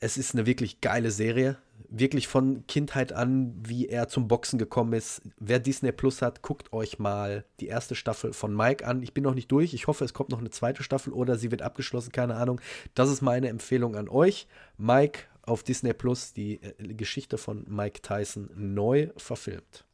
es 0.00 0.16
ist 0.16 0.34
eine 0.34 0.46
wirklich 0.46 0.80
geile 0.80 1.10
Serie. 1.10 1.58
Wirklich 1.88 2.28
von 2.28 2.66
Kindheit 2.66 3.12
an, 3.12 3.54
wie 3.66 3.86
er 3.86 4.08
zum 4.08 4.28
Boxen 4.28 4.58
gekommen 4.58 4.92
ist. 4.92 5.22
Wer 5.38 5.58
Disney 5.58 5.92
Plus 5.92 6.22
hat, 6.22 6.40
guckt 6.40 6.72
euch 6.72 6.98
mal 6.98 7.44
die 7.58 7.66
erste 7.66 7.94
Staffel 7.94 8.32
von 8.32 8.54
Mike 8.54 8.86
an. 8.86 9.02
Ich 9.02 9.12
bin 9.12 9.24
noch 9.24 9.34
nicht 9.34 9.50
durch. 9.50 9.74
Ich 9.74 9.86
hoffe, 9.86 10.04
es 10.04 10.14
kommt 10.14 10.30
noch 10.30 10.38
eine 10.38 10.50
zweite 10.50 10.82
Staffel 10.82 11.12
oder 11.12 11.36
sie 11.36 11.50
wird 11.50 11.62
abgeschlossen. 11.62 12.12
Keine 12.12 12.36
Ahnung. 12.36 12.60
Das 12.94 13.10
ist 13.10 13.22
meine 13.22 13.48
Empfehlung 13.48 13.96
an 13.96 14.08
euch. 14.08 14.46
Mike 14.78 15.24
auf 15.42 15.62
Disney 15.62 15.92
Plus 15.92 16.32
die 16.32 16.60
äh, 16.62 16.94
Geschichte 16.94 17.38
von 17.38 17.64
Mike 17.68 18.02
Tyson 18.02 18.50
neu 18.54 19.10
verfilmt. 19.16 19.84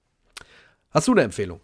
Hast 0.91 1.09
du 1.09 1.13
eine 1.13 1.23
Empfehlung? 1.23 1.61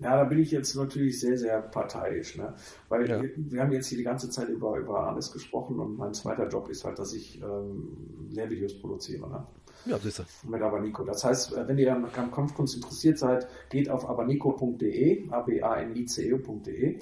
Ja, 0.00 0.16
da 0.16 0.24
bin 0.24 0.38
ich 0.38 0.50
jetzt 0.50 0.74
natürlich 0.76 1.20
sehr, 1.20 1.36
sehr 1.36 1.60
parteiisch, 1.60 2.36
ne? 2.36 2.54
Weil 2.88 3.08
ja. 3.08 3.22
wir, 3.22 3.30
wir, 3.36 3.60
haben 3.62 3.72
jetzt 3.72 3.88
hier 3.88 3.98
die 3.98 4.04
ganze 4.04 4.30
Zeit 4.30 4.48
über, 4.48 4.78
über 4.78 5.06
alles 5.06 5.30
gesprochen 5.30 5.78
und 5.78 5.98
mein 5.98 6.14
zweiter 6.14 6.48
Job 6.48 6.70
ist 6.70 6.84
halt, 6.84 6.98
dass 6.98 7.12
ich 7.12 7.40
ähm, 7.42 8.28
Lehrvideos 8.30 8.80
produziere. 8.80 9.28
Ne? 9.28 9.46
Ja, 9.86 9.98
siehst 9.98 10.22
Mit 10.44 10.62
Abanico. 10.62 11.04
Das 11.04 11.24
heißt, 11.24 11.54
äh, 11.54 11.68
wenn 11.68 11.78
ihr 11.78 11.94
an 11.94 12.10
Kampfkunst 12.12 12.74
interessiert 12.76 13.18
seid, 13.18 13.46
geht 13.70 13.88
auf 13.88 14.08
abanico.de, 14.08 15.30
a-b-a-n-i-c-o.de 15.30 17.00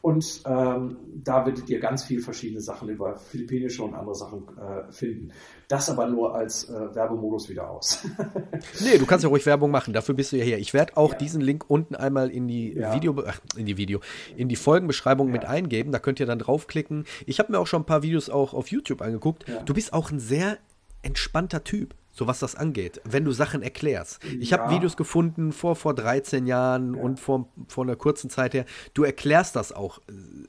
und 0.00 0.42
ähm, 0.46 0.96
da 1.24 1.44
werdet 1.44 1.68
ihr 1.68 1.80
ganz 1.80 2.04
viele 2.04 2.22
verschiedene 2.22 2.60
Sachen 2.60 2.88
über 2.88 3.16
philippinische 3.16 3.82
und 3.82 3.94
andere 3.94 4.14
Sachen 4.14 4.44
äh, 4.56 4.92
finden. 4.92 5.32
Das 5.66 5.90
aber 5.90 6.06
nur 6.06 6.34
als 6.34 6.68
äh, 6.68 6.94
Werbemodus 6.94 7.48
wieder 7.48 7.68
aus. 7.68 8.06
nee, 8.80 8.98
du 8.98 9.06
kannst 9.06 9.24
ja 9.24 9.28
ruhig 9.28 9.44
Werbung 9.44 9.70
machen, 9.70 9.92
dafür 9.92 10.14
bist 10.14 10.32
du 10.32 10.36
ja 10.36 10.44
hier. 10.44 10.58
Ich 10.58 10.72
werde 10.72 10.96
auch 10.96 11.12
ja. 11.12 11.18
diesen 11.18 11.40
Link 11.40 11.64
unten 11.68 11.96
einmal 11.96 12.30
in 12.30 12.46
die 12.46 12.74
ja. 12.74 12.94
Video, 12.94 13.22
ach, 13.26 13.40
in 13.56 13.66
die 13.66 13.76
Video, 13.76 14.00
in 14.36 14.48
die 14.48 14.56
Folgenbeschreibung 14.56 15.28
ja. 15.28 15.32
mit 15.32 15.44
eingeben. 15.44 15.90
Da 15.90 15.98
könnt 15.98 16.20
ihr 16.20 16.26
dann 16.26 16.38
draufklicken. 16.38 17.04
Ich 17.26 17.40
habe 17.40 17.52
mir 17.52 17.58
auch 17.58 17.66
schon 17.66 17.82
ein 17.82 17.86
paar 17.86 18.02
Videos 18.02 18.30
auch 18.30 18.54
auf 18.54 18.68
YouTube 18.68 19.02
angeguckt. 19.02 19.46
Du 19.66 19.74
bist 19.74 19.92
auch 19.92 20.10
ein 20.10 20.20
sehr 20.20 20.58
entspannter 21.02 21.64
Typ 21.64 21.94
so 22.18 22.26
was 22.26 22.40
das 22.40 22.56
angeht, 22.56 23.00
wenn 23.04 23.24
du 23.24 23.30
Sachen 23.30 23.62
erklärst. 23.62 24.18
Ich 24.40 24.50
ja. 24.50 24.58
habe 24.58 24.74
Videos 24.74 24.96
gefunden 24.96 25.52
vor, 25.52 25.76
vor 25.76 25.94
13 25.94 26.46
Jahren 26.46 26.94
ja. 26.94 27.02
und 27.02 27.20
vor, 27.20 27.48
vor 27.68 27.84
einer 27.84 27.94
kurzen 27.94 28.28
Zeit 28.28 28.54
her. 28.54 28.64
Du 28.92 29.04
erklärst 29.04 29.54
das 29.54 29.72
auch 29.72 30.00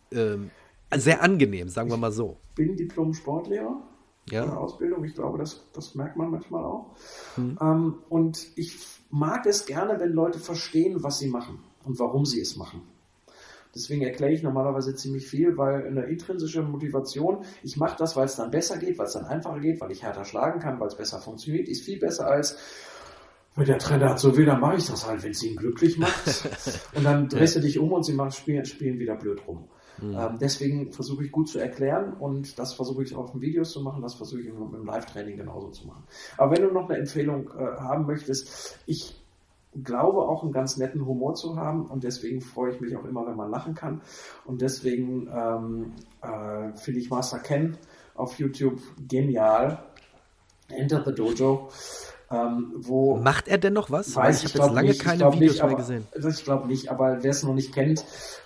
äh, 0.10 0.38
sehr 0.98 1.22
angenehm, 1.22 1.70
sagen 1.70 1.92
wir 1.92 1.98
mal 1.98 2.12
so. 2.12 2.38
Ich 2.50 2.56
bin 2.56 2.76
Diplom-Sportlehrer. 2.76 3.84
Ja. 4.32 4.58
Ausbildung, 4.58 5.04
ich 5.06 5.16
glaube, 5.16 5.38
das, 5.38 5.66
das 5.74 5.96
merkt 5.96 6.18
man 6.18 6.30
manchmal 6.30 6.64
auch. 6.64 6.96
Hm. 7.36 7.58
Ähm, 7.62 7.96
und 8.10 8.48
ich 8.56 8.78
mag 9.10 9.46
es 9.46 9.66
gerne, 9.66 10.00
wenn 10.00 10.12
Leute 10.12 10.40
verstehen, 10.40 11.02
was 11.04 11.20
sie 11.20 11.28
machen 11.28 11.60
und 11.84 12.00
warum 12.00 12.26
sie 12.26 12.42
es 12.42 12.56
machen. 12.56 12.82
Deswegen 13.80 14.02
erkläre 14.02 14.34
ich 14.34 14.44
normalerweise 14.44 14.94
ziemlich 14.94 15.26
viel, 15.26 15.56
weil 15.56 15.88
eine 15.88 16.04
intrinsische 16.04 16.62
Motivation, 16.62 17.46
ich 17.64 17.78
mache 17.78 17.96
das, 17.98 18.18
weil 18.18 18.26
es 18.26 18.36
dann 18.36 18.52
besser 18.52 18.78
geht, 18.78 18.98
weil 18.98 19.06
es 19.06 19.14
dann 19.14 19.24
einfacher 19.24 19.60
geht, 19.60 19.80
weil 19.80 19.92
ich 19.92 20.04
härter 20.04 20.26
schlagen 20.26 20.60
kann, 20.60 20.82
weil 20.82 20.88
es 20.88 20.96
besser 20.96 21.20
funktioniert, 21.20 21.70
ist 21.70 21.86
viel 21.86 21.98
besser 21.98 22.28
als 22.28 22.58
wenn 23.56 23.66
der 23.66 23.80
Trainer 23.80 24.18
so 24.18 24.38
will, 24.38 24.46
dann 24.46 24.60
mache 24.60 24.78
ich 24.78 24.88
das 24.88 25.08
halt, 25.08 25.24
wenn 25.24 25.32
es 25.32 25.44
ihn 25.44 25.56
glücklich 25.56 25.98
macht. 25.98 26.50
und 26.96 27.04
dann 27.04 27.28
drehst 27.28 27.56
du 27.56 27.60
dich 27.60 27.80
um 27.80 27.92
und 27.92 28.04
sie 28.04 28.14
machen, 28.14 28.32
spielen, 28.32 28.64
spielen 28.66 29.00
wieder 29.00 29.16
blöd 29.16 29.42
rum. 29.48 29.68
Mhm. 30.02 30.16
Ähm, 30.16 30.38
deswegen 30.40 30.92
versuche 30.92 31.26
ich 31.26 31.32
gut 31.32 31.50
zu 31.50 31.60
erklären 31.60 32.14
und 32.14 32.58
das 32.58 32.74
versuche 32.74 33.04
ich 33.04 33.16
auch 33.16 33.34
in 33.34 33.42
Videos 33.42 33.72
zu 33.72 33.82
machen, 33.82 34.02
das 34.02 34.16
versuche 34.16 34.42
ich 34.42 34.48
im, 34.48 34.74
im 34.74 34.86
Live-Training 34.86 35.38
genauso 35.38 35.70
zu 35.70 35.88
machen. 35.88 36.04
Aber 36.38 36.56
wenn 36.56 36.64
du 36.64 36.74
noch 36.74 36.90
eine 36.90 37.00
Empfehlung 37.00 37.50
äh, 37.50 37.80
haben 37.80 38.06
möchtest, 38.06 38.80
ich 38.86 39.20
glaube 39.84 40.22
auch 40.22 40.44
einen 40.44 40.52
ganz 40.52 40.78
netten 40.78 41.06
Humor 41.06 41.36
zu 41.36 41.56
haben 41.56 41.86
und 41.86 42.04
deswegen 42.04 42.42
freue 42.42 42.74
ich 42.74 42.82
mich 42.82 42.96
auch 42.98 43.06
immer, 43.06 43.26
wenn 43.28 43.36
man 43.36 43.52
lachen 43.52 43.76
kann. 43.76 44.02
Und 44.46 44.62
deswegen 44.62 45.28
ähm, 45.28 45.94
äh, 46.22 46.76
finde 46.76 47.00
ich 47.00 47.10
Master 47.10 47.40
Ken 47.40 47.78
auf 48.16 48.38
YouTube 48.40 48.82
genial. 49.08 49.84
Enter 50.70 51.04
the 51.06 51.14
Dojo. 51.14 51.70
Ähm, 52.32 52.74
wo 52.76 53.18
Macht 53.18 53.48
er 53.48 53.58
denn 53.58 53.74
noch 53.74 53.90
was? 53.90 54.16
Weiß 54.16 54.44
ich, 54.44 54.54
ich 54.54 54.56
habe 54.56 54.68
jetzt 54.68 54.76
lange 54.76 54.90
nicht, 54.90 55.02
keine 55.02 55.34
Videos 55.34 55.54
nicht, 55.54 55.64
mehr 55.66 55.76
gesehen. 55.76 56.08
Also 56.14 56.30
ich 56.30 56.44
glaube 56.44 56.68
nicht, 56.68 56.90
aber 56.92 57.24
wer 57.24 57.32
es 57.32 57.42
noch 57.42 57.56
nicht 57.56 57.74
kennt, 57.74 58.06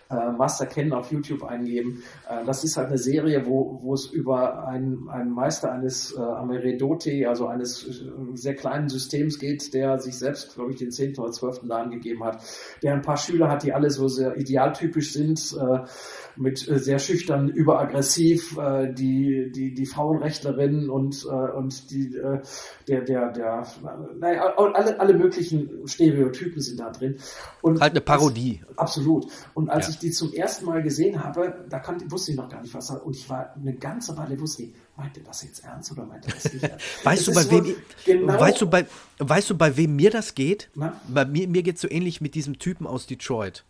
äh, 0.10 0.32
Master 0.32 0.66
Ken 0.66 0.94
auf 0.94 1.12
YouTube 1.12 1.44
eingeben. 1.44 2.04
Äh, 2.30 2.46
das 2.46 2.64
ist 2.64 2.78
halt 2.78 2.88
eine 2.88 2.98
Serie, 2.98 3.46
wo, 3.46 3.80
wo 3.82 3.94
es 3.94 4.08
über 4.08 4.68
einen, 4.68 5.10
einen 5.10 5.32
Meister 5.32 5.72
eines 5.72 6.14
äh, 6.16 6.20
Ameredote, 6.20 7.28
also 7.28 7.48
eines 7.48 7.88
äh, 7.88 8.12
sehr 8.34 8.56
kleinen 8.56 8.90
Systems 8.90 9.40
geht, 9.40 9.74
der 9.74 10.00
sich 10.00 10.18
selbst, 10.18 10.56
glaube 10.56 10.72
ich, 10.72 10.78
den 10.78 10.92
10. 10.92 11.18
oder 11.18 11.32
12. 11.32 11.64
Laden 11.64 11.92
gegeben 11.92 12.24
hat, 12.24 12.44
der 12.82 12.94
ein 12.94 13.02
paar 13.02 13.18
Schüler 13.18 13.50
hat, 13.50 13.64
die 13.64 13.74
alle 13.74 13.90
so 13.90 14.08
sehr 14.08 14.38
idealtypisch 14.38 15.14
sind, 15.14 15.56
äh, 15.60 15.80
mit 16.36 16.68
äh, 16.68 16.80
sehr 16.80 17.00
schüchtern, 17.00 17.50
überaggressiv, 17.50 18.58
äh, 18.58 18.92
die, 18.92 19.52
die, 19.52 19.74
die 19.74 19.86
Frauenrechtlerin 19.86 20.90
und, 20.90 21.26
äh, 21.26 21.30
und 21.30 21.92
die, 21.92 22.16
äh, 22.16 22.42
der, 22.88 23.02
der, 23.02 23.32
der, 23.32 23.68
naja, 24.20 24.54
alle, 24.58 25.00
alle 25.00 25.14
möglichen 25.14 25.88
Stereotypen 25.88 26.62
sind 26.62 26.80
da 26.80 26.92
drin. 26.92 27.18
Und 27.62 27.82
halt 27.82 27.94
eine 27.94 28.02
Parodie. 28.02 28.62
Das, 28.68 28.78
absolut. 28.78 29.28
Und 29.54 29.70
als 29.70 29.88
ja. 29.88 29.94
ich 29.94 30.00
die 30.04 30.12
zum 30.12 30.34
ersten 30.34 30.66
Mal 30.66 30.84
gesehen 30.84 31.24
habe, 31.24 31.66
da 31.70 31.80
kann, 31.80 32.12
wusste 32.12 32.32
ich 32.32 32.38
noch 32.38 32.50
gar 32.50 32.62
nicht, 32.62 32.74
was 32.74 32.90
Und 32.90 33.16
ich 33.16 33.30
war 33.30 33.56
eine 33.56 33.74
ganze 33.74 34.16
Weile, 34.18 34.40
wusste 34.40 34.64
ich, 34.64 34.74
meinte 34.98 35.22
das 35.22 35.44
jetzt 35.44 35.64
ernst 35.64 35.92
oder 35.92 36.06
meinte 36.06 36.30
das 36.30 36.52
nicht 36.52 36.64
ernst? 36.64 36.86
weißt, 37.04 37.28
du, 37.28 37.34
bei 37.34 37.50
wem, 37.50 37.76
genau 38.06 38.40
weißt, 38.40 38.62
du, 38.62 38.70
bei, 38.70 38.86
weißt 39.20 39.50
du, 39.50 39.58
bei 39.58 39.76
wem 39.78 39.96
mir 39.96 40.12
das 40.12 40.36
geht? 40.36 40.70
Na? 40.76 41.00
Bei 41.08 41.26
mir, 41.26 41.48
mir 41.48 41.64
geht 41.64 41.76
es 41.76 41.82
so 41.82 41.90
ähnlich 41.90 42.22
mit 42.22 42.36
diesem 42.36 42.60
Typen 42.60 42.86
aus 42.86 43.08
Detroit. 43.08 43.64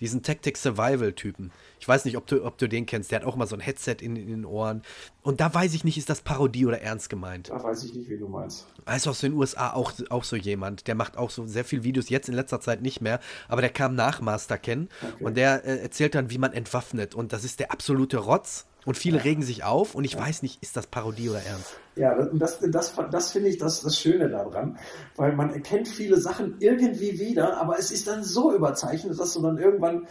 Diesen 0.00 0.22
Tactic 0.22 0.56
Survival 0.56 1.12
Typen. 1.12 1.50
Ich 1.80 1.88
weiß 1.88 2.04
nicht, 2.04 2.16
ob 2.16 2.26
du, 2.26 2.44
ob 2.44 2.58
du 2.58 2.68
den 2.68 2.86
kennst. 2.86 3.10
Der 3.10 3.20
hat 3.20 3.26
auch 3.26 3.36
mal 3.36 3.46
so 3.46 3.56
ein 3.56 3.60
Headset 3.60 3.96
in, 4.00 4.16
in, 4.16 4.28
den 4.28 4.44
Ohren. 4.44 4.82
Und 5.22 5.40
da 5.40 5.52
weiß 5.52 5.74
ich 5.74 5.84
nicht, 5.84 5.96
ist 5.96 6.10
das 6.10 6.20
Parodie 6.20 6.66
oder 6.66 6.80
ernst 6.80 7.08
gemeint? 7.08 7.50
Da 7.50 7.62
weiß 7.62 7.84
ich 7.84 7.94
nicht, 7.94 8.08
wie 8.10 8.18
du 8.18 8.28
meinst. 8.28 8.66
Also 8.84 9.10
aus 9.10 9.20
den 9.20 9.32
USA 9.32 9.72
auch, 9.72 9.92
auch 10.10 10.24
so 10.24 10.36
jemand. 10.36 10.86
Der 10.86 10.94
macht 10.94 11.16
auch 11.16 11.30
so 11.30 11.46
sehr 11.46 11.64
viele 11.64 11.84
Videos, 11.84 12.08
jetzt 12.08 12.28
in 12.28 12.34
letzter 12.34 12.60
Zeit 12.60 12.82
nicht 12.82 13.00
mehr. 13.00 13.20
Aber 13.48 13.60
der 13.60 13.70
kam 13.70 13.94
nach 13.94 14.20
Master 14.20 14.58
Ken. 14.58 14.88
Okay. 15.02 15.24
Und 15.24 15.36
der 15.36 15.64
äh, 15.64 15.78
erzählt 15.78 16.14
dann, 16.14 16.30
wie 16.30 16.38
man 16.38 16.52
entwaffnet. 16.52 17.14
Und 17.14 17.32
das 17.32 17.44
ist 17.44 17.60
der 17.60 17.72
absolute 17.72 18.18
Rotz. 18.18 18.66
Und 18.84 18.96
viele 18.96 19.24
regen 19.24 19.42
sich 19.42 19.64
auf 19.64 19.96
und 19.96 20.04
ich 20.04 20.16
weiß 20.16 20.42
nicht, 20.42 20.62
ist 20.62 20.76
das 20.76 20.86
Parodie 20.86 21.28
oder 21.28 21.42
Ernst? 21.42 21.74
Ja, 21.96 22.14
das, 22.14 22.60
das, 22.60 22.70
das, 22.70 22.94
das 23.10 23.32
finde 23.32 23.48
ich 23.48 23.56
das, 23.56 23.80
das 23.80 23.98
Schöne 23.98 24.28
daran, 24.28 24.78
weil 25.16 25.34
man 25.34 25.50
erkennt 25.50 25.88
viele 25.88 26.20
Sachen 26.20 26.56
irgendwie 26.60 27.18
wieder, 27.18 27.56
aber 27.58 27.78
es 27.78 27.90
ist 27.90 28.06
dann 28.06 28.22
so 28.22 28.54
überzeichnet, 28.54 29.18
dass 29.18 29.32
du 29.32 29.40
dann 29.40 29.56
irgendwann, 29.56 30.06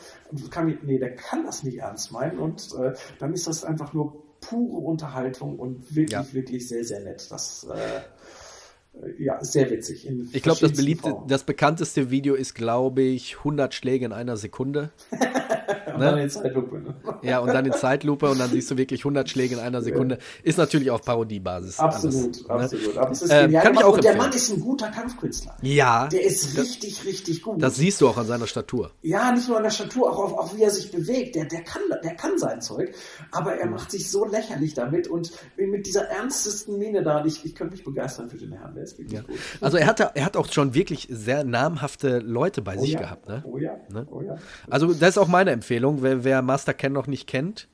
kann, 0.50 0.78
nee, 0.82 0.98
der 0.98 1.16
kann 1.16 1.46
das 1.46 1.62
nicht 1.62 1.78
ernst 1.78 2.12
meinen 2.12 2.40
und 2.40 2.74
äh, 2.80 2.94
dann 3.20 3.34
ist 3.34 3.46
das 3.46 3.64
einfach 3.64 3.94
nur 3.94 4.24
pure 4.42 4.78
Unterhaltung 4.78 5.60
und 5.60 5.96
wirklich, 5.96 6.12
ja. 6.12 6.34
wirklich 6.34 6.68
sehr, 6.68 6.84
sehr 6.84 7.02
nett. 7.02 7.28
Das, 7.30 7.68
äh, 7.72 9.24
ja, 9.24 9.44
sehr 9.44 9.70
witzig. 9.70 10.10
ich 10.32 10.42
glaube, 10.42 10.62
das 10.62 10.74
beliebte, 10.74 11.16
das 11.28 11.44
bekannteste 11.44 12.10
Video 12.10 12.34
ist, 12.34 12.56
glaube 12.56 13.02
ich, 13.02 13.38
100 13.40 13.74
Schläge 13.74 14.06
in 14.06 14.14
einer 14.14 14.38
Sekunde. 14.38 14.92
und 15.88 16.00
ne? 16.00 16.06
dann 16.06 16.18
in 16.18 16.30
Zeitlupe. 16.30 16.80
Ne? 16.80 16.96
Ja, 17.22 17.40
und 17.40 17.48
dann 17.48 17.66
in 17.66 17.74
Zeitlupe 17.74 18.30
und 18.30 18.40
dann 18.40 18.50
siehst 18.50 18.70
du 18.72 18.78
wirklich 18.78 19.02
100 19.02 19.30
Schläge 19.30 19.56
in 19.56 19.62
einer 19.62 19.82
Sekunde. 19.82 20.18
Ist 20.44 20.58
natürlich 20.58 20.92
auf 20.92 21.02
Parodiebasis. 21.04 21.80
Absolut, 21.80 22.50
alles, 22.50 22.74
absolut. 22.74 22.96
Ne? 22.96 23.02
Aber 23.02 23.12
es 23.12 23.22
ist 23.22 23.30
äh, 23.32 23.52
kann 23.52 23.74
ich 23.74 23.84
auch 23.84 23.96
und 23.96 24.04
der 24.04 24.16
Mann 24.16 24.32
ist 24.32 24.52
ein 24.52 24.60
guter 24.60 24.90
Kampfkünstler. 24.90 25.58
Ja. 25.62 26.08
Der 26.08 26.24
ist 26.24 26.58
richtig, 26.58 26.98
das, 26.98 27.06
richtig 27.06 27.42
gut. 27.42 27.62
Das 27.62 27.76
siehst 27.76 28.02
du 28.02 28.08
auch 28.08 28.18
an 28.18 28.28
seiner 28.28 28.48
Statur. 28.48 28.92
Ja, 29.02 29.32
nicht 29.32 29.48
nur 29.48 29.58
an 29.58 29.64
der 29.64 29.72
Statur, 29.72 30.10
auch, 30.10 30.20
auch, 30.20 30.38
auch 30.38 30.56
wie 30.56 30.64
er 30.64 30.72
sich 30.72 30.92
bewegt. 30.92 31.36
Der, 31.36 31.46
der, 31.46 31.62
kann, 31.62 31.82
der 32.04 32.16
kann 32.16 32.38
sein 32.38 32.62
Zeug, 32.62 32.94
aber 33.32 33.56
er 33.56 33.68
macht 33.68 33.92
sich 33.92 34.10
so 34.10 34.26
lächerlich 34.26 34.74
damit 34.74 35.08
und 35.08 35.32
mit 35.58 35.86
dieser 35.86 36.06
ernstesten 36.08 36.78
Miene 36.78 37.04
da. 37.04 37.24
Ich, 37.26 37.44
ich 37.46 37.56
könnte 37.56 37.74
mich 37.74 37.84
begeistern 37.84 38.30
für 38.30 38.38
den 38.38 38.52
Herrn. 38.52 38.76
Der 38.76 38.84
ist 38.84 38.98
wirklich 38.98 39.20
ja. 39.20 39.22
gut. 39.22 39.36
Also 39.62 39.78
er, 39.78 39.88
hatte, 39.88 40.12
er 40.14 40.26
hat 40.26 40.38
auch 40.38 40.52
schon 40.52 40.74
wirklich 40.74 41.08
sehr 41.10 41.44
namhafte 41.44 42.20
Leute 42.20 42.62
bei 42.62 42.78
oh 42.78 42.82
sich 42.82 42.92
ja. 42.92 43.00
gehabt. 43.00 43.28
Ne? 43.28 43.44
Oh 43.46 43.58
ja. 43.58 43.78
Ne? 43.92 44.08
Oh 44.12 44.22
ja. 44.22 44.38
Also 44.70 44.94
das 44.94 45.10
ist 45.10 45.18
auch 45.18 45.28
meine 45.28 45.52
Empfehlung. 45.56 46.04
Wer, 46.04 46.24
wer 46.24 46.42
Master 46.42 46.74
Ken 46.74 46.94
noch 46.94 47.08
nicht 47.08 47.28
kennt, 47.28 47.68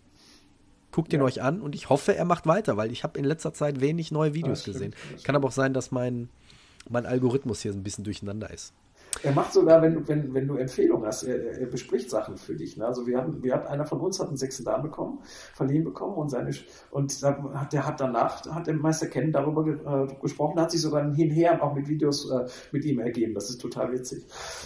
guckt 0.91 1.11
ihn 1.13 1.21
euch 1.21 1.41
an 1.41 1.61
und 1.61 1.75
ich 1.75 1.89
hoffe, 1.89 2.15
er 2.15 2.25
macht 2.25 2.45
weiter, 2.45 2.77
weil 2.77 2.91
ich 2.91 3.03
habe 3.03 3.19
in 3.19 3.25
letzter 3.25 3.53
Zeit 3.53 3.81
wenig 3.81 4.11
neue 4.11 4.33
Videos 4.33 4.63
ah, 4.63 4.71
gesehen. 4.71 4.95
Kann 5.23 5.35
aber 5.35 5.47
auch 5.47 5.53
sein, 5.53 5.73
dass 5.73 5.91
mein, 5.91 6.29
mein 6.89 7.05
Algorithmus 7.05 7.61
hier 7.61 7.71
ein 7.71 7.83
bisschen 7.83 8.03
durcheinander 8.03 8.49
ist. 8.49 8.73
Er 9.23 9.33
macht 9.33 9.53
sogar, 9.53 9.81
wenn 9.81 9.93
du, 9.93 10.07
wenn, 10.07 10.33
wenn 10.33 10.47
du 10.47 10.55
Empfehlungen 10.55 11.05
hast, 11.05 11.23
er, 11.23 11.59
er 11.59 11.67
bespricht 11.67 12.09
Sachen 12.09 12.37
für 12.37 12.55
dich. 12.55 12.77
Ne? 12.77 12.85
Also 12.85 13.05
wir 13.05 13.17
hatten, 13.17 13.43
wir 13.43 13.53
hatten, 13.53 13.67
einer 13.67 13.85
von 13.85 13.99
uns 13.99 14.19
hat 14.19 14.29
einen 14.29 14.37
sechsten 14.37 14.63
Dan 14.63 14.81
bekommen, 14.81 15.19
verliehen 15.53 15.83
bekommen 15.83 16.15
und 16.15 16.29
seine 16.29 16.51
und 16.89 17.21
der 17.21 17.85
hat 17.85 17.99
danach, 17.99 18.45
hat 18.45 18.67
der 18.67 18.73
Meister 18.73 19.07
Ken 19.07 19.31
darüber 19.31 19.63
ge, 19.63 19.75
äh, 19.75 20.07
gesprochen, 20.21 20.59
hat 20.59 20.71
sich 20.71 20.81
sogar 20.81 21.13
hinher 21.13 21.61
auch 21.61 21.73
mit 21.75 21.87
Videos 21.87 22.29
äh, 22.31 22.45
mit 22.71 22.85
ihm 22.85 22.99
ergeben. 22.99 23.33
Das 23.33 23.49
ist 23.49 23.61
total 23.61 23.91
witzig. 23.91 24.25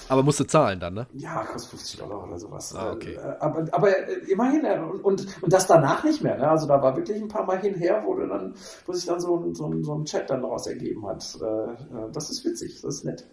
Aber 0.09 0.23
musst 0.23 0.39
du 0.39 0.45
zahlen 0.45 0.79
dann, 0.79 0.93
ne? 0.93 1.07
Ja, 1.13 1.43
kostet 1.43 1.71
50 1.71 1.99
Dollar 1.99 2.23
oder 2.23 2.39
sowas. 2.39 2.73
Ah, 2.75 2.93
okay. 2.93 3.15
Äh, 3.15 3.35
aber, 3.39 3.65
aber 3.71 3.89
äh, 3.89 4.31
immerhin, 4.31 4.63
äh, 4.63 4.79
und, 4.79 5.25
und 5.41 5.53
das 5.53 5.67
danach 5.67 6.03
nicht 6.03 6.23
mehr. 6.23 6.37
Ne? 6.37 6.47
Also 6.47 6.67
da 6.67 6.81
war 6.81 6.95
wirklich 6.95 7.21
ein 7.21 7.27
paar 7.27 7.45
Mal 7.45 7.59
hinher, 7.59 8.01
wo, 8.05 8.13
du 8.13 8.27
dann, 8.27 8.53
wo 8.85 8.93
sich 8.93 9.05
dann 9.05 9.19
so 9.19 9.37
ein, 9.37 9.53
so 9.53 9.65
ein, 9.65 9.83
so 9.83 9.95
ein 9.95 10.05
Chat 10.05 10.29
dann 10.29 10.41
daraus 10.41 10.67
ergeben 10.67 11.05
hat. 11.07 11.23
Äh, 11.41 12.11
das 12.13 12.29
ist 12.29 12.45
witzig, 12.45 12.81
das 12.81 12.95
ist 12.95 13.05
nett. 13.05 13.25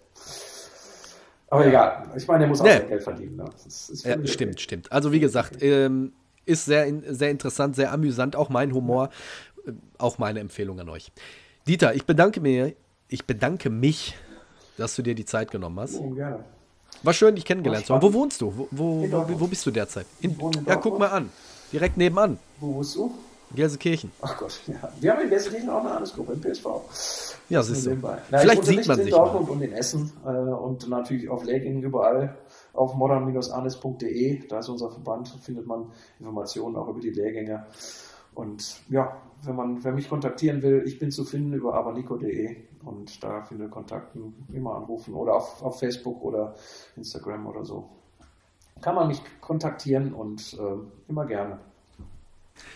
Aber 1.53 1.67
egal, 1.67 2.09
ich 2.17 2.27
meine, 2.27 2.45
er 2.45 2.49
muss 2.49 2.63
auch 2.63 2.65
nee. 2.65 2.79
sein 2.79 2.89
Geld 2.89 3.03
verdienen. 3.03 3.37
Ne? 3.37 3.45
Das 3.63 3.91
ist 3.91 4.07
ja, 4.07 4.27
stimmt, 4.27 4.59
stimmt. 4.59 4.91
Also 4.91 5.13
wie 5.13 5.21
gesagt, 5.21 5.63
ähm, 5.63 6.15
ist 6.47 6.65
sehr, 6.65 6.91
sehr 7.09 7.31
interessant, 7.31 7.77
sehr 7.77 7.93
amüsant, 7.93 8.37
auch 8.37 8.49
mein 8.49 8.73
Humor, 8.73 9.11
äh, 9.67 9.73
auch 9.99 10.17
meine 10.17 10.41
Empfehlung 10.41 10.81
an 10.81 10.89
euch. 10.89 11.13
Dieter, 11.67 11.95
ich 11.95 12.07
bedanke 12.07 12.41
mir, 12.41 12.73
ich 13.09 13.27
bedanke 13.27 13.69
mich, 13.69 14.15
dass 14.79 14.97
du 14.97 15.03
dir 15.03 15.15
die 15.15 15.27
Zeit 15.27 15.51
genommen 15.51 15.79
hast. 15.79 15.99
Oh, 15.99 16.09
gerne. 16.09 16.43
War 17.03 17.13
schön, 17.13 17.35
dich 17.35 17.45
kennengelernt 17.45 17.85
zu 17.85 17.95
haben. 17.95 18.03
Wo 18.03 18.15
wohnst 18.15 18.41
du? 18.41 18.51
Wo, 18.57 18.69
wo, 18.71 19.13
wo, 19.13 19.41
wo, 19.41 19.47
bist 19.47 19.67
du 19.67 19.71
derzeit? 19.71 20.07
In, 20.23 20.31
in 20.41 20.65
ja, 20.67 20.77
guck 20.77 20.99
mal 20.99 21.09
an. 21.09 21.29
Direkt 21.71 21.99
nebenan. 21.99 22.39
Wo 22.61 22.77
wohnst 22.77 22.97
du? 22.97 23.15
Gelsenkirchen. 23.55 24.11
Ach 24.21 24.37
Gott, 24.37 24.61
ja. 24.67 24.93
Wir 25.01 25.13
haben 25.13 25.23
in 25.23 25.31
Gelsenkirchen 25.31 25.71
auch 25.71 25.81
eine 25.81 25.91
Landesgruppe 25.91 26.33
im 26.33 26.41
PSV. 26.41 26.67
Ja, 27.49 27.63
siehst 27.63 27.87
du. 27.87 27.97
Na, 28.01 28.39
Vielleicht 28.39 28.65
sieht 28.65 28.87
man 28.87 28.97
sich 28.97 29.07
in 29.07 29.13
Dortmund 29.13 29.49
mal. 29.49 29.53
und 29.55 29.63
in 29.63 29.73
Essen 29.73 30.13
äh, 30.25 30.29
und 30.29 30.89
natürlich 30.89 31.29
auf 31.29 31.45
Legging 31.45 31.83
überall 31.83 32.39
auf 32.73 32.95
modern-arnes.de. 32.95 34.47
Da 34.49 34.59
ist 34.61 34.69
unser 34.69 34.91
Verband, 34.91 35.29
findet 35.43 35.67
man 35.67 35.93
Informationen 36.19 36.77
auch 36.77 36.89
über 36.89 37.01
die 37.01 37.11
Lehrgänge. 37.11 37.67
Und 38.35 38.81
ja, 38.89 39.21
wenn 39.45 39.57
man, 39.57 39.85
wer 39.85 39.93
mich 39.93 40.09
kontaktieren 40.09 40.63
will, 40.63 40.83
ich 40.87 40.99
bin 40.99 41.11
zu 41.11 41.25
finden 41.25 41.53
über 41.53 41.75
abanico.de 41.75 42.57
und 42.85 43.23
da 43.23 43.43
findet 43.43 43.71
Kontakten 43.71 44.47
immer 44.53 44.77
anrufen 44.77 45.15
oder 45.15 45.35
auf, 45.35 45.63
auf 45.63 45.79
Facebook 45.79 46.23
oder 46.23 46.55
Instagram 46.97 47.47
oder 47.47 47.65
so. 47.65 47.89
Kann 48.81 48.95
man 48.95 49.09
mich 49.09 49.21
kontaktieren 49.41 50.15
und 50.15 50.55
äh, 50.59 51.09
immer 51.09 51.27
gerne. 51.27 51.59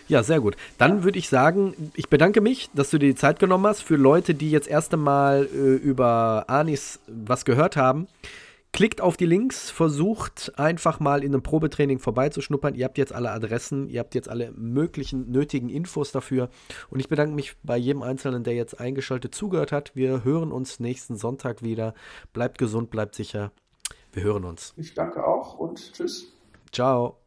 Ja, 0.07 0.23
sehr 0.23 0.39
gut. 0.39 0.55
Dann 0.77 1.03
würde 1.03 1.19
ich 1.19 1.29
sagen, 1.29 1.91
ich 1.95 2.09
bedanke 2.09 2.39
mich, 2.39 2.69
dass 2.73 2.89
du 2.89 2.97
dir 2.97 3.09
die 3.09 3.15
Zeit 3.15 3.39
genommen 3.39 3.67
hast. 3.67 3.81
Für 3.81 3.97
Leute, 3.97 4.33
die 4.33 4.51
jetzt 4.51 4.67
erst 4.67 4.93
einmal 4.93 5.47
äh, 5.53 5.75
über 5.75 6.45
Anis 6.47 6.99
was 7.07 7.43
gehört 7.43 7.75
haben, 7.75 8.07
klickt 8.71 9.01
auf 9.01 9.17
die 9.17 9.25
Links, 9.25 9.69
versucht 9.69 10.53
einfach 10.57 10.99
mal 10.99 11.23
in 11.23 11.33
einem 11.33 11.43
Probetraining 11.43 11.99
vorbeizuschnuppern. 11.99 12.75
Ihr 12.75 12.85
habt 12.85 12.97
jetzt 12.97 13.13
alle 13.13 13.31
Adressen, 13.31 13.89
ihr 13.89 13.99
habt 13.99 14.15
jetzt 14.15 14.29
alle 14.29 14.51
möglichen 14.51 15.31
nötigen 15.31 15.69
Infos 15.69 16.11
dafür. 16.11 16.49
Und 16.89 16.99
ich 16.99 17.09
bedanke 17.09 17.33
mich 17.33 17.55
bei 17.63 17.75
jedem 17.75 18.01
Einzelnen, 18.01 18.43
der 18.43 18.53
jetzt 18.53 18.79
eingeschaltet 18.79 19.35
zugehört 19.35 19.71
hat. 19.71 19.95
Wir 19.95 20.23
hören 20.23 20.51
uns 20.51 20.79
nächsten 20.79 21.17
Sonntag 21.17 21.63
wieder. 21.63 21.93
Bleibt 22.33 22.57
gesund, 22.59 22.91
bleibt 22.91 23.15
sicher. 23.15 23.51
Wir 24.13 24.23
hören 24.23 24.45
uns. 24.45 24.73
Ich 24.77 24.93
danke 24.93 25.25
auch 25.25 25.55
und 25.55 25.93
tschüss. 25.93 26.27
Ciao. 26.71 27.17